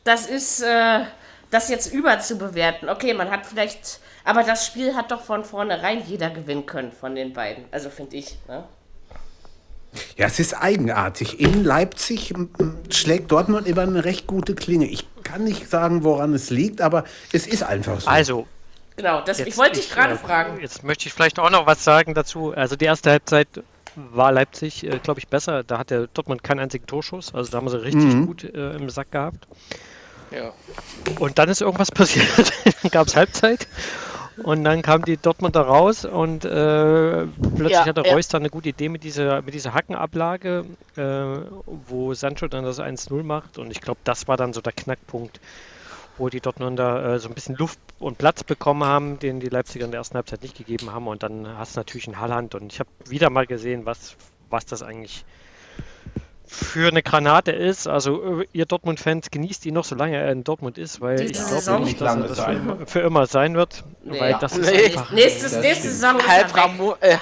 das 0.04 0.26
ist, 0.26 0.62
äh, 0.62 1.00
das 1.50 1.68
jetzt 1.68 1.92
überzubewerten. 1.92 2.88
Okay, 2.88 3.14
man 3.14 3.30
hat 3.30 3.46
vielleicht, 3.46 4.00
aber 4.24 4.42
das 4.42 4.66
Spiel 4.66 4.94
hat 4.94 5.10
doch 5.10 5.22
von 5.22 5.44
vornherein 5.44 6.02
jeder 6.06 6.30
gewinnen 6.30 6.66
können 6.66 6.92
von 6.92 7.14
den 7.14 7.32
beiden. 7.32 7.64
Also 7.70 7.90
finde 7.90 8.16
ich. 8.16 8.36
Ne? 8.48 8.64
Ja, 10.16 10.26
es 10.26 10.40
ist 10.40 10.54
eigenartig. 10.54 11.38
In 11.40 11.62
Leipzig 11.62 12.34
schlägt 12.90 13.30
Dortmund 13.30 13.66
immer 13.68 13.82
eine 13.82 14.04
recht 14.04 14.26
gute 14.26 14.54
Klinge. 14.54 14.86
Ich 14.86 15.06
kann 15.22 15.44
nicht 15.44 15.68
sagen, 15.70 16.02
woran 16.02 16.34
es 16.34 16.50
liegt, 16.50 16.80
aber 16.80 17.04
es 17.32 17.46
ist 17.46 17.62
einfach 17.62 18.00
so. 18.00 18.08
Also, 18.10 18.46
Genau, 18.96 19.22
das, 19.22 19.40
ich 19.40 19.46
Jetzt- 19.46 19.58
wollte 19.58 19.80
dich 19.80 19.90
gerade 19.90 20.14
äh, 20.14 20.16
fragen. 20.18 20.60
Jetzt 20.60 20.84
möchte 20.84 21.08
ich 21.08 21.12
vielleicht 21.12 21.40
auch 21.40 21.50
noch 21.50 21.66
was 21.66 21.82
sagen 21.82 22.14
dazu. 22.14 22.52
Also 22.54 22.76
die 22.76 22.84
erste 22.84 23.10
Halbzeit 23.10 23.48
war 23.96 24.30
Leipzig, 24.30 24.84
äh, 24.84 25.00
glaube 25.00 25.18
ich, 25.18 25.26
besser. 25.26 25.64
Da 25.64 25.78
hat 25.78 25.90
der 25.90 26.06
Dortmund 26.06 26.44
keinen 26.44 26.60
einzigen 26.60 26.86
Torschuss. 26.86 27.34
Also 27.34 27.50
da 27.50 27.58
haben 27.58 27.68
sie 27.68 27.82
richtig 27.82 28.12
gut 28.24 28.44
äh, 28.44 28.72
im 28.76 28.88
Sack 28.90 29.10
gehabt. 29.10 29.48
Ja. 30.30 30.52
Und 31.18 31.38
dann 31.40 31.48
ist 31.48 31.60
irgendwas 31.60 31.90
passiert. 31.92 32.52
dann 32.82 32.90
gab 32.92 33.08
es 33.08 33.16
Halbzeit. 33.16 33.66
Und 34.42 34.64
dann 34.64 34.82
kam 34.82 35.04
die 35.04 35.16
Dortmunder 35.16 35.60
raus 35.60 36.04
und 36.04 36.44
äh, 36.44 37.26
plötzlich 37.26 37.70
Ja, 37.70 37.86
hatte 37.86 38.02
ja. 38.04 38.14
Reus 38.14 38.28
dann 38.28 38.42
eine 38.42 38.50
gute 38.50 38.70
Idee 38.70 38.88
mit 38.88 39.04
dieser, 39.04 39.42
mit 39.42 39.54
dieser 39.54 39.74
Hackenablage, 39.74 40.64
äh, 40.96 41.02
wo 41.66 42.14
Sancho 42.14 42.48
dann 42.48 42.64
das 42.64 42.80
1-0 42.80 43.22
macht. 43.22 43.58
Und 43.58 43.70
ich 43.70 43.80
glaube, 43.80 44.00
das 44.04 44.26
war 44.26 44.36
dann 44.36 44.52
so 44.52 44.60
der 44.60 44.72
Knackpunkt, 44.72 45.40
wo 46.18 46.28
die 46.28 46.40
Dortmunder 46.40 47.14
äh, 47.14 47.18
so 47.18 47.28
ein 47.28 47.34
bisschen 47.34 47.54
Luft 47.56 47.78
und 48.00 48.18
Platz 48.18 48.42
bekommen 48.42 48.84
haben, 48.84 49.18
den 49.18 49.38
die 49.40 49.48
Leipziger 49.48 49.84
in 49.84 49.92
der 49.92 49.98
ersten 49.98 50.16
Halbzeit 50.16 50.42
nicht 50.42 50.56
gegeben 50.56 50.92
haben. 50.92 51.06
Und 51.06 51.22
dann 51.22 51.46
hast 51.56 51.76
du 51.76 51.80
natürlich 51.80 52.08
einen 52.08 52.18
Haaland. 52.18 52.54
Und 52.56 52.72
ich 52.72 52.80
habe 52.80 52.90
wieder 53.08 53.30
mal 53.30 53.46
gesehen, 53.46 53.86
was, 53.86 54.16
was 54.50 54.66
das 54.66 54.82
eigentlich 54.82 55.24
für 56.46 56.88
eine 56.88 57.02
Granate 57.02 57.52
ist. 57.52 57.86
Also 57.88 58.40
äh, 58.42 58.46
ihr 58.52 58.66
Dortmund-Fans 58.66 59.30
genießt 59.30 59.64
ihn 59.66 59.74
noch, 59.74 59.84
solange 59.84 60.16
er 60.16 60.30
in 60.30 60.44
Dortmund 60.44 60.78
ist, 60.78 61.00
weil 61.00 61.16
Diese 61.16 61.30
ich 61.32 61.38
Saison 61.38 61.76
glaube 61.76 61.84
nicht, 61.86 62.00
dass 62.00 62.14
er 62.16 62.22
das 62.28 62.36
sein. 62.36 62.56
für 62.56 62.60
immer, 62.60 62.86
für 62.86 63.00
immer 63.00 63.26
sein 63.26 63.54
wird. 63.56 63.82
Nee. 64.04 64.20
Weil 64.20 64.36
das 64.40 64.56
ist 64.56 64.70
Nee. 64.70 64.84
einfach... 64.86 65.10
Nächstes, 65.12 65.52
das 65.52 65.62
nächste. 65.62 65.88
Saison 65.88 66.18
ist 66.18 66.28
Halb, 66.28 66.48
er. 66.56 66.62
Ramo 66.62 66.96
äh, 67.00 67.16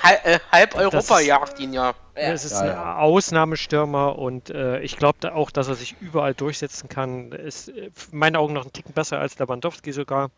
halb, 0.50 0.74
äh, 0.74 0.78
Europa 0.78 1.18
ist- 1.20 1.26
jagt 1.26 1.60
ihn 1.60 1.72
ja. 1.72 1.92
Ja. 2.14 2.22
Es 2.32 2.44
ist 2.44 2.52
Ja, 2.52 2.60
ein 2.60 2.66
ja. 2.68 2.96
Ausnahmestürmer 2.98 4.18
und 4.18 4.50
äh, 4.50 4.80
ich 4.80 4.96
glaube 4.98 5.34
auch, 5.34 5.50
dass 5.50 5.68
er 5.68 5.76
sich 5.76 5.96
überall 6.00 6.34
durchsetzen 6.34 6.88
kann. 6.90 7.32
Ist 7.32 7.68
äh, 7.70 7.90
in 8.12 8.18
meinen 8.18 8.36
Augen 8.36 8.52
noch 8.52 8.66
ein 8.66 8.72
Ticken 8.72 8.92
besser 8.92 9.18
als 9.18 9.38
Lewandowski 9.38 9.92
sogar. 9.92 10.30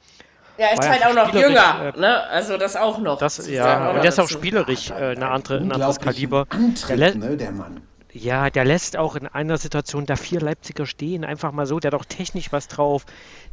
Ja, 0.57 0.69
ist 0.69 0.79
war 0.79 0.89
halt 0.91 1.01
ja 1.01 1.09
auch 1.11 1.15
noch 1.15 1.35
jünger, 1.35 1.93
äh, 1.97 1.99
ne? 1.99 2.23
Also 2.29 2.57
das 2.59 2.77
auch 2.77 2.99
noch. 2.99 3.19
Das, 3.19 3.37
Das 3.39 3.49
ja, 3.51 3.91
und 3.91 3.97
der 4.03 4.05
ist 4.11 4.21
auch 4.21 4.29
spielerisch 4.29 4.91
äh, 4.91 4.95
eine 5.17 5.31
andere, 5.31 5.57
ein 5.57 5.73
anderes 5.73 5.99
Kaliber. 5.99 6.47
Lä- 6.91 7.17
ne, 7.19 7.37
der 7.37 7.51
Mann. 7.51 7.81
Ja, 8.17 8.49
der 8.49 8.65
lässt 8.65 8.97
auch 8.97 9.17
in 9.17 9.27
einer 9.27 9.59
Situation 9.59 10.07
da 10.07 10.15
vier 10.15 10.41
Leipziger 10.41 10.87
stehen, 10.87 11.25
einfach 11.25 11.51
mal 11.51 11.67
so. 11.67 11.81
Der 11.81 11.91
hat 11.91 12.01
auch 12.01 12.05
technisch 12.05 12.53
was 12.53 12.69
drauf. 12.69 13.05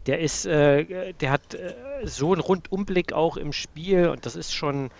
Der 0.06 0.20
ist, 0.20 0.46
äh, 0.46 1.14
der 1.14 1.32
hat 1.32 1.56
äh, 1.56 1.74
so 2.04 2.32
einen 2.32 2.42
Rundumblick 2.42 3.12
auch 3.12 3.38
im 3.38 3.54
Spiel 3.54 4.08
und 4.10 4.26
das 4.28 4.36
ist 4.36 4.54
schon, 4.54 4.92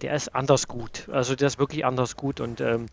der 0.00 0.14
ist 0.14 0.34
anders 0.34 0.68
gut. 0.68 1.06
Also 1.12 1.36
der 1.36 1.48
ist 1.48 1.58
wirklich 1.58 1.84
anders 1.84 2.16
gut 2.16 2.40
und 2.40 2.62
ähm, 2.62 2.86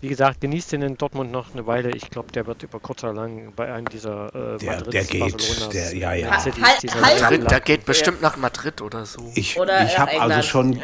wie 0.00 0.08
gesagt, 0.08 0.40
genießt 0.40 0.72
den 0.72 0.80
in 0.80 0.96
Dortmund 0.96 1.30
noch 1.30 1.52
eine 1.52 1.66
Weile. 1.66 1.90
Ich 1.90 2.08
glaube, 2.08 2.32
der 2.32 2.46
wird 2.46 2.62
über 2.62 2.80
kurz 2.80 3.04
oder 3.04 3.12
lang 3.12 3.52
bei 3.54 3.70
einem 3.70 3.86
dieser 3.86 4.34
äh, 4.54 4.56
Der- 4.58 4.72
Madrids, 4.76 4.90
der 4.92 5.04
geht. 5.04 5.20
Barcelonas, 5.32 5.68
Der- 5.68 5.94
ja, 5.94 6.14
ja. 6.14 6.40
Cities, 6.40 6.62
Halt- 6.64 6.94
halt- 7.04 7.20
Madrid- 7.20 7.50
Der 7.50 7.60
geht 7.60 7.84
bestimmt 7.84 8.22
nach 8.22 8.38
Madrid 8.38 8.80
oder 8.80 9.04
so. 9.04 9.30
Ich, 9.34 9.60
Oder 9.60 9.84
ich 9.84 9.98
habe 9.98 10.18
also 10.18 10.40
schon, 10.40 10.80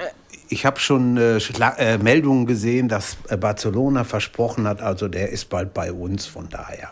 ich 0.49 0.67
habe 0.67 0.79
schon 0.81 1.17
äh, 1.17 1.39
äh, 1.39 1.99
Meldungen 1.99 2.47
gesehen, 2.47 2.89
dass 2.89 3.17
äh, 3.29 3.37
Barcelona 3.37 4.05
versprochen 4.05 4.67
hat, 4.67 4.81
also 4.81 5.09
der 5.09 5.31
ist 5.31 5.49
bald 5.49 5.75
bei 5.75 5.93
uns, 5.93 6.27
von 6.27 6.49
daher. 6.49 6.91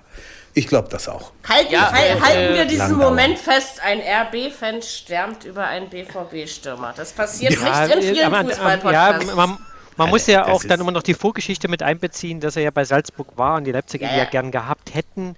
Ich 0.57 0.69
glaube 0.69 0.89
das 0.89 1.09
auch. 1.09 1.33
Halten, 1.49 1.73
Ja, 1.73 1.93
äh, 1.93 2.21
halten 2.21 2.55
wir 2.55 2.65
diesen 2.65 2.97
Moment 2.97 3.39
fest, 3.39 3.81
ein 3.85 3.99
RB-Fan 4.01 4.83
stürmt 4.83 5.45
über 5.45 5.65
einen 5.65 5.89
BVB-Stürmer. 5.89 6.95
Das 6.97 7.13
passiert 7.13 7.53
Ja, 7.55 7.87
nicht 7.87 7.97
in 7.97 8.15
vielen 8.15 8.27
aber, 8.27 8.41
ähm, 8.41 8.49
ja, 8.49 8.55
Fußballpodcasts. 8.55 9.35
man, 9.35 9.59
man 9.97 10.11
muss 10.11 10.27
ja 10.27 10.47
auch 10.47 10.63
dann 10.63 10.81
immer 10.81 10.93
noch 10.93 11.03
die 11.03 11.15
Vorgeschichte 11.15 11.67
mit 11.69 11.83
einbeziehen, 11.83 12.39
dass 12.39 12.57
er 12.57 12.63
ja 12.63 12.71
bei 12.71 12.85
Salzburg 12.85 13.37
war 13.37 13.57
und 13.57 13.65
die 13.65 13.73
Leipziger 13.73 14.07
ja 14.07 14.19
ja. 14.19 14.25
gern 14.27 14.53
gehabt 14.53 14.95
hätten. 14.95 15.37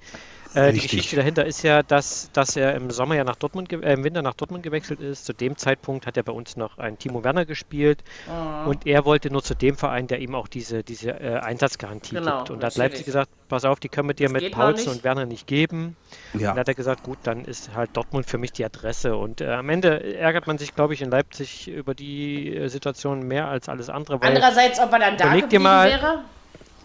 Äh, 0.57 0.73
die. 0.73 0.81
Geschichte 0.81 1.17
dahinter 1.17 1.45
ist 1.45 1.63
ja, 1.63 1.83
dass, 1.83 2.31
dass 2.33 2.57
er 2.57 2.75
im 2.75 2.91
Sommer 2.91 3.15
ja 3.15 3.25
nach 3.25 3.37
Dortmund, 3.37 3.73
äh, 3.73 3.93
im 3.93 4.05
Winter 4.05 4.23
nach 4.23 4.35
Dortmund 4.35 4.63
gewechselt 4.63 5.01
ist. 5.01 5.25
Zu 5.27 5.33
dem 5.33 5.57
Zeitpunkt 5.57 6.07
hat 6.07 6.17
er 6.17 6.23
bei 6.23 6.33
uns 6.33 6.57
noch 6.57 6.79
einen 6.79 6.99
Timo 6.99 7.23
Werner 7.25 7.45
gespielt 7.45 8.03
Mhm. 8.27 8.69
und 8.69 8.87
er 8.87 9.05
wollte 9.05 9.31
nur 9.31 9.43
zu 9.43 9.55
dem 9.55 9.77
Verein, 9.77 10.07
der 10.07 10.21
ihm 10.21 10.35
auch 10.35 10.49
diese, 10.49 10.83
diese 10.83 11.11
äh, 11.11 11.39
Einsatzgarantie 11.41 12.17
Genau, 12.17 12.39
gibt. 12.39 12.51
Und 12.51 12.63
da 12.63 12.67
hat. 12.69 12.77
Leipzig 12.77 13.05
gesagt, 13.05 13.31
pass 13.49 13.65
auf, 13.65 13.79
die 13.81 13.89
können 13.89 14.09
wir 14.09 14.15
dir 14.15 14.29
Das 14.29 14.33
mit 14.43 14.53
Paulsen 14.53 14.93
und 14.93 15.05
Werner 15.05 15.27
nicht 15.27 15.47
geben. 15.47 15.97
Ja. 16.35 16.51
Und 16.51 16.57
da 16.57 16.61
hat 16.61 16.69
er 16.69 16.75
gesagt, 16.75 17.03
gut, 17.03 17.19
dann 17.23 17.45
ist 17.45 17.75
halt 17.75 17.91
Dortmund 17.95 18.27
für 18.27 18.39
mich 18.39 18.53
die 18.53 18.65
Adresse. 18.65 19.17
Und 19.17 19.41
äh, 19.41 19.49
am 19.53 19.69
Ende 19.69 20.17
ärgert 20.17 20.47
man 20.47 20.59
sich, 20.59 20.75
glaube 20.75 20.95
ich, 20.95 21.03
in 21.03 21.11
Leipzig 21.11 21.69
über 21.69 21.95
die 21.95 22.57
äh, 22.57 22.69
Situation 22.69 23.21
mehr 23.27 23.49
als 23.49 23.69
alles 23.69 23.89
andere. 23.91 24.21
Weil, 24.21 24.29
Andererseits, 24.29 24.81
ob 24.81 24.93
er 24.93 24.99
dann 24.99 25.17
da 25.17 25.35
geblieben 25.35 25.63
mal- 25.63 25.89
wäre, 25.89 26.23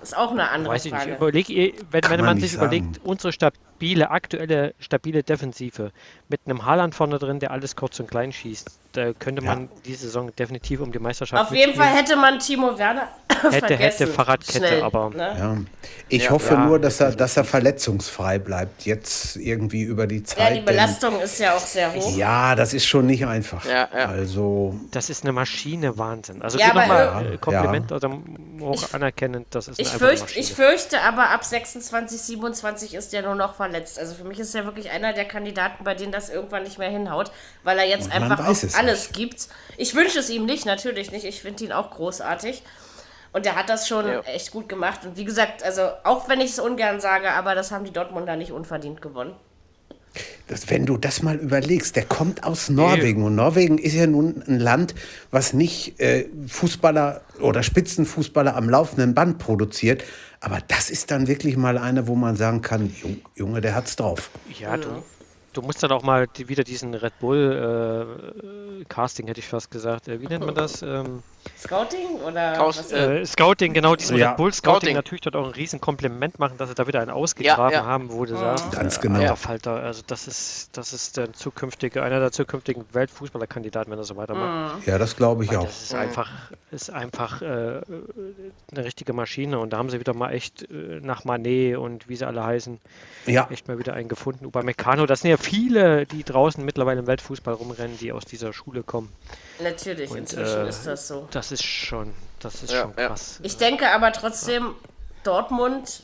ist 0.02 0.18
auch 0.18 0.32
eine 0.32 0.50
andere 0.50 0.74
weiß 0.74 0.86
ich 0.86 0.94
Frage. 0.94 1.16
überleg, 1.16 1.50
ihr- 1.50 1.74
wenn, 1.92 2.04
wenn 2.10 2.18
man 2.20 2.26
man 2.26 2.40
sich 2.40 2.54
sagen. 2.54 2.66
überlegt, 2.66 3.02
unsere 3.04 3.32
Sta 3.34 3.52
stabile, 3.82 4.12
aktuelle, 4.12 4.76
stabile 4.80 5.24
Defensive 5.24 5.92
mit 6.30 6.40
einem 6.46 6.66
Haaland 6.66 6.94
vorne 6.94 7.18
drin, 7.18 7.40
der 7.40 7.50
alles 7.52 7.76
kurz 7.76 8.00
und 8.00 8.10
klein 8.12 8.32
schießt, 8.32 8.80
da 8.94 9.14
könnte 9.14 9.42
man 9.44 9.70
diese 9.86 10.06
Saison 10.06 10.36
definitiv 10.36 10.82
um 10.82 10.92
die 10.92 11.00
Meisterschaft 11.00 11.42
Auf 11.50 11.56
jeden 11.56 11.76
Fall 11.76 11.88
hätte 11.88 12.16
man 12.16 12.40
Timo 12.40 12.78
Werner 12.78 13.08
Hätte, 13.42 13.68
vergessen. 13.68 13.78
hätte 13.80 14.08
Fahrradkette, 14.08 14.58
Schnell, 14.58 14.84
aber- 14.84 15.10
Ne? 15.12 15.36
Ja. 15.40 15.58
Ich 16.10 16.26
Ja. 16.26 16.30
hoffe 16.32 16.54
Ja, 16.54 16.66
nur, 16.66 16.80
dass 16.80 17.00
er, 17.00 17.12
dass 17.16 17.38
er 17.38 17.44
verletzungsfrei 17.44 18.38
bleibt, 18.40 18.86
jetzt 18.86 19.38
irgendwie 19.38 19.84
über 19.84 20.06
die 20.06 20.22
Zeit. 20.24 20.38
Ja, 20.40 20.50
die 20.50 20.56
denn- 20.56 20.66
Belastung 20.66 21.20
ist 21.22 21.40
ja 21.40 21.54
auch 21.56 21.60
sehr 21.66 21.94
hoch. 21.94 22.16
Ja, 22.16 22.54
das 22.56 22.74
ist 22.74 22.86
schon 22.86 23.06
nicht 23.06 23.26
einfach. 23.26 23.66
Ja, 23.66 23.88
ja. 23.96 24.06
Also, 24.10 24.76
Das 24.92 25.10
ist 25.10 25.24
eine 25.24 25.32
Maschine, 25.32 25.98
Wahnsinn. 25.98 26.42
Also 26.42 26.60
Ja, 26.60 26.68
ja, 26.68 26.72
aber 26.74 26.82
nochmal 26.82 27.26
ir- 27.26 27.34
äh, 27.34 27.38
Kompliment 27.38 27.92
oder 27.92 28.10
hoch 28.60 28.94
anerkennend, 28.94 29.48
das 29.52 29.70
ist 29.70 29.80
Ich 29.80 29.90
eine 29.92 30.00
eine 30.02 30.18
fürchte, 30.18 30.40
ich 30.40 30.54
fürchte 30.54 31.02
aber, 31.02 31.30
ab 31.30 31.44
26, 31.44 32.22
27 32.22 32.94
ist 32.94 33.14
der 33.14 33.22
nur 33.24 33.36
noch 33.36 33.56
verletzt. 33.56 33.98
Also 33.98 34.14
für 34.16 34.24
mich 34.26 34.40
ist 34.40 34.54
er 34.54 34.66
wirklich 34.66 34.92
einer 34.92 35.14
der 35.14 35.26
Kandidaten, 35.26 35.84
bei 35.84 35.96
denen 35.96 36.12
das 36.12 36.30
irgendwann 36.30 36.64
nicht 36.64 36.78
mehr 36.78 36.90
hinhaut, 36.90 37.32
weil 37.64 37.78
er 37.80 37.88
jetzt 37.88 38.10
Man 38.10 38.24
einfach 38.24 38.40
weiß 38.46 38.60
auch 38.60 38.68
es 38.68 38.76
alles 38.82 39.12
gibt. 39.12 39.48
Ich 39.78 39.96
wünsche 39.96 40.20
es 40.20 40.30
ihm 40.30 40.46
nicht, 40.46 40.66
natürlich 40.66 41.12
nicht. 41.12 41.26
Ich 41.26 41.42
finde 41.42 41.64
ihn 41.66 41.72
auch 41.72 41.92
großartig. 41.92 42.62
Und 43.34 43.46
er 43.46 43.56
hat 43.56 43.70
das 43.70 43.88
schon 43.88 44.08
Ja. 44.08 44.20
echt 44.22 44.52
gut 44.52 44.68
gemacht. 44.68 45.06
Und 45.06 45.16
wie 45.18 45.24
gesagt, 45.26 45.64
also 45.64 45.84
auch 46.04 46.28
wenn 46.28 46.42
ich 46.42 46.52
es 46.52 46.60
ungern 46.60 47.00
sage, 47.00 47.32
aber 47.32 47.56
das 47.56 47.72
haben 47.72 47.86
die 47.86 47.92
Dortmunder 47.94 48.36
nicht 48.36 48.52
unverdient 48.52 49.02
gewonnen. 49.02 49.34
das, 50.50 50.70
wenn 50.70 50.86
du 50.86 50.98
das 50.98 51.24
mal 51.24 51.38
überlegst, 51.38 51.96
der 51.96 52.04
kommt 52.04 52.44
aus 52.44 52.68
Norwegen 52.70 53.24
und 53.24 53.36
Norwegen 53.36 53.78
ist 53.78 53.94
ja 53.94 54.06
nun 54.08 54.44
ein 54.46 54.60
Land, 54.60 54.94
was 55.32 55.54
nicht 55.54 55.98
äh, 56.02 56.26
Fußballer 56.50 57.22
oder 57.40 57.64
Spitzenfußballer 57.64 58.54
am 58.58 58.70
laufenden 58.70 59.14
Band 59.16 59.38
produziert. 59.40 60.04
Aber 60.42 60.60
das 60.68 60.90
ist 60.90 61.12
dann 61.12 61.28
wirklich 61.30 61.56
mal 61.56 61.78
einer, 61.78 62.08
wo 62.08 62.16
man 62.16 62.36
sagen 62.36 62.62
kann, 62.62 62.94
Jung- 63.02 63.22
Junge, 63.36 63.62
der 63.62 63.74
hat's 63.74 63.96
drauf. 63.96 64.30
Ja, 64.60 64.76
du, 64.76 64.90
du 65.54 65.62
musst 65.62 65.84
dann 65.84 65.92
auch 65.92 66.04
mal 66.04 66.28
die, 66.28 66.50
wieder 66.50 66.64
diesen 66.64 66.94
Red 66.94 67.20
Bull 67.20 68.82
äh, 68.82 68.86
Casting, 68.86 69.28
hätte 69.28 69.40
ich 69.40 69.48
fast 69.48 69.72
gesagt. 69.72 70.08
Äh, 70.08 70.22
wie 70.22 70.28
nennt 70.28 70.46
man 70.46 70.56
das? 70.56 70.82
Ähm, 70.82 71.24
Scouting 71.58 72.21
oder 72.22 72.54
Kaus- 72.54 72.78
was? 72.80 72.92
äh, 72.92 73.22
äh, 73.22 73.26
Scouting, 73.26 73.74
genau, 73.74 73.96
diesen 73.96 74.18
Ja. 74.18 74.30
Red 74.30 74.38
Bull 74.38 74.54
Scouting, 74.54 74.80
Scouting. 74.80 74.96
natürlich 74.96 75.22
dort 75.22 75.36
auch 75.36 75.46
ein 75.46 75.52
riesen 75.54 75.82
Kompliment 75.82 76.40
machen, 76.40 76.58
dass 76.58 76.70
sie 76.70 76.76
da 76.76 76.88
wieder 76.88 77.02
einen 77.02 77.12
ausgegraben 77.12 77.72
Ja, 77.74 77.80
ja. 77.82 77.86
haben, 77.86 78.12
wo 78.12 78.26
du 78.26 78.36
sagst, 78.38 78.72
Ganz 78.72 78.98
äh, 78.98 79.02
genau. 79.02 79.36
Falter, 79.36 79.76
also 79.84 80.02
das 80.08 80.28
ist, 80.28 80.70
das 80.78 80.94
ist 80.94 81.18
der 81.18 81.34
zukünftige, 81.34 82.04
einer 82.04 82.20
der 82.20 82.32
zukünftigen 82.32 82.86
Weltfußballerkandidaten, 82.94 83.92
wenn 83.92 84.00
er 84.00 84.04
so 84.04 84.16
weitermacht. 84.18 84.86
Ja, 84.88 84.98
das 84.98 85.16
glaube 85.16 85.44
ich 85.46 85.56
auch. 85.56 85.66
Das 85.66 85.84
ist 85.84 85.94
einfach, 85.96 86.30
ist 86.72 86.90
einfach 86.92 87.42
äh, 87.42 87.82
eine 88.72 88.86
richtige 88.86 89.14
Maschine 89.14 89.60
und 89.60 89.72
da 89.74 89.78
haben 89.78 89.90
sie 89.90 90.00
wieder 90.00 90.14
mal 90.14 90.32
echt 90.32 90.64
äh, 90.72 91.00
nach 91.02 91.24
Manet 91.26 91.78
und 91.78 92.08
wie 92.10 92.16
sie 92.16 92.26
alle 92.26 92.44
heißen, 92.44 92.80
Ja, 93.26 93.48
echt 93.52 93.68
mal 93.68 93.78
wieder 93.80 93.94
einen 93.94 94.10
gefunden. 94.10 94.46
Upamecano, 94.46 95.06
das 95.06 95.22
sind 95.22 95.32
ja 95.32 95.38
viele, 95.38 96.06
die 96.06 96.24
draußen 96.24 96.64
mittlerweile 96.64 97.00
im 97.00 97.08
Weltfußball 97.08 97.54
rumrennen, 97.54 97.98
die 97.98 98.12
aus 98.12 98.26
dieser 98.26 98.54
Schule 98.54 98.84
kommen. 98.84 99.10
Natürlich, 99.64 100.10
Und, 100.12 100.18
inzwischen 100.20 100.66
äh, 100.66 100.70
ist 100.70 100.86
das 100.86 101.08
so. 101.08 101.28
Das 101.32 101.52
ist 101.52 101.64
schon, 101.64 102.14
das 102.40 102.64
ist 102.64 102.72
Ja, 102.74 102.82
schon 102.82 102.94
ja. 102.98 103.08
krass. 103.08 103.40
Ich 103.44 103.58
denke 103.58 103.90
aber 103.90 104.12
trotzdem, 104.12 104.74
Dortmund, 105.24 106.04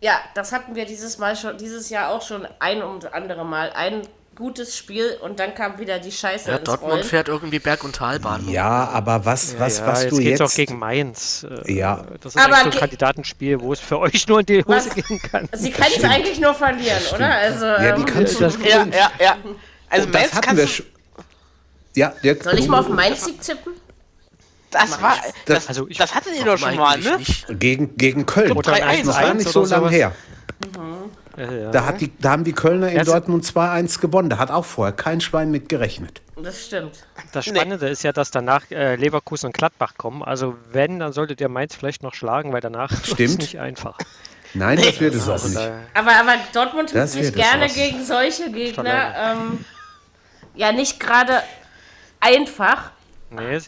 ja, 0.00 0.12
das 0.34 0.52
hatten 0.52 0.74
wir 0.74 0.86
dieses 0.86 1.18
Mal 1.18 1.36
schon, 1.36 1.58
dieses 1.58 1.90
Jahr 1.90 2.10
auch 2.10 2.22
schon 2.22 2.46
ein 2.60 2.82
und 2.82 3.12
andere 3.14 3.44
Mal. 3.44 3.72
Ein 3.74 4.02
gutes 4.36 4.76
Spiel 4.76 5.16
und 5.22 5.38
dann 5.38 5.54
kam 5.54 5.78
wieder 5.78 6.00
die 6.00 6.10
Scheiße 6.10 6.50
Ja, 6.50 6.56
ins 6.56 6.64
Dortmund 6.64 6.92
Rollen. 6.94 7.04
fährt 7.04 7.28
irgendwie 7.28 7.60
Berg- 7.60 7.84
und 7.84 7.94
Talbahn. 7.94 8.48
ja, 8.48 8.88
aber 8.88 9.24
was, 9.24 9.58
was, 9.60 9.78
ja, 9.78 9.86
was 9.86 10.02
jetzt 10.02 10.10
du 10.12 10.16
geht's 10.18 10.40
jetzt. 10.40 10.50
auch 10.50 10.54
gegen 10.56 10.78
Mainz. 10.78 11.46
Äh, 11.66 11.72
Ja. 11.72 12.04
Das 12.20 12.34
ist 12.34 12.40
Aber 12.44 12.56
so 12.56 12.64
ein 12.64 12.70
ge- 12.70 12.80
Kandidatenspiel, 12.80 13.60
wo 13.60 13.72
es 13.72 13.78
für 13.80 14.00
euch 14.00 14.26
nur 14.26 14.40
in 14.40 14.46
die 14.46 14.64
Hose 14.64 14.68
Was? 14.88 14.94
gehen 14.94 15.20
kann. 15.22 15.48
Sie 15.52 15.70
können 15.70 15.92
es 15.96 16.02
eigentlich 16.04 16.40
nur 16.40 16.52
verlieren, 16.54 17.00
oder? 17.14 17.28
Also, 17.30 17.64
ja, 17.66 17.92
die 17.92 18.00
ähm, 18.02 18.06
kannst 18.06 18.34
du. 18.40 18.40
das- 18.44 18.56
Ja, 18.64 18.84
ja, 18.86 19.10
ja. 19.20 19.36
Also 19.88 20.06
das 20.06 20.12
Mainz 20.14 20.32
hatten 20.34 20.46
kannst 20.46 20.56
wir 20.58 20.66
du, 20.66 20.70
schon. 20.72 20.86
Ja, 21.96 22.12
Dirk, 22.22 22.42
soll 22.42 22.58
ich 22.58 22.68
mal 22.68 22.80
auf 22.80 22.88
Mainz-Sieg 22.88 23.40
tippen? 23.40 23.72
das 24.70 25.00
war, 25.00 25.14
das, 25.46 25.68
Also 25.68 25.86
ich- 25.88 25.98
das 25.98 26.12
hattet 26.14 26.32
ihr 26.36 26.44
doch 26.44 26.58
schon 26.58 26.74
mal, 26.76 26.98
ne? 26.98 27.18
nicht? 27.18 27.46
Gegen, 27.60 27.96
gegen 27.96 28.26
Köln. 28.26 28.50
Oder 28.52 28.72
Das 28.72 28.80
ist 28.80 28.84
3-1, 28.86 29.04
noch 29.06 29.20
gar 29.20 29.34
nicht 29.34 29.48
so 29.48 29.64
lange 29.64 29.88
her. 29.90 30.12
Ja. 31.36 31.70
Da, 31.70 31.84
hat 31.86 32.00
die, 32.00 32.12
da 32.18 32.30
haben 32.30 32.44
die 32.44 32.52
Kölner 32.52 32.88
in 32.90 33.04
Dortmund 33.04 33.44
2-1 33.44 34.00
gewonnen. 34.00 34.30
Da 34.30 34.38
hat 34.38 34.50
auch 34.52 34.64
vorher 34.64 34.92
kein 34.92 35.20
Schwein 35.20 35.50
mit 35.50 35.68
gerechnet. 35.68 36.20
Das 36.40 36.66
stimmt. 36.66 36.96
Das 37.32 37.44
Spannende 37.44 37.88
ist 37.88 38.02
ja, 38.04 38.12
dass 38.12 38.30
danach 38.30 38.70
äh, 38.70 38.94
Leverkusen 38.96 39.46
und 39.46 39.52
Gladbach 39.56 39.94
kommen. 39.96 40.22
Also 40.22 40.56
wenn, 40.72 41.00
dann 41.00 41.12
solltet 41.12 41.40
ihr 41.40 41.48
Mainz 41.48 41.74
vielleicht 41.74 42.02
noch 42.04 42.14
schlagen, 42.14 42.52
weil 42.52 42.60
danach 42.60 42.90
ist 42.92 43.04
es 43.06 43.10
Stimmt. 43.12 43.38
nicht 43.38 43.58
einfach. 43.58 43.98
Nein, 44.54 44.78
das 44.80 45.00
wird 45.00 45.14
es 45.14 45.28
auch 45.28 45.32
Also 45.32 45.48
nicht. 45.48 45.60
da, 45.60 45.72
Aber, 45.94 46.12
aber 46.12 46.32
Dortmund 46.52 46.90
tut 46.90 46.98
Das 46.98 47.12
sich 47.14 47.32
gerne 47.34 47.68
gegen 47.68 48.04
solche 48.04 48.50
Gegner 48.52 49.14
ähm, 49.16 49.64
ja 50.54 50.70
nicht 50.70 51.00
gerade 51.00 51.42
einfach. 52.24 52.90
nee, 53.30 53.58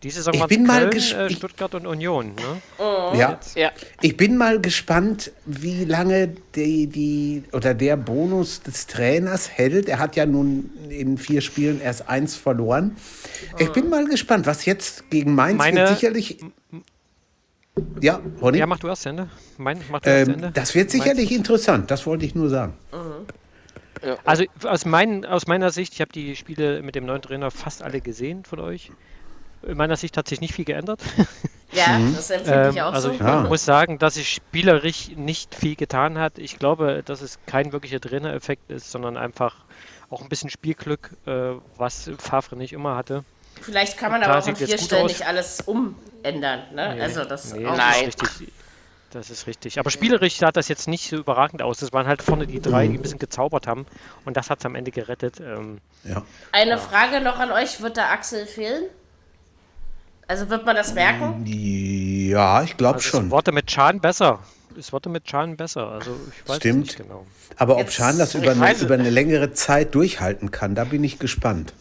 diese 0.00 0.18
Saison 0.18 0.34
Ich 0.34 0.46
bin 0.46 0.64
mal 0.64 0.82
Köln, 0.88 0.92
gesp- 0.92 1.16
äh, 1.16 1.26
ich- 1.26 1.38
Stuttgart 1.38 1.74
und 1.74 1.84
Union. 1.84 2.32
Ne? 2.36 2.62
Ja. 3.18 3.40
Ja. 3.56 3.72
Ich 4.00 4.16
bin 4.16 4.36
mal 4.36 4.60
gespannt, 4.60 5.32
wie 5.44 5.84
lange 5.84 6.28
die, 6.54 6.86
die 6.86 7.42
oder 7.52 7.74
der 7.74 7.96
Bonus 7.96 8.62
des 8.62 8.86
Trainers 8.86 9.50
hält. 9.50 9.88
Er 9.88 9.98
hat 9.98 10.14
ja 10.14 10.24
nun 10.24 10.70
in 10.88 11.18
vier 11.18 11.40
Spielen 11.40 11.80
erst 11.80 12.08
eins 12.08 12.36
verloren. 12.36 12.96
Ich 13.58 13.70
bin 13.72 13.88
mal 13.90 14.04
gespannt, 14.06 14.46
was 14.46 14.64
jetzt 14.66 15.10
gegen 15.10 15.34
Mainz 15.34 15.58
Meine- 15.58 15.80
wird 15.80 15.88
sicherlich. 15.88 16.38
Ja, 18.00 18.20
Ronny? 18.40 18.58
Ja, 18.58 18.66
mach 18.66 18.78
du 18.78 18.86
erst 18.88 19.06
Ende. 19.06 19.28
Mein, 19.56 19.80
mach 19.90 20.00
du 20.00 20.10
erst 20.10 20.24
zu 20.26 20.30
ähm, 20.30 20.34
Ende. 20.36 20.50
das 20.52 20.74
wird 20.76 20.90
sicherlich 20.92 21.32
interessant, 21.32 21.90
das 21.90 22.06
wollte 22.06 22.24
ich 22.24 22.34
nur 22.36 22.48
sagen. 22.48 22.74
Also 24.24 24.44
aus, 24.64 24.84
mein, 24.84 25.24
aus 25.24 25.46
meiner 25.46 25.70
Sicht, 25.70 25.94
ich 25.94 26.00
habe 26.00 26.12
die 26.12 26.36
Spiele 26.36 26.82
mit 26.82 26.94
dem 26.94 27.04
neuen 27.06 27.22
Trainer 27.22 27.50
fast 27.50 27.82
alle 27.82 28.00
gesehen 28.00 28.44
von 28.44 28.60
euch. 28.60 28.90
In 29.62 29.76
meiner 29.76 29.96
Sicht 29.96 30.16
hat 30.16 30.28
sich 30.28 30.40
nicht 30.40 30.54
viel 30.54 30.64
geändert. 30.64 31.00
Ja, 31.70 31.98
das 32.16 32.30
empfinde 32.30 32.70
ich 32.70 32.76
Ähm, 32.76 32.82
auch 32.82 32.92
also 32.94 33.08
so. 33.08 33.14
ich 33.14 33.20
Ja. 33.20 33.40
muss 33.42 33.62
sagen, 33.62 33.98
dass 33.98 34.14
sich 34.14 34.30
spielerisch 34.30 35.10
nicht 35.16 35.54
viel 35.54 35.76
getan 35.76 36.16
hat. 36.16 36.38
Ich 36.38 36.58
glaube, 36.58 37.02
dass 37.04 37.20
es 37.20 37.38
kein 37.44 37.72
wirklicher 37.72 38.00
Trainereffekt 38.00 38.70
ist, 38.70 38.90
sondern 38.90 39.18
einfach 39.18 39.54
auch 40.08 40.22
ein 40.22 40.30
bisschen 40.30 40.48
Spielglück, 40.48 41.10
äh, 41.26 41.50
was 41.76 42.10
Favre 42.16 42.56
nicht 42.56 42.72
immer 42.72 42.96
hatte. 42.96 43.22
Vielleicht 43.60 43.98
kann 43.98 44.12
man 44.12 44.22
aber 44.22 44.38
auch 44.38 44.46
in 44.46 44.56
vier 44.56 44.78
Stellen 44.78 45.08
nicht 45.08 45.26
alles 45.26 45.60
umändern. 45.60 46.60
Ne? 46.74 46.94
Nee, 46.94 47.02
also 47.02 47.24
das 47.26 47.52
nee, 47.52 47.66
auch. 47.66 47.76
das 47.76 47.78
Nein. 47.78 48.08
ist 48.08 48.22
richtig. 48.22 48.48
Das 49.10 49.30
ist 49.30 49.46
richtig. 49.46 49.78
Aber 49.78 49.90
spielerisch 49.90 50.36
sah 50.36 50.52
das 50.52 50.68
jetzt 50.68 50.86
nicht 50.86 51.08
so 51.08 51.16
überragend 51.16 51.62
aus. 51.62 51.78
Das 51.78 51.92
waren 51.94 52.06
halt 52.06 52.22
vorne 52.22 52.46
die 52.46 52.60
drei, 52.60 52.86
die 52.88 52.98
ein 52.98 53.02
bisschen 53.02 53.18
gezaubert 53.18 53.66
haben. 53.66 53.86
Und 54.26 54.36
das 54.36 54.50
hat 54.50 54.58
es 54.58 54.66
am 54.66 54.74
Ende 54.74 54.90
gerettet. 54.90 55.40
Ähm, 55.40 55.78
Ja. 56.04 56.22
Eine 56.52 56.76
Frage 56.78 57.22
noch 57.22 57.38
an 57.38 57.50
euch: 57.50 57.80
Wird 57.80 57.96
da 57.96 58.10
Axel 58.10 58.46
fehlen? 58.46 58.84
Also 60.26 60.50
wird 60.50 60.66
man 60.66 60.76
das 60.76 60.92
merken? 60.92 61.42
Ja, 61.46 62.62
ich 62.62 62.76
glaube 62.76 62.96
also 62.96 63.08
schon. 63.08 63.24
Es 63.26 63.30
wurde 63.30 63.52
mit 63.52 63.66
Chan 63.66 63.98
besser. 64.00 64.40
Es 64.78 64.92
wurde 64.92 65.08
mit 65.08 65.24
Chan 65.24 65.56
besser. 65.56 65.88
Also 65.88 66.10
ich 66.30 66.42
weiß 66.46 66.50
es 66.50 66.56
Stimmt. 66.56 66.80
nicht 66.84 66.96
genau. 66.98 67.26
Aber 67.56 67.74
ob 67.76 67.80
Jetzt- 67.80 67.94
Schan 67.94 68.18
das 68.18 68.34
über 68.34 68.50
eine, 68.52 68.74
über 68.78 68.94
eine 68.94 69.08
längere 69.08 69.52
Zeit 69.54 69.94
durchhalten 69.94 70.50
kann, 70.50 70.74
da 70.74 70.84
bin 70.84 71.02
ich 71.02 71.18
gespannt. 71.18 71.72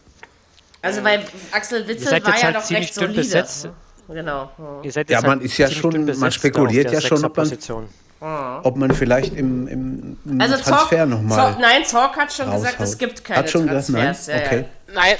Also 0.81 1.03
weil 1.03 1.25
Axel 1.51 1.85
Witzel 1.89 2.23
war 2.23 2.37
ja 2.37 2.43
halt 2.43 2.55
doch 2.55 2.63
ziemlich 2.63 2.85
recht 2.87 2.93
solide. 2.93 3.13
besetzt. 3.15 3.67
Genau. 4.07 4.49
Ihr 4.83 4.91
seid 4.91 5.09
Ja, 5.09 5.21
man 5.21 5.31
halt 5.31 5.41
ist 5.43 5.57
ja 5.57 5.69
schon- 5.69 6.05
man 6.17 6.31
spekuliert 6.31 6.91
ja 6.91 7.01
schon, 7.01 7.23
ob 7.25 7.35
man- 7.35 7.45
Sechserposition. 7.45 7.89
Ob 8.19 8.75
man 8.77 8.91
vielleicht 8.95 9.35
im, 9.35 9.67
im, 9.67 10.17
im 10.25 10.41
Also 10.41 10.57
Transfer 10.57 11.05
nochmal. 11.05 11.55
Nein, 11.59 11.85
Zorc 11.85 12.15
hat 12.17 12.33
schon 12.33 12.49
gesagt, 12.49 12.75
es 12.75 12.79
raushaut. 12.79 12.99
gibt 12.99 13.23
keine 13.23 13.39
Hat 13.39 13.49
schon 13.49 13.67
gesagt, 13.67 13.89
nein? 13.89 14.05
Transfers. 14.05 14.27
Ja, 14.27 14.45
Okay. 14.47 14.65
Nein, 14.93 15.15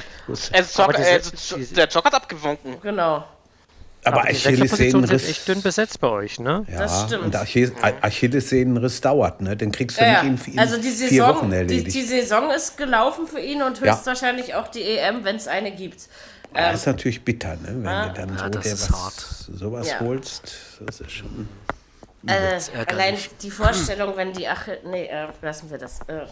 also 0.54 0.84
Aber 0.84 0.94
diese- 0.94 1.10
also, 1.12 1.56
diese- 1.58 1.74
der 1.76 1.90
Zock 1.90 2.06
hat 2.06 2.16
abgewunken. 2.16 2.72
Ja, 2.74 2.80
genau. 2.82 3.24
Aber 4.04 4.22
die 4.24 4.36
sind 4.36 4.54
Achillessehnenriss. 4.54 5.28
echt 5.30 5.48
dünn 5.50 5.62
besetzt 5.62 6.00
bei 6.00 6.08
euch, 6.08 6.40
ne? 6.40 6.66
Ja, 6.72 6.80
Das 6.80 7.04
stimmt. 7.04 7.26
und 7.26 7.36
Achilles, 7.36 7.72
Achillessehnenriss 8.02 9.02
dauert, 9.02 9.42
ne? 9.42 9.58
Den 9.58 9.72
kriegst 9.72 10.00
du 10.00 10.04
Ja, 10.06 10.24
nicht 10.24 10.48
ja. 10.48 10.48
in, 10.48 10.54
in 10.54 10.60
Also 10.60 10.78
die 10.78 10.90
vier 10.90 11.10
Saison, 11.10 11.36
Wochen 11.36 11.50
die, 11.52 11.56
erledigt. 11.58 11.94
die 11.96 12.04
Saison 12.04 12.50
ist 12.52 12.78
gelaufen 12.78 13.28
für 13.28 13.40
ihn 13.40 13.62
und 13.62 13.80
Ja. 13.82 13.94
höchstwahrscheinlich 13.94 14.56
auch 14.56 14.70
die 14.70 14.82
EM, 14.84 15.24
wenn 15.24 15.36
es 15.36 15.48
eine 15.48 15.72
gibt. 15.72 16.04
Das 16.54 16.80
ist 16.82 16.86
natürlich 16.88 17.24
bitter, 17.24 17.56
ne? 17.56 17.68
Wenn 17.68 17.84
du 17.84 18.14
dann 18.14 18.38
so 18.38 18.50
das 18.50 18.66
ist 18.66 18.92
was, 18.92 19.00
hart. 19.00 19.14
sowas 19.60 19.90
Ja. 19.90 20.00
holst. 20.00 20.54
Das 20.86 21.00
ist 21.02 21.12
schon. 21.12 21.48
Äh, 22.26 22.60
allein 22.88 23.16
die 23.42 23.52
Vorstellung, 23.52 24.18
wenn 24.18 24.34
die 24.34 24.48
Achille. 24.48 24.80
Nee, 24.86 25.06
äh, 25.06 25.28
lassen 25.42 25.70
wir 25.70 25.78
das. 25.78 26.00
Äh, 26.08 26.26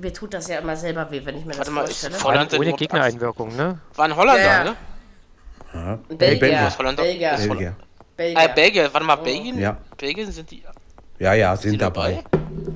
mir 0.00 0.12
tut 0.12 0.34
das 0.34 0.48
ja 0.48 0.58
immer 0.58 0.74
selber 0.76 1.08
weh, 1.10 1.20
wenn 1.24 1.36
ich 1.38 1.44
mir 1.44 1.50
das 1.50 1.58
Warte 1.58 1.70
mal, 1.70 1.84
ist 1.84 2.00
vorstelle. 2.00 2.24
Holland 2.24 2.52
denn 2.52 2.60
Ohne 2.60 2.72
Gegnereinwirkung, 2.72 3.54
ne? 3.54 3.78
War 3.94 4.04
ein 4.06 4.16
Holländer, 4.16 4.42
Ja, 4.42 4.64
ja. 4.64 4.64
ne? 4.64 5.98
Belgier. 6.08 6.38
Belgier. 6.40 6.78
Holländer. 6.78 7.02
Belgier. 7.02 7.32
Ist 7.34 8.54
Belgier. 8.54 8.92
Warte 8.92 9.06
mal, 9.06 9.16
Belgien? 9.16 9.58
Ja. 9.58 9.76
Belgien 9.96 10.32
sind 10.32 10.50
die. 10.50 10.64
Ja, 11.20 11.34
ja, 11.34 11.56
sind 11.56 11.80
dabei. 11.80 12.24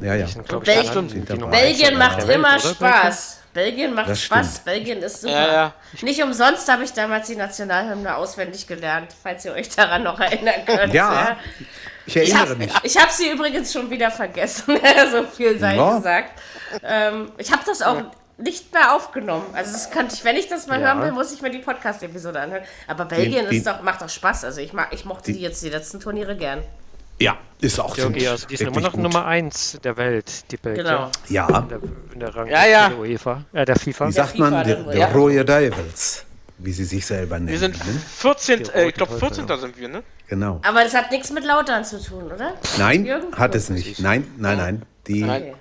Ja, 0.00 0.14
ja. 0.14 0.26
sind, 0.26 0.44
ich, 0.44 0.58
Belgien- 0.60 1.08
Sind 1.08 1.30
dabei. 1.30 1.50
Belgien 1.50 1.96
macht 1.98 2.18
Welt, 2.26 2.30
immer 2.36 2.56
oder? 2.56 2.60
Spaß. 2.60 3.38
Belgien 3.52 3.92
macht 3.94 4.08
Das 4.10 4.20
Spaß. 4.22 4.46
stimmt. 4.46 4.64
Belgien 4.64 5.02
ist 5.02 5.20
super. 5.20 5.32
Ja, 5.34 5.52
ja. 5.52 5.74
Nicht 6.00 6.22
umsonst 6.22 6.70
habe 6.70 6.84
ich 6.84 6.92
damals 6.92 7.26
die 7.26 7.36
Nationalhymne 7.36 8.16
auswendig 8.16 8.66
gelernt, 8.66 9.08
falls 9.22 9.44
ihr 9.44 9.52
euch 9.52 9.68
daran 9.68 10.02
noch 10.04 10.18
erinnern 10.20 10.64
könnt. 10.64 10.94
Ja, 10.94 11.36
ich 12.06 12.16
Ich 12.16 12.30
erinnere 12.32 12.50
habe 12.50 12.56
mich. 12.56 12.96
hab 12.96 13.10
sie 13.10 13.30
übrigens 13.30 13.72
schon 13.72 13.90
wieder 13.90 14.10
vergessen, 14.10 14.78
so 15.12 15.24
viel 15.24 15.58
sei 15.58 15.76
Ja. 15.76 15.96
gesagt. 15.96 16.40
Ähm, 16.82 17.30
ich 17.38 17.52
habe 17.52 17.62
das 17.66 17.82
auch 17.82 18.02
nicht 18.38 18.72
mehr 18.72 18.94
aufgenommen. 18.94 19.44
Also 19.54 19.72
das 19.72 19.90
könnte 19.90 20.14
ich, 20.14 20.24
wenn 20.24 20.36
ich 20.36 20.48
das 20.48 20.66
mal 20.66 20.80
Ja. 20.80 20.86
hören 20.88 21.02
will, 21.02 21.12
muss 21.12 21.32
ich 21.32 21.42
mir 21.42 21.50
die 21.50 21.58
Podcast-Episode 21.58 22.40
anhören. 22.40 22.64
Aber 22.88 23.04
Belgien 23.04 23.46
die- 23.50 23.58
ist 23.58 23.66
doch, 23.66 23.82
macht 23.82 24.00
doch 24.00 24.08
Spaß. 24.08 24.44
Also 24.44 24.60
ich, 24.62 24.72
mag, 24.72 24.88
ich 24.92 25.04
mochte 25.04 25.32
die 25.32 25.40
jetzt 25.40 25.62
die 25.62 25.68
letzten 25.68 26.00
Turniere 26.00 26.36
gern. 26.36 26.62
Ja, 27.22 27.38
ist 27.60 27.78
auch 27.80 27.94
so. 27.96 28.08
Also 28.08 28.46
die 28.46 28.56
sind 28.56 28.68
immer 28.68 28.80
noch 28.80 28.94
Nummer 28.96 29.24
1 29.26 29.78
der 29.84 29.96
Welt, 29.96 30.50
die 30.50 30.56
Belgier. 30.56 30.82
Genau. 30.84 31.10
Ja, 31.28 31.46
In 31.60 31.68
der, 31.68 31.78
in 32.14 32.20
der 32.20 32.34
Rang 32.34 32.48
Ja, 32.48 32.66
ja. 32.66 32.88
der 32.88 32.98
UEFA, 32.98 33.44
äh, 33.52 33.64
der 33.64 33.76
FIFA. 33.76 34.08
wie 34.08 34.12
sagt 34.12 34.30
FIFA 34.32 34.50
man, 34.50 34.64
die, 34.64 34.98
ja. 34.98 35.06
Royal 35.08 35.44
Devils, 35.44 36.24
wie 36.58 36.72
sie 36.72 36.84
sich 36.84 37.06
selber 37.06 37.36
nennen. 37.36 37.48
Wir 37.48 37.58
sind 37.58 37.78
ne? 37.78 37.92
14, 38.16 38.62
Die 38.64 38.70
äh, 38.70 38.88
ich 38.88 38.94
glaube 38.94 39.12
Teufel, 39.12 39.28
14. 39.28 39.46
ja. 39.48 39.56
sind 39.58 39.78
wir, 39.78 39.88
ne? 39.88 40.02
Genau. 40.28 40.60
Aber 40.64 40.82
das 40.82 40.94
hat 40.94 41.10
nichts 41.10 41.30
mit 41.30 41.44
Lautern 41.44 41.84
zu 41.84 42.02
tun, 42.02 42.24
oder? 42.32 42.54
Nein, 42.78 43.04
Jürgen? 43.04 43.36
hat 43.36 43.54
es 43.54 43.68
nicht. 43.70 44.00
Nein, 44.00 44.26
nein, 44.38 44.56
nein. 44.58 44.82
Die 45.06 45.22
Okay. 45.24 45.54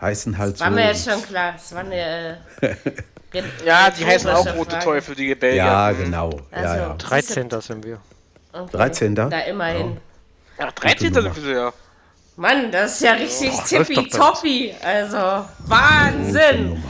heißen 0.00 0.36
halt 0.38 0.58
so. 0.58 0.64
War 0.64 0.70
mir 0.70 0.86
jetzt 0.88 1.08
schon 1.10 1.22
klar. 1.22 1.54
Es 1.56 1.72
war 1.74 1.80
eine. 1.80 2.38
Äh, 2.60 2.74
gen- 3.32 3.44
Ja, 3.64 3.90
die 3.90 4.04
heißen 4.04 4.28
auch 4.30 4.46
rote 4.56 4.72
Frage. 4.72 4.84
Teufel, 4.84 5.14
die 5.14 5.34
Belgier. 5.34 5.64
Ja, 5.64 5.92
genau. 5.92 6.30
Also, 6.50 6.68
Ja, 6.68 6.76
ja. 6.76 6.94
13. 6.94 7.48
sind 7.60 7.84
wir. 7.84 7.98
Okay. 8.52 8.70
13. 8.76 9.14
Da 9.14 9.28
immerhin. 9.40 9.96
Ja, 10.58 10.70
13. 10.70 11.12
Nummer. 11.12 11.34
sind 11.34 11.46
wir 11.46 11.54
ja. 11.56 11.72
Mann, 12.36 12.70
das 12.72 12.94
ist 12.94 13.02
ja 13.02 13.12
richtig 13.12 13.52
tippitoppi. 13.68 14.74
Also, 14.82 15.44
Wahnsinn. 15.66 16.82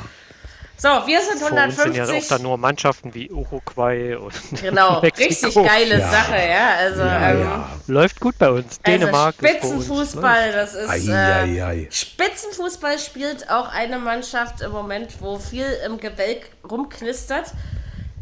So, 0.76 0.88
wir 1.06 1.20
sind 1.20 1.38
Vor 1.38 1.52
uns 1.52 1.76
sind 1.76 1.94
ja 1.94 2.02
auch 2.04 2.08
150. 2.08 2.28
dann 2.28 2.42
nur 2.42 2.58
Mannschaften 2.58 3.14
wie 3.14 3.30
Uruguay 3.30 4.16
und 4.16 4.34
Genau, 4.60 5.00
Mexiko. 5.02 5.46
richtig 5.46 5.54
geile 5.66 5.98
Ja. 6.00 6.10
Sache, 6.10 6.36
ja. 6.36 6.74
Also, 6.78 7.00
Ja, 7.02 7.30
ähm, 7.30 7.40
ja. 7.40 7.68
Läuft 7.86 8.20
gut 8.20 8.36
bei 8.38 8.50
uns. 8.50 8.80
also 8.82 8.98
Dänemark 8.98 9.34
ist 9.40 9.40
vor 9.40 9.52
uns, 9.52 9.62
ne? 9.62 9.84
Spitzenfußball, 9.84 10.52
das 10.52 10.74
ist. 10.74 10.90
Ei, 10.90 10.98
äh, 11.06 11.12
ei, 11.12 11.64
ei. 11.64 11.88
Spitzenfußball 11.90 12.98
spielt 12.98 13.48
auch 13.50 13.68
eine 13.68 13.98
Mannschaft 13.98 14.60
im 14.62 14.72
Moment, 14.72 15.14
wo 15.20 15.38
viel 15.38 15.66
im 15.86 15.98
Gebälk 15.98 16.50
rumknistert. 16.68 17.52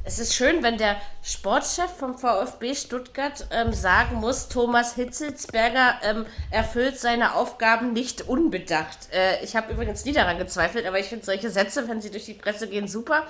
Es 0.05 0.19
ist 0.19 0.35
schön, 0.35 0.65
wenn 0.65 0.79
der 0.79 0.97
Sportchef 1.23 1.89
vom 1.97 2.19
VfB 2.19 2.75
Stuttgart 2.75 3.47
ähm, 3.53 3.73
sagen 3.73 4.17
muss, 4.17 4.49
Thomas 4.49 4.95
Hitzelsberger 4.97 5.95
ähm, 6.03 6.27
erfüllt 6.51 6.99
seine 6.99 7.35
Aufgaben 7.35 7.93
nicht 7.93 8.23
unbedacht. 8.23 8.99
Äh, 9.13 9.45
ich 9.45 9.55
habe 9.55 9.73
übrigens 9.73 10.05
nie 10.05 10.13
daran 10.13 10.39
gezweifelt, 10.39 10.87
aber 10.87 10.99
ich 10.99 11.07
finde 11.07 11.25
solche 11.25 11.51
Sätze, 11.51 11.89
wenn 11.89 12.01
sie 12.01 12.11
durch 12.11 12.25
die 12.25 12.35
Presse 12.35 12.69
gehen, 12.69 12.89
super. 12.89 13.23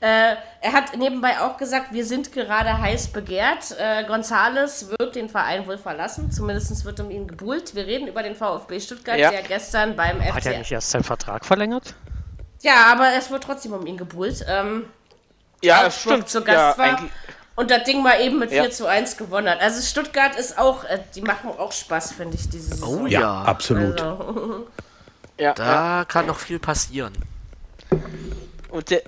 Äh, 0.00 0.34
er 0.60 0.72
hat 0.72 0.96
nebenbei 0.96 1.38
auch 1.40 1.56
gesagt, 1.56 1.92
wir 1.92 2.04
sind 2.04 2.32
gerade 2.32 2.76
heiß 2.78 3.12
begehrt. 3.12 3.76
Äh, 3.78 4.02
Gonzales 4.04 4.88
wird 4.98 5.14
den 5.14 5.28
Verein 5.28 5.68
wohl 5.68 5.78
verlassen. 5.78 6.32
Zumindest 6.32 6.84
wird 6.84 6.98
um 6.98 7.12
ihn 7.12 7.28
gebuhlt. 7.28 7.76
Wir 7.76 7.86
reden 7.86 8.08
über 8.08 8.24
den 8.24 8.34
VfB 8.34 8.80
Stuttgart, 8.80 9.18
Ja. 9.20 9.30
der 9.30 9.42
gestern 9.42 9.94
beim 9.94 10.20
Hat 10.20 10.44
er 10.44 10.52
FC. 10.54 10.58
nicht 10.58 10.72
erst 10.72 10.90
seinen 10.90 11.04
Vertrag 11.04 11.44
verlängert? 11.44 11.94
Ja, 12.62 12.86
aber 12.90 13.10
es 13.16 13.30
wird 13.30 13.44
trotzdem 13.44 13.72
um 13.74 13.86
ihn 13.86 13.96
gebuhlt. 13.96 14.44
Ähm, 14.48 14.86
Ja, 15.64 15.86
Augsburg 15.86 16.14
stimmt. 16.14 16.28
zu 16.28 16.42
Gast 16.44 16.78
ja, 16.78 16.84
war 16.84 17.02
und 17.54 17.70
das 17.70 17.84
Ding 17.84 18.02
mal 18.02 18.20
eben 18.20 18.38
mit 18.38 18.50
Ja. 18.50 18.62
4 18.62 18.70
zu 18.72 18.86
1 18.86 19.16
gewonnen 19.16 19.48
hat. 19.48 19.60
Also 19.60 19.80
Stuttgart 19.82 20.34
ist 20.36 20.58
auch, 20.58 20.84
äh, 20.84 21.00
die 21.14 21.22
machen 21.22 21.50
auch 21.50 21.72
Spaß, 21.72 22.12
finde 22.12 22.36
ich, 22.36 22.48
diese 22.48 22.68
Saison. 22.70 23.02
Oh 23.02 23.06
Ja, 23.06 23.20
ja, 23.20 23.42
absolut. 23.42 24.00
Also, 24.00 24.66
ja, 25.38 25.44
ja. 25.48 25.52
da 25.54 26.04
kann 26.08 26.26
noch 26.26 26.38
viel 26.38 26.58
passieren. 26.58 27.12
Und 28.70 28.90
der, 28.90 29.02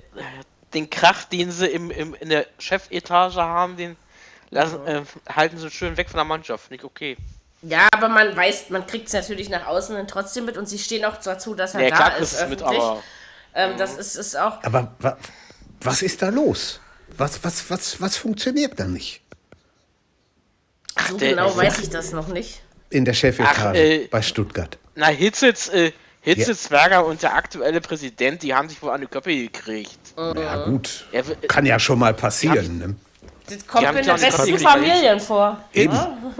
den 0.73 0.89
Krach, 0.89 1.23
den 1.25 1.51
sie 1.51 1.67
im, 1.67 1.89
im, 1.91 2.13
in 2.15 2.29
der 2.29 2.45
Chefetage 2.59 3.35
haben, 3.37 3.77
den 3.77 3.95
lassen, 4.51 4.85
äh, 4.85 5.01
halten 5.29 5.57
sie 5.57 5.69
schön 5.71 5.97
weg 5.97 6.09
von 6.09 6.17
der 6.17 6.25
Mannschaft. 6.25 6.69
Nicht 6.71 6.83
okay. 6.83 7.17
ja, 7.63 7.87
aber 7.93 8.09
man 8.09 8.35
weiß, 8.35 8.69
man 8.69 8.85
kriegt 8.85 9.07
es 9.07 9.13
natürlich 9.13 9.49
nach 9.49 9.65
außen 9.65 9.95
dann 9.95 10.07
trotzdem 10.07 10.45
mit 10.45 10.57
und 10.57 10.67
sie 10.67 10.77
stehen 10.77 11.03
auch 11.05 11.17
dazu, 11.17 11.55
dass 11.55 11.73
er 11.73 11.81
Ja, 11.81 11.89
da 11.89 11.95
klar, 11.95 12.17
ist 12.17 12.33
es 12.33 12.47
mit, 12.47 12.61
öffentlich. 12.61 12.81
aber. 12.81 13.03
ähm, 13.55 13.77
das 13.77 13.95
ist, 13.97 14.15
ist 14.15 14.35
auch, 14.37 14.63
Aber 14.63 14.93
wa, 14.99 15.17
was 15.81 16.01
ist 16.01 16.21
da 16.21 16.29
los? 16.29 16.79
Was, 17.17 17.43
was, 17.43 17.69
was, 17.69 18.01
was 18.01 18.17
funktioniert 18.17 18.79
da 18.79 18.85
nicht? 18.85 19.21
so 21.09 21.17
der- 21.17 21.29
genau 21.31 21.55
weiß 21.55 21.79
ich 21.79 21.89
das 21.89 22.11
noch 22.11 22.27
nicht. 22.27 22.61
In 22.89 23.03
der 23.05 23.13
Chefetage 23.13 23.57
Ach, 23.69 23.73
äh, 23.75 24.07
bei 24.09 24.21
Stuttgart. 24.21 24.77
Na, 24.95 25.07
Hitzels, 25.07 25.69
äh, 25.69 25.91
Hitzelsberger 26.21 27.05
und 27.05 27.21
der 27.21 27.33
aktuelle 27.35 27.81
Präsident, 27.81 28.41
die 28.43 28.53
haben 28.53 28.69
sich 28.69 28.81
wohl 28.81 28.91
an 28.91 29.01
die 29.01 29.07
Köpfe 29.07 29.35
gekriegt. 29.35 29.99
Ja, 30.17 30.65
gut. 30.65 31.05
Er 31.11 31.27
will- 31.27 31.35
Kann 31.47 31.65
ja 31.65 31.77
schon 31.79 31.99
mal 31.99 32.13
passieren. 32.13 32.77
Ne? 32.79 32.95
Das 33.47 33.67
kommt 33.67 33.83
in 33.99 34.09
auch 34.09 34.17
besten 34.19 34.57
Familien 34.59 35.19
vor. 35.19 35.61
Eben. 35.73 35.91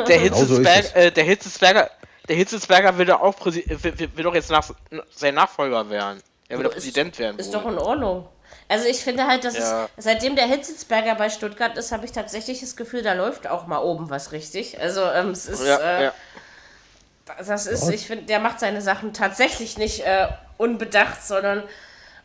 Der 0.07 0.17
Genau 0.19 0.38
so 0.38 0.59
ist 0.59 0.67
Hitzelsberger, 0.69 0.79
es. 0.79 0.91
äh, 0.93 1.11
der 1.11 1.23
Hitzelsberger, 1.25 1.91
der 2.27 2.36
Hitzelsberger 2.36 2.97
will 2.97 3.05
doch 3.05 3.21
auch 3.21 3.36
Präsi 3.36 3.59
äh, 3.61 3.83
will, 3.83 4.09
will 4.15 4.23
doch 4.23 4.33
jetzt 4.33 4.49
nach, 4.49 4.67
sein 5.13 5.36
Nachfolger 5.36 5.88
werden. 5.89 6.21
Er 6.47 6.57
will 6.57 6.65
doch 6.65 6.71
Präsident 6.71 7.19
werden. 7.19 7.38
Ist 7.38 7.53
wohl. 7.53 7.61
doch 7.61 7.71
in 7.71 7.77
Ordnung. 7.77 8.27
Also 8.68 8.86
ich 8.88 8.97
finde 9.03 9.28
halt, 9.28 9.43
dass 9.43 9.57
Ja. 9.57 9.88
es, 9.95 10.03
seitdem 10.05 10.36
der 10.36 10.45
Hitzelsberger 10.47 11.16
bei 11.16 11.30
Stuttgart 11.30 11.78
ist, 11.78 11.91
habe 11.91 12.05
ich 12.05 12.11
tatsächlich 12.11 12.61
das 12.61 12.76
Gefühl, 12.76 13.03
da 13.03 13.13
läuft 13.13 13.47
auch 13.47 13.68
mal 13.68 13.80
oben 13.80 14.09
was 14.09 14.32
richtig. 14.32 14.80
Also 14.80 15.03
ähm, 15.03 15.30
es 15.32 15.45
ist, 15.45 15.63
ja, 15.63 15.78
äh, 15.78 16.03
ja. 16.05 16.13
das 17.47 17.68
ist, 17.68 17.88
ich 17.89 18.07
finde, 18.07 18.26
der 18.26 18.39
macht 18.39 18.59
seine 18.59 18.82
Sachen 18.82 19.13
tatsächlich 19.13 19.78
nicht 19.78 20.01
äh, 20.05 20.28
unbedacht, 20.57 21.24
sondern 21.26 21.63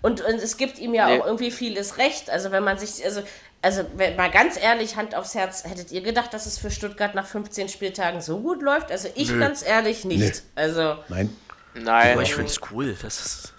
und, 0.03 0.22
und 0.22 0.36
es 0.36 0.57
gibt 0.57 0.78
ihm 0.78 0.95
ja 0.95 1.09
Nee. 1.09 1.20
auch 1.20 1.26
irgendwie 1.26 1.51
vieles 1.51 1.99
recht. 1.99 2.30
Also 2.30 2.51
wenn 2.53 2.64
man 2.64 2.78
sich, 2.78 3.05
also, 3.05 3.22
also 3.61 3.84
wenn, 3.97 4.16
mal 4.16 4.30
ganz 4.30 4.57
ehrlich, 4.59 4.97
Hand 4.97 5.14
aufs 5.14 5.34
Herz, 5.34 5.64
hättet 5.64 5.93
ihr 5.93 6.01
gedacht, 6.01 6.32
dass 6.32 6.47
es 6.47 6.57
für 6.59 6.70
Stuttgart 6.70 7.14
nach 7.14 7.26
15 7.26 7.68
Spieltagen 7.68 8.22
so 8.22 8.38
gut 8.41 8.62
läuft? 8.62 8.91
Also 8.91 9.09
ich 9.14 9.38
ganz 9.38 9.62
ehrlich 9.62 10.07
nicht. 10.07 10.20
Nee. 10.20 10.32
Also 10.55 10.97
Nein. 11.09 11.36
Nein. 11.74 12.12
Aber 12.14 12.22
ich 12.22 12.34
finde 12.34 12.51
es 12.51 12.59
cool. 12.72 12.97
Das 13.03 13.20
ist, 13.20 13.53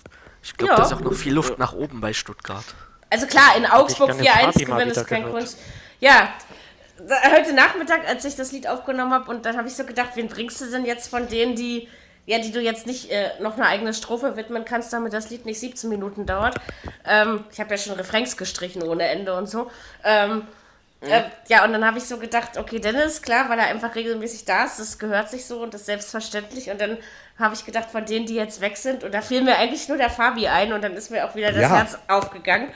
ich 0.43 0.55
glaube, 0.57 0.73
Ja. 0.73 0.77
da 0.77 0.83
ist 0.85 0.93
auch 0.93 1.01
noch 1.01 1.13
viel 1.13 1.33
Luft 1.33 1.57
nach 1.59 1.73
oben 1.73 2.01
bei 2.01 2.13
Stuttgart. 2.13 2.65
Also 3.09 3.27
klar, 3.27 3.55
in 3.57 3.65
Augsburg 3.65 4.17
gerne 4.17 4.23
4-1 4.23 4.41
Party 4.43 4.65
mal 4.65 4.75
gewinnen 4.77 4.91
ist 4.91 5.07
kein 5.07 5.23
gehört. 5.23 5.37
Grund. 5.45 5.55
Ja, 5.99 6.33
heute 7.35 7.53
Nachmittag, 7.53 8.07
als 8.07 8.25
ich 8.25 8.35
das 8.35 8.51
Lied 8.51 8.67
aufgenommen 8.67 9.13
habe, 9.13 9.29
und 9.29 9.45
dann 9.45 9.57
habe 9.57 9.67
ich 9.67 9.75
so 9.75 9.83
gedacht, 9.85 10.11
wen 10.15 10.27
bringst 10.27 10.61
du 10.61 10.65
denn 10.69 10.85
jetzt 10.85 11.09
von 11.09 11.27
denen, 11.27 11.55
die, 11.55 11.87
ja, 12.25 12.39
die 12.39 12.51
du 12.51 12.61
jetzt 12.61 12.85
nicht 12.87 13.11
äh, 13.11 13.31
noch 13.39 13.55
eine 13.55 13.65
eigene 13.67 13.93
Strophe 13.93 14.35
widmen 14.37 14.65
kannst, 14.65 14.93
damit 14.93 15.13
das 15.13 15.29
Lied 15.29 15.45
nicht 15.45 15.59
17 15.59 15.89
Minuten 15.89 16.25
dauert. 16.25 16.55
Ähm, 17.05 17.43
ich 17.51 17.59
habe 17.59 17.71
ja 17.71 17.77
schon 17.77 17.93
Refrains 17.95 18.37
gestrichen 18.37 18.83
ohne 18.83 19.03
Ende 19.07 19.35
und 19.35 19.49
so. 19.49 19.69
Ähm, 20.03 20.47
äh, 21.01 21.23
ja, 21.47 21.65
und 21.65 21.73
dann 21.73 21.83
habe 21.83 21.97
ich 21.97 22.03
so 22.03 22.17
gedacht, 22.17 22.57
okay, 22.57 22.79
Dennis, 22.79 23.23
klar, 23.23 23.49
weil 23.49 23.57
er 23.57 23.65
einfach 23.65 23.95
regelmäßig 23.95 24.45
da 24.45 24.65
ist, 24.65 24.79
das 24.79 24.99
gehört 24.99 25.29
sich 25.31 25.45
so 25.45 25.61
und 25.61 25.73
das 25.73 25.81
ist 25.81 25.87
selbstverständlich. 25.87 26.69
Und 26.69 26.79
dann 26.79 26.97
habe 27.37 27.55
ich 27.55 27.65
gedacht, 27.65 27.89
von 27.89 28.05
denen, 28.05 28.25
die 28.25 28.35
jetzt 28.35 28.61
weg 28.61 28.77
sind, 28.77 29.03
und 29.03 29.13
da 29.13 29.21
fiel 29.21 29.41
mir 29.41 29.57
eigentlich 29.57 29.87
nur 29.87 29.97
der 29.97 30.09
Fabi 30.09 30.47
ein 30.47 30.73
und 30.73 30.83
dann 30.83 30.93
ist 30.93 31.11
mir 31.11 31.25
auch 31.25 31.35
wieder 31.35 31.51
das 31.51 31.61
Ja. 31.61 31.75
Herz 31.75 31.97
aufgegangen. 32.07 32.69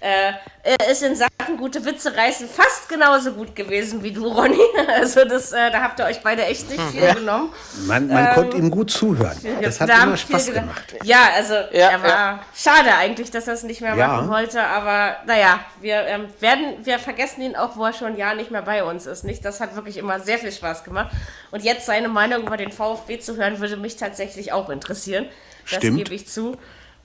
Äh, 0.00 0.32
er 0.62 0.90
ist 0.90 1.02
in 1.02 1.14
Sachen 1.16 1.56
gute 1.56 1.84
Witze 1.84 2.14
reißen 2.14 2.48
fast 2.48 2.88
genauso 2.88 3.32
gut 3.32 3.56
gewesen 3.56 4.02
wie 4.02 4.12
du, 4.12 4.26
Ronny. 4.26 4.58
Also 4.88 5.24
das, 5.24 5.52
äh, 5.52 5.70
da 5.70 5.80
habt 5.82 5.98
ihr 6.00 6.04
euch 6.06 6.20
beide 6.22 6.44
echt 6.44 6.68
nicht 6.68 6.82
viel 6.90 7.14
genommen. 7.14 7.52
Man, 7.86 8.08
man 8.08 8.34
konnte 8.34 8.56
ihm 8.56 8.70
gut 8.70 8.90
zuhören. 8.90 9.36
Das 9.62 9.80
hat 9.80 9.88
Da 9.88 10.02
immer 10.02 10.16
Spaß 10.16 10.52
gemacht. 10.52 10.96
Ja, 11.02 11.30
also 11.34 11.54
Ja, 11.72 11.90
er 11.90 12.02
war 12.02 12.40
schade 12.54 12.94
eigentlich, 12.94 13.30
dass 13.30 13.46
er 13.48 13.54
es 13.54 13.62
nicht 13.62 13.80
mehr 13.80 13.94
Ja. 13.96 14.08
machen 14.08 14.28
wollte, 14.28 14.62
aber 14.62 15.16
naja, 15.26 15.60
wir 15.80 16.02
ähm, 16.06 16.26
werden, 16.40 16.84
wir 16.84 16.98
vergessen 16.98 17.40
ihn 17.42 17.56
auch, 17.56 17.76
wo 17.76 17.84
er 17.84 17.92
schon 17.92 18.08
ein 18.08 18.16
Jahr 18.16 18.34
nicht 18.34 18.50
mehr 18.50 18.62
bei 18.62 18.84
uns 18.84 19.06
ist. 19.06 19.24
Nicht? 19.24 19.44
Das 19.44 19.60
hat 19.60 19.76
wirklich 19.76 19.96
immer 19.96 20.20
sehr 20.20 20.38
viel 20.38 20.52
Spaß 20.52 20.84
gemacht. 20.84 21.10
Und 21.50 21.62
jetzt 21.64 21.86
seine 21.86 22.08
Meinung 22.08 22.42
über 22.42 22.56
den 22.56 22.72
VfB 22.72 23.18
zu 23.18 23.36
hören, 23.36 23.60
würde 23.60 23.76
mich 23.76 23.96
tatsächlich 23.96 24.52
auch 24.52 24.68
interessieren. 24.68 25.26
Das 25.68 25.78
Stimmt. 25.78 25.98
gebe 25.98 26.14
ich 26.14 26.28
zu. 26.28 26.56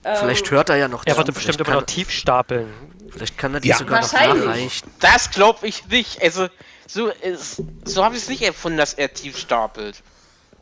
Vielleicht 0.03 0.49
hört 0.51 0.69
er 0.69 0.75
ja 0.77 0.87
noch 0.87 1.03
Er 1.05 1.13
zu. 1.13 1.17
wird 1.19 1.27
bestimmt 1.33 1.55
vielleicht, 1.55 1.59
immer 1.61 1.75
noch 1.75 1.81
kann, 1.81 1.87
tief 1.87 2.09
stapeln. 2.11 2.73
vielleicht 3.11 3.37
kann 3.37 3.53
er 3.53 3.59
die 3.59 3.67
Ja. 3.69 3.77
sogar 3.77 4.01
noch 4.01 4.11
nachreichen. 4.11 4.89
Das 4.99 5.29
glaube 5.31 5.67
ich 5.67 5.85
nicht. 5.87 6.21
Also, 6.21 6.47
so, 6.87 7.07
ist- 7.09 7.61
so 7.85 8.03
habe 8.03 8.15
ich 8.15 8.23
es 8.23 8.29
nicht 8.29 8.41
erfunden, 8.41 8.77
dass 8.77 8.93
er 8.95 9.13
tief 9.13 9.37
stapelt. 9.37 10.01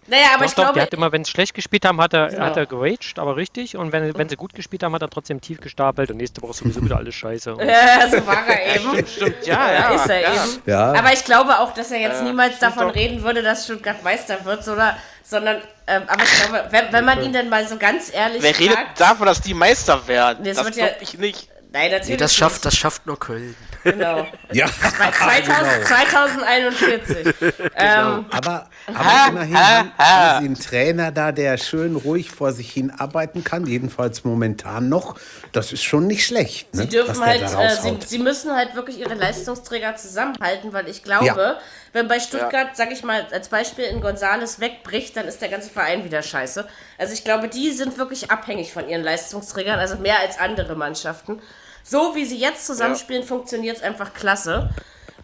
Naja, 0.10 0.28
aber 0.34 0.40
Doch, 0.40 0.46
ich 0.46 0.56
doch, 0.56 0.64
glaube, 0.64 0.74
der 0.76 0.84
hat 0.84 0.94
immer, 0.94 1.12
wenn 1.12 1.24
sie 1.24 1.32
schlecht 1.32 1.54
gespielt 1.54 1.86
haben, 1.86 2.02
hat 2.02 2.14
er, 2.14 2.28
Genau. 2.30 2.46
hat 2.46 2.58
er 2.58 2.66
geraged, 2.66 3.20
aber 3.20 3.36
richtig. 3.36 3.78
Und 3.78 3.92
wenn, 3.92 4.18
wenn 4.18 4.28
sie 4.30 4.36
gut 4.36 4.54
gespielt 4.54 4.84
haben, 4.84 4.94
hat 4.96 5.02
er 5.02 5.10
trotzdem 5.10 5.40
tief 5.42 5.62
gestapelt. 5.62 6.10
Und 6.12 6.18
nächste 6.18 6.42
Woche 6.42 6.52
ist 6.52 6.58
sowieso 6.60 6.82
wieder 6.86 6.98
alles 6.98 7.16
scheiße. 7.16 7.56
Und 7.56 7.66
ja, 7.66 8.08
so 8.10 8.26
war 8.26 8.46
er 8.48 8.76
eben. 8.76 9.08
Stimmt, 9.08 9.46
ja, 9.46 9.72
ja. 9.72 9.90
ist 9.96 10.10
er 10.10 10.22
ja. 10.22 10.34
eben. 10.34 10.62
Ja. 10.66 10.94
Aber 10.94 11.14
ich 11.14 11.24
glaube 11.26 11.60
auch, 11.60 11.74
dass 11.74 11.92
er 11.92 12.00
jetzt 12.00 12.24
niemals 12.24 12.60
davon 12.60 12.88
doch. 12.88 12.96
reden 12.96 13.24
würde, 13.24 13.44
dass 13.44 13.66
Stuttgart 13.66 14.04
Meister 14.04 14.44
wird, 14.46 14.64
sondern, 14.64 14.96
sondern 15.24 15.62
ähm, 15.88 16.04
aber 16.08 16.24
ich 16.24 16.42
glaube, 16.42 16.68
wenn, 16.72 16.92
wenn 16.94 17.06
man 17.06 17.24
ihn 17.24 17.34
dann 17.34 17.50
mal 17.50 17.68
so 17.68 17.78
ganz 17.78 18.14
ehrlich 18.14 18.42
Wer 18.42 18.58
redet 18.58 18.76
fragt, 18.76 19.00
davon, 19.00 19.26
dass 19.28 19.42
die 19.42 19.54
Meister 19.54 20.08
werden? 20.08 20.46
Es 20.46 20.58
das 20.58 20.66
wird 20.66 20.76
ja- 20.76 20.86
glaube 20.88 21.04
ich 21.04 21.18
nicht. 21.18 21.50
nein, 21.72 21.92
natürlich 21.92 22.10
Nee, 22.10 22.18
das 22.18 22.32
nicht. 22.32 22.38
schafft, 22.40 22.66
das 22.66 22.76
schafft 22.76 23.06
nur 23.06 23.20
Köln. 23.20 23.56
Genau. 23.84 24.28
Ja, 24.52 24.68
Bei 25.00 25.12
2000, 25.12 25.86
2041. 25.88 27.36
Ähm, 27.76 28.26
aber, 28.32 28.70
aber 28.88 29.28
immerhin 29.30 29.58
haben, 29.58 29.92
haben 29.98 30.40
sie 30.42 30.46
einen 30.48 30.60
Trainer 30.60 31.12
da, 31.12 31.32
der 31.32 31.58
schön 31.58 31.96
ruhig 31.96 32.32
vor 32.32 32.52
sich 32.52 32.72
hin 32.72 32.92
arbeiten 32.92 33.44
kann, 33.44 33.66
jedenfalls 33.66 34.24
momentan 34.24 34.90
noch. 34.90 35.16
Das 35.52 35.72
ist 35.72 35.84
schon 35.84 36.08
nicht 36.08 36.26
schlecht. 36.26 36.74
Ne? 36.74 36.82
Sie 36.84 36.90
dürfen 36.90 37.20
halt, 37.26 37.42
äh, 37.42 37.76
sie, 37.82 37.98
sie 38.06 38.20
müssen 38.20 38.56
halt 38.56 38.76
wirklich 38.76 39.00
ihre 39.00 39.14
Leistungsträger 39.14 39.96
zusammenhalten, 39.96 40.74
weil 40.74 40.88
ich 40.88 41.04
glaube, 41.04 41.26
Ja. 41.26 41.58
wenn 41.94 42.08
bei 42.08 42.20
Stuttgart, 42.20 42.70
sag 42.76 42.92
ich 42.92 43.04
mal, 43.04 43.26
als 43.32 43.50
Beispiel 43.50 43.86
in 43.86 44.02
Gonzales 44.02 44.60
wegbricht, 44.60 45.16
dann 45.16 45.28
ist 45.28 45.42
der 45.42 45.50
ganze 45.50 45.70
Verein 45.70 46.04
wieder 46.04 46.22
scheiße. 46.22 46.68
Also 46.98 47.14
ich 47.14 47.24
glaube, 47.24 47.48
die 47.48 47.72
sind 47.72 47.98
wirklich 47.98 48.30
abhängig 48.32 48.74
von 48.74 48.88
ihren 48.90 49.04
Leistungsträgern, 49.04 49.80
also 49.80 49.96
mehr 49.98 50.20
als 50.20 50.38
andere 50.40 50.76
Mannschaften. 50.76 51.42
So 51.90 52.14
wie 52.14 52.24
sie 52.24 52.38
jetzt 52.38 52.68
zusammenspielen, 52.68 53.24
funktioniert 53.24 53.78
es 53.78 53.84
einfach 53.84 54.14
klasse. 54.14 54.70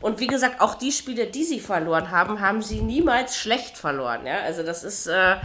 Und 0.01 0.19
wie 0.19 0.25
gesagt, 0.25 0.61
auch 0.61 0.73
die 0.73 0.91
Spiele, 0.91 1.27
die 1.27 1.43
sie 1.43 1.59
verloren 1.59 2.09
haben, 2.09 2.39
haben 2.39 2.63
sie 2.63 2.81
niemals 2.81 3.37
schlecht 3.37 3.77
verloren. 3.77 4.25
Ja? 4.25 4.39
Also 4.39 4.63
das 4.63 4.83
ist, 4.83 5.05
äh, 5.05 5.35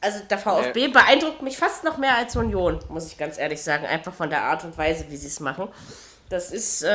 also 0.00 0.18
der 0.28 0.38
VfB 0.38 0.88
beeindruckt 0.88 1.42
mich 1.42 1.56
fast 1.56 1.84
noch 1.84 1.96
mehr 1.96 2.16
als 2.16 2.34
Union, 2.34 2.80
muss 2.88 3.06
ich 3.06 3.16
ganz 3.16 3.38
ehrlich 3.38 3.62
sagen. 3.62 3.86
Einfach 3.86 4.12
von 4.12 4.30
der 4.30 4.42
Art 4.42 4.64
und 4.64 4.76
Weise, 4.76 5.04
wie 5.10 5.16
sie 5.16 5.28
es 5.28 5.38
machen. 5.38 5.68
Das 6.28 6.50
ist, 6.50 6.82
äh, 6.82 6.88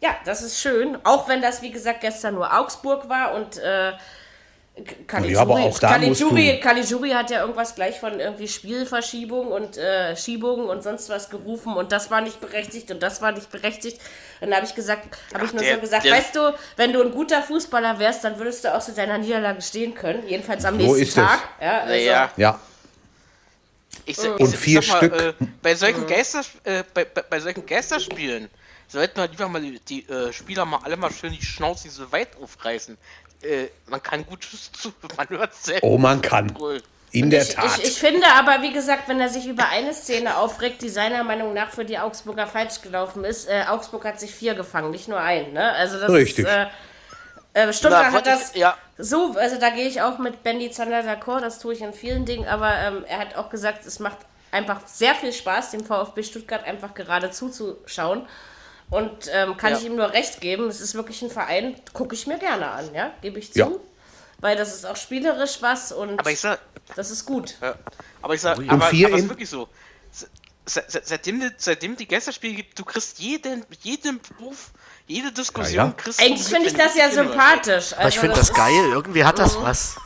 ja, 0.00 0.16
das 0.24 0.42
ist 0.42 0.58
schön. 0.58 0.98
Auch 1.04 1.28
wenn 1.28 1.40
das, 1.40 1.62
wie 1.62 1.70
gesagt, 1.70 2.00
gestern 2.00 2.34
nur 2.34 2.52
Augsburg 2.52 3.08
war 3.08 3.34
und 3.34 3.58
äh, 3.58 3.92
Caligiuri, 5.06 5.34
Ja, 5.34 5.40
aber 5.40 5.54
auch 5.54 5.78
da 5.78 5.98
musst 5.98 6.20
Caligiuri, 6.22 6.52
du- 6.56 6.60
Caligiuri 6.60 7.10
hat 7.10 7.30
ja 7.30 7.40
irgendwas 7.40 7.74
gleich 7.74 7.98
von 7.98 8.20
irgendwie 8.20 8.46
Spielverschiebung 8.48 9.48
und 9.48 9.76
äh, 9.76 10.16
Schiebung 10.16 10.68
und 10.68 10.82
sonst 10.82 11.08
was 11.08 11.30
gerufen 11.30 11.74
und 11.74 11.90
das 11.92 12.10
war 12.10 12.20
nicht 12.20 12.40
berechtigt 12.40 12.90
und 12.90 13.02
das 13.02 13.20
war 13.20 13.32
nicht 13.32 13.50
berechtigt. 13.50 14.00
Dann 14.40 14.54
habe 14.54 14.64
ich 14.66 14.74
gesagt, 14.74 15.08
habe 15.34 15.44
ich 15.46 15.52
nur 15.52 15.62
der- 15.62 15.74
so 15.76 15.80
gesagt, 15.80 16.04
der- 16.04 16.12
weißt 16.14 16.36
du, 16.36 16.54
wenn 16.76 16.92
du 16.92 17.02
ein 17.02 17.10
guter 17.10 17.42
Fußballer 17.42 17.98
wärst, 17.98 18.22
dann 18.24 18.38
würdest 18.38 18.64
du 18.64 18.74
auch 18.74 18.80
zu 18.82 18.92
deiner 18.92 19.18
Niederlage 19.18 19.62
stehen 19.62 19.94
können. 19.94 20.26
Jedenfalls 20.28 20.64
am 20.64 20.74
So 20.78 20.82
nächsten 20.94 21.02
ist 21.02 21.08
es. 21.08 21.14
Tag. 21.14 21.40
Ja, 21.60 21.78
also, 21.80 21.92
Naja, 21.94 22.30
Ja, 22.36 22.60
ich, 24.04 24.18
ich, 24.18 24.24
Und 24.26 24.56
vier 24.56 24.80
mal, 24.88 24.96
Stück. 24.98 25.12
Äh, 25.20 25.32
bei, 25.62 25.74
solchen 25.74 26.06
Geister, 26.06 26.42
äh, 26.64 26.82
bei, 26.94 27.04
bei, 27.04 27.22
bei 27.22 27.40
solchen 27.40 27.66
Geisterspielen 27.66 28.48
sollten 28.86 29.16
wir 29.20 29.28
lieber 29.28 29.48
mal 29.48 29.60
die, 29.60 29.78
die 29.80 30.08
äh, 30.08 30.32
Spieler 30.32 30.64
mal 30.64 30.80
alle 30.82 30.96
mal 30.96 31.10
schön 31.12 31.32
die 31.32 31.42
Schnauze 31.44 31.90
so 31.90 32.10
weit 32.10 32.28
aufreißen. 32.42 32.96
Äh, 33.42 33.68
man 33.86 34.02
kann 34.02 34.26
gut 34.26 34.44
zu, 34.72 34.92
man 35.16 35.28
hört 35.28 35.54
selbst. 35.54 35.82
oh, 35.84 35.98
man 35.98 36.20
kann. 36.20 36.54
In 37.10 37.30
der 37.30 37.42
Ich, 37.42 37.54
Tat. 37.54 37.78
ich, 37.78 37.84
ich 37.84 37.98
finde 37.98 38.26
aber, 38.38 38.60
wie 38.62 38.72
gesagt, 38.72 39.08
wenn 39.08 39.18
er 39.20 39.28
sich 39.30 39.46
über 39.46 39.68
eine 39.70 39.94
Szene 39.94 40.36
aufregt, 40.36 40.82
die 40.82 40.90
seiner 40.90 41.24
Meinung 41.24 41.54
nach 41.54 41.70
für 41.70 41.84
die 41.84 41.98
Augsburger 41.98 42.46
falsch 42.46 42.82
gelaufen 42.82 43.24
ist, 43.24 43.48
äh, 43.48 43.64
Augsburg 43.68 44.04
hat 44.04 44.20
sich 44.20 44.34
vier 44.34 44.54
gefangen, 44.54 44.90
nicht 44.90 45.08
nur 45.08 45.18
einen. 45.20 45.54
Ne? 45.54 45.72
Also 45.72 45.98
das 45.98 46.10
Richtig. 46.10 46.46
Ist, 46.46 46.50
äh, 46.52 46.66
äh, 47.54 47.72
Stuttgart 47.72 48.00
Na, 48.02 48.06
hat 48.08 48.12
wollte 48.26 48.30
ich- 48.30 48.36
das 48.36 48.54
ja. 48.54 48.76
so, 48.98 49.34
also 49.38 49.58
da 49.58 49.70
gehe 49.70 49.88
ich 49.88 50.02
auch 50.02 50.18
mit 50.18 50.42
Bendy 50.42 50.70
Zander 50.70 51.00
d'accord, 51.00 51.40
das 51.40 51.58
tue 51.60 51.72
ich 51.72 51.80
in 51.80 51.94
vielen 51.94 52.26
Dingen, 52.26 52.46
aber 52.46 52.74
ähm, 52.76 53.04
er 53.08 53.20
hat 53.20 53.36
auch 53.36 53.48
gesagt, 53.48 53.86
es 53.86 54.00
macht 54.00 54.18
einfach 54.50 54.80
sehr 54.86 55.14
viel 55.14 55.32
Spaß, 55.32 55.70
dem 55.70 55.84
VfB 55.84 56.22
Stuttgart 56.24 56.64
einfach 56.64 56.92
gerade 56.94 57.30
zuzuschauen. 57.30 58.26
Und 58.90 59.28
ähm, 59.32 59.56
kann 59.56 59.72
Ja. 59.72 59.78
ich 59.78 59.84
ihm 59.84 59.96
nur 59.96 60.12
recht 60.12 60.40
geben, 60.40 60.68
es 60.68 60.80
ist 60.80 60.94
wirklich 60.94 61.20
ein 61.22 61.30
Verein, 61.30 61.74
gucke 61.92 62.14
ich 62.14 62.26
mir 62.26 62.38
gerne 62.38 62.70
an, 62.70 62.94
ja, 62.94 63.12
gebe 63.20 63.38
ich 63.38 63.52
zu. 63.52 63.58
Ja. 63.58 63.70
Weil 64.40 64.56
das 64.56 64.74
ist 64.74 64.86
auch 64.86 64.96
spielerisch 64.96 65.58
was 65.60 65.92
und 65.92 66.18
Aber 66.18 66.30
ich 66.30 66.40
sag, 66.40 66.58
das 66.96 67.10
ist 67.10 67.26
gut. 67.26 67.56
Ja. 67.60 67.74
Aber 68.22 68.34
ich 68.34 68.40
sag, 68.40 68.56
Und 68.58 68.70
aber, 68.70 68.86
vier 68.86 69.08
aber 69.08 69.18
ist 69.18 69.28
wirklich 69.28 69.50
so. 69.50 69.68
Se- 70.12 70.26
se- 70.64 70.84
se- 70.86 71.02
Seitdem, 71.04 71.40
die- 71.40 71.50
seitdem 71.56 71.96
die 71.96 72.06
Geisterspiele 72.06 72.54
gibt, 72.54 72.78
du 72.78 72.84
kriegst 72.84 73.18
jeden, 73.18 73.64
jeden 73.82 74.20
Beruf, 74.20 74.70
jede 75.06 75.32
Diskussion 75.32 75.76
Ja, 75.76 75.84
ja. 75.86 75.92
kriegst 75.96 76.20
du 76.20 76.24
Eigentlich 76.24 76.46
finde 76.46 76.68
ich 76.68 76.74
das 76.74 76.94
ja 76.94 77.10
sympathisch. 77.10 77.92
Aber 77.92 78.00
ich 78.02 78.04
Also 78.16 78.20
finde 78.20 78.36
das 78.36 78.48
ist- 78.50 78.54
geil. 78.56 78.84
Irgendwie 78.92 79.24
hat 79.24 79.38
das 79.38 79.60
was. 79.60 79.96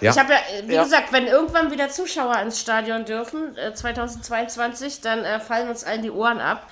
Ja. 0.00 0.10
Ich 0.12 0.18
habe 0.18 0.32
ja, 0.32 0.38
äh, 0.38 0.68
wie 0.68 0.74
Ja. 0.74 0.84
gesagt, 0.84 1.12
wenn 1.12 1.26
irgendwann 1.26 1.70
wieder 1.70 1.88
Zuschauer 1.88 2.38
ins 2.40 2.60
Stadion 2.60 3.04
dürfen, 3.04 3.56
äh, 3.56 3.74
2022, 3.74 5.00
dann 5.00 5.24
äh, 5.24 5.40
fallen 5.40 5.68
uns 5.68 5.84
allen 5.84 6.02
die 6.02 6.10
Ohren 6.10 6.40
ab. 6.40 6.68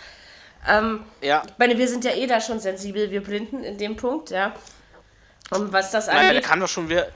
Ähm, 0.69 1.05
Ja, 1.21 1.43
ich 1.47 1.53
meine, 1.59 1.79
wir 1.79 1.89
sind 1.89 2.05
ja 2.05 2.13
eh 2.13 2.27
da 2.27 2.41
schon 2.41 2.61
sensibel, 2.61 3.11
wir 3.11 3.23
Blinden 3.23 3.63
in 3.65 3.79
dem 3.79 3.97
Punkt, 3.97 4.31
ja. 4.31 4.53
Und 5.51 5.73
was 5.73 5.91
das 5.93 6.07
nein, 6.09 6.17
der 6.19 6.29
angeht, 6.29 6.45
kann 6.45 6.61
doch 6.61 6.69
schon 6.69 6.89
wieder, 6.89 7.07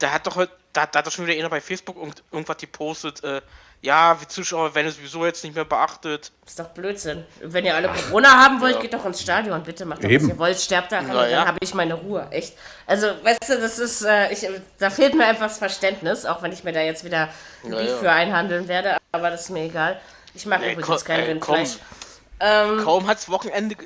der 0.00 0.12
hat 0.12 0.26
doch 0.26 0.36
heute, 0.36 0.52
da, 0.72 0.86
da 0.86 0.98
hat 0.98 1.06
doch 1.06 1.12
schon 1.12 1.26
wieder 1.26 1.38
einer 1.38 1.48
bei 1.48 1.60
Facebook 1.60 1.96
irgend, 1.96 2.22
irgendwas 2.32 2.56
gepostet, 2.58 3.22
äh, 3.22 3.40
ja, 3.82 4.18
wir 4.18 4.26
Zuschauer 4.26 4.74
werden 4.74 4.88
es 4.88 4.96
sowieso 4.96 5.24
jetzt 5.26 5.44
nicht 5.44 5.54
mehr 5.54 5.64
beachtet. 5.64 6.32
ist 6.46 6.58
doch 6.58 6.68
Blödsinn. 6.70 7.24
Wenn 7.42 7.64
ihr 7.66 7.74
alle 7.76 7.88
Corona 7.88 8.30
haben 8.30 8.60
wollt, 8.60 8.76
Ja. 8.76 8.80
geht 8.80 8.94
doch 8.94 9.04
ins 9.04 9.20
Stadion, 9.20 9.62
bitte 9.62 9.84
macht 9.84 10.02
doch, 10.02 10.08
Eben. 10.08 10.24
was 10.24 10.32
ihr 10.34 10.38
wollt, 10.38 10.58
sterbt 10.60 10.90
daran 10.90 11.06
Na 11.08 11.12
und 11.12 11.20
dann 11.20 11.30
ja. 11.30 11.46
habe 11.46 11.58
ich 11.60 11.74
meine 11.74 11.94
Ruhe, 11.94 12.26
echt. 12.30 12.56
Also, 12.86 13.08
weißt 13.22 13.48
du, 13.48 13.60
das 13.60 13.78
ist, 13.78 14.02
äh, 14.02 14.32
ich, 14.32 14.48
da 14.78 14.90
fehlt 14.90 15.14
mir 15.14 15.26
einfach 15.26 15.46
das 15.46 15.58
Verständnis, 15.58 16.24
auch 16.24 16.42
wenn 16.42 16.52
ich 16.52 16.64
mir 16.64 16.72
da 16.72 16.80
jetzt 16.80 17.04
wieder 17.04 17.24
ein 17.62 17.70
Na 17.70 17.76
Beef 17.76 17.90
ja. 17.90 17.96
für 17.98 18.10
einhandeln 18.10 18.66
werde, 18.66 18.96
aber 19.12 19.30
das 19.30 19.42
ist 19.42 19.50
mir 19.50 19.64
egal. 19.64 20.00
Ich 20.34 20.46
Ey, 20.46 20.72
übrigens 20.72 21.04
kein 21.04 21.22
Rindfleisch. 21.22 21.74
komm. 21.78 22.05
Kaum 22.38 23.06
hat's 23.06 23.28
Wochenende, 23.30 23.76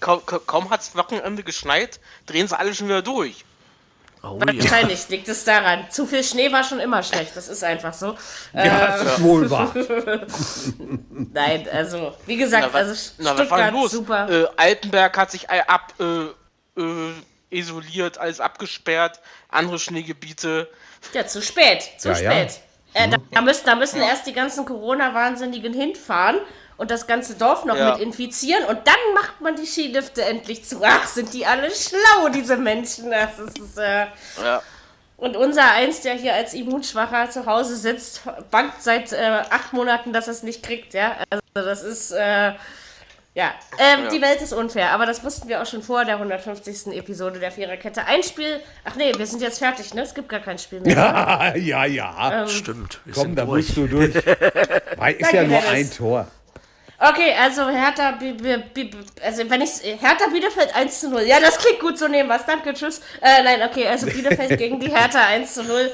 kaum, 0.00 0.24
kaum, 0.24 0.70
hat's 0.70 0.94
Wochenende 0.96 1.42
geschneit, 1.42 2.00
drehen 2.26 2.46
sie 2.48 2.58
alle 2.58 2.74
schon 2.74 2.88
wieder 2.88 3.02
durch. 3.02 3.44
Oh 4.22 4.40
ja. 4.40 4.62
Wahrscheinlich 4.62 5.08
liegt 5.08 5.28
es 5.28 5.44
daran. 5.44 5.86
Zu 5.90 6.06
viel 6.06 6.24
Schnee 6.24 6.50
war 6.50 6.64
schon 6.64 6.80
immer 6.80 7.02
schlecht. 7.02 7.36
Das 7.36 7.48
ist 7.48 7.62
einfach 7.62 7.92
so. 7.94 8.16
ja, 8.52 8.96
das 8.96 9.02
ist 9.04 9.22
wohl 9.22 9.48
wahr. 9.50 9.72
Nein, 11.32 11.68
also, 11.70 12.14
wie 12.26 12.36
gesagt, 12.36 12.70
Na, 12.72 12.78
also 12.78 13.12
na, 13.18 13.34
Stuttgart 13.34 13.72
los? 13.72 13.92
super. 13.92 14.28
Äh, 14.28 14.46
Altenberg 14.56 15.16
hat 15.16 15.30
sich 15.30 15.48
ab, 15.48 15.94
äh, 16.00 16.80
äh, 16.80 17.12
isoliert, 17.50 18.18
alles 18.18 18.40
abgesperrt, 18.40 19.20
andere 19.48 19.78
Schneegebiete. 19.78 20.68
Ja, 21.12 21.26
zu 21.26 21.40
spät. 21.42 21.88
Zu 21.98 22.08
Ja, 22.08 22.18
ja. 22.18 22.30
spät. 22.32 22.60
Äh, 22.94 23.08
da, 23.10 23.18
da, 23.30 23.40
müssen, 23.42 23.66
da 23.66 23.74
müssen 23.76 24.00
erst 24.00 24.26
die 24.26 24.32
ganzen 24.32 24.64
Corona-Wahnsinnigen 24.64 25.72
hinfahren 25.74 26.40
und 26.76 26.90
das 26.90 27.06
ganze 27.06 27.34
Dorf 27.34 27.64
noch 27.64 27.76
Ja. 27.76 27.92
mit 27.92 28.00
infizieren 28.02 28.64
und 28.64 28.78
dann 28.86 29.14
macht 29.14 29.40
man 29.40 29.56
die 29.56 29.66
Skilifte 29.66 30.22
endlich 30.24 30.64
zu. 30.64 30.80
Ach, 30.84 31.06
sind 31.06 31.32
die 31.32 31.46
alle 31.46 31.70
schlau, 31.70 32.28
diese 32.28 32.56
Menschen. 32.56 33.10
Das 33.10 33.38
ist, 33.38 33.78
äh, 33.78 34.06
Ja. 34.42 34.62
Und 35.18 35.34
unser 35.34 35.70
Eins, 35.72 36.02
der 36.02 36.12
hier 36.12 36.34
als 36.34 36.52
Immunschwacher 36.52 37.30
zu 37.30 37.46
Hause 37.46 37.74
sitzt, 37.76 38.20
bangt 38.50 38.74
seit 38.80 39.12
äh, 39.12 39.42
acht 39.48 39.72
Monaten, 39.72 40.12
dass 40.12 40.26
er 40.26 40.32
es 40.34 40.42
nicht 40.42 40.62
kriegt, 40.62 40.92
ja. 40.92 41.16
Also 41.30 41.42
das 41.54 41.82
ist, 41.82 42.10
äh, 42.10 42.52
ja. 43.34 43.50
Ähm, 43.78 44.04
Ja. 44.04 44.10
Die 44.10 44.20
Welt 44.20 44.42
ist 44.42 44.52
unfair, 44.52 44.90
aber 44.90 45.06
das 45.06 45.24
wussten 45.24 45.48
wir 45.48 45.62
auch 45.62 45.66
schon 45.66 45.82
vor 45.82 46.04
der 46.04 46.18
150. 46.18 46.88
Episode 46.94 47.38
der 47.38 47.50
Viererkette. 47.50 48.04
Ein 48.04 48.22
Spiel, 48.22 48.60
ach 48.84 48.96
nee, 48.96 49.10
wir 49.16 49.26
sind 49.26 49.40
jetzt 49.40 49.58
fertig, 49.58 49.94
ne? 49.94 50.02
Es 50.02 50.12
gibt 50.12 50.28
gar 50.28 50.40
kein 50.40 50.58
Spiel 50.58 50.80
mehr. 50.80 50.94
Ja, 51.54 51.54
ja, 51.54 51.84
ja. 51.86 52.46
Stimmt. 52.46 53.00
Wir 53.06 53.14
Komm, 53.14 53.22
sind 53.22 53.36
da 53.38 53.46
durch. 53.46 53.64
musst 53.68 53.76
du 53.78 53.86
durch. 53.86 54.14
Weil 54.96 55.14
ist 55.14 55.22
Danke, 55.22 55.36
ja 55.36 55.42
nur 55.44 55.60
Dennis. 55.60 55.70
ein 55.70 55.90
Tor. 55.96 56.28
Okay, 56.98 57.34
also 57.38 57.68
Hertha, 57.68 58.12
Bi- 58.12 58.32
Bi- 58.32 58.56
Bi- 58.72 58.90
also 59.22 59.48
wenn 59.50 59.60
ich 59.60 59.70
Hertha 59.82 60.28
Bielefeld 60.32 60.74
1 60.74 61.00
zu 61.00 61.10
0. 61.10 61.22
Ja, 61.22 61.38
das 61.40 61.58
klingt 61.58 61.80
gut, 61.80 61.98
so 61.98 62.08
nehmen 62.08 62.28
was. 62.28 62.46
Danke, 62.46 62.72
tschüss. 62.72 63.00
Äh, 63.20 63.42
nein, 63.42 63.62
okay, 63.68 63.86
also 63.86 64.06
Bielefeld 64.16 64.56
gegen 64.58 64.80
die 64.80 64.88
Hertha 64.90 65.20
1 65.26 65.54
zu 65.54 65.62
0. 65.64 65.92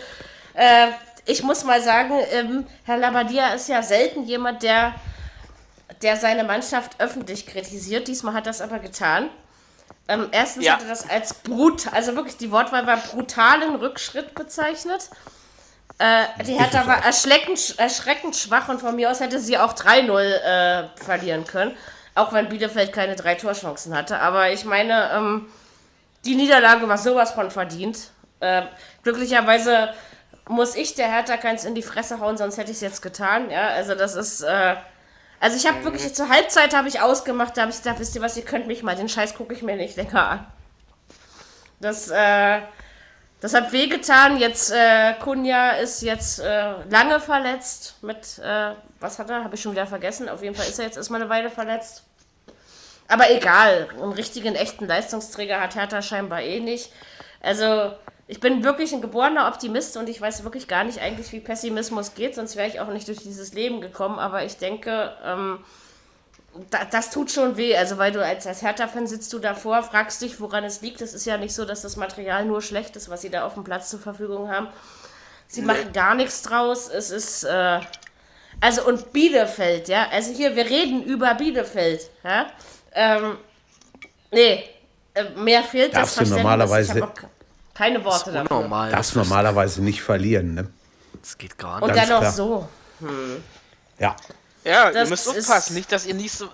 Äh, 0.54 0.88
ich 1.26 1.42
muss 1.42 1.64
mal 1.64 1.80
sagen, 1.82 2.14
ähm, 2.32 2.66
Herr 2.84 2.98
Labadia 2.98 3.54
ist 3.54 3.68
ja 3.68 3.82
selten 3.82 4.24
jemand, 4.24 4.62
der, 4.62 4.94
der 6.02 6.16
seine 6.16 6.44
Mannschaft 6.44 6.92
öffentlich 7.00 7.46
kritisiert. 7.46 8.06
Diesmal 8.06 8.34
hat 8.34 8.46
er 8.46 8.50
das 8.50 8.60
aber 8.60 8.78
getan. 8.78 9.28
Ähm, 10.08 10.28
erstens 10.32 10.64
Ja. 10.66 10.74
hat 10.74 10.82
er 10.82 10.88
das 10.88 11.08
als 11.08 11.34
brut, 11.34 11.92
also 11.92 12.14
wirklich 12.16 12.36
die 12.36 12.50
Wortwahl 12.50 12.86
war 12.86 12.96
brutalen 12.96 13.74
Rückschritt 13.76 14.34
bezeichnet. 14.34 15.10
Äh, 16.02 16.44
die 16.44 16.54
Hertha 16.54 16.84
war 16.88 17.04
erschreckend, 17.04 17.78
erschreckend 17.78 18.34
schwach 18.34 18.68
und 18.68 18.80
von 18.80 18.96
mir 18.96 19.08
aus 19.08 19.20
hätte 19.20 19.38
sie 19.38 19.56
auch 19.56 19.72
3-0 19.72 20.20
äh, 20.20 20.88
verlieren 20.96 21.46
können. 21.46 21.76
Auch 22.16 22.32
wenn 22.32 22.48
Bielefeld 22.48 22.92
keine 22.92 23.14
drei 23.14 23.36
Torchancen 23.36 23.96
hatte. 23.96 24.18
Aber 24.18 24.50
ich 24.50 24.64
meine, 24.64 25.12
ähm, 25.14 25.46
die 26.24 26.34
Niederlage 26.34 26.88
war 26.88 26.98
sowas 26.98 27.30
von 27.30 27.52
verdient. 27.52 28.10
Äh, 28.40 28.62
glücklicherweise 29.04 29.94
muss 30.48 30.74
ich 30.74 30.96
der 30.96 31.06
Hertha 31.06 31.36
keins 31.36 31.64
in 31.64 31.76
die 31.76 31.82
Fresse 31.82 32.18
hauen, 32.18 32.36
sonst 32.36 32.56
hätte 32.56 32.72
ich 32.72 32.78
es 32.78 32.82
jetzt 32.82 33.02
getan. 33.02 33.48
Ja, 33.50 33.68
also 33.68 33.94
das 33.94 34.16
ist. 34.16 34.42
Äh, 34.42 34.74
also 35.38 35.56
ich 35.56 35.68
habe 35.68 35.84
wirklich 35.84 36.12
zur 36.14 36.28
Halbzeit 36.28 36.74
habe 36.74 36.88
ich 36.88 37.00
ausgemacht, 37.00 37.56
da 37.56 37.62
habe 37.62 37.70
ich 37.70 37.76
gesagt, 37.76 38.00
wisst 38.00 38.16
ihr 38.16 38.22
was, 38.22 38.36
ihr 38.36 38.44
könnt 38.44 38.66
mich 38.66 38.82
mal, 38.82 38.96
den 38.96 39.08
Scheiß 39.08 39.34
gucke 39.34 39.54
ich 39.54 39.62
mir 39.62 39.76
nicht 39.76 39.96
länger 39.96 40.28
an. 40.28 40.46
Das, 41.80 42.10
äh, 42.10 42.60
das 43.42 43.54
hat 43.54 43.72
wehgetan. 43.72 44.38
Jetzt, 44.38 44.70
äh, 44.70 45.14
Kunja 45.14 45.70
ist 45.72 46.00
jetzt 46.02 46.38
äh, 46.38 46.74
lange 46.88 47.18
verletzt. 47.18 47.96
Mit, 48.00 48.38
äh, 48.38 48.74
was 49.00 49.18
hat 49.18 49.30
er? 49.30 49.42
Habe 49.42 49.56
ich 49.56 49.60
schon 49.60 49.72
wieder 49.72 49.86
vergessen. 49.86 50.28
Auf 50.28 50.44
jeden 50.44 50.54
Fall 50.54 50.66
ist 50.66 50.78
er 50.78 50.84
jetzt 50.84 50.96
erstmal 50.96 51.20
eine 51.20 51.28
Weile 51.28 51.50
verletzt. 51.50 52.04
Aber 53.08 53.28
egal, 53.32 53.88
einen 54.00 54.12
richtigen, 54.12 54.54
echten 54.54 54.86
Leistungsträger 54.86 55.60
hat 55.60 55.74
Hertha 55.74 56.02
scheinbar 56.02 56.40
eh 56.40 56.60
nicht. 56.60 56.92
Also, 57.40 57.92
ich 58.28 58.38
bin 58.38 58.62
wirklich 58.62 58.92
ein 58.92 59.00
geborener 59.00 59.48
Optimist 59.48 59.96
und 59.96 60.08
ich 60.08 60.20
weiß 60.20 60.44
wirklich 60.44 60.68
gar 60.68 60.84
nicht 60.84 61.00
eigentlich, 61.00 61.32
wie 61.32 61.40
Pessimismus 61.40 62.14
geht, 62.14 62.36
sonst 62.36 62.54
wäre 62.54 62.68
ich 62.68 62.78
auch 62.78 62.88
nicht 62.88 63.08
durch 63.08 63.18
dieses 63.18 63.54
Leben 63.54 63.80
gekommen. 63.80 64.20
Aber 64.20 64.44
ich 64.44 64.58
denke, 64.58 65.16
ähm, 65.24 65.58
da, 66.70 66.84
das 66.84 67.10
tut 67.10 67.30
schon 67.30 67.56
weh. 67.56 67.76
Also, 67.76 67.98
weil 67.98 68.12
du 68.12 68.24
als, 68.24 68.46
als 68.46 68.62
Hertha-Fan 68.62 69.06
sitzt 69.06 69.32
du 69.32 69.38
davor, 69.38 69.82
fragst 69.82 70.20
dich, 70.22 70.40
woran 70.40 70.64
es 70.64 70.80
liegt. 70.82 71.00
Es 71.00 71.14
ist 71.14 71.24
ja 71.24 71.36
nicht 71.38 71.54
so, 71.54 71.64
dass 71.64 71.82
das 71.82 71.96
Material 71.96 72.44
nur 72.44 72.60
schlecht 72.62 72.96
ist, 72.96 73.08
was 73.08 73.22
sie 73.22 73.30
da 73.30 73.44
auf 73.46 73.54
dem 73.54 73.64
Platz 73.64 73.88
zur 73.90 74.00
Verfügung 74.00 74.50
haben. 74.50 74.68
Sie 75.48 75.62
machen 75.62 75.92
gar 75.92 76.14
nichts 76.14 76.42
draus. 76.42 76.88
Es 76.88 77.10
ist. 77.10 77.44
Äh, 77.44 77.80
also, 78.60 78.86
und 78.86 79.12
Bielefeld, 79.12 79.88
ja. 79.88 80.08
Also, 80.10 80.32
hier, 80.32 80.54
wir 80.56 80.66
reden 80.66 81.02
über 81.04 81.34
Bielefeld, 81.34 82.08
ja. 82.22 82.46
Ähm, 82.94 83.38
nee, 84.30 84.64
äh, 85.14 85.24
mehr 85.36 85.62
fehlt 85.62 85.94
Darfst 85.94 86.16
du 86.16 86.20
das 86.20 86.28
Verständnis. 86.28 86.42
normalerweise- 86.42 87.04
auch 87.04 87.12
keine 87.74 88.04
Worte 88.04 88.18
Das 88.18 88.26
ist 88.28 88.34
dafür. 88.34 88.56
unnormal. 88.58 88.90
Darfst 88.90 89.16
normalerweise 89.16 89.82
nicht 89.82 90.02
verlieren, 90.02 90.54
ne? 90.54 90.68
Das 91.22 91.38
geht 91.38 91.56
gar 91.56 91.82
Und 91.82 91.88
nicht. 91.88 91.96
Ganz 91.96 92.08
dann 92.08 92.16
noch 92.16 92.20
klar. 92.20 92.32
so. 92.32 92.68
Ja. 93.98 94.14
Ja, 94.64 94.90
Das 94.90 95.06
ihr 95.08 95.10
müsst 95.10 95.28
aufpassen, 95.28 95.74
nicht, 95.74 95.90
dass 95.90 96.06
ihr 96.06 96.14
nächste, 96.14 96.48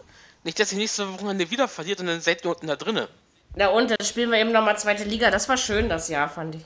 nicht, 0.44 0.59
dass 0.59 0.72
ihr 0.72 0.78
nächste 0.78 1.12
Wochenende 1.12 1.50
wieder 1.50 1.68
verliert 1.68 2.00
und 2.00 2.06
dann 2.06 2.20
seid 2.20 2.44
ihr 2.44 2.50
unten 2.50 2.66
da 2.66 2.76
drinne. 2.76 3.09
Na 3.54 3.68
und, 3.68 3.90
dann 3.90 4.04
spielen 4.04 4.30
wir 4.30 4.38
eben 4.38 4.52
nochmal 4.52 4.78
zweite 4.78 5.04
Liga. 5.04 5.30
Das 5.30 5.48
war 5.48 5.56
schön, 5.56 5.88
das 5.88 6.09
Jahr, 6.09 6.28
fand 6.28 6.56
ich. 6.56 6.62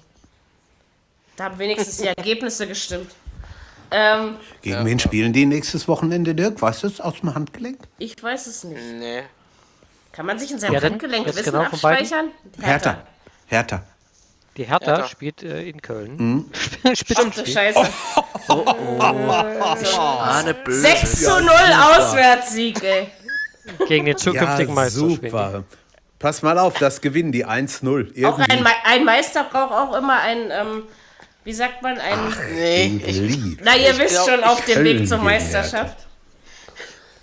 Da 1.36 1.44
haben 1.44 1.58
wenigstens 1.58 1.96
die 1.98 2.06
Ergebnisse 2.16 2.66
gestimmt. 2.66 3.10
Ähm, 3.90 4.36
Gegen 4.62 4.84
wen 4.86 4.98
spielen 4.98 5.32
die 5.32 5.44
nächstes 5.46 5.86
Wochenende, 5.86 6.34
Dirk? 6.34 6.60
Weißt 6.62 6.82
du 6.82 6.86
es 6.86 7.00
aus 7.00 7.20
dem 7.20 7.34
Handgelenk? 7.34 7.78
ich 7.98 8.20
weiß 8.22 8.46
es 8.46 8.64
nicht. 8.64 8.80
Nee. 8.94 9.22
Kann 10.12 10.26
man 10.26 10.38
sich 10.38 10.50
in 10.50 10.58
seinem 10.58 10.74
Ja, 10.74 10.82
Handgelenk 10.82 11.26
Wissen 11.26 11.44
genau 11.44 11.62
abspeichern? 11.62 12.30
Hertha. 12.60 13.02
Hertha. 13.46 13.82
Die 14.56 14.64
Hertha, 14.64 14.86
Hertha. 14.96 15.08
spielt 15.08 15.42
äh, 15.42 15.62
in 15.62 15.80
Köln. 15.80 16.18
Hm? 16.18 16.94
Spielt 16.94 17.18
Ach 17.20 17.30
du 17.34 17.46
Scheiße. 17.46 17.88
Ah, 18.98 20.42
ne 20.44 20.54
böse. 20.54 20.80
6 20.82 21.24
zu 21.24 21.40
0 21.40 21.50
Auswärtssieg, 21.96 22.82
ey. 22.82 23.08
gegen 23.88 24.04
den 24.06 24.12
Ja, 24.12 24.16
zukünftigen 24.16 24.74
Meister. 24.74 24.98
spielen 25.00 25.20
die. 25.22 25.28
super. 25.30 25.64
Pass 26.18 26.42
mal 26.42 26.58
auf, 26.58 26.74
das 26.78 27.00
gewinnen 27.00 27.32
die 27.32 27.46
1-0. 27.46 28.24
Auch 28.26 28.38
ein, 28.38 28.66
ein 28.84 29.04
Meister 29.04 29.44
braucht 29.44 29.72
auch 29.72 29.96
immer 29.96 30.20
ein, 30.20 30.50
ähm, 30.50 30.82
wie 31.44 31.52
sagt 31.52 31.82
man, 31.82 31.98
ein. 31.98 32.18
Nee, 32.54 33.00
Du 33.02 33.08
ich, 33.10 33.56
na, 33.64 33.74
ihr 33.76 33.90
ich 33.90 33.98
wisst 33.98 34.24
glaub, 34.24 34.28
schon, 34.28 34.44
auf 34.44 34.64
dem 34.66 34.84
Weg 34.84 35.08
zur 35.08 35.18
Meisterschaft. 35.18 35.96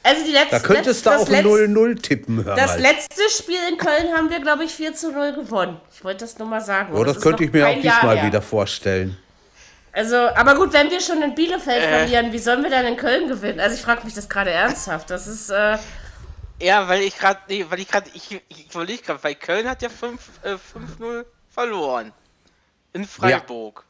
Also 0.02 0.24
die 0.26 0.32
letzte, 0.32 0.52
Da 0.52 0.60
könntest 0.60 1.06
du 1.06 1.10
letz- 1.10 1.16
auch 1.16 1.26
das 1.26 1.30
ein 1.30 1.46
letz- 1.46 1.68
0-0 1.68 2.02
tippen, 2.02 2.46
hör 2.46 2.56
Das 2.56 2.72
mal. 2.72 2.80
letzte 2.82 3.22
Spiel 3.30 3.60
in 3.70 3.78
Köln 3.78 4.14
haben 4.16 4.30
wir, 4.30 4.40
glaube 4.40 4.64
ich, 4.64 4.72
4 4.72 4.96
zu 4.96 5.12
0 5.12 5.34
gewonnen. 5.34 5.80
Ich 5.94 6.04
wollte 6.04 6.20
das 6.22 6.38
nur 6.38 6.48
mal 6.48 6.62
sagen. 6.62 6.94
Oh, 6.96 7.04
das 7.04 7.18
ist 7.18 7.24
könnte 7.24 7.44
ich 7.44 7.52
mir 7.52 7.68
auch 7.68 7.74
diesmal 7.82 8.24
wieder 8.26 8.42
vorstellen. 8.42 9.18
Also, 9.92 10.16
aber 10.16 10.56
gut, 10.56 10.72
wenn 10.72 10.90
wir 10.90 11.02
schon 11.02 11.22
in 11.22 11.36
Bielefeld 11.36 11.84
Äh. 11.84 11.90
verlieren, 12.00 12.32
wie 12.32 12.38
sollen 12.40 12.64
wir 12.64 12.70
dann 12.70 12.86
in 12.86 12.96
Köln 12.96 13.28
gewinnen? 13.28 13.60
Also 13.60 13.76
ich 13.76 13.82
frage 13.82 14.06
mich 14.06 14.14
das 14.14 14.30
gerade 14.30 14.52
ernsthaft. 14.52 15.10
Das 15.10 15.28
ist, 15.28 15.50
äh, 15.50 15.78
ja, 16.62 16.88
weil 16.88 17.02
ich 17.02 17.18
gerade, 17.18 17.40
nee, 17.50 17.66
weil 17.70 17.80
ich 17.80 17.88
gerade, 17.90 18.10
ich, 18.14 18.40
ich 18.48 18.74
überlege 18.74 19.02
gerade, 19.04 19.24
weil 19.24 19.36
Köln 19.36 19.68
hat 19.68 19.82
ja 19.82 19.90
5 19.90 20.22
äh, 20.44 20.54
5-0 20.54 21.26
verloren. 21.50 22.14
In 22.94 23.04
Freiburg. 23.06 23.84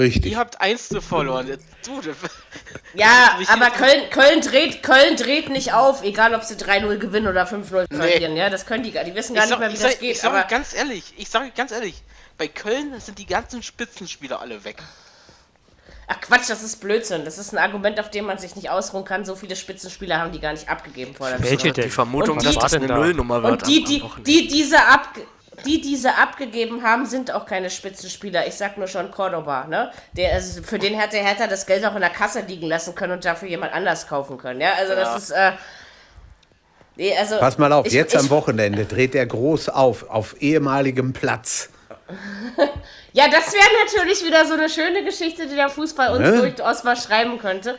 Richtig. 0.00 0.32
Ihr 0.32 0.38
habt 0.38 0.60
1 0.60 0.96
verloren. 1.00 1.58
Du, 1.84 2.00
ja, 2.94 3.38
aber 3.48 3.70
Köln, 3.70 4.10
Köln, 4.10 4.40
dreht, 4.40 4.82
Köln 4.82 5.16
dreht 5.16 5.48
nicht 5.50 5.72
auf, 5.72 6.02
egal 6.02 6.34
ob 6.34 6.42
sie 6.42 6.54
3-0 6.54 6.96
gewinnen 6.96 7.28
oder 7.28 7.44
5-0 7.46 7.86
Nee. 7.90 7.96
verlieren. 7.96 8.36
Ja, 8.36 8.48
das 8.50 8.66
können 8.66 8.82
die 8.82 8.92
gar 8.92 9.04
Die 9.04 9.14
wissen 9.14 9.34
gar 9.34 9.44
ich 9.44 9.50
nicht 9.50 9.58
sag, 9.58 9.60
mehr, 9.60 9.68
wie 9.70 9.74
ich 9.74 9.80
das 9.80 9.92
sag, 9.92 10.00
geht. 10.00 10.10
ich 10.12 10.20
sag 10.20 10.30
aber 10.32 10.42
ganz 10.44 10.74
ehrlich, 10.74 11.04
ich 11.16 11.28
sage 11.28 11.50
ganz 11.54 11.72
ehrlich, 11.72 12.02
bei 12.38 12.48
Köln 12.48 12.98
sind 12.98 13.18
die 13.18 13.26
ganzen 13.26 13.62
Spitzenspieler 13.62 14.40
alle 14.40 14.64
weg. 14.64 14.82
Ach 16.12 16.20
Quatsch, 16.20 16.48
das 16.50 16.62
ist 16.64 16.80
Blödsinn. 16.80 17.24
Das 17.24 17.38
ist 17.38 17.52
ein 17.52 17.58
Argument, 17.58 18.00
auf 18.00 18.10
dem 18.10 18.24
man 18.24 18.36
sich 18.38 18.56
nicht 18.56 18.68
ausruhen 18.68 19.04
kann. 19.04 19.24
So 19.24 19.36
viele 19.36 19.54
Spitzenspieler 19.54 20.18
haben 20.18 20.32
die 20.32 20.40
gar 20.40 20.52
nicht 20.52 20.68
abgegeben 20.68 21.14
vor 21.14 21.28
der 21.28 21.40
Welche 21.40 21.72
denn? 21.72 21.84
Die 21.84 21.90
Vermutung, 21.90 22.38
dass 22.40 22.56
das 22.56 22.74
eine 22.74 22.88
da? 22.88 22.96
Nullnummer 22.96 23.42
wird 23.44 23.52
Und 23.52 23.66
die, 23.68 23.84
die, 23.84 24.02
die, 24.26 24.48
diese 24.48 24.84
abge 24.86 25.20
die 25.66 25.80
diese 25.80 26.16
abgegeben 26.16 26.82
haben, 26.82 27.06
sind 27.06 27.32
auch 27.32 27.46
keine 27.46 27.70
Spitzenspieler. 27.70 28.46
Ich 28.46 28.54
sag 28.54 28.76
nur 28.78 28.86
schon 28.88 29.10
Cordoba, 29.10 29.66
ne? 29.66 29.90
Der, 30.12 30.32
also 30.34 30.62
für 30.62 30.78
den 30.78 30.98
hätte 30.98 31.16
Hertha 31.18 31.46
das 31.46 31.66
Geld 31.66 31.84
auch 31.84 31.94
in 31.94 32.00
der 32.00 32.10
Kasse 32.10 32.40
liegen 32.40 32.66
lassen 32.66 32.94
können 32.94 33.14
und 33.14 33.24
dafür 33.24 33.48
jemand 33.48 33.72
anders 33.72 34.06
kaufen 34.08 34.38
können. 34.38 34.60
Ja, 34.60 34.72
also 34.78 34.92
Ja. 34.92 34.98
das 35.00 35.22
ist. 35.22 35.30
Äh, 35.30 35.52
nee, 36.96 37.16
also 37.16 37.38
Pass 37.38 37.58
mal 37.58 37.72
auf, 37.72 37.86
ich- 37.86 37.92
jetzt 37.92 38.14
ich, 38.14 38.20
am 38.20 38.30
Wochenende 38.30 38.84
dreht 38.84 39.14
er 39.14 39.26
groß 39.26 39.68
auf, 39.70 40.08
auf 40.10 40.36
ehemaligem 40.40 41.12
Platz. 41.12 41.68
Ja, 43.12 43.24
das 43.28 43.52
wäre 43.52 43.64
natürlich 43.84 44.24
wieder 44.24 44.46
so 44.46 44.54
eine 44.54 44.68
schöne 44.68 45.02
Geschichte, 45.04 45.48
die 45.48 45.56
der 45.56 45.68
Fußball 45.68 46.10
uns 46.16 46.20
Ne? 46.30 46.38
durchaus 46.38 46.84
mal 46.84 46.96
schreiben 46.96 47.38
könnte. 47.40 47.76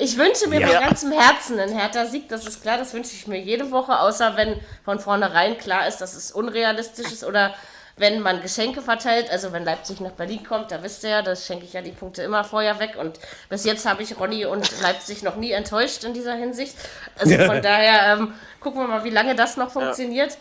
Ich 0.00 0.16
wünsche 0.16 0.46
mir 0.48 0.60
Ja. 0.60 0.66
mit 0.68 0.80
ganzem 0.80 1.10
Herzen 1.12 1.58
einen 1.58 1.76
Hertha-Sieg, 1.76 2.28
das 2.28 2.46
ist 2.46 2.62
klar, 2.62 2.78
das 2.78 2.94
wünsche 2.94 3.10
ich 3.14 3.26
mir 3.26 3.38
jede 3.40 3.70
Woche, 3.72 3.98
außer 3.98 4.36
wenn 4.36 4.60
von 4.84 5.00
vornherein 5.00 5.58
klar 5.58 5.88
ist, 5.88 5.98
dass 5.98 6.14
es 6.14 6.30
unrealistisch 6.30 7.10
ist 7.12 7.24
oder 7.24 7.52
wenn 7.96 8.20
man 8.20 8.40
Geschenke 8.40 8.80
verteilt, 8.80 9.28
also 9.28 9.52
wenn 9.52 9.64
Leipzig 9.64 10.00
nach 10.00 10.12
Berlin 10.12 10.44
kommt, 10.44 10.70
da 10.70 10.84
wisst 10.84 11.02
ihr 11.02 11.10
ja, 11.10 11.22
das 11.22 11.44
schenke 11.44 11.64
ich 11.64 11.72
ja 11.72 11.82
die 11.82 11.90
Punkte 11.90 12.22
immer 12.22 12.44
vorher 12.44 12.78
weg 12.78 12.94
und 12.96 13.18
bis 13.48 13.64
jetzt 13.64 13.86
habe 13.86 14.04
ich 14.04 14.16
Ronny 14.20 14.44
und 14.46 14.70
Leipzig 14.82 15.24
noch 15.24 15.34
nie 15.34 15.50
enttäuscht 15.50 16.04
in 16.04 16.14
dieser 16.14 16.34
Hinsicht. 16.34 16.76
Also 17.18 17.36
von 17.46 17.60
daher 17.60 18.14
ähm, 18.14 18.34
gucken 18.60 18.80
wir 18.80 18.86
mal, 18.86 19.02
wie 19.02 19.10
lange 19.10 19.34
das 19.34 19.56
noch 19.56 19.72
funktioniert. 19.72 20.38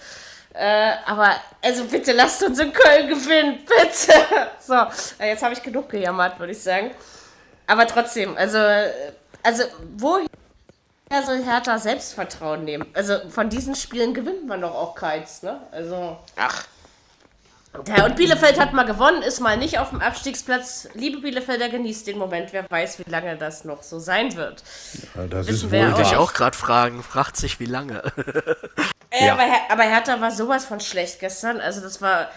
Äh, 0.53 0.91
aber, 1.07 1.31
also 1.63 1.83
bitte 1.85 2.11
lasst 2.13 2.43
uns 2.43 2.59
in 2.59 2.71
Köln 2.73 3.07
gewinnen, 3.09 3.59
bitte. 3.65 4.13
So, 4.59 4.75
äh, 5.19 5.29
jetzt 5.29 5.41
habe 5.41 5.53
ich 5.53 5.63
genug 5.63 5.89
gejammert, 5.89 6.37
würde 6.39 6.51
ich 6.51 6.61
sagen. 6.61 6.91
Aber 7.65 7.87
trotzdem, 7.87 8.37
also, 8.37 8.59
äh, 8.59 8.91
also 9.47 9.63
woher 9.97 10.27
soll 11.25 11.43
Hertha 11.43 11.77
Selbstvertrauen 11.79 12.65
nehmen? 12.65 12.85
Also 12.93 13.17
von 13.29 13.49
diesen 13.49 13.75
Spielen 13.75 14.13
gewinnt 14.13 14.45
man 14.45 14.61
doch 14.61 14.75
auch 14.75 14.93
keins, 14.95 15.41
ne? 15.41 15.61
Also, 15.71 16.17
Ach, 16.35 16.65
und 17.73 18.15
Bielefeld 18.15 18.59
hat 18.59 18.73
mal 18.73 18.83
gewonnen, 18.83 19.21
ist 19.21 19.39
mal 19.39 19.55
nicht 19.57 19.77
auf 19.79 19.89
dem 19.91 20.01
Abstiegsplatz. 20.01 20.89
Liebe 20.93 21.19
Bielefelder, 21.21 21.69
genießt 21.69 22.07
den 22.07 22.17
Moment. 22.17 22.51
Wer 22.51 22.69
weiß, 22.69 22.99
wie 22.99 23.09
lange 23.09 23.37
das 23.37 23.65
noch 23.65 23.83
so 23.83 23.99
sein 23.99 24.35
wird. 24.35 24.63
Ja, 25.15 25.27
das 25.27 25.47
Wissen 25.47 25.65
ist 25.67 25.71
wir 25.71 25.93
Wollte 25.93 26.01
ich 26.01 26.15
auch 26.15 26.33
gerade 26.33 26.57
fragen, 26.57 27.03
fragt 27.03 27.37
sich 27.37 27.59
wie 27.59 27.65
lange. 27.65 28.01
Äh, 29.09 29.25
Ja. 29.27 29.33
aber, 29.33 29.43
Her 29.43 29.59
aber 29.69 29.83
Hertha 29.83 30.19
war 30.19 30.31
sowas 30.31 30.65
von 30.65 30.79
schlecht 30.79 31.19
gestern. 31.19 31.61
Also 31.61 31.81
das 31.81 32.01
war, 32.01 32.29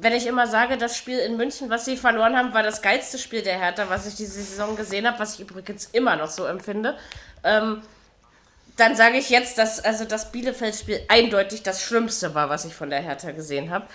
wenn 0.00 0.12
ich 0.12 0.26
immer 0.26 0.46
sage, 0.46 0.76
das 0.76 0.96
Spiel 0.96 1.18
in 1.18 1.36
München, 1.36 1.70
was 1.70 1.84
sie 1.84 1.96
verloren 1.96 2.36
haben, 2.36 2.52
war 2.54 2.62
das 2.62 2.82
geilste 2.82 3.18
Spiel 3.18 3.42
der 3.42 3.58
Hertha, 3.58 3.88
was 3.88 4.06
ich 4.06 4.14
diese 4.14 4.42
Saison 4.42 4.76
gesehen 4.76 5.06
habe, 5.06 5.18
was 5.18 5.34
ich 5.34 5.40
übrigens 5.40 5.86
immer 5.92 6.16
noch 6.16 6.30
so 6.30 6.44
empfinde. 6.44 6.96
Ähm, 7.44 7.82
dann 8.76 8.94
sage 8.94 9.16
ich 9.16 9.30
jetzt, 9.30 9.56
dass 9.58 9.80
also 9.80 10.04
das 10.04 10.32
Bielefeld-Spiel 10.32 11.00
eindeutig 11.08 11.62
das 11.62 11.82
Schlimmste 11.82 12.34
war, 12.34 12.50
was 12.50 12.66
ich 12.66 12.74
von 12.74 12.90
der 12.90 13.00
Hertha 13.00 13.30
gesehen 13.30 13.70
habe. 13.70 13.86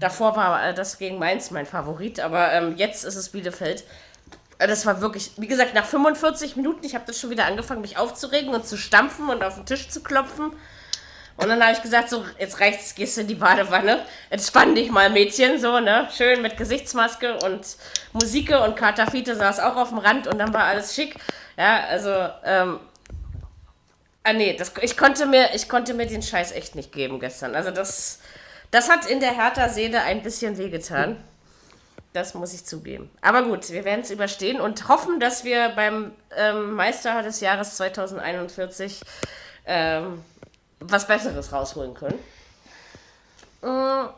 Davor 0.00 0.34
war 0.34 0.68
äh, 0.68 0.74
das 0.74 0.98
gegen 0.98 1.18
Mainz 1.18 1.50
mein 1.50 1.66
Favorit, 1.66 2.18
aber 2.18 2.52
ähm, 2.52 2.74
jetzt 2.76 3.04
ist 3.04 3.14
es 3.14 3.28
Bielefeld. 3.28 3.84
Äh, 4.58 4.66
Das 4.66 4.86
war 4.86 5.00
wirklich, 5.00 5.32
wie 5.36 5.46
gesagt, 5.46 5.74
nach 5.74 5.86
45 5.86 6.56
Minuten, 6.56 6.84
ich 6.84 6.96
habe 6.96 7.04
das 7.06 7.20
schon 7.20 7.30
wieder 7.30 7.46
angefangen, 7.46 7.80
mich 7.80 7.96
aufzuregen 7.96 8.52
und 8.52 8.66
zu 8.66 8.76
stampfen 8.76 9.28
und 9.28 9.44
auf 9.44 9.54
den 9.54 9.66
Tisch 9.66 9.88
zu 9.88 10.02
klopfen. 10.02 10.52
Und 11.36 11.48
dann 11.48 11.60
habe 11.62 11.72
ich 11.72 11.82
gesagt, 11.82 12.10
so, 12.10 12.24
jetzt 12.38 12.60
reicht's, 12.60 12.94
gehst 12.94 13.16
du 13.16 13.22
in 13.22 13.26
die 13.26 13.34
Badewanne. 13.34 14.04
Entspann 14.30 14.74
dich 14.74 14.90
mal, 14.90 15.10
Mädchen, 15.10 15.58
so, 15.58 15.80
ne? 15.80 16.08
Schön 16.16 16.42
mit 16.42 16.56
Gesichtsmaske 16.56 17.38
und 17.38 17.76
Musike 18.12 18.62
und 18.62 18.76
Kater 18.76 19.10
Fiete 19.10 19.34
saß 19.34 19.58
auch 19.60 19.76
auf 19.76 19.88
dem 19.88 19.98
Rand 19.98 20.28
und 20.28 20.38
dann 20.38 20.54
war 20.54 20.64
alles 20.64 20.94
schick. 20.94 21.16
Ja, 21.56 21.84
also, 21.88 22.10
ähm, 22.44 22.78
ah 24.22 24.32
nee, 24.32 24.56
das, 24.56 24.72
ich, 24.80 24.96
konnte 24.96 25.26
mir, 25.26 25.54
ich 25.54 25.68
konnte 25.68 25.94
mir 25.94 26.06
den 26.06 26.22
Scheiß 26.22 26.52
echt 26.52 26.76
nicht 26.76 26.92
geben 26.92 27.18
gestern. 27.18 27.56
Also 27.56 27.72
das, 27.72 28.20
das 28.70 28.88
hat 28.88 29.06
in 29.06 29.18
der 29.18 29.34
Hertha-Seele 29.36 30.02
ein 30.02 30.22
bisschen 30.22 30.56
wehgetan. 30.56 31.16
Das 32.12 32.34
muss 32.34 32.54
ich 32.54 32.64
zugeben. 32.64 33.10
Aber 33.20 33.42
gut, 33.42 33.70
wir 33.70 33.84
werden 33.84 34.02
es 34.02 34.10
überstehen 34.12 34.60
und 34.60 34.86
hoffen, 34.86 35.18
dass 35.18 35.42
wir 35.42 35.70
beim 35.70 36.12
ähm, 36.36 36.74
Meister 36.74 37.24
des 37.24 37.40
Jahres 37.40 37.76
2041 37.76 39.00
ähm, 39.66 40.22
was 40.88 41.06
Besseres 41.06 41.52
rausholen 41.52 41.94
können. 41.94 42.18
Mm, 43.62 44.08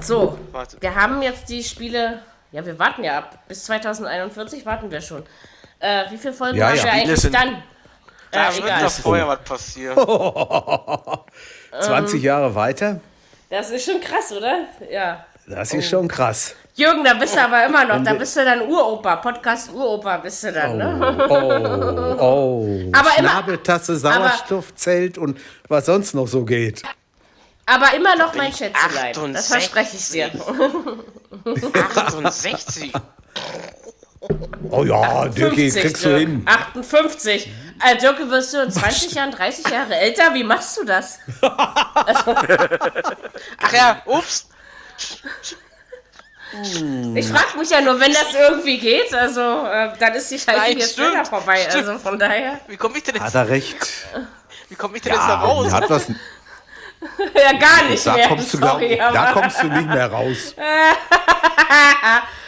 So, 0.00 0.38
warte. 0.50 0.76
wir 0.80 0.94
haben 0.94 1.22
jetzt 1.22 1.48
die 1.48 1.62
Spiele. 1.62 2.22
Ja, 2.50 2.64
wir 2.66 2.78
warten 2.78 3.04
ja 3.04 3.18
ab. 3.18 3.38
Bis 3.48 3.64
2041 3.64 4.66
warten 4.66 4.90
wir 4.90 5.00
schon. 5.00 5.22
Äh, 5.78 6.10
wie 6.10 6.18
viele 6.18 6.34
Folgen 6.34 6.58
Ja, 6.58 6.66
haben 6.68 6.76
ja. 6.76 6.82
wir 6.84 6.90
Spiele 6.90 7.02
eigentlich 7.04 7.20
sind- 7.20 7.34
dann? 7.34 7.62
Da 8.30 8.48
Äh, 8.48 8.54
wird 8.54 8.64
egal. 8.64 8.82
doch 8.84 8.90
vorher 8.90 9.28
was 9.28 9.40
passieren. 9.42 9.96
20 11.80 12.20
Ähm. 12.20 12.24
Jahre 12.24 12.54
weiter, 12.54 13.00
Das 13.50 13.70
ist 13.70 13.84
schon 13.84 14.00
krass, 14.00 14.32
oder? 14.32 14.66
Ja. 14.90 15.24
das 15.46 15.72
ist 15.74 15.88
schon 15.88 16.08
krass. 16.08 16.54
Jürgen, 16.74 17.04
da 17.04 17.12
bist 17.14 17.36
du 17.36 17.40
aber 17.42 17.66
immer 17.66 17.84
noch, 17.84 18.02
da 18.02 18.14
bist 18.14 18.34
du 18.34 18.42
dann 18.44 18.62
Uropa, 18.62 19.16
Podcast 19.16 19.70
Uropa 19.72 20.16
bist 20.16 20.42
du 20.44 20.52
dann, 20.52 20.78
ne? 20.78 21.26
Oh, 21.28 22.16
oh. 22.18 22.80
Aber 22.94 23.10
immer- 23.18 23.28
Schnabeltasse, 23.28 23.96
Sauerstoffzelt 23.96 25.18
und 25.18 25.38
was 25.68 25.84
sonst 25.86 26.14
noch 26.14 26.26
so 26.26 26.44
geht. 26.46 26.82
Aber 27.66 27.94
immer 27.94 28.16
noch 28.16 28.34
mein 28.34 28.52
Schätzelein. 28.52 29.12
Das 29.34 29.52
68. 29.52 29.52
verspreche 29.52 29.96
ich 29.96 30.10
dir. 30.10 30.30
68. 31.96 32.92
Oh 34.70 34.84
ja, 34.84 35.28
Dirki, 35.28 35.70
50, 35.70 35.82
kriegst 35.82 36.04
du 36.04 36.08
Dirk. 36.08 36.20
hin. 36.20 36.42
58. 36.46 37.50
Äh, 37.84 37.96
Dirk, 37.98 38.30
wirst 38.30 38.54
du 38.54 38.62
in 38.62 38.70
20 38.70 39.12
Jahren 39.12 39.30
30 39.30 39.68
Jahre 39.68 39.94
älter? 39.96 40.32
Wie 40.34 40.44
machst 40.44 40.78
du 40.78 40.84
das? 40.84 41.18
Ach 41.42 42.06
ja, 43.72 44.02
ups. 44.06 44.48
Ich 47.14 47.28
frage 47.28 47.58
mich 47.58 47.70
ja 47.70 47.80
nur, 47.80 47.98
wenn 47.98 48.12
das 48.12 48.34
irgendwie 48.34 48.78
geht, 48.78 49.12
also 49.14 49.40
äh, 49.66 49.90
dann 49.98 50.12
ist 50.14 50.30
die 50.30 50.38
Scheiße 50.38 50.58
Nein, 50.58 50.78
jetzt 50.78 50.92
stimmt, 50.92 51.08
schneller 51.08 51.24
vorbei. 51.24 51.66
stimmt. 51.68 51.88
Also 51.88 51.98
von 51.98 52.18
daher. 52.18 52.60
Wie 52.68 52.76
komme 52.76 52.98
ich 52.98 53.02
denn 53.04 53.14
jetzt, 53.14 53.24
Hat 53.24 53.34
er 53.34 53.48
recht. 53.48 53.76
wie 54.68 54.74
komm 54.74 54.94
ich 54.94 55.02
denn 55.02 55.12
jetzt 55.12 55.22
da 55.22 55.28
Ja, 55.28 55.40
raus? 55.40 55.72
hat 55.72 55.88
was, 55.88 56.06
Ja, 57.34 57.52
gar 57.58 57.84
nicht 57.88 58.06
da, 58.06 58.14
mehr. 58.14 58.28
kommst 58.28 58.52
du, 58.54 58.58
sorry, 58.58 58.96
da 58.96 59.08
aber- 59.08 59.40
kommst 59.40 59.62
du 59.62 59.66
nicht 59.68 59.86
mehr 59.88 60.06
raus. 60.10 60.54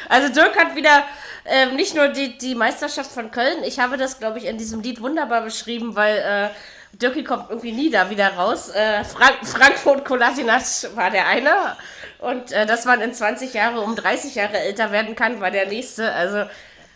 Also 0.09 0.29
Dirk 0.29 0.57
hat 0.59 0.77
wieder 0.77 1.03
ähm, 1.47 1.77
nicht 1.77 1.95
nur 1.95 2.09
die, 2.09 2.37
die 2.37 2.55
Meisterschaft 2.55 3.11
von 3.11 3.31
Köln, 3.31 3.65
ich 3.65 3.79
habe 3.79 3.97
das, 3.97 4.19
glaube 4.19 4.39
ich, 4.39 4.45
in 4.45 4.59
diesem 4.59 4.81
Lied 4.81 5.01
wunderbar 5.01 5.41
beschrieben, 5.41 5.97
weil 5.97 6.19
äh, 6.19 6.97
Dirki 6.97 7.25
kommt 7.25 7.49
irgendwie 7.51 7.73
nie 7.73 7.91
da 7.91 8.09
wieder 8.11 8.35
raus. 8.35 8.69
Äh, 8.69 9.03
Frank 9.05 9.39
Frankfurt 9.43 10.05
Kolasinac 10.05 10.63
war 10.95 11.11
der 11.11 11.27
eine 11.27 11.77
und 12.25 12.53
äh, 12.53 12.67
dass 12.67 12.85
man 12.85 13.01
in 13.01 13.13
20 13.13 13.55
Jahre 13.55 13.81
um 13.81 13.97
30 13.97 14.35
Jahre 14.35 14.59
älter 14.59 14.91
werden 14.93 15.15
kann, 15.15 15.41
war 15.41 15.51
der 15.51 15.67
nächste. 15.67 16.13
Also 16.13 16.45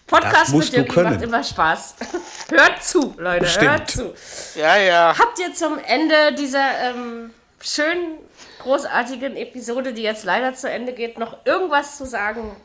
Podcast 0.09 0.55
mit 0.55 0.89
können. 0.89 1.13
macht 1.13 1.23
immer 1.23 1.45
Spaß. 1.45 1.97
hört 2.51 2.83
zu, 2.83 3.15
Leute, 3.19 3.47
hört 3.61 3.91
Stimmt. 3.91 4.15
zu. 4.15 4.59
Ja, 4.59 4.77
ja. 4.79 5.15
Habt 5.19 5.39
ihr 5.39 5.53
zum 5.55 5.79
Ende 5.79 6.33
dieser 6.37 6.67
ähm, 6.83 7.31
schönen, 7.61 8.19
großartigen 8.63 9.37
Episode, 9.37 9.93
die 9.93 10.03
jetzt 10.03 10.25
leider 10.25 10.55
zu 10.55 10.71
Ende 10.71 10.95
geht, 10.95 11.19
noch 11.19 11.37
irgendwas 11.45 11.99
zu 11.99 12.07
sagen? 12.07 12.57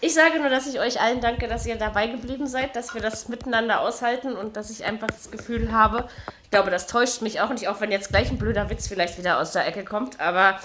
Ich 0.00 0.14
sage 0.14 0.38
nur, 0.38 0.50
dass 0.50 0.66
ich 0.68 0.78
euch 0.78 1.00
allen 1.00 1.20
danke, 1.20 1.48
dass 1.48 1.66
ihr 1.66 1.76
dabei 1.76 2.06
geblieben 2.06 2.46
seid, 2.46 2.76
dass 2.76 2.94
wir 2.94 3.00
das 3.00 3.28
miteinander 3.28 3.80
aushalten 3.80 4.34
und 4.34 4.56
dass 4.56 4.70
ich 4.70 4.84
einfach 4.84 5.08
das 5.08 5.30
Gefühl 5.30 5.72
habe, 5.72 6.08
ich 6.44 6.50
glaube, 6.50 6.70
das 6.70 6.86
täuscht 6.86 7.22
mich 7.22 7.40
auch 7.40 7.48
nicht, 7.48 7.66
auch 7.66 7.80
wenn 7.80 7.90
jetzt 7.90 8.10
gleich 8.10 8.30
ein 8.30 8.38
blöder 8.38 8.70
Witz 8.70 8.86
vielleicht 8.86 9.18
wieder 9.18 9.40
aus 9.40 9.52
der 9.52 9.66
Ecke 9.66 9.84
kommt, 9.84 10.20
aber 10.20 10.60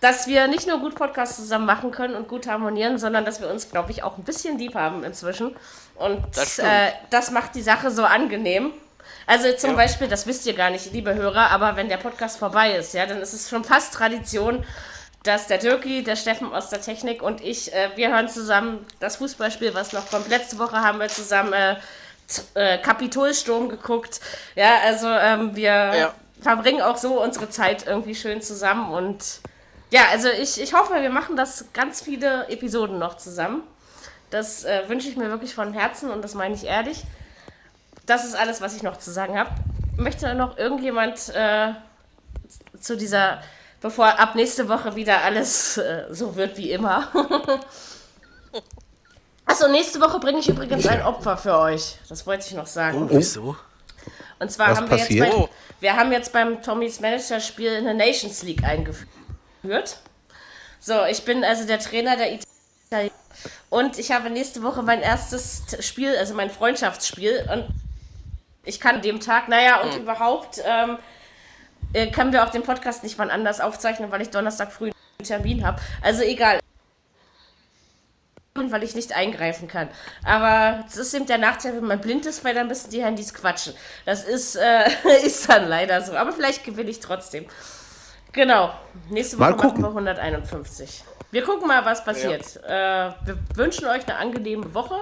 dass 0.00 0.26
wir 0.26 0.46
nicht 0.48 0.66
nur 0.66 0.78
gut 0.78 0.94
Podcasts 0.94 1.36
zusammen 1.36 1.66
machen 1.66 1.90
können 1.90 2.14
und 2.14 2.28
gut 2.28 2.46
harmonieren, 2.46 2.98
sondern 2.98 3.24
dass 3.24 3.40
wir 3.40 3.48
uns, 3.50 3.70
glaube 3.70 3.90
ich, 3.90 4.02
auch 4.02 4.16
ein 4.18 4.24
bisschen 4.24 4.58
lieb 4.58 4.74
haben 4.74 5.04
inzwischen. 5.04 5.56
Und 5.96 6.22
Das 6.34 6.58
äh, 6.58 6.92
das 7.10 7.30
macht 7.30 7.54
die 7.54 7.62
Sache 7.62 7.90
so 7.90 8.04
angenehm. 8.04 8.72
Also 9.26 9.52
zum 9.52 9.76
Beispiel, 9.76 10.08
das 10.08 10.26
wisst 10.26 10.46
ihr 10.46 10.54
gar 10.54 10.70
nicht, 10.70 10.92
liebe 10.92 11.14
Hörer, 11.14 11.50
aber 11.50 11.76
wenn 11.76 11.88
der 11.88 11.98
Podcast 11.98 12.38
vorbei 12.38 12.72
ist, 12.76 12.94
ja, 12.94 13.06
dann 13.06 13.20
ist 13.20 13.32
es 13.32 13.48
schon 13.48 13.64
fast 13.64 13.94
Tradition, 13.94 14.64
dass 15.22 15.46
der 15.46 15.58
Dirki, 15.58 16.02
der 16.02 16.16
Steffen 16.16 16.52
aus 16.52 16.70
der 16.70 16.80
Technik 16.80 17.22
und 17.22 17.40
ich, 17.42 17.72
äh, 17.74 17.90
wir 17.96 18.08
hören 18.10 18.28
zusammen 18.28 18.86
das 19.00 19.16
Fußballspiel, 19.16 19.74
was 19.74 19.92
noch 19.92 20.08
kommt. 20.10 20.28
Letzte 20.28 20.58
Woche 20.58 20.78
haben 20.80 20.98
wir 20.98 21.08
zusammen 21.08 21.52
äh, 21.52 21.76
äh, 22.54 22.78
Kapitolsturm 22.78 23.68
geguckt. 23.68 24.20
Ja, 24.54 24.78
also 24.84 25.08
ähm, 25.08 25.54
wir 25.54 25.70
Ja. 25.72 26.14
verbringen 26.40 26.80
auch 26.80 26.96
so 26.96 27.22
unsere 27.22 27.50
Zeit 27.50 27.86
irgendwie 27.86 28.14
schön 28.14 28.40
zusammen 28.40 28.90
und 28.92 29.40
ja, 29.90 30.02
also 30.10 30.28
ich, 30.28 30.60
ich 30.60 30.74
hoffe, 30.74 30.94
wir 31.00 31.10
machen 31.10 31.36
das 31.36 31.66
ganz 31.72 32.00
viele 32.02 32.48
Episoden 32.48 32.98
noch 32.98 33.16
zusammen. 33.16 33.62
Das 34.30 34.64
äh, 34.64 34.88
wünsche 34.88 35.08
ich 35.08 35.16
mir 35.16 35.28
wirklich 35.30 35.54
von 35.54 35.72
Herzen 35.72 36.10
und 36.10 36.22
das 36.22 36.34
meine 36.34 36.54
ich 36.54 36.64
ehrlich. 36.64 37.02
Das 38.06 38.24
ist 38.24 38.34
alles, 38.36 38.60
was 38.60 38.76
ich 38.76 38.82
noch 38.82 38.96
zu 38.98 39.10
sagen 39.10 39.38
habe. 39.38 39.50
Möchte 39.96 40.34
noch 40.34 40.56
irgendjemand 40.56 41.28
äh, 41.34 41.72
zu 42.80 42.96
dieser, 42.96 43.42
bevor 43.80 44.18
ab 44.18 44.34
nächste 44.36 44.68
Woche 44.68 44.94
wieder 44.96 45.22
alles 45.22 45.76
äh, 45.78 46.04
so 46.10 46.36
wird 46.36 46.56
wie 46.56 46.70
immer. 46.70 47.08
Achso, 49.46 49.68
nächste 49.68 50.00
Woche 50.00 50.20
bringe 50.20 50.38
ich 50.38 50.48
übrigens 50.48 50.86
ein 50.86 51.02
Opfer 51.02 51.36
für 51.36 51.58
euch. 51.58 51.96
Das 52.08 52.24
wollte 52.26 52.46
ich 52.46 52.54
noch 52.54 52.66
sagen. 52.66 53.08
Wieso? 53.10 53.56
Und 54.38 54.50
zwar 54.50 54.70
Was 54.70 54.78
haben 54.78 54.90
wir 54.90 54.96
passiert? 54.96 55.26
jetzt, 55.26 55.36
bei, 55.36 55.42
Oh. 55.42 55.48
wir 55.80 55.96
haben 55.96 56.12
jetzt 56.12 56.32
beim 56.32 56.62
Tommys 56.62 57.00
Manager-Spiel 57.00 57.76
eine 57.76 57.94
Nations 57.94 58.42
League 58.44 58.62
eingeführt. 58.64 59.08
So, 60.80 61.04
ich 61.04 61.24
bin 61.24 61.44
also 61.44 61.66
der 61.66 61.78
Trainer 61.78 62.16
der 62.16 62.32
Italien. 62.32 63.12
Und 63.68 63.98
ich 63.98 64.10
habe 64.10 64.30
nächste 64.30 64.62
Woche 64.62 64.82
mein 64.82 65.02
erstes 65.02 65.62
Spiel, 65.80 66.16
also 66.16 66.34
mein 66.34 66.50
Freundschaftsspiel. 66.50 67.48
Und 67.52 67.68
ich 68.64 68.80
kann 68.80 68.96
an 68.96 69.02
dem 69.02 69.20
Tag, 69.20 69.48
naja, 69.48 69.80
und 69.80 69.96
überhaupt 69.96 70.60
ähm, 70.64 70.98
äh, 71.92 72.10
können 72.10 72.32
wir 72.32 72.44
auch 72.44 72.50
den 72.50 72.62
Podcast 72.62 73.02
nicht 73.02 73.18
wann 73.18 73.30
anders 73.30 73.60
aufzeichnen, 73.60 74.10
weil 74.10 74.22
ich 74.22 74.30
Donnerstag 74.30 74.72
früh 74.72 74.86
einen 74.86 75.26
Termin 75.26 75.66
habe. 75.66 75.80
Also 76.02 76.22
egal. 76.22 76.60
Weil 78.54 78.82
ich 78.82 78.94
nicht 78.94 79.12
eingreifen 79.12 79.68
kann. 79.68 79.88
Aber 80.24 80.84
es 80.86 80.96
ist 80.96 81.14
eben 81.14 81.26
der 81.26 81.38
Nachteil, 81.38 81.76
wenn 81.76 81.86
man 81.86 82.00
blind 82.00 82.26
ist, 82.26 82.44
weil 82.44 82.54
dann 82.54 82.66
müssen 82.66 82.90
die 82.90 83.02
Handys 83.02 83.32
quatschen. 83.32 83.74
Das 84.04 84.24
ist, 84.24 84.56
äh, 84.56 84.90
ist 85.24 85.48
dann 85.48 85.68
leider 85.68 86.02
so. 86.02 86.14
Aber 86.16 86.32
vielleicht 86.32 86.64
gewinne 86.64 86.90
ich 86.90 87.00
trotzdem. 87.00 87.46
Genau. 88.32 88.70
Nächste 89.08 89.36
Woche 89.38 89.50
Mal 89.50 89.56
machen 89.56 89.60
gucken. 89.68 89.82
wir 89.82 89.88
151. 89.88 91.04
Wir 91.32 91.42
gucken 91.44 91.68
mal, 91.68 91.84
was 91.84 92.04
passiert. 92.04 92.56
Äh, 92.66 92.70
wir 93.24 93.38
wünschen 93.54 93.86
euch 93.86 94.06
eine 94.08 94.16
angenehme 94.16 94.72
Woche. 94.74 94.96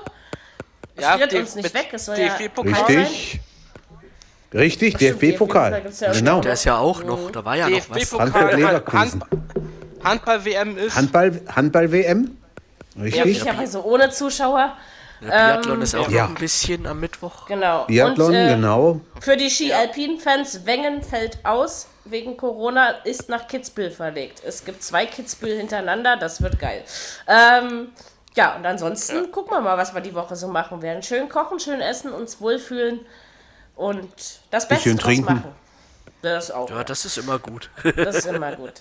Es 0.96 1.04
Ja, 1.04 1.12
friert 1.12 1.34
uns 1.34 1.54
nicht 1.54 1.72
weg. 1.74 1.88
Es 1.92 2.06
soll 2.06 2.18
ja 2.18 2.36
DFB-Pokal 2.36 2.74
sein. 2.86 2.96
Richtig. 2.98 3.40
Richtig, 4.52 4.94
DFB-Pokal. 4.96 5.70
DFB-Pokal 5.70 5.80
gibt's 5.82 6.00
ja 6.00 6.12
Genau. 6.12 6.40
Der 6.40 6.52
ist 6.54 6.64
ja 6.64 6.78
auch 6.78 7.02
noch, 7.04 7.30
da 7.30 7.44
war 7.44 7.56
ja 7.56 7.68
noch 7.68 7.78
was. 7.90 8.08
Frankfurt 8.08 8.52
DFB-Pokal, 8.52 8.56
Leverkusen. 8.56 9.22
Hand, 9.22 10.04
Handball-WM 10.04 10.76
ist. 10.78 10.96
Handball, 10.96 11.40
Handball-WM? 11.54 12.36
Ja, 12.96 13.02
Richtig? 13.02 13.24
möglicherweise 13.24 13.84
ohne 13.84 14.10
Zuschauer. 14.10 14.76
Der 15.20 15.28
Biathlon 15.28 15.82
ist 15.82 15.94
auch 15.94 16.08
Ja. 16.10 16.22
noch 16.24 16.28
ein 16.30 16.34
bisschen 16.36 16.86
am 16.86 17.00
Mittwoch. 17.00 17.46
Genau. 17.46 17.84
Biathlon, 17.86 18.28
Und, 18.28 18.34
äh, 18.34 18.54
genau. 18.54 19.00
Für 19.20 19.36
die 19.36 19.50
Ski-Alpin-Fans, 19.50 20.64
Wengen 20.64 21.02
fällt 21.02 21.38
aus 21.44 21.86
wegen 22.10 22.36
Corona, 22.36 22.90
ist 23.04 23.28
nach 23.28 23.48
Kitzbühel 23.48 23.90
verlegt. 23.90 24.42
Es 24.44 24.64
gibt 24.64 24.82
zwei 24.82 25.06
Kitzbühel 25.06 25.56
hintereinander, 25.56 26.16
das 26.16 26.42
wird 26.42 26.58
geil. 26.58 26.84
Ähm, 27.26 27.92
ja, 28.34 28.54
und 28.56 28.64
ansonsten 28.66 29.32
gucken 29.32 29.52
wir 29.52 29.60
mal, 29.60 29.76
was 29.78 29.94
wir 29.94 30.00
die 30.00 30.14
Woche 30.14 30.36
so 30.36 30.48
machen 30.48 30.80
werden. 30.82 31.02
Schön 31.02 31.28
kochen, 31.28 31.58
schön 31.58 31.80
essen, 31.80 32.12
uns 32.12 32.40
wohlfühlen 32.40 33.00
und 33.74 34.08
das 34.50 34.68
Beste 34.68 34.90
draus 34.90 35.02
trinken. 35.02 35.34
machen. 35.34 35.54
Das 36.22 36.50
auch. 36.50 36.68
Ja, 36.68 36.84
das 36.84 37.04
ist 37.04 37.16
immer 37.18 37.38
gut. 37.38 37.70
Das 37.96 38.16
ist 38.16 38.26
immer 38.26 38.54
gut. 38.56 38.74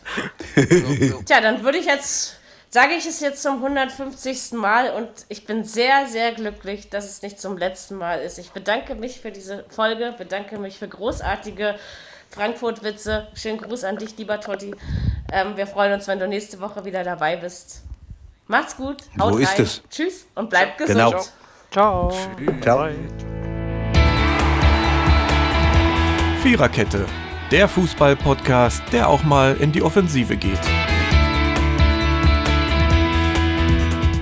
Tja, 1.25 1.41
dann 1.41 1.63
würde 1.63 1.77
ich 1.77 1.85
jetzt, 1.85 2.37
sage 2.69 2.93
ich 2.95 3.05
es 3.05 3.19
jetzt 3.19 3.43
zum 3.43 3.55
150. 3.55 4.53
Mal 4.53 4.91
und 4.91 5.09
ich 5.29 5.45
bin 5.45 5.63
sehr, 5.63 6.07
sehr 6.07 6.33
glücklich, 6.33 6.89
dass 6.89 7.05
es 7.05 7.21
nicht 7.21 7.39
zum 7.39 7.57
letzten 7.57 7.95
Mal 7.95 8.21
ist. 8.21 8.39
Ich 8.39 8.51
bedanke 8.51 8.95
mich 8.95 9.21
für 9.21 9.31
diese 9.31 9.65
Folge, 9.69 10.15
bedanke 10.17 10.57
mich 10.57 10.79
für 10.79 10.87
großartige 10.87 11.75
Frankfurt-Witze. 12.31 13.27
Schönen 13.33 13.57
Gruß 13.59 13.83
an 13.83 13.97
dich, 13.97 14.17
lieber 14.17 14.39
Totti. 14.39 14.73
Ähm, 15.31 15.55
wir 15.57 15.67
freuen 15.67 15.93
uns, 15.93 16.07
wenn 16.07 16.19
du 16.19 16.27
nächste 16.27 16.59
Woche 16.59 16.85
wieder 16.85 17.03
dabei 17.03 17.35
bist. 17.35 17.81
Macht's 18.47 18.77
gut, 18.77 18.97
haut 19.19 19.33
So 19.33 19.39
ist 19.39 19.53
rein. 19.57 19.61
es. 19.63 19.81
Tschüss 19.89 20.25
und 20.35 20.49
bleibt 20.49 20.77
gesund. 20.77 20.97
Genau. 20.97 21.21
Ciao. 21.71 22.13
Ciao. 22.61 22.89
Viererkette, 26.41 27.05
der 27.51 27.67
Fußball-Podcast, 27.67 28.83
der 28.93 29.09
auch 29.09 29.23
mal 29.23 29.55
in 29.57 29.71
die 29.73 29.81
Offensive 29.83 30.37
geht. 30.37 30.59